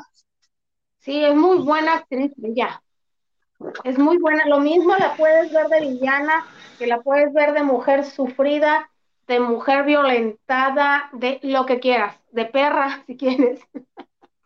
Sí, 0.98 1.24
es 1.24 1.34
muy 1.34 1.58
buena 1.58 1.94
actriz 1.94 2.32
ella. 2.42 2.82
Es 3.84 3.98
muy 3.98 4.18
buena. 4.18 4.46
Lo 4.46 4.60
mismo 4.60 4.94
la 4.96 5.14
puedes 5.16 5.52
ver 5.52 5.68
de 5.68 5.80
villana, 5.80 6.46
que 6.78 6.86
la 6.86 7.00
puedes 7.00 7.32
ver 7.32 7.52
de 7.54 7.62
mujer 7.62 8.04
sufrida, 8.04 8.90
de 9.26 9.40
mujer 9.40 9.84
violentada, 9.84 11.08
de 11.12 11.40
lo 11.42 11.66
que 11.66 11.80
quieras, 11.80 12.16
de 12.32 12.44
perra, 12.44 13.02
si 13.06 13.16
quieres. 13.16 13.60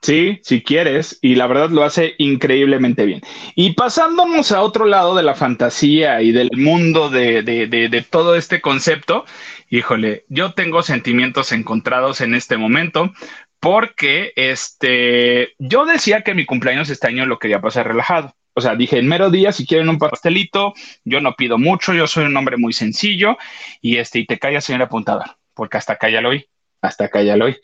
Sí, 0.03 0.41
si 0.43 0.63
quieres, 0.63 1.19
y 1.21 1.35
la 1.35 1.47
verdad 1.47 1.69
lo 1.69 1.85
hace 1.85 2.15
increíblemente 2.17 3.05
bien. 3.05 3.21
Y 3.55 3.75
pasándonos 3.75 4.51
a 4.51 4.63
otro 4.63 4.87
lado 4.87 5.15
de 5.15 5.23
la 5.23 5.35
fantasía 5.35 6.23
y 6.23 6.33
del 6.33 6.49
mundo 6.57 7.11
de, 7.11 7.43
de, 7.43 7.67
de, 7.67 7.91
de 7.91 8.03
todo 8.03 8.35
este 8.35 8.63
concepto, 8.63 9.27
híjole, 9.69 10.25
yo 10.29 10.55
tengo 10.55 10.83
sentimientos 10.83 11.53
encontrados 11.53 12.23
en 12.23 12.35
este 12.35 12.57
momento, 12.57 13.13
porque 13.61 14.33
este, 14.37 15.55
yo 15.59 15.85
decía 15.85 16.23
que 16.23 16.35
mi 16.35 16.47
cumpleaños 16.47 16.89
este 16.89 17.07
año 17.07 17.27
lo 17.27 17.39
quería 17.39 17.61
pasar 17.61 17.87
relajado. 17.87 18.35
O 18.55 18.61
sea, 18.61 18.75
dije, 18.75 18.99
en 18.99 19.07
mero 19.07 19.31
día, 19.31 19.53
si 19.53 19.67
quieren 19.67 19.89
un 19.89 19.99
pastelito, 19.99 20.73
yo 21.05 21.21
no 21.21 21.37
pido 21.37 21.57
mucho, 21.59 21.93
yo 21.93 22.07
soy 22.07 22.25
un 22.25 22.37
hombre 22.37 22.57
muy 22.57 22.73
sencillo, 22.73 23.37
y 23.81 23.99
este, 23.99 24.19
y 24.19 24.27
te 24.27 24.39
calla, 24.39 24.61
señor 24.61 24.83
apuntador, 24.83 25.37
porque 25.55 25.77
hasta 25.77 25.93
acá 25.93 26.09
ya 26.09 26.21
lo 26.21 26.31
oí, 26.31 26.47
hasta 26.81 27.05
acá 27.05 27.23
ya 27.23 27.37
lo 27.37 27.45
oí. 27.45 27.57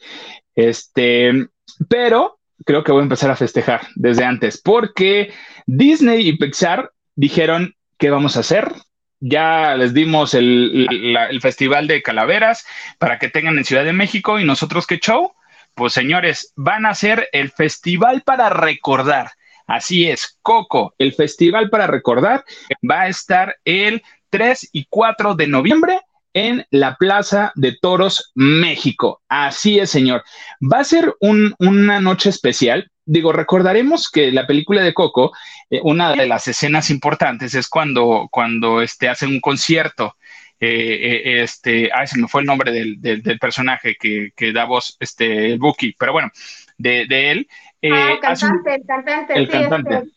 Este, 0.55 1.49
pero 1.89 2.39
creo 2.65 2.85
que 2.85 2.93
voy 2.93 3.01
a 3.01 3.05
empezar 3.05 3.31
a 3.31 3.37
festejar 3.37 3.89
desde 3.97 4.25
antes, 4.25 4.61
porque 4.63 5.33
Disney 5.67 6.29
y 6.29 6.37
Pixar 6.37 6.93
dijeron, 7.17 7.75
¿qué 7.99 8.11
vamos 8.11 8.37
a 8.37 8.41
hacer? 8.41 8.71
Ya 9.19 9.75
les 9.77 9.93
dimos 9.93 10.35
el 10.35 11.39
Festival 11.41 11.89
de 11.89 12.03
Calaveras 12.03 12.67
para 12.99 13.19
que 13.19 13.29
tengan 13.29 13.59
en 13.59 13.65
Ciudad 13.65 13.85
de 13.85 13.95
México 13.95 14.39
y 14.39 14.45
nosotros 14.45 14.87
qué 14.87 14.99
show 14.99 15.33
pues 15.77 15.93
señores, 15.93 16.53
van 16.57 16.87
a 16.87 16.95
ser 16.95 17.29
el 17.33 17.51
festival 17.51 18.23
para 18.23 18.49
recordar. 18.49 19.31
Así 19.67 20.09
es, 20.09 20.39
Coco, 20.43 20.95
el 20.99 21.13
festival 21.13 21.69
para 21.69 21.87
recordar 21.87 22.45
va 22.89 23.03
a 23.03 23.09
estar 23.09 23.57
el 23.65 24.03
3 24.31 24.71
y 24.73 24.87
4 24.89 25.35
de 25.35 25.47
noviembre 25.49 26.01
en 26.33 26.67
la 26.71 26.97
Plaza 26.97 27.53
de 27.57 27.77
Toros, 27.81 28.33
México. 28.35 29.23
Así 29.29 29.79
es, 29.79 29.91
señor. 29.91 30.25
Va 30.61 30.81
a 30.81 30.85
ser 30.85 31.15
una 31.21 32.01
noche 32.01 32.31
especial. 32.31 32.91
Digo, 33.05 33.33
recordaremos 33.33 34.11
que 34.11 34.33
la 34.33 34.47
película 34.47 34.83
de 34.83 34.95
Coco, 34.95 35.33
eh, 35.71 35.81
una 35.83 36.13
de 36.13 36.27
las 36.27 36.49
escenas 36.49 36.91
importantes 36.91 37.55
es 37.55 37.69
cuando, 37.69 38.29
cuando 38.31 38.81
este, 38.81 39.09
hacen 39.09 39.29
un 39.29 39.41
concierto 39.41 40.17
eh, 40.59 41.23
eh, 41.25 41.43
este, 41.43 41.91
ay, 41.93 42.07
se 42.07 42.19
me 42.19 42.29
fue 42.29 42.41
el 42.41 42.47
nombre 42.47 42.73
del, 42.73 43.01
del, 43.01 43.39
personaje 43.39 43.97
que, 44.01 44.31
que, 44.35 44.53
da 44.53 44.65
voz, 44.65 44.97
este, 45.01 45.53
el 45.53 45.59
Buki, 45.59 45.95
pero 45.99 46.13
bueno, 46.13 46.31
de, 46.79 47.07
de 47.07 47.31
él. 47.31 47.49
Eh, 47.83 47.91
ah, 47.93 48.13
el 48.13 48.21
cantante, 48.21 48.75
el 48.75 48.87
cantante, 48.87 49.35
el 49.35 49.49
cantante. 49.49 49.95
Este, 49.95 50.16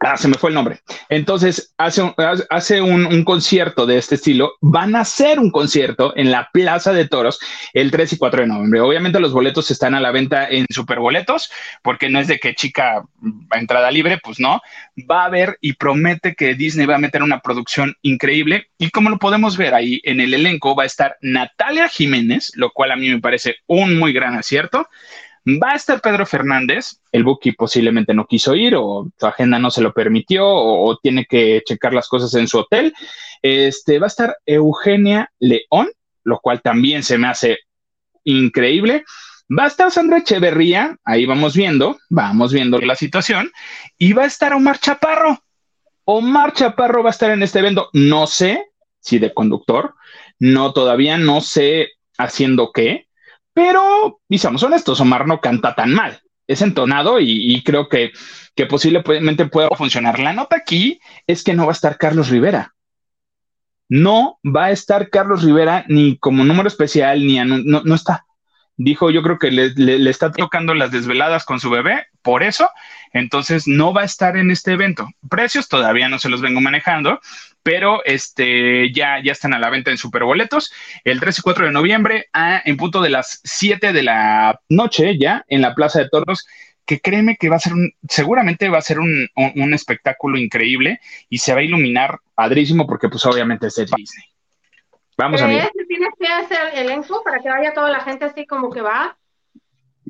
Ah, 0.00 0.16
se 0.16 0.28
me 0.28 0.34
fue 0.34 0.50
el 0.50 0.54
nombre. 0.54 0.80
Entonces, 1.08 1.74
hace, 1.76 2.02
un, 2.02 2.14
hace 2.50 2.80
un, 2.80 3.24
concierto 3.24 3.84
de 3.84 3.98
este 3.98 4.14
estilo. 4.14 4.52
Van 4.60 4.94
a 4.94 5.00
hacer 5.00 5.40
un 5.40 5.50
concierto 5.50 6.16
en 6.16 6.30
la 6.30 6.50
Plaza 6.52 6.92
de 6.92 7.08
Toros 7.08 7.40
el 7.72 7.90
3 7.90 8.12
y 8.12 8.18
4 8.18 8.42
de 8.42 8.46
noviembre. 8.46 8.80
Obviamente 8.80 9.18
los 9.18 9.32
boletos 9.32 9.72
están 9.72 9.96
a 9.96 10.00
la 10.00 10.12
venta 10.12 10.48
en 10.48 10.66
Superboletos, 10.70 11.50
porque 11.82 12.08
no 12.08 12.20
es 12.20 12.28
de 12.28 12.38
que 12.38 12.54
chica 12.54 13.02
entrada 13.50 13.90
libre, 13.90 14.20
pues 14.22 14.38
no. 14.38 14.60
Va 15.10 15.22
a 15.22 15.26
haber 15.26 15.58
y 15.60 15.72
promete 15.72 16.36
que 16.36 16.54
Disney 16.54 16.86
va 16.86 16.94
a 16.94 17.00
meter 17.00 17.24
una 17.24 17.40
producción 17.40 17.96
increíble. 18.02 18.68
Y 18.78 18.90
como 18.90 19.10
lo 19.10 19.18
podemos 19.18 19.56
ver 19.56 19.74
ahí 19.74 20.00
en 20.04 20.20
el 20.20 20.32
elenco, 20.32 20.76
va 20.76 20.84
a 20.84 20.86
estar 20.86 21.16
Natalia 21.22 21.88
Jiménez, 21.88 22.52
lo 22.54 22.70
cual 22.70 22.92
a 22.92 22.96
mí 22.96 23.08
me 23.08 23.20
parece 23.20 23.56
un 23.66 23.98
muy 23.98 24.12
gran 24.12 24.36
acierto. 24.36 24.86
Va 25.48 25.70
a 25.72 25.76
estar 25.76 26.02
Pedro 26.02 26.26
Fernández, 26.26 27.00
el 27.10 27.24
Buki 27.24 27.52
posiblemente 27.52 28.12
no 28.12 28.26
quiso 28.26 28.54
ir 28.54 28.74
o 28.76 29.08
su 29.16 29.26
agenda 29.26 29.58
no 29.58 29.70
se 29.70 29.80
lo 29.80 29.94
permitió 29.94 30.46
o, 30.46 30.98
tiene 30.98 31.24
que 31.24 31.62
checar 31.64 31.94
las 31.94 32.06
cosas 32.06 32.34
en 32.34 32.48
su 32.48 32.58
hotel. 32.58 32.92
Este, 33.40 33.98
va 33.98 34.06
a 34.06 34.08
estar 34.08 34.36
Eugenia 34.44 35.30
León, 35.38 35.88
lo 36.24 36.40
cual 36.40 36.60
también 36.60 37.02
se 37.02 37.16
me 37.16 37.28
hace 37.28 37.58
increíble. 38.24 39.04
Va 39.50 39.64
a 39.64 39.68
estar 39.68 39.90
Sandra 39.90 40.18
Echeverría, 40.18 40.98
ahí 41.02 41.24
vamos 41.24 41.56
viendo, 41.56 41.98
vamos 42.10 42.52
viendo 42.52 42.78
la 42.80 42.94
situación, 42.94 43.50
y 43.96 44.12
va 44.12 44.24
a 44.24 44.26
estar 44.26 44.52
Omar 44.52 44.78
Chaparro. 44.78 45.42
Omar 46.04 46.52
Chaparro 46.52 47.02
va 47.02 47.08
a 47.08 47.12
estar 47.12 47.30
en 47.30 47.42
este 47.42 47.60
evento, 47.60 47.88
no 47.94 48.26
sé 48.26 48.66
si 49.00 49.18
de 49.18 49.32
conductor, 49.32 49.94
no 50.38 50.74
todavía 50.74 51.16
no 51.16 51.40
sé 51.40 51.88
haciendo 52.18 52.72
qué, 52.72 53.07
pero, 53.58 54.20
y 54.28 54.38
seamos 54.38 54.62
honestos, 54.62 55.00
Omar 55.00 55.26
no 55.26 55.40
canta 55.40 55.74
tan 55.74 55.92
mal, 55.92 56.22
es 56.46 56.62
entonado 56.62 57.18
y, 57.18 57.60
creo 57.64 57.88
que, 57.88 58.12
que 58.54 58.66
posiblemente 58.66 59.46
pueda 59.46 59.68
funcionar. 59.70 60.20
La 60.20 60.32
nota 60.32 60.54
aquí 60.54 61.00
es 61.26 61.42
que 61.42 61.54
no 61.54 61.64
va 61.64 61.72
a 61.72 61.74
estar 61.74 61.98
Carlos 61.98 62.28
Rivera. 62.28 62.76
No 63.88 64.38
va 64.46 64.66
a 64.66 64.70
estar 64.70 65.10
Carlos 65.10 65.42
Rivera 65.42 65.84
ni 65.88 66.18
como 66.18 66.44
número 66.44 66.68
especial, 66.68 67.26
ni 67.26 67.40
no, 67.40 67.82
no 67.82 67.94
está 67.96 68.26
dijo, 68.78 69.10
yo 69.10 69.22
creo 69.22 69.38
que 69.38 69.50
le, 69.50 70.08
está 70.08 70.30
tocando 70.30 70.72
las 70.72 70.92
desveladas 70.92 71.44
con 71.44 71.60
su 71.60 71.68
bebé, 71.68 72.06
por 72.22 72.42
eso, 72.42 72.70
entonces 73.12 73.66
no 73.66 73.92
va 73.92 74.02
a 74.02 74.06
estar 74.06 74.36
en 74.36 74.50
este 74.50 74.72
evento. 74.72 75.08
Precios 75.28 75.68
todavía 75.68 76.08
no 76.08 76.18
se 76.18 76.28
los 76.28 76.40
vengo 76.40 76.60
manejando, 76.60 77.20
pero 77.68 78.02
este, 78.06 78.90
ya, 78.94 79.22
ya 79.22 79.32
están 79.32 79.52
a 79.52 79.58
la 79.58 79.68
venta 79.68 79.90
en 79.90 79.98
Superboletos 79.98 80.72
el 81.04 81.20
3 81.20 81.38
y 81.38 81.42
4 81.42 81.66
de 81.66 81.70
noviembre 81.70 82.30
a, 82.32 82.62
en 82.64 82.78
punto 82.78 83.02
de 83.02 83.10
las 83.10 83.42
7 83.44 83.92
de 83.92 84.02
la 84.02 84.58
noche 84.70 85.18
ya 85.18 85.44
en 85.48 85.60
la 85.60 85.74
Plaza 85.74 85.98
de 85.98 86.08
Toros 86.08 86.46
que 86.86 86.98
créeme 86.98 87.36
que 87.36 87.50
va 87.50 87.56
a 87.56 87.60
ser 87.60 87.74
un, 87.74 87.92
seguramente 88.08 88.70
va 88.70 88.78
a 88.78 88.80
ser 88.80 88.98
un, 89.00 89.28
un 89.36 89.74
espectáculo 89.74 90.38
increíble 90.38 90.98
y 91.28 91.36
se 91.36 91.52
va 91.52 91.60
a 91.60 91.62
iluminar 91.62 92.20
padrísimo 92.34 92.86
porque 92.86 93.10
pues 93.10 93.26
obviamente 93.26 93.66
es 93.66 93.74
de 93.74 93.84
Disney. 93.84 94.24
Vamos 95.18 95.42
a 95.42 95.46
ver. 95.46 95.70
¿Tienes 95.86 96.14
que 96.18 96.26
hacer 96.26 96.70
elenco 96.72 97.22
para 97.22 97.40
que 97.40 97.50
vaya 97.50 97.74
toda 97.74 97.90
la 97.90 98.00
gente 98.00 98.24
así 98.24 98.46
como 98.46 98.70
que 98.70 98.80
va? 98.80 99.18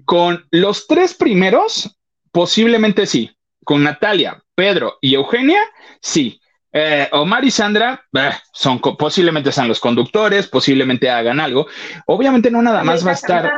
Con 0.05 0.47
los 0.53 0.87
tres 0.87 1.13
primeros, 1.13 1.99
posiblemente 2.31 3.05
sí. 3.05 3.37
Con 3.65 3.83
Natalia, 3.83 4.41
Pedro 4.55 4.99
y 5.01 5.17
Eugenia, 5.17 5.61
sí. 6.01 6.38
Eh, 6.73 7.09
Omar 7.13 7.45
y 7.45 7.51
Sandra 7.51 8.05
eh, 8.13 8.31
son 8.53 8.79
posiblemente 8.81 9.53
sean 9.53 9.69
los 9.69 9.81
conductores, 9.81 10.47
posiblemente 10.49 11.09
hagan 11.09 11.41
algo. 11.41 11.67
Obviamente 12.07 12.51
no 12.51 12.63
nada 12.63 12.85
más 12.85 13.07
va 13.07 13.11
a 13.11 13.15
estar. 13.15 13.51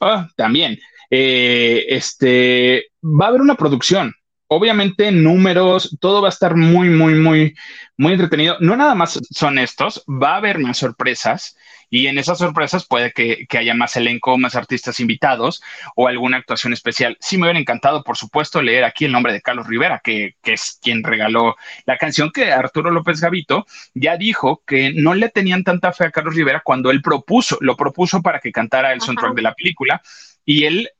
Ah, 0.00 0.28
también. 0.36 0.78
Eh, 1.10 1.84
este 1.88 2.88
va 3.02 3.26
a 3.26 3.28
haber 3.28 3.40
una 3.40 3.54
producción 3.54 4.12
obviamente 4.46 5.10
números, 5.10 5.96
todo 6.00 6.20
va 6.22 6.28
a 6.28 6.30
estar 6.30 6.54
muy, 6.56 6.88
muy, 6.88 7.14
muy, 7.14 7.54
muy 7.96 8.12
entretenido. 8.12 8.56
No 8.60 8.76
nada 8.76 8.94
más 8.94 9.20
son 9.30 9.58
estos, 9.58 10.04
va 10.08 10.34
a 10.34 10.36
haber 10.36 10.58
más 10.58 10.78
sorpresas 10.78 11.56
y 11.94 12.08
en 12.08 12.18
esas 12.18 12.38
sorpresas 12.38 12.86
puede 12.86 13.12
que, 13.12 13.46
haya 13.56 13.72
más 13.72 13.96
elenco, 13.96 14.36
más 14.36 14.56
artistas 14.56 14.98
invitados 14.98 15.62
o 15.94 16.08
alguna 16.08 16.38
actuación 16.38 16.72
especial. 16.72 17.16
Sí 17.20 17.38
me 17.38 17.44
hubiera 17.44 17.60
encantado, 17.60 18.02
por 18.02 18.16
supuesto, 18.16 18.60
leer 18.60 18.82
aquí 18.82 19.04
el 19.04 19.12
nombre 19.12 19.32
de 19.32 19.40
Carlos 19.40 19.68
Rivera, 19.68 20.00
que, 20.02 20.34
que 20.42 20.54
es 20.54 20.80
quien 20.82 21.04
regaló 21.04 21.54
la 21.86 21.96
canción 21.96 22.32
que 22.32 22.50
Arturo 22.50 22.90
López 22.90 23.20
Gavito 23.20 23.64
ya 23.94 24.16
dijo 24.16 24.64
que 24.66 24.92
no 24.92 25.14
le 25.14 25.28
tenían 25.28 25.62
tanta 25.62 25.92
fe 25.92 26.06
a 26.06 26.10
Carlos 26.10 26.34
Rivera 26.34 26.62
cuando 26.64 26.90
él 26.90 27.00
propuso, 27.00 27.58
lo 27.60 27.76
propuso 27.76 28.22
para 28.22 28.40
que 28.40 28.50
cantara 28.50 28.92
el 28.92 29.00
soundtrack 29.00 29.34
de 29.36 29.42
la 29.42 29.54
película 29.54 30.02
y 30.44 30.64
él 30.64 30.90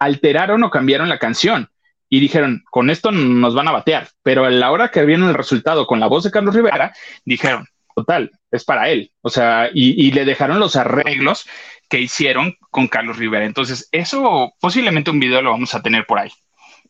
alteraron 0.00 0.64
o 0.64 0.70
cambiaron 0.70 1.08
la 1.08 1.20
canción 1.20 1.70
y 2.08 2.18
dijeron, 2.18 2.64
con 2.72 2.90
esto 2.90 3.12
nos 3.12 3.54
van 3.54 3.68
a 3.68 3.72
batear, 3.72 4.08
pero 4.24 4.44
a 4.46 4.50
la 4.50 4.72
hora 4.72 4.90
que 4.90 5.04
vieron 5.04 5.28
el 5.28 5.34
resultado 5.34 5.86
con 5.86 6.00
la 6.00 6.08
voz 6.08 6.24
de 6.24 6.32
Carlos 6.32 6.56
Rivera, 6.56 6.92
dijeron, 7.24 7.68
total, 7.94 8.30
es 8.50 8.64
para 8.64 8.88
él, 8.90 9.12
o 9.22 9.30
sea, 9.30 9.70
y, 9.72 10.10
le 10.12 10.24
dejaron 10.24 10.58
los 10.58 10.76
arreglos 10.76 11.46
que 11.88 12.00
hicieron 12.00 12.56
con 12.70 12.88
Carlos 12.88 13.18
Rivera. 13.18 13.44
Entonces, 13.44 13.88
eso 13.92 14.52
posiblemente 14.60 15.10
un 15.10 15.20
video 15.20 15.42
lo 15.42 15.50
vamos 15.50 15.74
a 15.74 15.82
tener 15.82 16.06
por 16.06 16.18
ahí. 16.18 16.30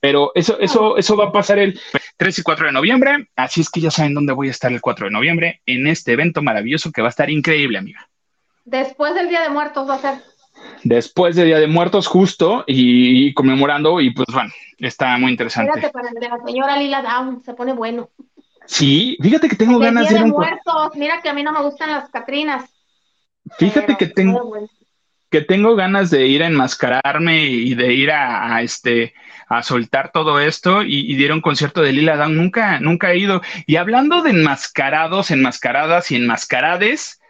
Pero 0.01 0.33
eso, 0.35 0.59
eso, 0.61 0.99
eso 0.99 1.17
va 1.17 1.27
a 1.27 1.33
pasar 1.33 1.59
el 1.59 1.81
3 2.17 2.39
y 2.39 2.43
4 2.43 2.67
de 2.67 2.73
noviembre. 2.73 3.29
Así 3.37 3.63
es 3.63 3.71
que 3.71 3.81
ya 3.81 3.91
saben 3.91 4.15
dónde 4.15 4.33
voy 4.33 4.49
a 4.49 4.51
estar 4.51 4.71
el 4.71 4.81
4 4.81 5.07
de 5.07 5.13
noviembre 5.13 5.63
en 5.67 5.87
este 5.87 6.13
evento 6.13 6.43
maravilloso 6.43 6.93
que 6.93 7.01
va 7.01 7.09
a 7.09 7.11
estar 7.11 7.31
increíble, 7.31 7.79
amiga. 7.79 8.09
Después 8.65 9.15
del 9.15 9.29
Día 9.29 9.43
de 9.43 9.49
Muertos 9.49 9.89
va 9.89 9.95
a 9.95 9.99
ser 9.99 10.35
después 10.83 11.37
de 11.37 11.45
Día 11.45 11.59
de 11.59 11.67
Muertos 11.67 12.07
justo 12.07 12.65
y, 12.67 13.33
conmemorando 13.35 14.01
y 14.01 14.11
pues 14.13 14.29
bueno, 14.33 14.51
está 14.79 15.17
muy 15.19 15.31
interesante. 15.31 15.73
Fíjate, 15.75 15.93
para 15.93 16.11
la 16.13 16.45
señora 16.45 16.77
Lila 16.77 17.03
Down 17.03 17.43
se 17.43 17.55
pone 17.55 17.73
bueno. 17.73 18.11
Sí, 18.67 19.17
fíjate 19.21 19.49
que 19.49 19.57
tengo 19.57 19.79
ganas 19.79 20.09
de... 20.09 20.25
muertos, 20.25 20.93
mira 20.97 21.21
que 21.23 21.29
a 21.29 21.35
mí 21.35 21.43
no 21.43 21.53
me 21.53 21.63
gustan 21.63 21.91
las 21.91 22.09
Catrinas. 22.11 22.71
Fíjate 23.59 23.97
que 23.97 24.07
tengo 24.07 24.69
que 25.31 25.41
tengo 25.41 25.75
ganas 25.75 26.11
de 26.11 26.29
ir 26.29 26.45
a 26.45 26.47
enmascararme 26.47 27.45
y 27.45 27.75
de 27.75 27.93
ir 27.93 28.13
a, 28.13 28.63
este 28.63 29.15
a 29.49 29.65
soltar 29.65 30.13
todo 30.13 30.39
esto 30.39 30.85
y, 30.85 31.11
y, 31.11 31.17
dieron 31.17 31.41
concierto 31.41 31.83
de 31.83 31.93
Lila 31.93 32.17
Down. 32.17 32.37
Nunca, 32.37 32.79
nunca 32.79 33.11
he 33.11 33.19
ido. 33.19 33.43
Y 33.67 33.75
hablando 33.75 34.23
de 34.23 34.31
enmascarados, 34.31 35.33
enmascaradas 35.33 36.13
y 36.13 36.17
enmascarades, 36.17 37.21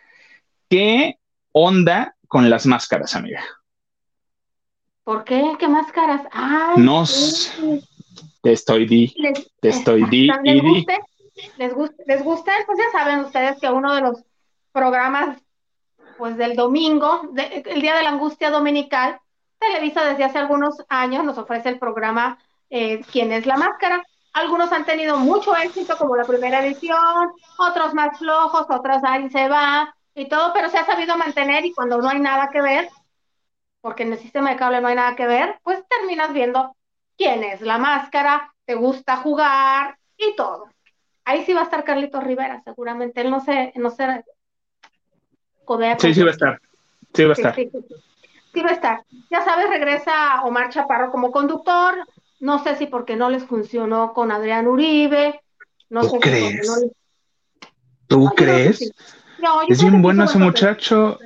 ¿qué 0.68 1.16
onda 1.54 2.14
con 2.34 2.50
las 2.50 2.66
máscaras, 2.66 3.14
amiga. 3.14 3.42
¿Por 5.04 5.22
qué? 5.22 5.52
¿Qué 5.58 5.68
máscaras? 5.68 6.22
no, 6.76 7.04
te 8.42 8.52
estoy 8.52 8.86
di, 8.86 9.14
te 9.60 9.68
estoy 9.68 10.04
di 10.10 10.28
¿Les, 10.42 10.60
guste, 10.60 10.98
les, 11.56 11.74
gusta, 11.74 12.02
les 12.06 12.22
gusta, 12.22 12.52
pues 12.66 12.78
ya 12.78 12.90
saben 12.98 13.20
ustedes 13.20 13.60
que 13.60 13.68
uno 13.68 13.94
de 13.94 14.00
los 14.00 14.24
programas, 14.72 15.38
pues 16.18 16.36
del 16.36 16.56
domingo, 16.56 17.22
el 17.36 17.80
día 17.80 17.96
de 17.96 18.02
la 18.02 18.10
angustia 18.10 18.50
dominical, 18.50 19.18
Televisa 19.58 20.04
desde 20.04 20.24
hace 20.24 20.38
algunos 20.38 20.76
años 20.88 21.24
nos 21.24 21.38
ofrece 21.38 21.70
el 21.70 21.78
programa 21.78 22.38
eh, 22.70 23.02
¿Quién 23.12 23.32
es 23.32 23.46
la 23.46 23.56
máscara? 23.56 24.02
Algunos 24.32 24.72
han 24.72 24.84
tenido 24.84 25.16
mucho 25.16 25.56
éxito, 25.56 25.96
como 25.96 26.16
la 26.16 26.24
primera 26.24 26.64
edición, 26.64 27.30
otros 27.58 27.94
más 27.94 28.18
flojos, 28.18 28.66
otros 28.68 28.98
ahí 29.04 29.30
se 29.30 29.48
va, 29.48 29.94
y 30.14 30.28
todo, 30.28 30.52
pero 30.52 30.68
se 30.70 30.78
ha 30.78 30.86
sabido 30.86 31.16
mantener 31.16 31.64
y 31.64 31.72
cuando 31.72 31.98
no 31.98 32.08
hay 32.08 32.18
nada 32.18 32.50
que 32.50 32.60
ver, 32.60 32.88
porque 33.80 34.02
en 34.02 34.12
el 34.12 34.18
sistema 34.18 34.50
de 34.50 34.56
cable 34.56 34.80
no 34.80 34.88
hay 34.88 34.96
nada 34.96 35.14
que 35.14 35.26
ver, 35.26 35.60
pues 35.62 35.84
terminas 35.88 36.32
viendo 36.32 36.74
quién 37.16 37.44
es 37.44 37.60
la 37.60 37.78
máscara, 37.78 38.52
te 38.64 38.74
gusta 38.74 39.16
jugar 39.18 39.98
y 40.16 40.34
todo. 40.34 40.68
Ahí 41.24 41.44
sí 41.44 41.52
va 41.54 41.60
a 41.60 41.64
estar 41.64 41.84
Carlitos 41.84 42.22
Rivera, 42.22 42.62
seguramente. 42.64 43.20
Él 43.22 43.30
no 43.30 43.40
se, 43.40 43.72
no 43.76 43.90
se 43.90 44.24
codea. 45.64 45.98
Sí, 45.98 46.12
sí 46.12 46.22
va 46.22 46.28
a 46.28 46.32
estar. 46.32 46.60
Sí 47.14 47.24
va 47.24 47.30
a 47.30 47.32
estar. 47.32 47.54
Sí, 47.54 48.60
va 48.60 48.70
a 48.70 48.74
estar. 48.74 49.04
Ya 49.30 49.44
sabes, 49.44 49.68
regresa 49.68 50.42
Omar 50.44 50.70
Chaparro 50.70 51.10
como 51.10 51.30
conductor. 51.30 51.94
No 52.40 52.62
sé 52.62 52.76
si 52.76 52.86
porque 52.86 53.16
no 53.16 53.30
les 53.30 53.44
funcionó 53.44 54.12
con 54.12 54.30
Adrián 54.30 54.66
Uribe. 54.66 55.40
No 55.88 56.02
¿Tú 56.02 56.20
crees? 56.20 56.86
¿Tú 58.06 58.26
crees? 58.36 58.92
es 59.68 59.82
bien 59.82 60.02
bueno 60.02 60.24
ese 60.24 60.38
muchacho. 60.38 61.18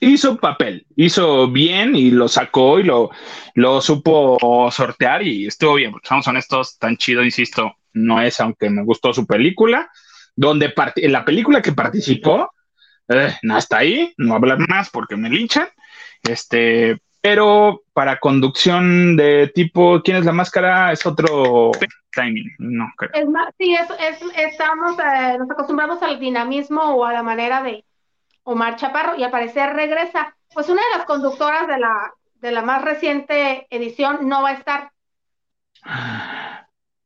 Hizo 0.00 0.36
papel. 0.36 0.86
Hizo 0.96 1.48
bien 1.48 1.96
y 1.96 2.10
lo 2.10 2.28
sacó 2.28 2.78
y 2.78 2.82
lo, 2.82 3.10
lo 3.54 3.80
supo 3.80 4.70
sortear 4.70 5.22
y 5.22 5.46
estuvo 5.46 5.74
bien. 5.74 5.92
Porque 5.92 6.08
somos 6.08 6.26
honestos, 6.26 6.76
tan 6.78 6.96
chido, 6.96 7.24
insisto, 7.24 7.72
no 7.92 8.20
es, 8.20 8.40
aunque 8.40 8.70
me 8.70 8.84
gustó 8.84 9.12
su 9.12 9.26
película, 9.26 9.90
donde 10.34 10.72
en 10.96 11.12
la 11.12 11.24
película 11.24 11.62
que 11.62 11.72
participó, 11.72 12.50
eh, 13.08 13.34
hasta 13.50 13.78
ahí, 13.78 14.12
no 14.16 14.34
hablar 14.34 14.58
más 14.68 14.90
porque 14.90 15.16
me 15.16 15.28
linchan. 15.28 15.68
Este, 16.22 17.00
pero 17.20 17.82
para 17.92 18.18
conducción 18.18 19.16
de 19.16 19.50
tipo 19.54 20.02
¿Quién 20.02 20.18
es 20.18 20.24
la 20.24 20.32
máscara? 20.32 20.92
es 20.92 21.04
otro 21.06 21.70
timing, 22.12 22.54
no 22.58 22.90
creo. 22.96 23.10
Es 23.14 23.28
más, 23.28 23.54
sí, 23.58 23.74
es, 23.74 23.88
estamos, 24.36 24.98
eh, 24.98 25.38
nos 25.38 25.50
acostumbramos 25.50 26.02
al 26.02 26.18
dinamismo 26.18 26.82
o 26.82 27.04
a 27.04 27.12
la 27.12 27.22
manera 27.22 27.62
de 27.62 27.84
Omar 28.44 28.76
Chaparro 28.76 29.16
y 29.16 29.22
al 29.22 29.30
parecer 29.30 29.72
regresa. 29.74 30.36
Pues 30.52 30.68
una 30.68 30.82
de 30.82 30.98
las 30.98 31.06
conductoras 31.06 31.66
de 31.68 31.78
la, 31.78 32.12
de 32.34 32.52
la 32.52 32.62
más 32.62 32.82
reciente 32.82 33.66
edición 33.70 34.28
no 34.28 34.42
va 34.42 34.50
a 34.50 34.54
estar. 34.54 34.90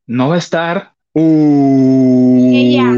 No 0.07 0.29
va 0.29 0.37
a 0.37 0.39
estar. 0.39 0.95
Uh... 1.13 2.51
Ella. 2.53 2.93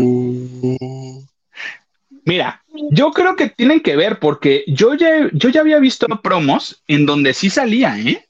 Mira, 2.25 2.63
yo 2.91 3.11
creo 3.13 3.37
que 3.37 3.49
tienen 3.49 3.81
que 3.81 3.97
ver 3.97 4.19
porque 4.19 4.65
yo 4.67 4.95
ya, 4.95 5.29
yo 5.33 5.49
ya 5.49 5.61
había 5.61 5.79
visto 5.79 6.07
promos 6.23 6.83
en 6.87 7.07
donde 7.07 7.33
sí 7.33 7.49
salía, 7.49 7.99
¿eh? 7.99 8.29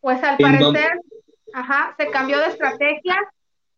Pues 0.00 0.22
al 0.22 0.38
parecer, 0.38 1.00
ajá, 1.52 1.94
se 1.98 2.10
cambió 2.10 2.38
de 2.38 2.46
estrategia 2.46 3.16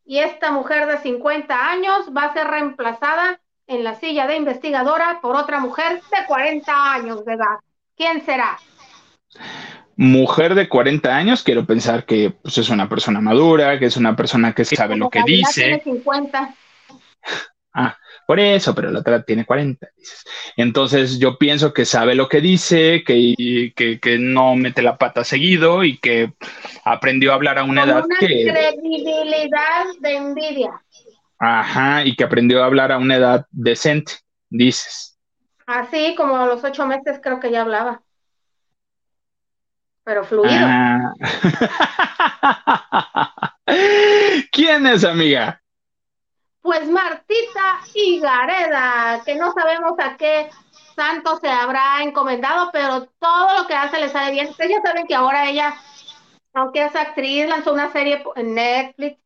y 0.04 0.18
esta 0.18 0.52
mujer 0.52 0.86
de 0.86 0.98
50 0.98 1.70
años 1.70 2.10
va 2.16 2.24
a 2.24 2.32
ser 2.32 2.46
reemplazada 2.46 3.40
en 3.66 3.84
la 3.84 3.94
silla 3.96 4.26
de 4.26 4.36
investigadora 4.36 5.20
por 5.20 5.36
otra 5.36 5.58
mujer 5.58 6.00
de 6.10 6.26
40 6.26 6.92
años 6.92 7.24
de 7.24 7.34
edad. 7.34 7.58
¿Quién 7.96 8.24
será? 8.24 8.58
Mujer 9.96 10.54
de 10.54 10.68
40 10.68 11.16
años, 11.16 11.42
quiero 11.42 11.66
pensar 11.66 12.06
que 12.06 12.30
pues, 12.30 12.56
es 12.58 12.68
una 12.68 12.88
persona 12.88 13.20
madura, 13.20 13.78
que 13.78 13.86
es 13.86 13.96
una 13.96 14.14
persona 14.14 14.54
que 14.54 14.64
sabe 14.64 14.96
lo 14.96 15.10
que 15.10 15.22
dice. 15.26 15.62
Tiene 15.62 15.82
50. 15.82 16.54
Ah, 17.74 17.96
Por 18.26 18.38
eso, 18.38 18.74
pero 18.74 18.90
la 18.90 19.00
otra 19.00 19.22
tiene 19.22 19.44
40. 19.44 19.88
Dices. 19.96 20.24
Entonces 20.56 21.18
yo 21.18 21.36
pienso 21.36 21.72
que 21.72 21.84
sabe 21.84 22.14
lo 22.14 22.28
que 22.28 22.40
dice, 22.40 23.02
que, 23.04 23.72
que, 23.74 24.18
no 24.18 24.54
mete 24.54 24.82
la 24.82 24.96
pata 24.96 25.24
seguido 25.24 25.82
y 25.82 25.98
que 25.98 26.32
aprendió 26.84 27.32
a 27.32 27.34
hablar 27.34 27.58
a 27.58 27.64
una 27.64 27.84
edad 27.84 28.04
una 28.04 28.16
que... 28.18 28.26
credibilidad 28.26 29.86
de 30.00 30.16
envidia. 30.16 30.82
Ajá, 31.38 32.04
y 32.04 32.16
que 32.16 32.24
aprendió 32.24 32.62
a 32.62 32.66
hablar 32.66 32.92
a 32.92 32.98
una 32.98 33.16
edad 33.16 33.46
decente, 33.50 34.12
dices. 34.48 35.18
Así 35.66 36.14
como 36.16 36.36
a 36.36 36.46
los 36.46 36.64
ocho 36.64 36.86
meses 36.86 37.20
creo 37.22 37.40
que 37.40 37.50
ya 37.50 37.62
hablaba. 37.62 38.02
Pero 40.08 40.24
fluido. 40.24 40.54
Ah. 40.58 41.12
¿Quién 44.50 44.86
es, 44.86 45.04
amiga? 45.04 45.60
Pues 46.62 46.88
Martita 46.88 47.80
Higareda, 47.92 49.20
que 49.26 49.34
no 49.34 49.52
sabemos 49.52 49.92
a 49.98 50.16
qué 50.16 50.48
santo 50.96 51.36
se 51.36 51.50
habrá 51.50 52.02
encomendado, 52.02 52.70
pero 52.72 53.04
todo 53.18 53.58
lo 53.58 53.66
que 53.66 53.74
hace 53.74 54.00
le 54.00 54.08
sale 54.08 54.32
bien. 54.32 54.48
Ustedes 54.48 54.70
ya 54.70 54.82
saben 54.82 55.06
que 55.06 55.14
ahora 55.14 55.46
ella, 55.46 55.74
aunque 56.54 56.86
es 56.86 56.96
actriz, 56.96 57.46
lanzó 57.46 57.74
una 57.74 57.92
serie 57.92 58.24
en 58.36 58.54
Netflix 58.54 59.18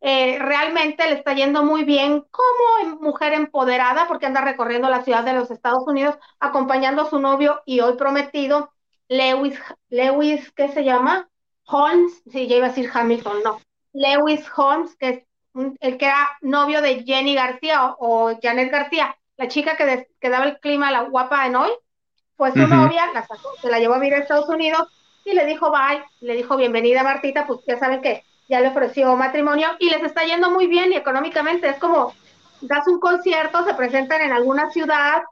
eh, 0.00 0.38
realmente 0.38 1.04
le 1.08 1.14
está 1.14 1.34
yendo 1.34 1.64
muy 1.64 1.82
bien 1.84 2.24
como 2.30 3.00
mujer 3.00 3.32
empoderada 3.32 4.06
porque 4.06 4.26
anda 4.26 4.42
recorriendo 4.42 4.88
la 4.88 5.02
ciudad 5.02 5.24
de 5.24 5.32
los 5.32 5.50
Estados 5.50 5.84
Unidos 5.88 6.16
acompañando 6.38 7.02
a 7.02 7.10
su 7.10 7.18
novio 7.18 7.62
y 7.64 7.80
hoy 7.80 7.96
prometido, 7.96 8.72
Lewis, 9.08 9.58
Lewis, 9.88 10.52
¿qué 10.52 10.68
se 10.68 10.84
llama? 10.84 11.28
Holmes, 11.64 12.22
sí, 12.30 12.46
ya 12.46 12.56
iba 12.56 12.66
a 12.66 12.68
decir 12.70 12.90
Hamilton, 12.92 13.42
no. 13.42 13.60
Lewis 13.92 14.44
Holmes, 14.54 14.94
que 14.96 15.08
es 15.08 15.22
el 15.80 15.98
que 15.98 16.06
era 16.06 16.28
novio 16.40 16.80
de 16.82 17.04
Jenny 17.04 17.34
García 17.34 17.94
o, 17.98 18.38
Janet 18.40 18.70
García, 18.70 19.16
la 19.36 19.48
chica 19.48 19.76
que, 19.76 20.28
daba 20.28 20.46
el 20.46 20.58
clima, 20.60 20.90
la 20.90 21.02
guapa 21.02 21.46
en 21.46 21.56
hoy, 21.56 21.70
pues 22.36 22.52
su 22.54 22.66
novia 22.66 23.10
la 23.12 23.26
se 23.60 23.70
la 23.70 23.78
llevó 23.78 23.94
a 23.94 23.98
vivir 23.98 24.14
a 24.14 24.18
Estados 24.18 24.48
Unidos 24.48 24.88
y 25.24 25.32
le 25.32 25.44
dijo 25.46 25.70
bye, 25.70 26.04
le 26.20 26.34
dijo 26.34 26.56
bienvenida 26.56 27.02
Martita, 27.02 27.46
pues 27.46 27.60
ya 27.66 27.78
saben 27.78 28.00
que 28.00 28.24
ya 28.48 28.60
le 28.60 28.68
ofreció 28.68 29.16
matrimonio 29.16 29.68
y 29.78 29.90
les 29.90 30.02
está 30.02 30.22
yendo 30.24 30.50
muy 30.50 30.66
bien 30.66 30.92
y 30.92 30.96
económicamente 30.96 31.68
es 31.68 31.78
como 31.78 32.14
das 32.60 32.86
un 32.86 33.00
concierto, 33.00 33.64
se 33.64 33.74
presentan 33.74 34.22
en 34.22 34.32
alguna 34.32 34.70
ciudad 34.70 35.22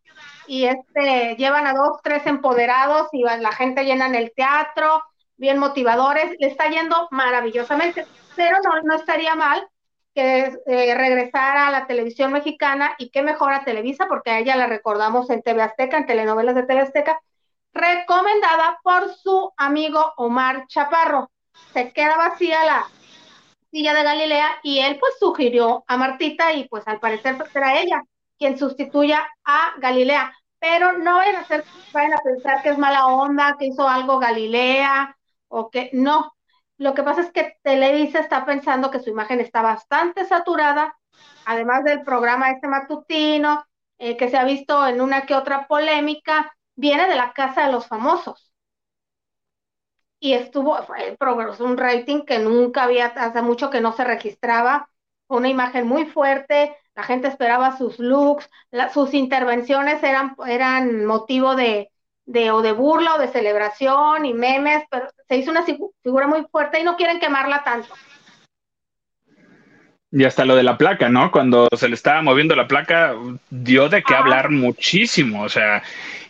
y 0.46 0.64
este 0.64 1.36
llevan 1.36 1.66
a 1.66 1.72
dos, 1.72 1.98
tres 2.02 2.26
empoderados 2.26 3.08
y 3.12 3.22
la 3.22 3.52
gente 3.52 3.84
llena 3.84 4.06
en 4.06 4.14
el 4.14 4.32
teatro, 4.34 5.02
bien 5.36 5.58
motivadores, 5.58 6.36
le 6.38 6.46
está 6.48 6.68
yendo 6.68 7.08
maravillosamente, 7.10 8.06
pero 8.34 8.58
no, 8.64 8.82
no 8.82 8.94
estaría 8.94 9.34
mal 9.34 9.66
que 10.14 10.58
eh, 10.66 10.94
regresara 10.94 11.68
a 11.68 11.70
la 11.70 11.86
televisión 11.86 12.32
mexicana 12.32 12.94
y 12.98 13.10
qué 13.10 13.22
mejor 13.22 13.52
a 13.52 13.64
Televisa, 13.64 14.06
porque 14.08 14.30
a 14.30 14.38
ella 14.38 14.56
la 14.56 14.66
recordamos 14.66 15.28
en 15.28 15.42
TV 15.42 15.60
Azteca, 15.62 15.98
en 15.98 16.06
telenovelas 16.06 16.54
de 16.54 16.62
TV 16.62 16.80
Azteca, 16.80 17.20
recomendada 17.74 18.78
por 18.82 19.14
su 19.14 19.52
amigo 19.58 20.14
Omar 20.16 20.66
Chaparro. 20.68 21.30
Se 21.74 21.92
queda 21.92 22.16
vacía 22.16 22.64
la, 22.64 22.86
silla 23.70 23.92
de 23.92 24.02
Galilea 24.02 24.58
y 24.62 24.78
él 24.78 24.98
pues 24.98 25.14
sugirió 25.18 25.84
a 25.86 25.96
Martita 25.98 26.54
y 26.54 26.66
pues 26.68 26.88
al 26.88 26.98
parecer 26.98 27.36
pues, 27.36 27.50
será 27.50 27.78
ella 27.78 28.02
quien 28.38 28.58
sustituya 28.58 29.26
a 29.44 29.74
Galilea. 29.78 30.32
Pero 30.58 30.98
no 30.98 31.16
vayan 31.16 31.36
a, 31.36 31.40
hacer, 31.40 31.64
vayan 31.92 32.14
a 32.14 32.18
pensar 32.18 32.62
que 32.62 32.70
es 32.70 32.78
mala 32.78 33.06
onda, 33.06 33.56
que 33.58 33.66
hizo 33.66 33.88
algo 33.88 34.18
Galilea 34.18 35.16
o 35.48 35.70
que 35.70 35.90
no. 35.92 36.34
Lo 36.78 36.94
que 36.94 37.02
pasa 37.02 37.22
es 37.22 37.32
que 37.32 37.56
Televisa 37.62 38.20
está 38.20 38.44
pensando 38.44 38.90
que 38.90 39.00
su 39.00 39.10
imagen 39.10 39.40
está 39.40 39.62
bastante 39.62 40.24
saturada, 40.26 40.98
además 41.44 41.84
del 41.84 42.02
programa 42.02 42.50
este 42.50 42.68
matutino, 42.68 43.64
eh, 43.98 44.16
que 44.16 44.28
se 44.28 44.36
ha 44.36 44.44
visto 44.44 44.86
en 44.86 45.00
una 45.00 45.22
que 45.26 45.34
otra 45.34 45.66
polémica, 45.66 46.54
viene 46.74 47.08
de 47.08 47.16
la 47.16 47.32
casa 47.32 47.66
de 47.66 47.72
los 47.72 47.86
famosos 47.86 48.52
y 50.20 50.32
estuvo, 50.32 50.76
fue 50.82 51.16
un 51.60 51.76
rating 51.76 52.22
que 52.24 52.38
nunca 52.38 52.84
había, 52.84 53.06
hace 53.06 53.42
mucho 53.42 53.70
que 53.70 53.80
no 53.80 53.92
se 53.92 54.04
registraba, 54.04 54.90
una 55.28 55.48
imagen 55.48 55.86
muy 55.86 56.06
fuerte, 56.06 56.76
la 56.96 57.02
gente 57.02 57.28
esperaba 57.28 57.76
sus 57.76 57.98
looks, 57.98 58.48
sus 58.92 59.12
intervenciones 59.12 60.02
eran, 60.02 60.34
eran 60.48 61.04
motivo 61.04 61.54
de, 61.54 61.90
de, 62.24 62.50
o 62.50 62.62
de 62.62 62.72
burla 62.72 63.16
o 63.16 63.18
de 63.18 63.28
celebración 63.28 64.24
y 64.24 64.32
memes, 64.32 64.82
pero 64.90 65.08
se 65.28 65.36
hizo 65.36 65.50
una 65.50 65.64
figura 66.02 66.26
muy 66.26 66.46
fuerte 66.50 66.80
y 66.80 66.84
no 66.84 66.96
quieren 66.96 67.20
quemarla 67.20 67.62
tanto. 67.64 67.94
Y 70.10 70.24
hasta 70.24 70.46
lo 70.46 70.56
de 70.56 70.62
la 70.62 70.78
placa, 70.78 71.10
¿no? 71.10 71.30
Cuando 71.30 71.68
se 71.76 71.88
le 71.88 71.94
estaba 71.94 72.22
moviendo 72.22 72.56
la 72.56 72.66
placa, 72.66 73.14
dio 73.50 73.90
de 73.90 74.02
qué 74.02 74.14
hablar 74.14 74.50
muchísimo. 74.50 75.42
O 75.42 75.48
sea, 75.50 75.82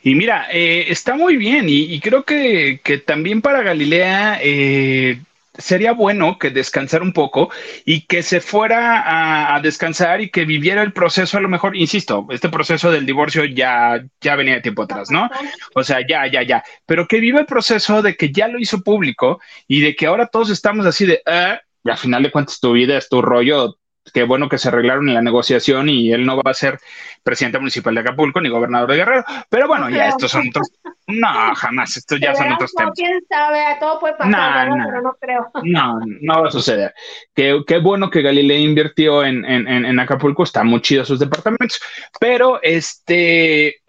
y 0.03 0.17
mira, 0.17 0.49
eh, 0.51 0.87
está 0.89 1.15
muy 1.15 1.37
bien. 1.37 1.67
Y, 1.69 2.01
creo 2.01 2.25
que, 2.25 2.81
también 3.07 3.43
para 3.43 3.63
Galilea 3.63 4.41
eh, 4.43 5.21
sería 5.59 5.93
bueno 5.93 6.39
que 6.39 6.51
descansara 6.51 7.05
un 7.05 7.13
poco 7.13 7.51
y 7.85 8.03
que 8.03 8.23
se 8.23 8.41
fuera 8.41 9.55
a, 9.55 9.61
descansar 9.61 10.21
y 10.21 10.31
que 10.31 10.45
viviera 10.45 10.83
el 10.83 10.93
proceso, 10.93 11.39
a 11.39 11.41
lo 11.41 11.49
mejor, 11.49 11.77
insisto, 11.77 12.27
este 12.31 12.49
proceso 12.49 12.91
del 12.91 13.07
divorcio 13.07 13.45
ya, 13.45 14.05
ya 14.21 14.37
venía 14.37 14.55
de 14.55 14.61
tiempo 14.61 14.83
atrás, 14.83 15.11
¿no? 15.11 15.29
O 15.75 15.83
sea, 15.83 16.07
ya, 16.07 16.27
ya, 16.27 16.43
ya. 16.43 16.63
Pero 16.85 17.07
que 17.07 17.21
viva 17.21 17.41
el 17.41 17.47
proceso 17.47 18.03
de 18.03 18.17
que 18.17 18.33
ya 18.33 18.49
lo 18.49 18.59
hizo 18.59 18.83
público 18.83 19.41
y 19.67 19.81
de 19.81 19.97
que 19.97 20.07
ahora 20.07 20.27
todos 20.27 20.51
estamos 20.51 20.87
así 20.87 21.07
de, 21.07 21.23
ah, 21.27 21.61
y 21.85 21.91
al 21.91 21.99
final 21.99 22.23
de 22.23 22.31
cuentas 22.31 22.61
tu 22.61 22.73
vida 22.73 22.99
es 22.99 23.09
tu 23.09 23.23
rollo. 23.23 23.77
Qué 24.13 24.23
bueno 24.23 24.49
que 24.49 24.59
se 24.59 24.69
arreglaron 24.69 25.09
en 25.09 25.15
la 25.15 25.23
negociación 25.23 25.89
y 25.89 26.13
él 26.13 26.25
no 26.25 26.37
va 26.37 26.51
a 26.51 26.55
ser 26.55 26.79
presidente 27.23 27.59
municipal 27.59 27.95
de 27.95 28.01
Acapulco 28.01 28.41
ni 28.41 28.49
gobernador 28.49 28.91
de 28.91 28.97
Guerrero. 28.97 29.25
Pero 29.49 29.67
bueno, 29.67 29.91
ya 29.91 30.09
estos 30.09 30.31
son 30.31 30.49
otros. 30.49 30.71
No, 31.09 31.55
jamás. 31.55 31.97
Estos 31.97 32.21
ya 32.21 32.35
son 32.35 32.53
otros 32.53 32.73
temas. 32.73 32.93
Quién 32.95 33.21
sabe, 33.29 33.77
todo 33.81 34.01
puede 34.01 34.15
pasar, 34.15 34.69
no, 34.69 34.85
pero 34.87 35.03
no 35.03 35.17
creo. 35.21 35.51
No, 35.63 36.01
no 36.21 36.43
va 36.43 36.49
a 36.49 36.51
suceder. 36.51 36.95
Qué, 37.35 37.63
qué 37.67 37.79
bueno 37.79 38.11
que 38.11 38.23
Galilea 38.23 38.59
invirtió 38.59 39.25
en, 39.25 39.45
en, 39.45 39.67
en, 39.69 39.99
Acapulco. 39.99 40.45
Está 40.45 40.63
muy 40.65 40.81
chido 40.81 41.05
sus 41.05 41.19
departamentos. 41.19 41.81
Pero 42.21 42.61
este, 42.63 43.83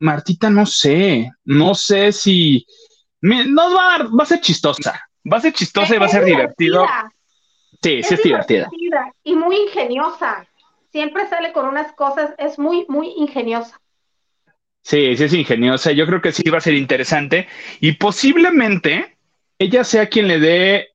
Martita, 0.00 0.50
no 0.50 0.66
sé. 0.66 1.30
No 1.44 1.74
sé 1.74 2.12
si. 2.12 2.66
Nos 3.22 3.74
va 3.74 3.94
a 3.94 3.98
dar, 3.98 4.08
va 4.08 4.24
a 4.24 4.26
ser 4.26 4.40
chistosa. 4.40 5.00
Va 5.30 5.36
a 5.36 5.40
ser 5.40 5.52
chistosa 5.52 5.94
y 5.94 5.98
va 5.98 6.06
a 6.06 6.08
ser 6.08 6.24
divertido. 6.24 6.86
Sí, 7.82 8.02
sí 8.02 8.14
es 8.14 8.22
divertida. 8.22 8.68
Y 9.24 9.34
muy 9.34 9.56
ingeniosa. 9.56 10.46
Siempre 10.92 11.26
sale 11.28 11.52
con 11.52 11.66
unas 11.66 11.92
cosas, 11.92 12.34
es 12.38 12.58
muy, 12.58 12.84
muy 12.88 13.14
ingeniosa. 13.16 13.80
Sí, 14.82 15.16
sí 15.16 15.24
es 15.24 15.34
ingeniosa. 15.34 15.92
Yo 15.92 16.06
creo 16.06 16.20
que 16.20 16.32
sí 16.32 16.48
va 16.50 16.58
a 16.58 16.62
ser 16.62 16.74
interesante. 16.74 17.48
Y 17.80 17.92
posiblemente 17.92 19.16
ella 19.58 19.84
sea 19.84 20.08
quien 20.08 20.28
le 20.28 20.40
dé 20.40 20.76
eh, 20.76 20.88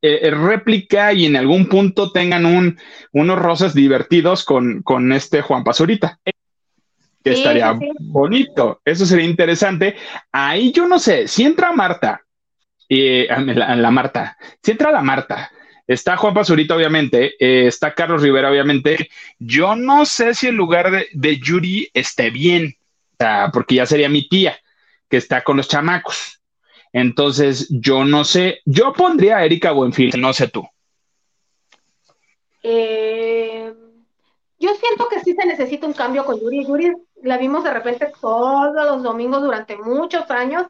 eh, 0.00 0.30
réplica 0.30 1.12
y 1.12 1.26
en 1.26 1.36
algún 1.36 1.68
punto 1.68 2.12
tengan 2.12 2.46
un, 2.46 2.78
unos 3.12 3.38
rosas 3.38 3.74
divertidos 3.74 4.44
con, 4.44 4.82
con 4.82 5.12
este 5.12 5.42
Juan 5.42 5.64
Pazurita. 5.64 6.18
Que 7.24 7.32
estaría 7.32 7.78
bonito. 8.00 8.80
Eso 8.84 9.06
sería 9.06 9.26
interesante. 9.26 9.96
Ahí 10.30 10.72
yo 10.72 10.88
no 10.88 10.98
sé, 10.98 11.28
si 11.28 11.44
entra 11.44 11.72
Marta, 11.72 12.22
eh, 12.88 13.28
la, 13.28 13.76
la 13.76 13.90
Marta, 13.90 14.36
si 14.60 14.72
entra 14.72 14.90
la 14.90 15.02
Marta 15.02 15.50
Está 15.86 16.16
Juan 16.16 16.34
Pazurita, 16.34 16.76
obviamente. 16.76 17.34
Eh, 17.38 17.66
está 17.66 17.94
Carlos 17.94 18.22
Rivera, 18.22 18.50
obviamente. 18.50 19.10
Yo 19.38 19.74
no 19.76 20.04
sé 20.04 20.34
si 20.34 20.48
el 20.48 20.54
lugar 20.54 20.90
de, 21.12 21.38
Yuri 21.38 21.90
esté 21.92 22.30
bien, 22.30 22.76
porque 23.52 23.76
ya 23.76 23.86
sería 23.86 24.08
mi 24.08 24.28
tía, 24.28 24.58
que 25.08 25.16
está 25.16 25.42
con 25.42 25.56
los 25.56 25.68
chamacos. 25.68 26.40
Entonces, 26.92 27.68
yo 27.70 28.04
no 28.04 28.24
sé. 28.24 28.60
Yo 28.64 28.92
pondría 28.92 29.38
a 29.38 29.44
Erika 29.44 29.72
Buenfil, 29.72 30.20
no 30.20 30.32
sé 30.32 30.48
tú. 30.48 30.66
Eh, 32.62 33.72
yo 34.58 34.74
siento 34.74 35.08
que 35.08 35.20
sí 35.20 35.34
se 35.34 35.46
necesita 35.46 35.86
un 35.86 35.94
cambio 35.94 36.24
con 36.24 36.38
Yuri. 36.38 36.64
Yuri 36.64 36.92
la 37.22 37.38
vimos 37.38 37.64
de 37.64 37.72
repente 37.72 38.12
todos 38.20 38.74
los 38.74 39.02
domingos 39.02 39.42
durante 39.42 39.76
muchos 39.76 40.30
años 40.30 40.66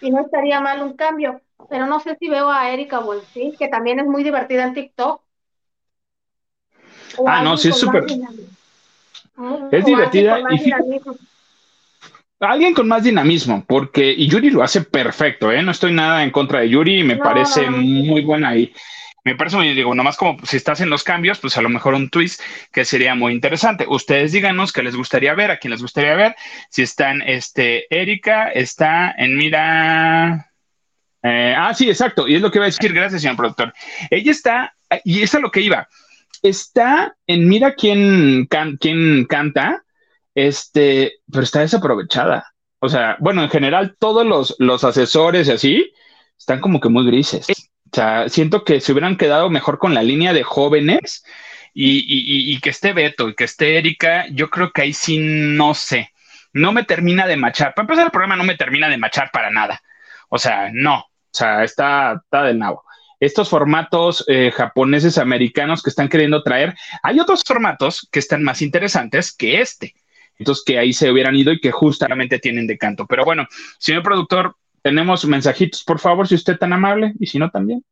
y 0.00 0.10
no 0.10 0.22
estaría 0.22 0.60
mal 0.60 0.82
un 0.82 0.94
cambio 0.94 1.40
pero 1.68 1.86
no 1.86 2.00
sé 2.00 2.16
si 2.18 2.28
veo 2.28 2.50
a 2.50 2.70
Erika 2.70 2.98
Buenfil, 2.98 3.56
que 3.58 3.68
también 3.68 4.00
es 4.00 4.06
muy 4.06 4.22
divertida 4.22 4.64
en 4.64 4.74
TikTok. 4.74 5.20
ah, 7.26 7.42
no, 7.42 7.56
sí 7.56 7.68
es 7.68 7.78
súper. 7.78 8.04
Es 9.70 9.84
divertida 9.84 10.40
y 10.50 10.72
alguien 12.40 12.74
con 12.74 12.86
más 12.86 13.02
dinamismo, 13.02 13.64
porque 13.66 14.12
y 14.12 14.28
Yuri 14.28 14.50
lo 14.50 14.62
hace 14.62 14.82
perfecto, 14.82 15.50
¿eh? 15.50 15.62
No 15.62 15.70
estoy 15.70 15.92
nada 15.92 16.22
en 16.22 16.30
contra 16.30 16.60
de 16.60 16.68
Yuri, 16.68 17.02
me 17.02 17.16
parece 17.16 17.70
muy 17.70 18.22
buena 18.22 18.50
ahí. 18.50 18.72
Me 19.24 19.34
parece 19.34 19.56
muy, 19.56 19.74
digo, 19.74 19.92
nomás 19.92 20.16
como 20.16 20.38
si 20.46 20.56
estás 20.56 20.80
en 20.80 20.88
los 20.88 21.02
cambios, 21.02 21.40
pues 21.40 21.56
a 21.56 21.62
lo 21.62 21.68
mejor 21.68 21.94
un 21.94 22.10
twist 22.10 22.40
que 22.70 22.84
sería 22.84 23.16
muy 23.16 23.32
interesante. 23.32 23.84
Ustedes 23.88 24.30
díganos 24.30 24.72
qué 24.72 24.84
les 24.84 24.94
gustaría 24.94 25.34
ver, 25.34 25.50
a 25.50 25.58
quién 25.58 25.72
les 25.72 25.82
gustaría 25.82 26.14
ver. 26.14 26.36
Si 26.70 26.82
están, 26.82 27.22
este, 27.22 27.86
Erika 27.90 28.50
está 28.50 29.12
en 29.18 29.36
Mira, 29.36 30.45
eh, 31.22 31.54
ah, 31.56 31.74
sí, 31.74 31.88
exacto. 31.88 32.28
Y 32.28 32.34
es 32.34 32.42
lo 32.42 32.50
que 32.50 32.58
iba 32.58 32.66
a 32.66 32.68
decir. 32.68 32.92
Gracias, 32.92 33.22
señor 33.22 33.36
productor. 33.36 33.72
Ella 34.10 34.30
está, 34.30 34.74
y 35.04 35.22
es 35.22 35.34
a 35.34 35.40
lo 35.40 35.50
que 35.50 35.60
iba. 35.60 35.88
está 36.42 37.16
en 37.26 37.48
Mira 37.48 37.74
quién, 37.74 38.48
quién 38.80 39.24
canta, 39.26 39.84
este, 40.34 41.14
pero 41.30 41.44
está 41.44 41.60
desaprovechada. 41.60 42.52
O 42.78 42.88
sea, 42.88 43.16
bueno, 43.20 43.42
en 43.42 43.50
general 43.50 43.96
todos 43.98 44.26
los, 44.26 44.54
los 44.58 44.84
asesores 44.84 45.48
y 45.48 45.52
así 45.52 45.92
están 46.38 46.60
como 46.60 46.80
que 46.80 46.88
muy 46.88 47.06
grises. 47.06 47.46
O 47.50 47.96
sea, 47.96 48.28
siento 48.28 48.64
que 48.64 48.80
se 48.80 48.92
hubieran 48.92 49.16
quedado 49.16 49.48
mejor 49.48 49.78
con 49.78 49.94
la 49.94 50.02
línea 50.02 50.32
de 50.32 50.42
jóvenes 50.42 51.24
y, 51.72 52.60
que 52.60 52.70
esté 52.70 52.92
Beto 52.92 53.28
y 53.28 53.34
que 53.34 53.44
esté 53.44 53.78
Erika. 53.78 54.26
Yo 54.30 54.50
creo 54.50 54.72
que 54.72 54.82
ahí 54.82 54.92
sí 54.92 55.18
no 55.18 55.74
sé. 55.74 56.12
No 56.52 56.72
me 56.72 56.84
termina 56.84 57.26
de 57.26 57.36
machar. 57.36 57.74
Para 57.74 57.84
empezar, 57.84 58.06
el 58.06 58.10
programa 58.10 58.36
no 58.36 58.44
me 58.44 58.56
termina 58.56 58.88
de 58.88 58.96
machar 58.96 59.30
para 59.30 59.50
nada. 59.50 59.82
O 60.28 60.38
sea, 60.38 60.70
no. 60.72 60.98
O 60.98 61.38
sea, 61.38 61.64
está, 61.64 62.14
está 62.14 62.44
del 62.44 62.58
nabo 62.58 62.86
estos 63.20 63.48
formatos 63.48 64.24
eh, 64.28 64.50
japoneses 64.54 65.18
americanos 65.18 65.82
que 65.82 65.90
están 65.90 66.08
queriendo 66.08 66.42
traer. 66.42 66.74
Hay 67.02 67.18
otros 67.20 67.42
formatos 67.44 68.06
que 68.10 68.18
están 68.18 68.42
más 68.42 68.62
interesantes 68.62 69.34
que 69.34 69.60
este. 69.60 69.94
Entonces, 70.38 70.64
que 70.66 70.78
ahí 70.78 70.92
se 70.92 71.10
hubieran 71.10 71.34
ido 71.34 71.52
y 71.52 71.60
que 71.60 71.70
justamente 71.70 72.38
tienen 72.38 72.66
de 72.66 72.76
canto. 72.76 73.06
Pero 73.06 73.24
bueno, 73.24 73.46
señor 73.78 74.02
productor, 74.02 74.56
tenemos 74.82 75.24
mensajitos, 75.24 75.82
por 75.82 75.98
favor, 75.98 76.28
si 76.28 76.34
usted 76.34 76.58
tan 76.58 76.72
amable, 76.72 77.14
y 77.18 77.26
si 77.26 77.38
no, 77.38 77.50
también. 77.50 77.82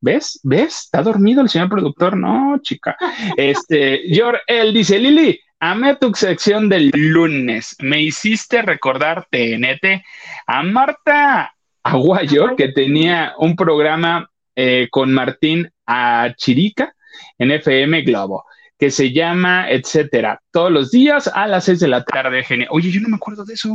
¿Ves? 0.00 0.38
¿Ves? 0.44 0.84
Está 0.84 1.02
dormido 1.02 1.42
el 1.42 1.48
señor 1.48 1.68
productor. 1.68 2.16
No, 2.16 2.58
chica. 2.62 2.96
Este, 3.36 4.08
Yor, 4.14 4.40
él 4.46 4.72
dice, 4.72 4.98
Lili, 4.98 5.40
amé 5.60 5.96
tu 5.96 6.12
sección 6.14 6.68
del 6.68 6.90
lunes. 6.94 7.76
Me 7.80 8.02
hiciste 8.02 8.62
recordar 8.62 9.26
TNT. 9.30 10.04
A 10.46 10.62
Marta 10.62 11.54
Aguayo, 11.82 12.56
que 12.56 12.68
tenía 12.68 13.34
un 13.38 13.56
programa 13.56 14.30
eh, 14.54 14.88
con 14.90 15.12
Martín 15.12 15.70
Achirica 15.86 16.94
en 17.38 17.50
FM 17.50 18.02
Globo, 18.02 18.44
que 18.78 18.90
se 18.90 19.12
llama 19.12 19.70
Etcétera, 19.70 20.40
todos 20.50 20.70
los 20.70 20.90
días 20.90 21.30
a 21.32 21.46
las 21.46 21.64
seis 21.64 21.80
de 21.80 21.88
la 21.88 22.04
tarde. 22.04 22.42
Genial. 22.44 22.68
Oye, 22.72 22.90
yo 22.90 23.00
no 23.00 23.08
me 23.08 23.16
acuerdo 23.16 23.44
de 23.44 23.54
eso. 23.54 23.70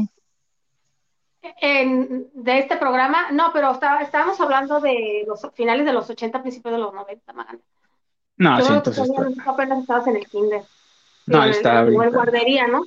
de 1.41 2.59
este 2.59 2.77
programa, 2.77 3.31
no, 3.31 3.51
pero 3.53 3.71
estábamos 4.01 4.39
hablando 4.39 4.79
de 4.79 5.23
los 5.27 5.41
finales 5.53 5.85
de 5.85 5.93
los 5.93 6.09
80, 6.09 6.41
principios 6.41 6.73
de 6.73 6.79
los 6.79 6.93
90, 6.93 7.33
No, 8.37 8.59
yo 8.59 8.65
sí, 8.65 8.73
entonces. 8.73 9.09
apenas 9.45 9.79
estabas 9.79 10.07
en 10.07 10.17
el 10.17 10.27
kinder. 10.27 10.61
No. 11.27 11.43
En 11.43 11.53
el 12.01 12.11
guardería, 12.11 12.67
¿no? 12.67 12.83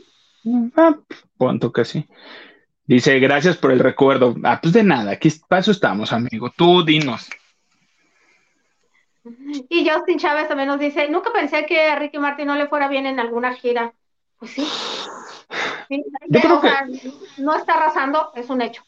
Ah, 0.77 0.97
punto 1.37 1.73
que 1.73 1.85
sí. 1.85 2.07
Dice, 2.87 3.19
gracias 3.19 3.57
por 3.57 3.73
el 3.73 3.79
recuerdo. 3.79 4.35
Ah, 4.45 4.59
pues 4.61 4.75
de 4.75 4.83
nada, 4.83 5.13
aquí 5.13 5.31
para 5.49 5.61
eso 5.61 5.71
estamos, 5.71 6.13
amigo. 6.13 6.53
Tú 6.55 6.85
dinos. 6.85 7.31
Y 9.71 9.89
Justin 9.89 10.19
Chávez 10.19 10.49
también 10.49 10.69
nos 10.69 10.79
dice, 10.79 11.09
nunca 11.09 11.33
pensé 11.33 11.65
que 11.65 11.81
a 11.81 11.97
Ricky 11.97 12.19
Martin 12.19 12.47
no 12.47 12.57
le 12.57 12.69
fuera 12.69 12.89
bien 12.89 13.07
en 13.07 13.19
alguna 13.19 13.55
gira. 13.55 13.95
Pues 14.39 14.51
sí. 14.51 14.69
no 17.39 17.57
está 17.57 17.75
arrasando, 17.75 18.33
es 18.35 18.51
un 18.51 18.61
hecho. 18.61 18.83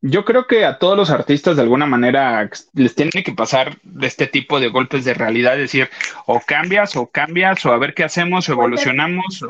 Yo 0.00 0.24
creo 0.24 0.46
que 0.46 0.64
a 0.64 0.78
todos 0.78 0.96
los 0.96 1.10
artistas 1.10 1.56
de 1.56 1.62
alguna 1.62 1.86
manera 1.86 2.48
les 2.74 2.94
tiene 2.94 3.24
que 3.24 3.32
pasar 3.32 3.78
de 3.82 4.06
este 4.06 4.28
tipo 4.28 4.60
de 4.60 4.68
golpes 4.68 5.04
de 5.04 5.12
realidad, 5.12 5.56
decir, 5.56 5.88
o 6.26 6.40
cambias 6.40 6.94
o 6.94 7.08
cambias, 7.08 7.66
o 7.66 7.72
a 7.72 7.78
ver 7.78 7.94
qué 7.94 8.04
hacemos, 8.04 8.48
o 8.48 8.52
evolucionamos. 8.52 9.44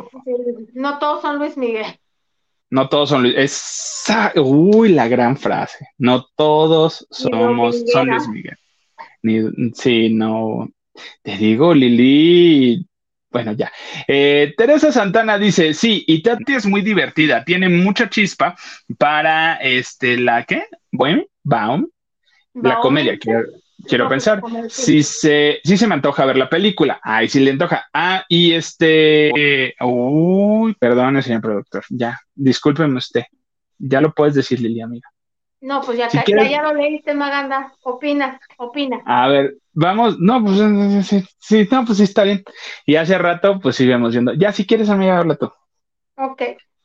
No 0.73 0.99
todos 0.99 1.21
son 1.21 1.39
Luis 1.39 1.57
Miguel. 1.59 1.87
No 2.71 2.89
todos 2.89 3.11
son 3.11 3.23
Luis. 3.25 3.35
Esa, 3.37 4.33
uy, 4.37 4.91
la 4.91 5.07
gran 5.07 5.37
frase. 5.37 5.89
No 5.99 6.27
todos 6.35 7.07
somos 7.11 7.85
son 7.93 8.09
Luis 8.09 8.27
Miguel. 8.29 8.57
Ni, 9.23 9.71
sí, 9.75 10.09
no. 10.15 10.71
Te 11.23 11.37
digo, 11.37 11.75
Lili. 11.75 12.88
Bueno, 13.31 13.53
ya. 13.53 13.71
Eh, 14.07 14.55
Teresa 14.57 14.91
Santana 14.91 15.39
dice: 15.39 15.75
Sí, 15.75 16.05
y 16.07 16.23
Tati 16.23 16.55
es 16.55 16.67
muy 16.67 16.81
divertida. 16.81 17.45
Tiene 17.45 17.69
mucha 17.69 18.09
chispa 18.09 18.57
para 18.97 19.57
este, 19.57 20.19
la 20.19 20.45
¿qué? 20.45 20.67
Bueno, 20.91 21.25
Baum. 21.43 21.89
La 22.55 22.81
comedia, 22.81 23.17
quiero, 23.19 23.43
quiero 23.87 24.09
pensar. 24.09 24.43
Si 24.69 25.03
se, 25.03 25.61
si 25.63 25.77
se 25.77 25.87
me 25.87 25.95
antoja 25.95 26.25
ver 26.25 26.37
la 26.37 26.49
película. 26.49 26.99
Ay, 27.03 27.29
si 27.29 27.39
le 27.41 27.53
antoja. 27.53 27.87
Ah, 27.93 28.25
y 28.29 28.53
este. 28.53 29.31
uy, 29.81 30.75
perdón, 30.75 31.23
señor 31.23 31.43
productor. 31.43 31.85
Ya, 31.91 32.19
discúlpeme 32.35 32.97
usted. 32.97 33.25
Ya 33.79 34.01
lo 34.01 34.13
puedes 34.13 34.35
decir, 34.35 34.61
Lili, 34.61 34.81
amiga. 34.81 35.09
No, 35.61 35.81
pues 35.81 35.99
ya, 35.99 36.09
ya, 36.09 36.63
lo 36.63 36.75
leíste, 36.75 37.15
Maganda. 37.15 37.73
Opina, 37.83 38.41
opina. 38.59 39.03
A 39.07 39.29
ver, 39.29 39.57
vamos. 39.73 40.19
No, 40.21 40.43
pues 40.45 41.07
sí, 41.07 41.25
sí, 41.39 41.69
no, 41.71 41.85
pues 41.85 41.99
sí 41.99 42.05
está 42.05 42.23
bien. 42.23 42.45
Y 42.87 42.95
hace 42.95 43.19
rato, 43.19 43.59
pues 43.61 43.77
sigamos 43.77 44.13
viendo. 44.13 44.35
Ya, 44.35 44.53
si 44.53 44.67
quieres, 44.67 44.89
amiga, 44.89 45.19
habla 45.19 45.35
tú. 45.35 45.51
Ok. 46.17 46.43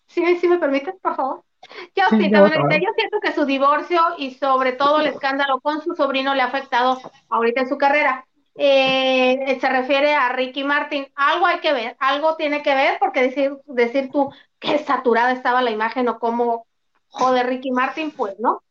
Sí, 0.07 0.23
sí 0.37 0.47
me 0.47 0.57
permites, 0.57 0.95
por 1.01 1.15
favor. 1.15 1.43
Yo, 1.95 2.03
sí, 2.09 2.29
yo 2.29 2.47
siento 2.95 3.19
que 3.21 3.31
su 3.31 3.45
divorcio 3.45 4.01
y 4.17 4.31
sobre 4.31 4.73
todo 4.73 4.99
el 4.99 5.07
escándalo 5.07 5.59
con 5.61 5.81
su 5.81 5.95
sobrino 5.95 6.35
le 6.35 6.41
ha 6.41 6.45
afectado 6.45 6.99
ahorita 7.29 7.61
en 7.61 7.69
su 7.69 7.77
carrera. 7.77 8.25
Eh, 8.55 9.57
se 9.59 9.69
refiere 9.69 10.13
a 10.13 10.29
Ricky 10.29 10.63
Martin. 10.63 11.07
Algo 11.15 11.45
hay 11.45 11.59
que 11.59 11.73
ver, 11.73 11.95
algo 11.99 12.35
tiene 12.35 12.61
que 12.61 12.75
ver, 12.75 12.97
porque 12.99 13.21
decir, 13.21 13.53
decir 13.65 14.09
tú 14.11 14.31
qué 14.59 14.77
saturada 14.79 15.31
estaba 15.31 15.61
la 15.61 15.71
imagen 15.71 16.07
o 16.09 16.19
cómo 16.19 16.67
jode 17.13 17.43
Ricky 17.43 17.71
Martin, 17.71 18.11
pues 18.11 18.39
no. 18.39 18.63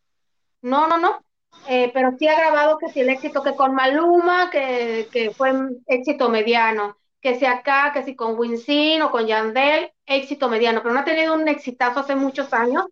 No, 0.62 0.86
no, 0.86 0.99
no. 0.99 1.24
Eh, 1.68 1.90
pero 1.95 2.12
sí 2.18 2.26
ha 2.28 2.38
grabado 2.38 2.78
que 2.78 2.88
si 2.88 3.01
el 3.01 3.11
éxito 3.11 3.43
que 3.43 3.55
con 3.55 3.74
Maluma, 3.74 4.51
que, 4.51 5.09
que 5.12 5.30
fue 5.30 5.53
éxito 5.86 6.28
mediano, 6.28 6.97
que 7.20 7.36
si 7.38 7.47
acá, 7.47 7.93
que 7.95 8.03
si 8.03 8.16
con 8.16 8.38
Winsin 8.38 9.03
o 9.03 9.11
con 9.11 9.26
Yandel, 9.26 9.93
éxito 10.07 10.49
mediano, 10.49 10.82
pero 10.82 10.93
no 10.95 11.01
ha 11.01 11.05
tenido 11.05 11.34
un 11.34 11.49
exitazo 11.49 12.01
hace 12.01 12.16
muchos 12.16 12.53
años. 12.53 12.86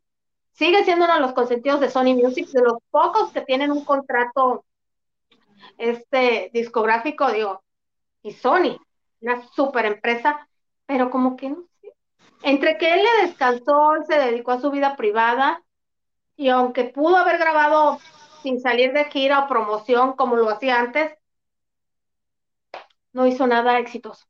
Sigue 0.53 0.85
siendo 0.85 1.07
uno 1.07 1.15
de 1.15 1.21
los 1.21 1.33
consentidos 1.33 1.81
de 1.81 1.91
Sony 1.91 2.15
Music, 2.15 2.49
de 2.49 2.63
los 2.63 2.79
pocos 2.91 3.33
que 3.33 3.41
tienen 3.41 3.73
un 3.73 3.85
contrato 3.85 4.65
este 5.79 6.51
discográfico, 6.53 7.31
digo, 7.33 7.63
y 8.23 8.33
Sony, 8.33 8.79
una 9.21 9.43
super 9.49 9.87
empresa, 9.87 10.49
pero 10.87 11.11
como 11.11 11.37
que 11.37 11.51
no. 11.51 11.70
Entre 12.43 12.79
que 12.79 12.95
él 12.95 13.01
le 13.03 13.27
descansó, 13.27 13.93
se 14.07 14.19
dedicó 14.19 14.53
a 14.53 14.61
su 14.61 14.71
vida 14.71 14.97
privada, 14.97 15.63
y 16.37 16.49
aunque 16.49 16.85
pudo 16.85 17.17
haber 17.17 17.39
grabado 17.39 18.01
sin 18.43 18.61
salir 18.61 18.93
de 18.93 19.05
gira 19.07 19.41
o 19.41 19.49
promoción 19.49 20.15
como 20.15 20.37
lo 20.37 20.49
hacía 20.49 20.81
antes, 20.81 21.13
no 23.13 23.27
hizo 23.27 23.47
nada 23.47 23.79
exitoso. 23.79 24.25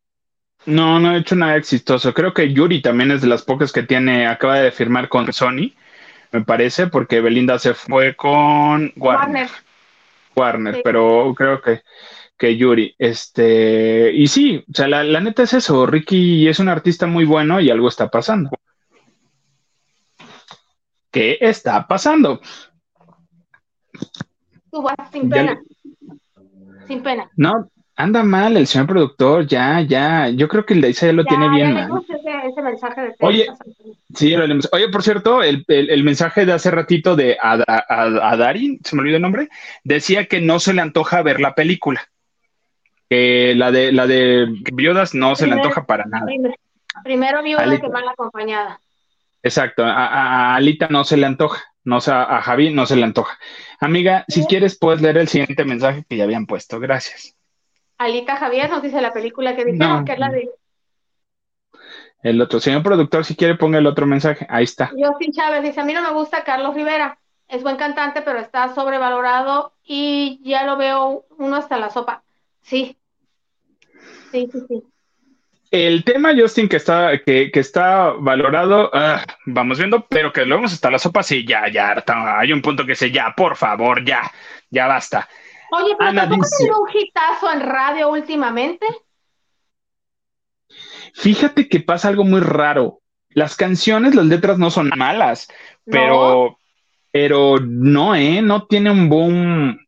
No, 0.66 0.98
no 0.98 1.10
ha 1.10 1.16
hecho 1.16 1.36
nada 1.36 1.56
exitoso. 1.56 2.12
Creo 2.12 2.34
que 2.34 2.52
Yuri 2.52 2.82
también 2.82 3.10
es 3.12 3.22
de 3.22 3.28
las 3.28 3.42
pocas 3.42 3.72
que 3.72 3.82
tiene, 3.82 4.26
acaba 4.26 4.58
de 4.58 4.72
firmar 4.72 5.08
con 5.08 5.32
Sony, 5.32 5.72
me 6.32 6.42
parece, 6.42 6.86
porque 6.86 7.20
Belinda 7.20 7.58
se 7.58 7.74
fue 7.74 8.14
con 8.14 8.92
Warner. 8.96 9.48
Warner, 10.36 10.80
pero 10.82 11.34
creo 11.36 11.60
que, 11.60 11.82
que 12.40 12.56
Yuri. 12.56 12.94
Este, 12.98 14.10
y 14.14 14.26
sí, 14.26 14.64
o 14.68 14.74
sea, 14.74 14.88
la, 14.88 15.04
la 15.04 15.20
neta 15.20 15.42
es 15.42 15.52
eso. 15.52 15.84
Ricky 15.84 16.48
es 16.48 16.58
un 16.58 16.70
artista 16.70 17.06
muy 17.06 17.26
bueno 17.26 17.60
y 17.60 17.70
algo 17.70 17.86
está 17.86 18.10
pasando. 18.10 18.50
¿Qué 21.12 21.36
está 21.40 21.86
pasando? 21.86 22.40
sin 25.12 25.28
pena. 25.28 25.60
Sin 26.86 27.02
pena. 27.02 27.28
No, 27.36 27.68
anda 27.96 28.22
mal 28.22 28.56
el 28.56 28.66
señor 28.66 28.86
productor, 28.86 29.46
ya, 29.46 29.82
ya. 29.82 30.30
Yo 30.30 30.48
creo 30.48 30.64
que 30.64 30.72
el 30.74 30.80
de 30.80 30.92
ya 30.94 31.12
lo 31.12 31.24
tiene 31.24 31.50
bien 31.50 31.74
mal. 31.74 31.90
Oye, 33.20 33.48
sí, 34.14 34.30
lo 34.30 34.46
leemos. 34.46 34.68
Oye, 34.72 34.88
por 34.88 35.02
cierto, 35.02 35.42
el, 35.42 36.04
mensaje 36.04 36.46
de 36.46 36.52
hace 36.52 36.70
ratito 36.70 37.16
de 37.16 37.36
Adarin, 37.40 38.80
se 38.82 38.96
me 38.96 39.02
olvidó 39.02 39.16
el 39.16 39.22
nombre, 39.22 39.48
decía 39.84 40.26
que 40.26 40.40
no 40.40 40.58
se 40.58 40.72
le 40.72 40.80
antoja 40.80 41.20
ver 41.20 41.40
la 41.40 41.54
película. 41.54 42.08
Que 43.10 43.54
la 43.56 43.72
de 43.72 43.92
la 43.92 44.06
de 44.06 44.46
viudas 44.72 45.14
no 45.14 45.36
se 45.36 45.46
le 45.46 45.54
antoja 45.54 45.84
para 45.84 46.04
nada. 46.04 46.26
Primero 47.04 47.42
viuda 47.42 47.80
que 47.80 47.88
mal 47.88 48.08
acompañada. 48.08 48.80
Exacto, 49.42 49.84
a, 49.84 50.54
Alita 50.54 50.88
no 50.88 51.02
se 51.04 51.16
le 51.16 51.26
antoja, 51.26 51.62
no, 51.84 51.98
a 52.06 52.42
Javi 52.42 52.72
no 52.72 52.86
se 52.86 52.96
le 52.96 53.04
antoja. 53.04 53.38
Amiga, 53.80 54.24
si 54.28 54.44
quieres 54.46 54.78
puedes 54.78 55.00
leer 55.00 55.16
el 55.18 55.28
siguiente 55.28 55.64
mensaje 55.64 56.04
que 56.08 56.16
ya 56.16 56.24
habían 56.24 56.46
puesto, 56.46 56.78
gracias. 56.78 57.34
Alita 57.96 58.36
Javier 58.36 58.70
nos 58.70 58.82
dice 58.82 59.00
la 59.00 59.12
película 59.12 59.56
que 59.56 59.64
dijeron 59.64 60.04
que 60.04 60.12
es 60.12 60.18
la 60.18 60.30
de... 60.30 60.50
El 62.22 62.40
otro, 62.40 62.60
señor 62.60 62.82
productor, 62.82 63.24
si 63.24 63.34
quiere 63.34 63.56
ponga 63.56 63.78
el 63.78 63.86
otro 63.86 64.06
mensaje, 64.06 64.46
ahí 64.50 64.64
está. 64.64 64.88
Justin 64.88 65.32
Chávez 65.32 65.62
dice, 65.62 65.80
a 65.80 65.84
mí 65.84 65.94
no 65.94 66.02
me 66.02 66.12
gusta 66.12 66.44
Carlos 66.44 66.74
Rivera, 66.74 67.18
es 67.48 67.62
buen 67.62 67.76
cantante, 67.76 68.20
pero 68.20 68.38
está 68.38 68.74
sobrevalorado 68.74 69.72
y 69.82 70.40
ya 70.44 70.64
lo 70.64 70.76
veo 70.76 71.24
uno 71.38 71.56
hasta 71.56 71.78
la 71.78 71.88
sopa. 71.88 72.22
Sí, 72.60 72.98
sí, 74.30 74.48
sí, 74.52 74.58
sí. 74.68 74.82
El 75.70 76.02
tema, 76.02 76.32
Justin, 76.36 76.68
que 76.68 76.76
está, 76.76 77.22
que, 77.24 77.50
está 77.54 78.10
valorado, 78.18 78.90
ah, 78.92 79.24
vamos 79.46 79.78
viendo, 79.78 80.04
pero 80.08 80.32
que 80.32 80.44
luego 80.44 80.64
está 80.64 80.90
la 80.90 80.98
sopa, 80.98 81.22
sí, 81.22 81.46
ya, 81.46 81.70
ya, 81.70 82.02
hay 82.38 82.52
un 82.52 82.60
punto 82.60 82.84
que 82.84 82.92
dice, 82.92 83.12
ya, 83.12 83.32
por 83.36 83.56
favor, 83.56 84.04
ya, 84.04 84.32
ya 84.68 84.88
basta. 84.88 85.28
Oye, 85.70 85.94
pero 85.96 86.12
tampoco 86.12 86.42
dice, 86.42 86.72
un 86.72 86.88
hitazo 86.92 87.52
en 87.52 87.60
radio 87.60 88.10
últimamente. 88.10 88.86
Fíjate 91.14 91.68
que 91.68 91.78
pasa 91.80 92.08
algo 92.08 92.24
muy 92.24 92.40
raro. 92.40 93.00
Las 93.28 93.54
canciones, 93.54 94.16
las 94.16 94.26
letras 94.26 94.58
no 94.58 94.72
son 94.72 94.90
malas, 94.96 95.48
pero, 95.84 96.58
pero 97.12 97.60
no, 97.60 98.16
¿eh? 98.16 98.42
No 98.42 98.66
tiene 98.66 98.90
un 98.90 99.08
boom 99.08 99.78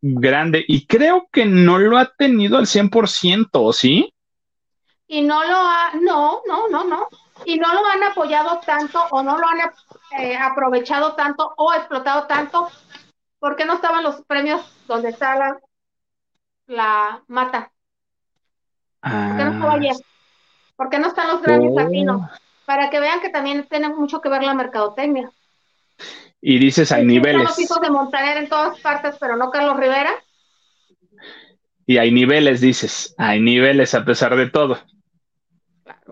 grande 0.00 0.64
y 0.66 0.86
creo 0.86 1.28
que 1.32 1.44
no 1.44 1.78
lo 1.78 1.98
ha 1.98 2.06
tenido 2.16 2.58
al 2.58 2.66
100%, 2.66 3.72
¿sí? 3.72 4.12
Y 5.06 5.22
no 5.22 5.42
lo 5.44 5.56
ha, 5.56 5.92
no, 6.00 6.42
no, 6.46 6.68
no, 6.68 6.84
no. 6.84 7.08
Y 7.44 7.58
no 7.58 7.72
lo 7.72 7.86
han 7.86 8.02
apoyado 8.02 8.60
tanto 8.64 9.00
o 9.10 9.22
no 9.22 9.38
lo 9.38 9.46
han 9.46 9.60
eh, 10.18 10.36
aprovechado 10.36 11.14
tanto 11.14 11.54
o 11.56 11.72
explotado 11.72 12.26
tanto. 12.26 12.68
¿Por 13.38 13.56
qué 13.56 13.64
no 13.64 13.74
estaban 13.74 14.02
los 14.02 14.22
premios 14.26 14.60
donde 14.86 15.10
está 15.10 15.36
la, 15.36 15.58
la 16.66 17.22
mata? 17.28 17.72
¿Por 19.00 19.10
qué 19.10 19.44
no 19.44 19.52
estaba 19.52 19.72
ah. 19.72 19.76
ayer? 19.76 19.96
¿Por 20.76 20.90
qué 20.90 20.98
no 20.98 21.08
están 21.08 21.28
los 21.28 21.42
grandes 21.42 21.72
oh. 22.08 22.28
Para 22.66 22.90
que 22.90 23.00
vean 23.00 23.20
que 23.20 23.30
también 23.30 23.66
tiene 23.68 23.88
mucho 23.88 24.20
que 24.20 24.28
ver 24.28 24.42
la 24.42 24.54
mercadotecnia. 24.54 25.30
Y 26.40 26.58
dices, 26.58 26.92
hay 26.92 27.04
niveles. 27.04 27.42
los 27.42 27.58
hijos 27.58 27.80
de 27.80 27.90
Montaner 27.90 28.36
en 28.36 28.48
todas 28.48 28.78
partes, 28.80 29.16
pero 29.18 29.36
no 29.36 29.50
Carlos 29.50 29.76
Rivera. 29.76 30.12
Y 31.86 31.98
hay 31.98 32.12
niveles, 32.12 32.60
dices, 32.60 33.14
hay 33.16 33.40
niveles 33.40 33.94
a 33.94 34.04
pesar 34.04 34.36
de 34.36 34.50
todo. 34.50 34.78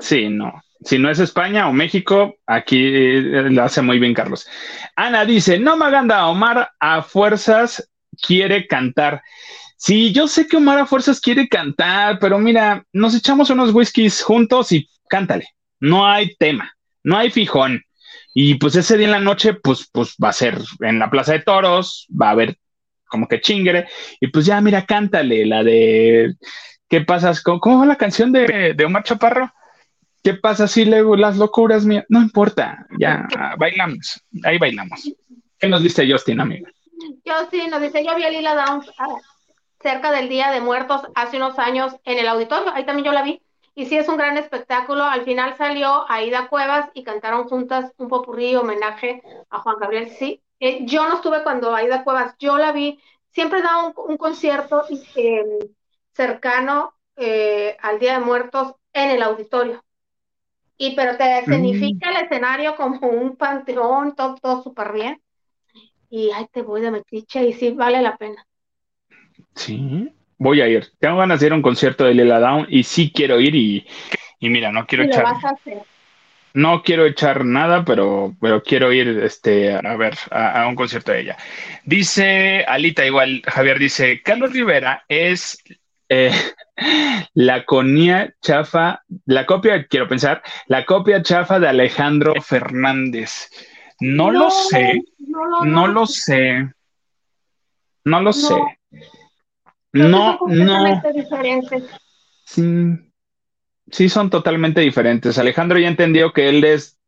Sí, 0.01 0.29
no. 0.29 0.63
Si 0.83 0.99
no 0.99 1.11
es 1.11 1.19
España 1.19 1.69
o 1.69 1.73
México, 1.73 2.37
aquí 2.47 2.79
eh, 2.79 3.51
lo 3.51 3.63
hace 3.63 3.83
muy 3.83 3.99
bien 3.99 4.15
Carlos. 4.15 4.47
Ana 4.95 5.25
dice, 5.25 5.59
no 5.59 5.77
Maganda, 5.77 6.27
Omar 6.29 6.71
a 6.79 7.03
fuerzas 7.03 7.91
quiere 8.21 8.67
cantar. 8.67 9.23
Sí, 9.77 10.13
yo 10.13 10.29
sé 10.29 10.47
que 10.47 10.57
Omar 10.57 10.79
a 10.79 10.87
fuerzas 10.87 11.21
quiere 11.21 11.49
cantar, 11.49 12.19
pero 12.19 12.39
mira, 12.39 12.85
nos 12.93 13.15
echamos 13.15 13.51
unos 13.51 13.75
whiskies 13.75 14.23
juntos 14.23 14.73
y 14.73 14.89
cántale. 15.09 15.47
No 15.81 16.07
hay 16.07 16.35
tema, 16.37 16.73
no 17.03 17.17
hay 17.17 17.31
fijón. 17.31 17.83
Y 18.39 18.57
pues 18.57 18.77
ese 18.77 18.99
día 18.99 19.07
en 19.07 19.13
la 19.13 19.19
noche, 19.19 19.55
pues, 19.55 19.89
pues 19.91 20.15
va 20.23 20.29
a 20.29 20.35
ser 20.35 20.61
en 20.81 20.99
la 20.99 21.09
Plaza 21.09 21.33
de 21.33 21.41
Toros, 21.41 22.07
va 22.11 22.29
a 22.29 22.33
haber 22.33 22.59
como 23.07 23.29
que 23.29 23.41
chingre. 23.41 23.89
Y 24.21 24.27
pues 24.27 24.45
ya, 24.45 24.61
mira, 24.61 24.85
cántale 24.85 25.47
la 25.47 25.65
de 25.65 26.37
¿Qué 26.87 27.01
pasas? 27.01 27.43
¿Cómo, 27.43 27.61
cómo 27.61 27.79
va 27.81 27.87
la 27.87 27.97
canción 27.97 28.33
de, 28.33 28.75
de 28.77 28.85
Omar 28.85 29.05
Chaparro? 29.05 29.51
¿Qué 30.23 30.35
pasa 30.35 30.69
si 30.69 30.85
luego 30.85 31.17
las 31.17 31.39
locuras 31.39 31.87
mías? 31.87 32.05
No 32.11 32.21
importa, 32.21 32.87
ya 32.99 33.27
bailamos, 33.59 34.23
ahí 34.45 34.59
bailamos. 34.59 35.11
¿Qué 35.59 35.67
nos 35.69 35.83
dice 35.83 36.07
Justin, 36.07 36.41
amiga? 36.41 36.69
Justin 37.25 37.71
nos 37.71 37.81
dice, 37.81 38.05
yo 38.05 38.15
vi 38.17 38.25
a 38.25 38.31
Lila 38.31 38.55
Downs 38.55 38.93
ah, 38.99 39.17
cerca 39.81 40.13
del 40.13 40.29
Día 40.29 40.51
de 40.51 40.61
Muertos 40.61 41.01
hace 41.15 41.39
unos 41.39 41.59
años 41.59 41.97
en 42.05 42.19
el 42.19 42.29
auditorio, 42.29 42.71
ahí 42.75 42.85
también 42.85 43.07
yo 43.07 43.13
la 43.13 43.23
vi, 43.23 43.41
y 43.77 43.85
sí 43.85 43.97
es 43.99 44.09
un 44.09 44.17
gran 44.17 44.39
espectáculo, 44.39 45.05
al 45.05 45.23
final 45.25 45.55
salió 45.59 46.11
Aida 46.11 46.49
Cuevas 46.49 46.91
y 46.95 47.05
cantaron 47.05 47.47
juntas 47.47 47.93
un 47.99 48.09
popurrí 48.09 48.57
homenaje 48.57 49.23
a 49.51 49.59
Juan 49.59 49.77
Gabriel, 49.79 50.09
sí, 50.09 50.43
eh, 50.59 50.87
yo 50.87 51.07
no 51.07 51.17
estuve 51.17 51.43
cuando 51.43 51.75
Aida 51.75 52.03
Cuevas, 52.03 52.35
yo 52.39 52.57
la 52.57 52.73
vi, 52.73 52.99
siempre 53.29 53.61
da 53.61 53.85
un, 53.85 54.17
concierto 54.17 54.85
em, 55.15 55.59
cercano 56.13 56.95
eh, 57.17 57.77
al 57.83 57.99
Día 57.99 58.19
de 58.19 58.25
Muertos 58.25 58.75
en 58.95 59.11
el 59.11 59.23
auditorio. 59.23 59.85
Y 60.79 60.97
pero 60.97 61.19
te 61.19 61.41
escenifica 61.41 62.11
el 62.11 62.25
escenario 62.25 62.77
como 62.77 63.09
un 63.09 63.37
panteón, 63.37 64.15
todo, 64.15 64.37
todo 64.37 64.63
súper 64.63 64.93
bien. 64.93 65.23
Y 66.09 66.31
ahí 66.31 66.47
te 66.51 66.63
voy 66.63 66.81
de 66.81 66.91
metiche 66.91 67.45
y 67.45 67.53
sí 67.53 67.73
vale 67.73 68.01
la 68.01 68.17
pena. 68.17 68.47
Sí, 69.55 70.13
voy 70.39 70.61
a 70.61 70.69
ir. 70.69 70.89
Tengo 70.99 71.19
ganas 71.19 71.41
de 71.41 71.47
ir 71.47 71.53
a 71.53 71.57
un 71.57 71.63
concierto 71.63 72.05
de 72.05 72.15
Lila 72.15 72.39
Down 72.41 72.67
y 72.69 72.83
sí 72.83 73.13
quiero 73.15 73.41
ir 73.41 73.55
y, 73.55 73.87
y 74.41 74.49
mira, 74.49 74.73
no 74.73 74.87
quiero 74.87 75.05
echar. 75.05 75.27
No 76.55 76.83
quiero 76.83 77.05
echar 77.05 77.45
nada, 77.45 77.85
pero, 77.85 78.35
pero 78.41 78.63
quiero 78.63 78.91
ir 78.91 79.09
este, 79.23 79.75
a 79.75 79.97
ver 79.97 80.17
a, 80.31 80.67
un 80.67 80.75
concierto 80.75 81.13
de 81.13 81.21
ella. 81.21 81.37
Dice 81.85 82.65
Alita, 82.67 83.05
igual, 83.05 83.43
Javier 83.47 83.79
dice, 83.79 84.23
Carlos 84.23 84.55
Rivera 84.55 85.05
es 85.07 85.63
eh, 86.09 86.33
la 87.35 87.65
conía 87.65 88.35
chafa, 88.41 89.03
la 89.27 89.45
copia, 89.47 89.87
quiero 89.87 90.09
pensar, 90.09 90.43
la 90.67 90.85
copia 90.85 91.23
chafa 91.23 91.59
de 91.59 91.69
Alejandro 91.69 92.35
Fernández. 92.41 93.51
No, 94.01 94.31
lo 94.31 94.51
sé, 94.51 95.03
no, 95.19 95.87
lo 95.87 96.07
sé, 96.07 96.71
no 98.05 98.21
lo 98.21 98.33
sé. 98.33 98.55
No, 99.97 100.39
no. 100.47 101.03
Sí, 102.45 102.63
sí, 103.91 104.09
son 104.09 104.31
totalmente 104.31 104.81
diferentes. 104.81 105.39
Alejandro 105.39 105.79
ya 105.79 105.89
entendió 105.89 106.33
que 106.33 106.49
él 106.49 106.65
es 106.65 106.99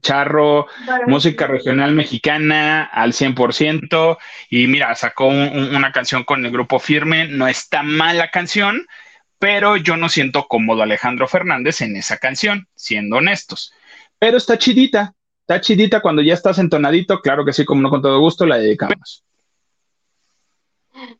charro, 0.00 0.66
música 1.06 1.46
regional 1.46 1.92
mexicana 1.92 2.84
al 2.84 3.12
100%. 3.12 4.18
Y 4.50 4.66
mira, 4.66 4.94
sacó 4.94 5.26
una 5.28 5.92
canción 5.92 6.24
con 6.24 6.44
el 6.44 6.52
grupo 6.52 6.78
Firme. 6.78 7.28
No 7.28 7.48
está 7.48 7.82
mal 7.82 8.18
la 8.18 8.30
canción, 8.30 8.86
pero 9.38 9.76
yo 9.76 9.96
no 9.96 10.08
siento 10.08 10.46
cómodo 10.48 10.82
Alejandro 10.82 11.28
Fernández 11.28 11.80
en 11.80 11.96
esa 11.96 12.18
canción, 12.18 12.68
siendo 12.74 13.16
honestos. 13.16 13.72
Pero 14.18 14.36
está 14.36 14.58
chidita, 14.58 15.14
está 15.40 15.60
chidita 15.60 16.00
cuando 16.00 16.22
ya 16.22 16.34
estás 16.34 16.58
entonadito. 16.58 17.20
Claro 17.20 17.44
que 17.44 17.52
sí, 17.52 17.64
como 17.64 17.82
no 17.82 17.90
con 17.90 18.02
todo 18.02 18.18
gusto, 18.20 18.46
la 18.46 18.58
dedicamos. 18.58 19.23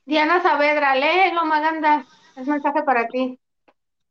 Diana 0.04 0.42
Saavedra, 0.42 0.94
léelo, 0.94 1.44
Maganda. 1.44 2.06
Es 2.36 2.46
mensaje 2.46 2.82
para 2.82 3.06
ti. 3.08 3.38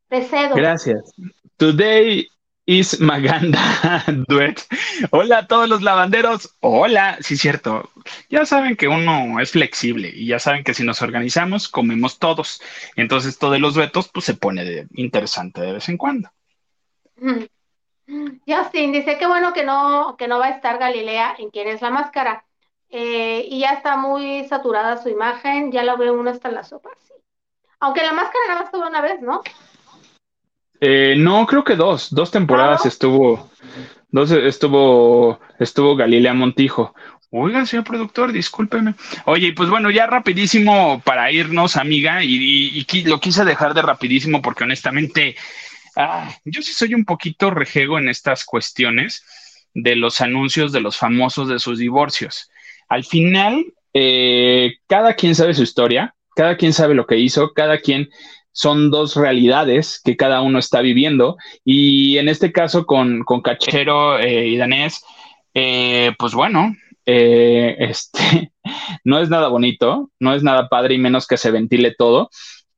Te 0.08 0.24
cedo. 0.24 0.56
Gracias. 0.56 1.14
Today 1.58 2.28
Is 2.66 3.02
Maganda 3.02 3.60
Duet. 4.28 4.62
Hola 5.12 5.40
a 5.40 5.48
todos 5.48 5.68
los 5.68 5.82
lavanderos. 5.82 6.56
Hola, 6.62 7.18
sí, 7.20 7.36
cierto. 7.36 7.90
Ya 8.30 8.46
saben 8.46 8.78
que 8.78 8.88
uno 8.88 9.40
es 9.42 9.52
flexible 9.52 10.10
y 10.14 10.28
ya 10.28 10.40
saben 10.40 10.64
que 10.64 10.74
si 10.74 10.86
nos 10.86 11.02
organizamos, 11.02 11.68
comemos 11.68 12.20
todos. 12.20 12.62
Entonces, 12.96 13.38
todo 13.38 13.52
de 13.52 13.60
los 13.60 13.74
duetos, 13.74 14.10
pues 14.14 14.26
se 14.26 14.36
pone 14.36 14.64
de 14.64 14.88
interesante 14.94 15.60
de 15.60 15.74
vez 15.74 15.90
en 15.90 15.98
cuando. 15.98 16.30
Justin 18.48 18.94
dice 18.94 19.18
que 19.18 19.28
bueno 19.28 19.52
que 19.54 19.66
no, 19.66 20.16
que 20.18 20.28
no 20.30 20.40
va 20.40 20.48
a 20.48 20.52
estar 20.52 20.78
Galilea 20.78 21.36
en 21.40 21.50
quién 21.50 21.68
es 21.68 21.82
la 21.82 21.90
máscara. 21.90 22.46
Eh, 22.96 23.48
y 23.50 23.62
ya 23.62 23.72
está 23.72 23.98
muy 23.98 24.46
saturada 24.48 25.02
su 25.02 25.10
imagen, 25.10 25.72
ya 25.72 25.84
lo 25.84 25.98
ve 25.98 26.12
uno 26.12 26.30
hasta 26.30 26.52
la 26.52 26.64
sopa, 26.64 26.92
sí. 27.04 27.14
Aunque 27.80 28.04
la 28.04 28.14
máscara 28.14 28.46
nada 28.48 28.62
más 28.62 28.72
tuvo 28.72 28.88
una 28.88 29.02
vez, 29.02 29.20
¿no? 29.20 29.42
Eh, 30.80 31.16
no, 31.18 31.48
creo 31.48 31.64
que 31.64 31.76
dos, 31.76 32.14
dos 32.14 32.30
temporadas 32.30 32.86
estuvo, 32.86 33.50
dos 34.10 34.30
estuvo, 34.30 35.40
estuvo 35.58 35.96
Galilea 35.96 36.36
Montijo. 36.36 36.94
Oiga, 37.32 37.66
señor 37.66 37.84
productor, 37.84 38.32
discúlpeme. 38.32 38.94
Oye, 39.26 39.54
pues 39.54 39.72
bueno, 39.72 39.90
ya 39.90 40.06
rapidísimo 40.06 41.02
para 41.04 41.32
irnos, 41.32 41.78
amiga, 41.78 42.24
y, 42.24 42.86
lo 43.06 43.20
quise 43.20 43.44
dejar 43.44 43.74
de 43.74 43.82
rapidísimo 43.82 44.40
porque 44.40 44.66
honestamente, 44.66 45.36
ah, 45.96 46.30
yo 46.46 46.62
sí 46.62 46.74
soy 46.74 46.94
un 46.94 47.06
poquito 47.06 47.50
rejego 47.50 47.98
en 47.98 48.08
estas 48.08 48.46
cuestiones 48.46 49.26
de 49.74 49.96
los 49.96 50.22
anuncios 50.22 50.72
de 50.72 50.82
los 50.82 50.96
famosos 50.96 51.48
de 51.48 51.58
sus 51.58 51.80
divorcios. 51.80 52.52
Al 52.94 53.04
final, 53.04 53.66
eh, 53.92 54.76
cada 54.86 55.16
quien 55.16 55.34
sabe 55.34 55.56
su 55.56 55.64
historia, 55.64 56.14
cada 56.36 56.58
quien 56.58 56.74
sabe 56.74 56.94
lo 56.94 57.08
que 57.08 57.18
hizo, 57.18 57.54
cada 57.54 57.80
quien 57.80 58.10
son 58.52 58.92
dos 58.92 59.16
realidades 59.16 60.00
que 60.04 60.16
cada 60.16 60.42
uno 60.42 60.60
está 60.60 60.82
viviendo. 60.82 61.38
Y 61.66 62.20
en 62.20 62.30
este 62.30 62.52
caso 62.52 62.86
con, 62.86 63.24
con 63.24 63.42
Cachero 63.42 64.20
eh, 64.20 64.48
y 64.48 64.58
Danés, 64.58 65.04
eh, 65.56 66.12
pues 66.20 66.36
bueno, 66.36 66.76
eh, 67.08 67.76
este, 67.80 68.52
no 69.04 69.18
es 69.20 69.30
nada 69.32 69.48
bonito, 69.48 70.12
no 70.20 70.36
es 70.36 70.44
nada 70.44 70.70
padre 70.70 70.94
y 70.94 71.00
menos 71.00 71.26
que 71.26 71.38
se 71.38 71.50
ventile 71.50 71.96
todo. 71.98 72.30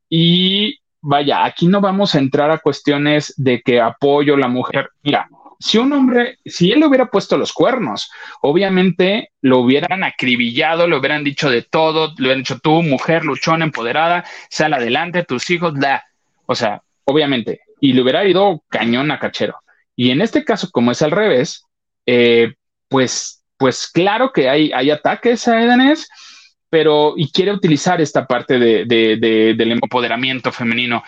Y 0.09 0.79
vaya, 1.01 1.43
aquí 1.43 1.67
no 1.67 1.81
vamos 1.81 2.15
a 2.15 2.19
entrar 2.19 2.51
a 2.51 2.59
cuestiones 2.59 3.33
de 3.35 3.61
que 3.61 3.81
apoyo 3.81 4.35
a 4.35 4.39
la 4.39 4.47
mujer. 4.47 4.91
Mira, 5.03 5.27
si 5.59 5.77
un 5.77 5.93
hombre, 5.93 6.39
si 6.45 6.71
él 6.71 6.79
le 6.79 6.87
hubiera 6.87 7.09
puesto 7.09 7.37
los 7.37 7.53
cuernos, 7.53 8.09
obviamente 8.41 9.29
lo 9.41 9.59
hubieran 9.59 10.03
acribillado, 10.03 10.87
le 10.87 10.97
hubieran 10.97 11.23
dicho 11.23 11.49
de 11.49 11.61
todo, 11.61 12.13
le 12.17 12.23
hubieran 12.23 12.39
dicho 12.39 12.59
tú, 12.59 12.81
mujer 12.81 13.25
luchona, 13.25 13.65
empoderada, 13.65 14.25
sal 14.49 14.73
adelante, 14.73 15.23
tus 15.23 15.49
hijos, 15.49 15.73
la. 15.77 16.03
O 16.45 16.55
sea, 16.55 16.81
obviamente, 17.05 17.61
y 17.79 17.93
le 17.93 18.01
hubiera 18.01 18.25
ido 18.25 18.63
cañón 18.69 19.11
a 19.11 19.19
cachero. 19.19 19.59
Y 19.95 20.11
en 20.11 20.21
este 20.21 20.43
caso, 20.43 20.69
como 20.71 20.91
es 20.91 21.01
al 21.01 21.11
revés, 21.11 21.65
eh, 22.05 22.53
pues, 22.87 23.43
pues 23.57 23.87
claro 23.87 24.31
que 24.31 24.49
hay, 24.49 24.71
hay 24.73 24.91
ataques 24.91 25.47
a 25.47 25.61
Edanes, 25.61 26.07
pero 26.69 27.13
y 27.15 27.31
quiere 27.31 27.53
utilizar 27.53 28.01
esta 28.01 28.27
parte 28.27 28.59
de, 28.59 28.85
del 28.85 29.71
empoderamiento 29.71 30.51
femenino 30.51 31.03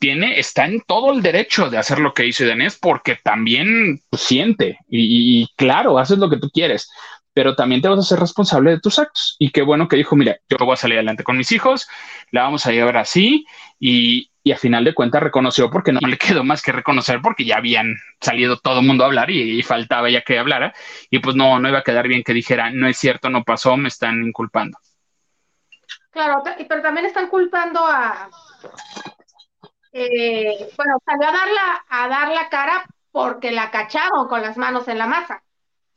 tiene, 0.00 0.40
está 0.40 0.64
en 0.64 0.80
todo 0.80 1.12
el 1.12 1.22
derecho 1.22 1.70
de 1.70 1.78
hacer 1.78 2.00
lo 2.00 2.14
que 2.14 2.26
hizo 2.26 2.46
Danés 2.46 2.76
porque 2.80 3.16
también 3.22 4.00
siente 4.12 4.78
y, 4.88 5.46
claro, 5.56 5.98
haces 5.98 6.18
lo 6.18 6.28
que 6.28 6.38
tú 6.38 6.50
quieres. 6.50 6.90
pero 7.32 7.54
también 7.54 7.80
te 7.80 7.88
vas 7.88 8.00
a 8.00 8.02
ser 8.02 8.18
responsable 8.18 8.72
de 8.72 8.80
tus 8.80 8.98
actos. 8.98 9.36
Y 9.38 9.50
qué 9.50 9.62
bueno 9.62 9.86
que 9.86 9.96
dijo, 9.96 10.16
mira, 10.16 10.38
yo 10.48 10.56
voy 10.58 10.72
a 10.72 10.76
salir 10.76 10.96
adelante 10.96 11.22
con 11.22 11.36
mis 11.36 11.52
hijos, 11.52 11.86
la 12.32 12.42
vamos 12.42 12.66
a 12.66 12.72
llevar 12.72 12.96
así 12.96 13.46
y, 13.78 14.30
y 14.42 14.52
a 14.52 14.56
final 14.56 14.84
de 14.84 14.94
cuentas 14.94 15.22
reconoció 15.22 15.70
porque 15.70 15.92
no 15.92 16.00
le 16.00 16.18
quedó 16.18 16.42
más 16.44 16.62
que 16.62 16.72
reconocer 16.72 17.20
porque 17.22 17.44
ya 17.44 17.58
habían 17.58 17.94
salido 18.20 18.58
todo 18.58 18.80
el 18.80 18.86
mundo 18.86 19.04
a 19.04 19.06
hablar 19.06 19.30
y, 19.30 19.62
faltaba 19.62 20.10
ya 20.10 20.22
que 20.22 20.38
hablara 20.38 20.74
y 21.08 21.20
pues 21.20 21.36
no, 21.36 21.60
no 21.60 21.68
iba 21.68 21.78
a 21.78 21.84
quedar 21.84 22.08
bien 22.08 22.24
que 22.24 22.34
dijera, 22.34 22.70
no 22.70 22.88
es 22.88 22.96
cierto, 22.96 23.30
no 23.30 23.44
pasó, 23.44 23.76
me 23.76 23.88
están 23.88 24.26
inculpando. 24.26 24.78
Claro, 26.10 26.42
pero 26.68 26.82
también 26.82 27.06
están 27.06 27.28
culpando 27.28 27.80
a, 27.86 28.28
eh, 29.92 30.70
bueno, 30.76 30.98
salió 31.04 31.28
a 31.28 31.32
dar, 31.32 31.48
la, 31.48 31.84
a 31.88 32.08
dar 32.08 32.28
la 32.28 32.48
cara 32.48 32.86
porque 33.12 33.50
la 33.50 33.70
cacharon 33.70 34.28
con 34.28 34.42
las 34.42 34.56
manos 34.56 34.88
en 34.88 34.98
la 34.98 35.06
masa. 35.06 35.42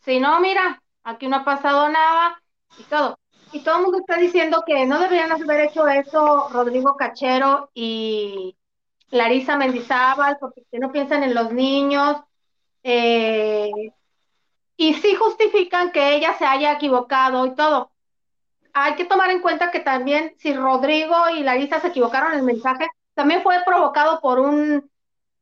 Si 0.01 0.19
no, 0.19 0.39
mira, 0.39 0.81
aquí 1.03 1.27
no 1.27 1.37
ha 1.37 1.45
pasado 1.45 1.89
nada 1.89 2.41
y 2.77 2.83
todo. 2.83 3.19
Y 3.51 3.59
todo 3.63 3.77
el 3.77 3.83
mundo 3.83 3.99
está 3.99 4.17
diciendo 4.17 4.63
que 4.65 4.85
no 4.85 4.99
deberían 4.99 5.31
haber 5.31 5.61
hecho 5.61 5.87
eso 5.87 6.49
Rodrigo 6.49 6.95
Cachero 6.97 7.69
y 7.75 8.57
Larisa 9.11 9.57
Mendizábal 9.57 10.37
porque 10.39 10.63
no 10.79 10.91
piensan 10.91 11.23
en 11.23 11.35
los 11.35 11.51
niños. 11.51 12.17
Eh, 12.83 13.69
y 14.77 14.93
sí 14.95 15.15
justifican 15.15 15.91
que 15.91 16.15
ella 16.15 16.35
se 16.37 16.45
haya 16.45 16.73
equivocado 16.73 17.45
y 17.45 17.55
todo. 17.55 17.91
Hay 18.73 18.95
que 18.95 19.05
tomar 19.05 19.31
en 19.31 19.41
cuenta 19.41 19.71
que 19.71 19.79
también 19.79 20.33
si 20.37 20.53
Rodrigo 20.53 21.29
y 21.29 21.43
Larisa 21.43 21.79
se 21.79 21.89
equivocaron 21.89 22.33
en 22.33 22.39
el 22.39 22.45
mensaje, 22.45 22.87
también 23.13 23.41
fue 23.43 23.63
provocado 23.65 24.19
por 24.21 24.39
un 24.39 24.89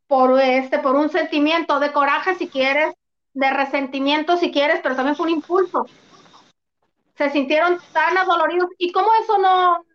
por 0.07 0.39
este 0.39 0.79
por 0.79 0.95
un 0.95 1.09
sentimiento 1.09 1.79
de 1.79 1.91
coraje 1.91 2.35
si 2.35 2.47
quieres, 2.47 2.93
de 3.33 3.49
resentimiento 3.49 4.37
si 4.37 4.51
quieres, 4.51 4.81
pero 4.83 4.95
también 4.95 5.15
fue 5.15 5.27
un 5.27 5.33
impulso. 5.33 5.85
Se 7.15 7.29
sintieron 7.29 7.79
tan 7.93 8.17
adoloridos 8.17 8.69
y 8.77 8.91
cómo 8.91 9.09
eso 9.21 9.37
no 9.37 9.85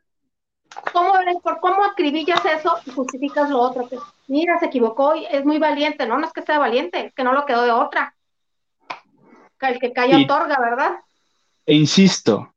cómo 0.93 1.15
por 1.43 1.61
cómo 1.61 1.85
acribillas 1.85 2.45
eso 2.45 2.79
y 2.87 2.91
justificas 2.91 3.51
lo 3.51 3.61
otro, 3.61 3.89
que 3.89 3.99
mira, 4.29 4.59
se 4.59 4.67
equivocó 4.67 5.15
y 5.15 5.27
es 5.27 5.45
muy 5.45 5.59
valiente, 5.59 6.07
no, 6.07 6.19
no 6.19 6.27
es 6.27 6.33
que 6.33 6.43
sea 6.43 6.59
valiente, 6.59 7.07
es 7.07 7.15
que 7.15 7.25
no 7.25 7.33
lo 7.33 7.47
quedó 7.47 7.63
de 7.63 7.73
otra. 7.73 8.15
El 9.61 9.79
que 9.79 9.93
calla 9.93 10.19
otorga, 10.19 10.59
¿verdad? 10.61 10.97
E 11.65 11.75
insisto, 11.75 12.55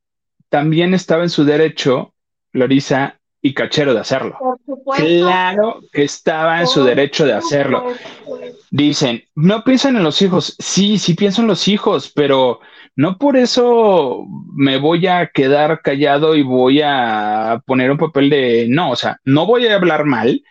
también 0.49 0.93
estaba 0.93 1.23
en 1.23 1.29
su 1.29 1.43
derecho, 1.45 2.13
Lorisa, 2.51 3.18
y 3.41 3.53
Cachero 3.53 3.93
de 3.93 4.01
hacerlo. 4.01 4.37
Claro 4.95 5.81
que 5.91 6.03
estaba 6.03 6.59
en 6.59 6.67
su 6.67 6.83
derecho 6.83 7.25
de 7.25 7.33
hacerlo. 7.33 7.93
Dicen, 8.69 9.23
no 9.35 9.63
piensan 9.63 9.95
en 9.95 10.03
los 10.03 10.21
hijos. 10.21 10.55
Sí, 10.59 10.97
sí 10.97 11.13
pienso 11.13 11.41
en 11.41 11.47
los 11.47 11.67
hijos, 11.67 12.11
pero 12.13 12.59
no 12.95 13.17
por 13.17 13.37
eso 13.37 14.25
me 14.53 14.77
voy 14.77 15.07
a 15.07 15.27
quedar 15.27 15.81
callado 15.81 16.35
y 16.35 16.43
voy 16.43 16.81
a 16.83 17.61
poner 17.65 17.91
un 17.91 17.97
papel 17.97 18.29
de 18.29 18.67
no, 18.69 18.91
o 18.91 18.95
sea, 18.95 19.17
no 19.23 19.45
voy 19.45 19.65
a 19.67 19.75
hablar 19.75 20.03
mal, 20.03 20.43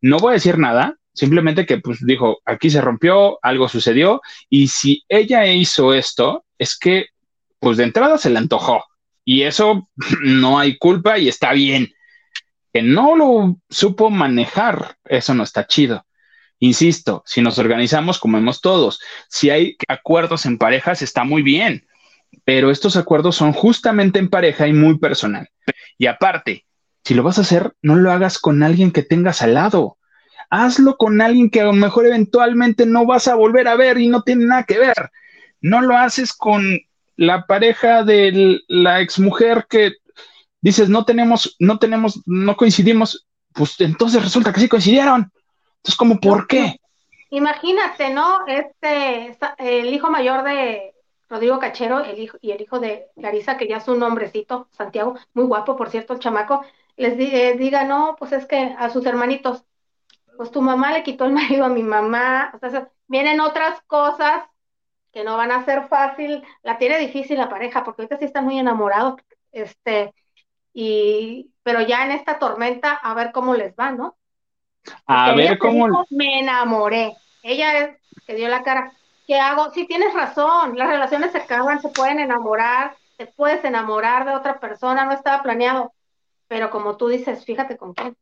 no 0.00 0.18
voy 0.18 0.30
a 0.30 0.34
decir 0.34 0.56
nada, 0.56 0.96
simplemente 1.14 1.66
que 1.66 1.78
pues 1.78 1.98
dijo, 2.06 2.38
aquí 2.44 2.70
se 2.70 2.80
rompió, 2.80 3.40
algo 3.42 3.68
sucedió 3.68 4.20
y 4.48 4.68
si 4.68 5.04
ella 5.08 5.46
hizo 5.46 5.94
esto, 5.94 6.44
es 6.58 6.78
que 6.78 7.06
pues 7.58 7.76
de 7.76 7.84
entrada 7.84 8.18
se 8.18 8.30
le 8.30 8.38
antojó 8.38 8.84
y 9.24 9.42
eso 9.42 9.88
no 10.22 10.60
hay 10.60 10.78
culpa 10.78 11.18
y 11.18 11.26
está 11.26 11.52
bien 11.54 11.88
no 12.82 13.16
lo 13.16 13.56
supo 13.68 14.10
manejar, 14.10 14.96
eso 15.04 15.34
no 15.34 15.42
está 15.42 15.66
chido. 15.66 16.06
Insisto, 16.58 17.22
si 17.26 17.42
nos 17.42 17.58
organizamos 17.58 18.18
como 18.18 18.38
hemos 18.38 18.60
todos, 18.60 19.00
si 19.28 19.50
hay 19.50 19.76
acuerdos 19.88 20.46
en 20.46 20.58
parejas, 20.58 21.02
está 21.02 21.24
muy 21.24 21.42
bien, 21.42 21.86
pero 22.44 22.70
estos 22.70 22.96
acuerdos 22.96 23.36
son 23.36 23.52
justamente 23.52 24.18
en 24.18 24.30
pareja 24.30 24.66
y 24.66 24.72
muy 24.72 24.98
personal. 24.98 25.48
Y 25.98 26.06
aparte, 26.06 26.64
si 27.04 27.14
lo 27.14 27.22
vas 27.22 27.38
a 27.38 27.42
hacer, 27.42 27.74
no 27.82 27.94
lo 27.94 28.10
hagas 28.10 28.38
con 28.38 28.62
alguien 28.62 28.90
que 28.90 29.02
tengas 29.02 29.42
al 29.42 29.54
lado. 29.54 29.98
Hazlo 30.50 30.96
con 30.96 31.20
alguien 31.20 31.50
que 31.50 31.60
a 31.60 31.64
lo 31.64 31.72
mejor 31.72 32.06
eventualmente 32.06 32.86
no 32.86 33.04
vas 33.04 33.28
a 33.28 33.34
volver 33.34 33.68
a 33.68 33.76
ver 33.76 33.98
y 33.98 34.08
no 34.08 34.22
tiene 34.22 34.46
nada 34.46 34.64
que 34.64 34.78
ver. 34.78 35.10
No 35.60 35.82
lo 35.82 35.96
haces 35.96 36.32
con 36.32 36.80
la 37.16 37.46
pareja 37.46 38.02
de 38.02 38.60
la 38.68 39.00
exmujer 39.00 39.66
que 39.68 39.92
dices, 40.68 40.88
no 40.88 41.04
tenemos, 41.04 41.56
no 41.60 41.78
tenemos, 41.78 42.22
no 42.26 42.56
coincidimos, 42.56 43.26
pues 43.52 43.80
entonces 43.80 44.22
resulta 44.22 44.52
que 44.52 44.60
sí 44.60 44.68
coincidieron. 44.68 45.30
Entonces, 45.76 45.96
¿cómo 45.96 46.18
por 46.18 46.46
qué? 46.46 46.80
Imagínate, 47.30 48.10
¿no? 48.10 48.46
Este, 48.46 49.36
el 49.58 49.92
hijo 49.94 50.10
mayor 50.10 50.42
de 50.42 50.94
Rodrigo 51.28 51.58
Cachero 51.58 52.00
el 52.00 52.18
hijo, 52.18 52.38
y 52.40 52.50
el 52.50 52.60
hijo 52.60 52.80
de 52.80 53.06
Larisa, 53.14 53.56
que 53.56 53.68
ya 53.68 53.76
es 53.76 53.88
un 53.88 54.02
hombrecito, 54.02 54.68
Santiago, 54.72 55.16
muy 55.34 55.44
guapo, 55.44 55.76
por 55.76 55.90
cierto, 55.90 56.14
el 56.14 56.20
chamaco, 56.20 56.64
les 56.96 57.18
eh, 57.18 57.56
diga, 57.56 57.84
no, 57.84 58.16
pues 58.18 58.32
es 58.32 58.46
que 58.46 58.74
a 58.78 58.90
sus 58.90 59.06
hermanitos, 59.06 59.64
pues 60.36 60.50
tu 60.50 60.62
mamá 60.62 60.92
le 60.92 61.02
quitó 61.02 61.24
el 61.24 61.32
marido 61.32 61.64
a 61.64 61.68
mi 61.68 61.82
mamá, 61.82 62.52
o 62.60 62.70
sea, 62.70 62.90
vienen 63.06 63.40
otras 63.40 63.80
cosas 63.86 64.44
que 65.12 65.24
no 65.24 65.36
van 65.36 65.52
a 65.52 65.64
ser 65.64 65.88
fácil, 65.88 66.42
la 66.62 66.76
tiene 66.76 66.98
difícil 66.98 67.38
la 67.38 67.48
pareja, 67.48 67.84
porque 67.84 68.02
ahorita 68.02 68.18
sí 68.18 68.24
están 68.24 68.44
muy 68.44 68.58
enamorados, 68.58 69.14
este, 69.52 70.12
y 70.78 71.52
pero 71.62 71.80
ya 71.80 72.04
en 72.04 72.12
esta 72.12 72.38
tormenta 72.38 72.92
a 72.92 73.14
ver 73.14 73.32
cómo 73.32 73.54
les 73.54 73.74
va, 73.74 73.92
¿no? 73.92 74.14
A 75.06 75.32
ver 75.32 75.56
cómo 75.56 76.04
me 76.10 76.40
enamoré. 76.40 77.16
Ella 77.42 77.78
es 77.78 77.96
que 78.26 78.34
dio 78.34 78.48
la 78.48 78.62
cara. 78.62 78.92
¿Qué 79.26 79.40
hago? 79.40 79.72
Sí 79.72 79.86
tienes 79.86 80.12
razón, 80.12 80.76
las 80.76 80.88
relaciones 80.88 81.32
se 81.32 81.38
acaban, 81.38 81.80
se 81.80 81.88
pueden 81.88 82.20
enamorar, 82.20 82.94
te 83.16 83.26
puedes 83.26 83.64
enamorar 83.64 84.26
de 84.26 84.34
otra 84.34 84.60
persona, 84.60 85.06
no 85.06 85.12
estaba 85.12 85.42
planeado. 85.42 85.94
Pero 86.46 86.68
como 86.68 86.98
tú 86.98 87.08
dices, 87.08 87.46
fíjate 87.46 87.78
con 87.78 87.94
quién. 87.94 88.14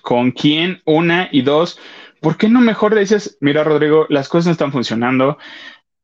¿Con 0.00 0.30
quién? 0.30 0.80
Una 0.86 1.28
y 1.30 1.42
dos. 1.42 1.78
¿Por 2.22 2.38
qué 2.38 2.48
no 2.48 2.60
mejor 2.60 2.94
le 2.94 3.00
dices, 3.00 3.36
mira, 3.42 3.62
Rodrigo, 3.62 4.06
las 4.08 4.30
cosas 4.30 4.46
no 4.46 4.52
están 4.52 4.72
funcionando? 4.72 5.36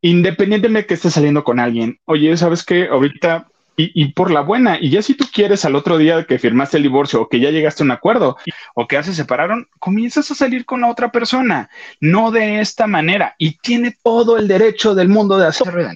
Independientemente 0.02 0.82
de 0.82 0.86
que 0.88 0.94
estés 0.94 1.14
saliendo 1.14 1.42
con 1.42 1.58
alguien, 1.58 1.98
oye, 2.04 2.36
¿sabes 2.36 2.64
qué? 2.66 2.86
Ahorita 2.88 3.48
y, 3.76 4.12
por 4.12 4.30
la 4.30 4.40
buena. 4.40 4.78
Y 4.80 4.90
ya 4.90 5.02
si 5.02 5.14
tú 5.14 5.26
quieres 5.32 5.64
al 5.64 5.76
otro 5.76 5.98
día 5.98 6.24
que 6.24 6.38
firmaste 6.38 6.76
el 6.76 6.84
divorcio 6.84 7.22
o 7.22 7.28
que 7.28 7.40
ya 7.40 7.51
llegaste 7.51 7.82
a 7.82 7.86
un 7.86 7.90
acuerdo 7.90 8.36
o 8.74 8.86
que 8.86 8.96
ya 8.96 9.02
se 9.02 9.14
separaron, 9.14 9.68
comienzas 9.78 10.30
a 10.30 10.34
salir 10.34 10.64
con 10.64 10.80
la 10.80 10.88
otra 10.88 11.10
persona, 11.10 11.70
no 12.01 12.30
de 12.30 12.60
esta 12.60 12.86
manera. 12.86 13.34
Y 13.38 13.59
tiene 13.59 13.96
todo 14.02 14.38
el 14.38 14.48
derecho 14.48 14.94
del 14.94 15.09
mundo 15.09 15.38
de 15.38 15.48
hacerlo. 15.48 15.88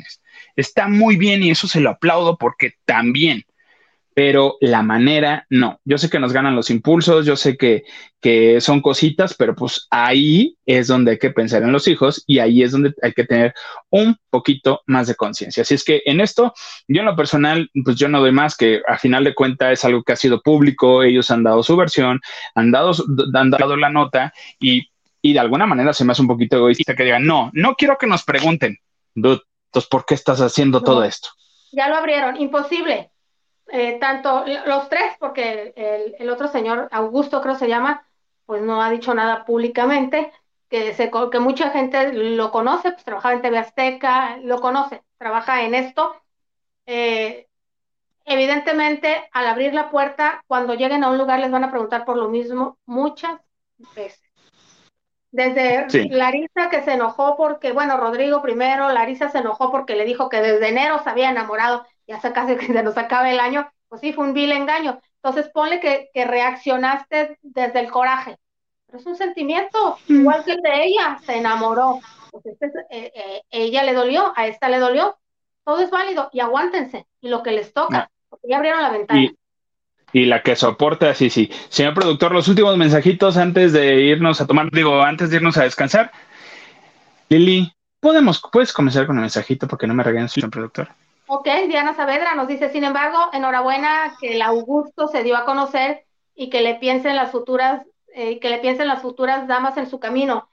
Está 0.56 0.88
muy 0.88 1.16
bien 1.16 1.42
y 1.42 1.50
eso 1.50 1.68
se 1.68 1.80
lo 1.80 1.90
aplaudo 1.90 2.36
porque 2.36 2.74
también 2.84 3.44
pero 4.18 4.56
la 4.60 4.82
manera 4.82 5.46
no. 5.48 5.78
Yo 5.84 5.96
sé 5.96 6.10
que 6.10 6.18
nos 6.18 6.32
ganan 6.32 6.56
los 6.56 6.70
impulsos, 6.70 7.24
yo 7.24 7.36
sé 7.36 7.56
que, 7.56 7.84
que, 8.20 8.60
son 8.60 8.80
cositas, 8.80 9.32
pero 9.34 9.54
pues 9.54 9.86
ahí 9.90 10.56
es 10.66 10.88
donde 10.88 11.12
hay 11.12 11.18
que 11.20 11.30
pensar 11.30 11.62
en 11.62 11.70
los 11.70 11.86
hijos 11.86 12.24
y 12.26 12.40
ahí 12.40 12.64
es 12.64 12.72
donde 12.72 12.94
hay 13.00 13.12
que 13.12 13.22
tener 13.22 13.54
un 13.90 14.16
poquito 14.28 14.82
más 14.86 15.06
de 15.06 15.14
conciencia. 15.14 15.60
Así 15.60 15.74
es 15.74 15.84
que 15.84 16.02
en 16.04 16.20
esto, 16.20 16.52
yo 16.88 16.98
en 16.98 17.06
lo 17.06 17.14
personal, 17.14 17.70
pues 17.84 17.94
yo 17.94 18.08
no 18.08 18.18
doy 18.18 18.32
más 18.32 18.56
que 18.56 18.82
a 18.88 18.98
final 18.98 19.22
de 19.22 19.36
cuentas 19.36 19.74
es 19.74 19.84
algo 19.84 20.02
que 20.02 20.14
ha 20.14 20.16
sido 20.16 20.42
público, 20.42 21.04
ellos 21.04 21.30
han 21.30 21.44
dado 21.44 21.62
su 21.62 21.76
versión, 21.76 22.20
han 22.56 22.72
dado, 22.72 22.90
han 23.34 23.50
dado 23.50 23.76
la 23.76 23.88
nota 23.88 24.32
y, 24.58 24.88
y 25.22 25.32
de 25.32 25.38
alguna 25.38 25.66
manera 25.66 25.92
se 25.92 26.04
me 26.04 26.10
hace 26.10 26.22
un 26.22 26.28
poquito 26.28 26.56
egoísta 26.56 26.96
que 26.96 27.04
digan, 27.04 27.24
no, 27.24 27.52
no 27.52 27.76
quiero 27.76 27.96
que 27.96 28.08
nos 28.08 28.24
pregunten, 28.24 28.78
entonces, 29.14 29.46
¿por 29.88 30.04
qué 30.04 30.14
estás 30.14 30.40
haciendo 30.40 30.82
todo 30.82 31.04
esto? 31.04 31.28
Ya 31.70 31.88
lo 31.88 31.94
abrieron, 31.94 32.36
imposible 32.36 33.12
eh, 33.70 33.98
tanto 34.00 34.44
los 34.66 34.88
tres, 34.88 35.14
porque 35.18 35.72
el, 36.18 36.30
otro 36.30 36.48
señor, 36.48 36.88
Augusto 36.90 37.40
creo 37.42 37.54
se 37.54 37.68
llama, 37.68 38.06
pues 38.46 38.62
no 38.62 38.82
ha 38.82 38.90
dicho 38.90 39.14
nada 39.14 39.44
públicamente, 39.44 40.32
que, 40.68 40.94
se, 40.94 41.10
que 41.30 41.40
mucha 41.40 41.70
gente 41.70 42.12
lo 42.12 42.50
conoce, 42.50 42.92
pues 42.92 43.04
trabajaba 43.04 43.34
en 43.34 43.42
TV 43.42 43.58
Azteca, 43.58 44.38
lo 44.38 44.60
conoce, 44.60 45.02
trabaja 45.18 45.62
en 45.62 45.74
esto. 45.74 46.14
Eh, 46.86 47.48
evidentemente, 48.24 49.28
al 49.32 49.46
abrir 49.46 49.74
la 49.74 49.90
puerta, 49.90 50.42
cuando 50.46 50.74
lleguen 50.74 51.04
a 51.04 51.10
un 51.10 51.18
lugar 51.18 51.40
les 51.40 51.50
van 51.50 51.64
a 51.64 51.70
preguntar 51.70 52.04
por 52.04 52.16
lo 52.16 52.28
mismo 52.28 52.78
muchas 52.86 53.40
veces. 53.94 54.22
Desde 55.30 55.86
Larisa 56.08 56.70
que 56.70 56.82
se 56.82 56.94
enojó 56.94 57.36
porque, 57.36 57.72
bueno, 57.72 57.98
Rodrigo 57.98 58.40
primero, 58.40 58.90
Larisa 58.90 59.28
se 59.28 59.38
enojó 59.38 59.70
porque 59.70 59.94
le 59.94 60.06
dijo 60.06 60.30
que 60.30 60.40
desde 60.40 60.68
enero 60.68 61.00
se 61.04 61.10
había 61.10 61.30
enamorado 61.30 61.86
ya 62.08 62.20
se 62.20 62.82
nos 62.82 62.96
acaba 62.96 63.30
el 63.30 63.38
año, 63.38 63.70
pues 63.88 64.00
sí, 64.00 64.12
fue 64.12 64.24
un 64.24 64.34
vil 64.34 64.50
engaño. 64.50 65.00
Entonces 65.22 65.50
ponle 65.52 65.78
que, 65.80 66.08
que 66.12 66.24
reaccionaste 66.24 67.38
desde 67.42 67.80
el 67.80 67.90
coraje, 67.90 68.36
pero 68.86 68.98
es 68.98 69.06
un 69.06 69.16
sentimiento, 69.16 69.98
mm. 70.08 70.20
igual 70.20 70.44
que 70.44 70.52
el 70.52 70.62
de 70.62 70.84
ella, 70.84 71.18
se 71.24 71.36
enamoró. 71.36 72.00
Pues 72.30 72.46
este 72.46 72.66
eh, 72.90 73.12
eh, 73.14 73.42
ella 73.50 73.82
le 73.84 73.92
dolió, 73.92 74.32
a 74.36 74.46
esta 74.46 74.68
le 74.68 74.78
dolió, 74.78 75.16
todo 75.64 75.80
es 75.80 75.90
válido 75.90 76.30
y 76.32 76.40
aguántense, 76.40 77.06
y 77.20 77.28
lo 77.28 77.42
que 77.42 77.52
les 77.52 77.72
toca, 77.72 78.10
porque 78.28 78.48
ya 78.48 78.56
abrieron 78.56 78.82
la 78.82 78.90
ventana. 78.90 79.20
Y, 80.12 80.24
la 80.24 80.42
que 80.42 80.56
soporta, 80.56 81.14
sí, 81.14 81.28
sí. 81.28 81.50
Señor 81.68 81.92
productor, 81.92 82.32
los 82.32 82.48
últimos 82.48 82.74
mensajitos 82.78 83.36
antes 83.36 83.74
de 83.74 84.00
irnos 84.04 84.40
a 84.40 84.46
tomar, 84.46 84.70
digo, 84.70 85.02
antes 85.02 85.28
de 85.28 85.36
irnos 85.36 85.58
a 85.58 85.64
descansar. 85.64 86.10
Lili, 87.28 87.70
¿podemos, 88.00 88.42
¿puedes 88.50 88.72
comenzar 88.72 89.06
con 89.06 89.16
el 89.16 89.22
mensajito 89.22 89.68
porque 89.68 89.86
no 89.86 89.92
me 89.92 90.02
regañes, 90.02 90.32
señor 90.32 90.50
productor? 90.50 90.88
Ok, 91.30 91.46
Diana 91.68 91.94
Saavedra 91.94 92.34
nos 92.34 92.48
dice, 92.48 92.70
sin 92.70 92.84
embargo, 92.84 93.18
enhorabuena 93.34 94.14
que 94.18 94.34
el 94.34 94.42
Augusto 94.42 95.08
se 95.08 95.22
dio 95.22 95.36
a 95.36 95.44
conocer 95.44 96.06
y 96.34 96.48
que 96.48 96.62
le 96.62 96.76
piensen 96.76 97.16
las 97.16 97.30
futuras, 97.30 97.84
eh, 98.14 98.40
que 98.40 98.48
le 98.48 98.58
piensen 98.58 98.88
las 98.88 99.02
futuras 99.02 99.46
damas 99.46 99.76
en 99.76 99.90
su 99.90 100.00
camino. 100.00 100.48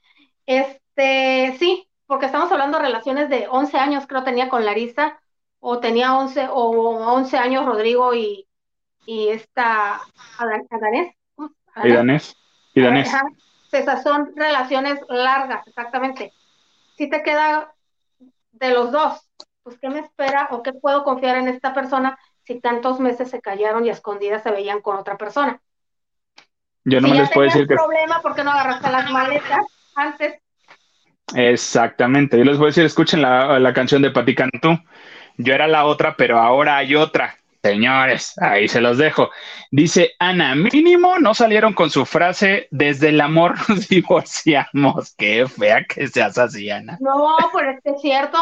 Este, 0.45 1.56
sí, 1.60 1.88
porque 2.07 2.26
estamos 2.26 2.52
hablando 2.52 2.77
de 2.77 2.84
relaciones 2.84 3.30
de 3.30 3.47
11 3.49 3.77
años, 3.77 4.06
creo 4.06 4.26
tenía 4.26 4.49
con 4.49 4.65
Larisa, 4.65 5.18
o 5.60 5.80
tenía 5.80 6.18
11, 6.18 6.49
o 6.52 6.69
11 7.14 7.38
años 7.38 7.65
Rodrigo 7.65 8.14
y, 8.14 8.45
y 9.06 9.30
esta 9.30 10.02
Adanés. 10.38 11.15
Y 11.84 11.91
Danés. 11.91 12.35
Y 12.73 12.81
Danés. 12.81 13.11
Esas 13.72 14.03
son 14.03 14.35
relaciones 14.35 14.99
largas, 15.07 15.65
exactamente. 15.68 16.34
Si 16.97 17.10
te 17.10 17.23
queda 17.23 17.73
de 18.52 18.72
los 18.72 18.91
dos, 18.91 19.24
pues 19.65 19.79
¿qué 19.79 19.89
me 19.89 19.99
espera 19.99 20.49
o 20.51 20.61
qué 20.61 20.73
puedo 20.73 21.03
confiar 21.03 21.37
en 21.37 21.47
esta 21.47 21.73
persona 21.73 22.19
si 22.43 22.61
tantos 22.61 22.99
meses 22.99 23.31
se 23.31 23.41
callaron 23.41 23.83
y 23.83 23.89
a 23.89 23.93
escondidas 23.93 24.43
se 24.43 24.51
veían 24.51 24.79
con 24.79 24.95
otra 24.95 25.17
persona? 25.17 25.59
Yo 26.83 27.01
no 27.01 27.07
me 27.07 27.15
les 27.15 27.31
puedo 27.31 27.47
decir 27.47 27.67
que... 27.67 27.73
problema, 27.73 28.21
¿por 28.21 28.35
qué 28.35 28.43
no 28.43 28.51
agarraste 28.51 28.91
las 28.91 29.09
maletas 29.09 29.65
antes? 29.95 30.35
Exactamente, 31.33 32.37
yo 32.37 32.43
les 32.43 32.59
voy 32.59 32.65
a 32.65 32.67
decir, 32.67 32.85
escuchen 32.85 33.23
la, 33.23 33.57
la 33.57 33.73
canción 33.73 34.03
de 34.03 34.11
Pati 34.11 34.35
Cantú. 34.35 34.77
Yo 35.37 35.55
era 35.55 35.67
la 35.67 35.85
otra, 35.85 36.15
pero 36.15 36.37
ahora 36.37 36.77
hay 36.77 36.95
otra. 36.95 37.35
Señores, 37.63 38.35
ahí 38.39 38.67
se 38.67 38.79
los 38.79 38.99
dejo. 38.99 39.31
Dice 39.71 40.11
Ana, 40.19 40.53
mínimo 40.53 41.17
no 41.17 41.33
salieron 41.33 41.73
con 41.73 41.89
su 41.89 42.05
frase, 42.05 42.67
desde 42.69 43.09
el 43.09 43.19
amor 43.19 43.55
nos 43.67 43.87
divorciamos. 43.89 45.15
Qué 45.17 45.47
fea 45.47 45.83
que 45.83 46.05
seas 46.05 46.37
así, 46.37 46.69
Ana. 46.69 46.99
No, 47.01 47.35
pues 47.51 47.79
es 47.83 47.99
cierto. 47.99 48.37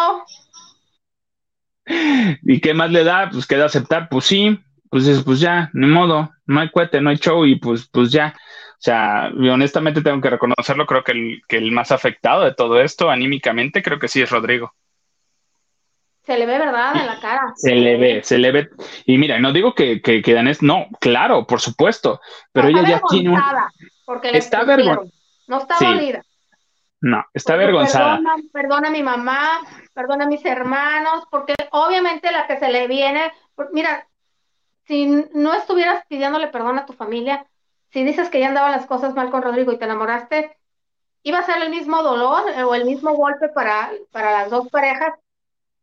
¿Y 1.86 2.62
qué 2.62 2.74
más 2.74 2.92
le 2.92 3.04
da? 3.04 3.30
Pues 3.32 3.46
queda 3.46 3.66
aceptar, 3.66 4.10
pues 4.10 4.26
sí, 4.26 4.60
pues, 4.90 5.24
pues 5.26 5.40
ya, 5.40 5.70
ni 5.74 5.88
modo, 5.88 6.32
no 6.46 6.60
hay 6.60 6.70
cuete, 6.70 7.02
no 7.02 7.10
hay 7.10 7.18
show 7.18 7.46
y 7.46 7.56
pues, 7.56 7.90
pues 7.92 8.12
ya. 8.12 8.36
O 8.38 8.84
sea, 8.84 9.32
honestamente 9.34 10.02
tengo 10.02 10.20
que 10.22 10.30
reconocerlo, 10.30 10.86
creo 10.86 11.04
que 11.04 11.14
el, 11.14 11.42
que 11.48 11.58
el 11.58 11.72
más 11.72 11.92
afectado 11.92 12.44
de 12.44 12.54
todo 12.54 12.82
esto 12.82 13.10
anímicamente 13.10 13.82
creo 13.82 13.98
que 13.98 14.08
sí 14.08 14.22
es 14.22 14.30
Rodrigo. 14.30 14.74
Se 16.26 16.38
le 16.38 16.46
ve, 16.46 16.58
¿verdad? 16.58 16.96
En 16.96 17.06
la 17.06 17.20
cara. 17.20 17.54
Se 17.56 17.76
le 17.76 17.98
ve, 17.98 18.24
se 18.24 18.38
le 18.38 18.52
ve. 18.52 18.70
Y 19.06 19.18
mira, 19.18 19.40
no 19.40 19.52
digo 19.52 19.74
que, 19.74 20.02
que, 20.02 20.22
que 20.22 20.34
Danés, 20.34 20.62
no, 20.62 20.88
claro, 21.02 21.46
por 21.46 21.60
supuesto, 21.60 22.22
pero 22.52 22.70
ella 22.70 22.88
ya 22.88 23.02
tiene 23.10 23.30
un... 23.32 23.42
Porque 24.06 24.38
está 24.38 24.60
avergonzada. 24.60 25.10
No 25.48 25.58
está 25.58 25.76
dolida. 25.80 26.24
No, 27.04 27.24
está 27.34 27.54
avergonzada. 27.54 28.20
Perdona, 28.52 28.88
a 28.88 28.92
mi 28.92 29.04
mamá, 29.04 29.60
perdona 29.94 30.24
a 30.24 30.28
mis 30.28 30.44
hermanos, 30.46 31.26
porque 31.30 31.54
obviamente 31.72 32.32
la 32.32 32.48
que 32.48 32.58
se 32.58 32.70
le 32.70 32.88
viene, 32.88 33.32
mira, 33.74 34.08
si 34.86 35.06
no 35.34 35.54
estuvieras 35.54 36.06
pidiéndole 36.08 36.48
perdón 36.48 36.80
a 36.80 36.86
tu 36.86 36.94
familia, 36.94 37.46
si 37.92 38.04
dices 38.04 38.30
que 38.30 38.40
ya 38.40 38.48
andaban 38.48 38.72
las 38.72 38.86
cosas 38.86 39.14
mal 39.14 39.30
con 39.30 39.42
Rodrigo 39.42 39.74
y 39.74 39.78
te 39.78 39.86
enamoraste, 39.86 40.56
iba 41.24 41.40
a 41.40 41.46
ser 41.46 41.62
el 41.62 41.70
mismo 41.70 42.02
dolor 42.02 42.50
eh, 42.56 42.64
o 42.64 42.74
el 42.74 42.86
mismo 42.86 43.14
golpe 43.14 43.50
para, 43.50 43.92
para 44.12 44.32
las 44.32 44.50
dos 44.50 44.70
parejas 44.70 45.14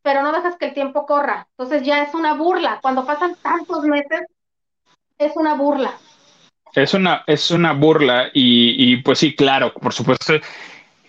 pero 0.02 0.22
no 0.22 0.32
dejas 0.32 0.56
que 0.56 0.66
el 0.66 0.74
tiempo 0.74 1.06
corra. 1.06 1.47
Entonces 1.59 1.82
ya 1.82 2.02
es 2.02 2.14
una 2.14 2.34
burla. 2.34 2.78
Cuando 2.80 3.05
pasan 3.05 3.36
tantos 3.42 3.84
meses, 3.84 4.22
es 5.18 5.32
una 5.36 5.55
burla. 5.55 5.92
Es 6.72 6.94
una, 6.94 7.24
es 7.26 7.51
una 7.51 7.72
burla 7.72 8.30
y, 8.32 8.97
pues 9.02 9.18
sí, 9.18 9.34
claro, 9.34 9.74
por 9.74 9.92
supuesto. 9.92 10.34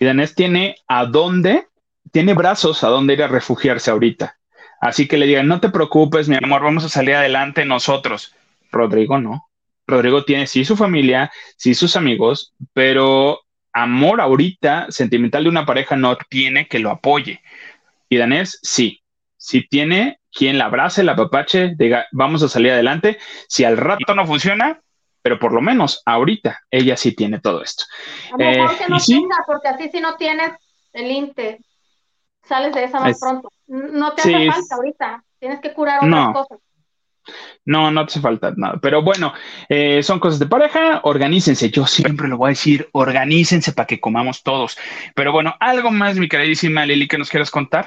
Y 0.02 0.04
Danés 0.04 0.34
tiene 0.34 0.74
a 0.88 1.06
dónde, 1.06 1.68
tiene 2.10 2.34
brazos 2.34 2.82
a 2.82 2.88
dónde 2.88 3.12
ir 3.12 3.22
a 3.22 3.28
refugiarse 3.28 3.88
ahorita. 3.88 4.36
Así 4.80 5.06
que 5.06 5.16
le 5.16 5.28
digan, 5.28 5.46
no 5.46 5.60
te 5.60 5.68
preocupes, 5.68 6.28
mi 6.28 6.34
amor, 6.34 6.60
vamos 6.64 6.82
a 6.82 6.88
salir 6.88 7.14
adelante 7.14 7.64
nosotros. 7.64 8.34
Rodrigo 8.72 9.20
no. 9.20 9.48
Rodrigo 9.86 10.24
tiene 10.24 10.48
sí 10.48 10.64
su 10.64 10.76
familia, 10.76 11.30
sí 11.56 11.74
sus 11.74 11.94
amigos, 11.94 12.52
pero 12.72 13.42
amor 13.72 14.20
ahorita 14.20 14.86
sentimental 14.88 15.44
de 15.44 15.50
una 15.50 15.66
pareja 15.66 15.94
no 15.94 16.18
tiene 16.28 16.66
que 16.66 16.80
lo 16.80 16.90
apoye. 16.90 17.40
Y 18.08 18.16
Danés, 18.16 18.58
sí, 18.60 19.04
sí 19.36 19.68
tiene 19.70 20.18
quien 20.32 20.58
la 20.58 20.64
abrace, 20.64 21.04
la 21.04 21.14
papache, 21.14 21.76
diga, 21.78 22.08
vamos 22.10 22.42
a 22.42 22.48
salir 22.48 22.72
adelante. 22.72 23.18
Si 23.46 23.62
al 23.62 23.76
rato 23.76 24.16
no 24.16 24.26
funciona, 24.26 24.81
pero 25.22 25.38
por 25.38 25.52
lo 25.52 25.60
menos 25.60 26.02
ahorita 26.04 26.60
ella 26.70 26.96
sí 26.96 27.14
tiene 27.14 27.40
todo 27.40 27.62
esto. 27.62 27.84
A 28.28 28.30
lo 28.32 28.38
mejor 28.38 28.72
eh, 28.72 28.78
que 28.78 28.88
no 28.88 28.98
tenga, 28.98 29.36
porque 29.46 29.68
así 29.68 29.88
si 29.88 30.00
no 30.00 30.16
tienes 30.16 30.52
el 30.92 31.10
INTE, 31.10 31.60
sales 32.42 32.74
de 32.74 32.84
esa 32.84 33.00
más 33.00 33.18
pronto. 33.18 33.50
No 33.68 34.12
te 34.12 34.22
hace 34.22 34.50
falta 34.50 34.74
ahorita, 34.74 35.24
tienes 35.38 35.60
que 35.60 35.72
curar 35.72 36.04
otras 36.04 36.32
cosas. 36.34 36.58
No, 37.64 37.90
no 37.92 38.00
hace 38.00 38.20
falta 38.20 38.52
nada. 38.56 38.78
Pero 38.82 39.02
bueno, 39.02 39.32
eh, 39.68 40.02
son 40.02 40.18
cosas 40.18 40.40
de 40.40 40.46
pareja, 40.46 41.00
organícense. 41.04 41.70
Yo 41.70 41.86
siempre 41.86 42.26
lo 42.26 42.36
voy 42.36 42.48
a 42.48 42.50
decir, 42.50 42.88
organícense 42.92 43.72
para 43.72 43.86
que 43.86 44.00
comamos 44.00 44.42
todos. 44.42 44.76
Pero 45.14 45.32
bueno, 45.32 45.54
algo 45.60 45.90
más, 45.92 46.16
mi 46.16 46.28
queridísima 46.28 46.84
Lili, 46.84 47.06
que 47.06 47.18
nos 47.18 47.30
quieras 47.30 47.50
contar. 47.50 47.86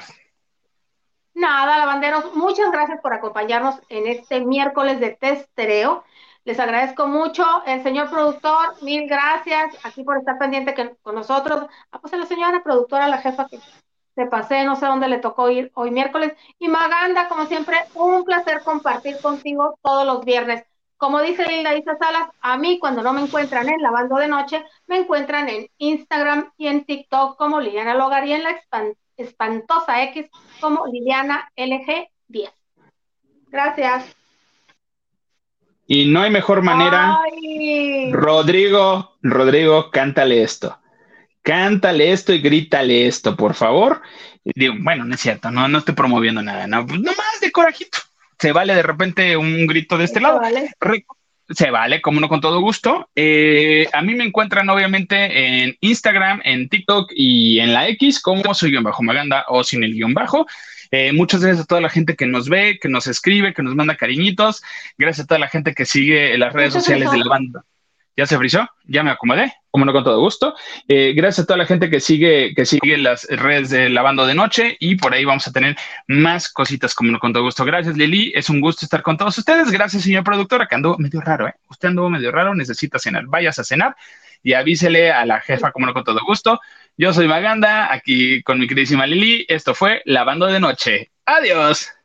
Nada, 1.34 1.76
lavanderos, 1.76 2.34
muchas 2.34 2.72
gracias 2.72 2.98
por 3.02 3.12
acompañarnos 3.12 3.74
en 3.90 4.06
este 4.06 4.40
miércoles 4.40 5.00
de 5.00 5.10
testereo. 5.10 6.02
Les 6.46 6.60
agradezco 6.60 7.08
mucho. 7.08 7.44
El 7.66 7.82
señor 7.82 8.08
productor, 8.08 8.80
mil 8.80 9.08
gracias 9.08 9.76
aquí 9.82 10.04
por 10.04 10.16
estar 10.16 10.38
pendiente 10.38 10.74
con 11.02 11.14
nosotros. 11.16 11.66
Ah, 11.90 12.00
pues 12.00 12.12
a 12.12 12.18
la 12.18 12.26
señora 12.26 12.62
productora, 12.62 13.08
la 13.08 13.18
jefa 13.18 13.48
que 13.48 13.58
te 14.14 14.26
pasé, 14.26 14.64
no 14.64 14.76
sé 14.76 14.86
dónde 14.86 15.08
le 15.08 15.18
tocó 15.18 15.50
ir 15.50 15.72
hoy 15.74 15.90
miércoles. 15.90 16.34
Y 16.60 16.68
Maganda, 16.68 17.28
como 17.28 17.46
siempre, 17.46 17.76
un 17.94 18.22
placer 18.24 18.62
compartir 18.62 19.20
contigo 19.20 19.76
todos 19.82 20.06
los 20.06 20.24
viernes. 20.24 20.64
Como 20.96 21.20
dice 21.20 21.44
Linda 21.46 21.74
Isa 21.74 21.98
Salas, 21.98 22.30
a 22.40 22.56
mí 22.56 22.78
cuando 22.78 23.02
no 23.02 23.12
me 23.12 23.22
encuentran 23.22 23.68
en 23.68 23.82
Lavando 23.82 24.14
de 24.14 24.28
Noche, 24.28 24.64
me 24.86 24.98
encuentran 24.98 25.48
en 25.48 25.66
Instagram 25.78 26.52
y 26.56 26.68
en 26.68 26.84
TikTok 26.84 27.36
como 27.36 27.60
Liliana 27.60 27.94
Logar 27.94 28.24
y 28.24 28.34
en 28.34 28.44
la 28.44 28.56
espantosa 29.16 30.00
X 30.04 30.30
como 30.60 30.86
Liliana 30.86 31.50
LG10. 31.56 32.52
Gracias. 33.48 34.25
Y 35.86 36.06
no 36.06 36.22
hay 36.22 36.30
mejor 36.30 36.62
manera. 36.62 37.18
Rodrigo, 38.12 39.16
Rodrigo, 39.22 39.90
cántale 39.90 40.42
esto 40.42 40.78
cántale 41.46 42.10
esto 42.10 42.32
y 42.32 42.40
grítale 42.40 43.06
esto, 43.06 43.36
por 43.36 43.54
favor. 43.54 44.02
digo, 44.44 44.74
bueno, 44.80 45.04
no 45.04 45.14
es 45.14 45.20
cierto, 45.20 45.48
no, 45.52 45.68
no 45.68 45.78
estoy 45.78 45.94
promoviendo 45.94 46.42
nada, 46.42 46.66
no, 46.66 46.84
pues 46.84 47.00
más 47.00 47.40
de 47.40 47.52
corajito. 47.52 47.98
Se 48.36 48.50
vale 48.50 48.74
de 48.74 48.82
repente 48.82 49.36
un 49.36 49.64
grito 49.68 49.96
de 49.96 50.04
este 50.04 50.20
lado. 50.20 50.40
se 51.48 51.70
vale, 51.70 52.02
como 52.02 52.18
no 52.18 52.28
con 52.28 52.40
todo 52.40 52.60
gusto. 52.60 53.08
Eh, 53.14 53.86
a 53.92 54.02
mí 54.02 54.16
me 54.16 54.24
encuentran 54.24 54.68
obviamente 54.68 55.62
en 55.64 55.76
Instagram, 55.80 56.40
en 56.42 56.68
TikTok 56.68 57.12
y 57.14 57.60
en 57.60 57.72
la 57.72 57.88
X 57.90 58.20
como 58.20 58.52
soy 58.52 58.72
guion 58.72 58.82
bajo 58.82 59.04
Maganda 59.04 59.44
o 59.46 59.62
sin 59.62 59.84
el 59.84 59.94
guion 59.94 60.14
bajo. 60.14 60.46
Eh, 60.90 61.12
muchas 61.12 61.42
gracias 61.42 61.64
a 61.64 61.66
toda 61.66 61.80
la 61.80 61.88
gente 61.88 62.16
que 62.16 62.26
nos 62.26 62.48
ve, 62.48 62.78
que 62.80 62.88
nos 62.88 63.06
escribe, 63.06 63.54
que 63.54 63.62
nos 63.62 63.74
manda 63.74 63.96
cariñitos. 63.96 64.62
Gracias 64.98 65.24
a 65.24 65.28
toda 65.28 65.38
la 65.38 65.48
gente 65.48 65.74
que 65.74 65.84
sigue 65.84 66.36
las 66.38 66.52
redes 66.52 66.72
sociales 66.72 67.10
de 67.10 67.18
la 67.18 67.28
banda. 67.28 67.64
¿Ya 68.16 68.24
se 68.24 68.38
frizó? 68.38 68.66
Ya 68.84 69.02
me 69.02 69.10
acomodé, 69.10 69.52
como 69.70 69.84
no 69.84 69.92
con 69.92 70.02
todo 70.02 70.18
gusto. 70.20 70.54
Eh, 70.88 71.12
gracias 71.14 71.44
a 71.44 71.46
toda 71.46 71.58
la 71.58 71.66
gente 71.66 71.90
que 71.90 72.00
sigue, 72.00 72.54
que 72.54 72.64
sigue 72.64 72.96
las 72.96 73.24
redes 73.24 73.68
de 73.68 73.90
Lavando 73.90 74.24
de 74.26 74.34
Noche 74.34 74.74
y 74.80 74.96
por 74.96 75.12
ahí 75.12 75.26
vamos 75.26 75.46
a 75.46 75.52
tener 75.52 75.76
más 76.08 76.50
cositas 76.50 76.94
como 76.94 77.12
no 77.12 77.18
con 77.18 77.34
todo 77.34 77.42
gusto. 77.42 77.62
Gracias, 77.66 77.94
Lili. 77.94 78.32
Es 78.34 78.48
un 78.48 78.62
gusto 78.62 78.86
estar 78.86 79.02
con 79.02 79.18
todos 79.18 79.36
ustedes. 79.36 79.70
Gracias, 79.70 80.02
señor 80.02 80.24
productor. 80.24 80.66
que 80.66 80.74
anduvo 80.74 80.96
medio 80.96 81.20
raro, 81.20 81.46
¿eh? 81.46 81.54
Usted 81.68 81.88
anduvo 81.88 82.08
medio 82.08 82.32
raro, 82.32 82.54
necesita 82.54 82.98
cenar. 82.98 83.26
Vayas 83.26 83.58
a 83.58 83.64
cenar 83.64 83.94
y 84.42 84.54
avísele 84.54 85.12
a 85.12 85.26
la 85.26 85.40
jefa 85.40 85.70
como 85.70 85.84
no 85.84 85.92
con 85.92 86.04
todo 86.04 86.20
gusto. 86.26 86.58
Yo 86.98 87.12
soy 87.12 87.28
Maganda, 87.28 87.92
aquí 87.92 88.42
con 88.42 88.58
mi 88.58 88.66
queridísima 88.66 89.06
Lili. 89.06 89.44
Esto 89.48 89.74
fue 89.74 90.00
Lavando 90.06 90.46
de 90.46 90.60
Noche. 90.60 91.10
Adiós. 91.26 91.95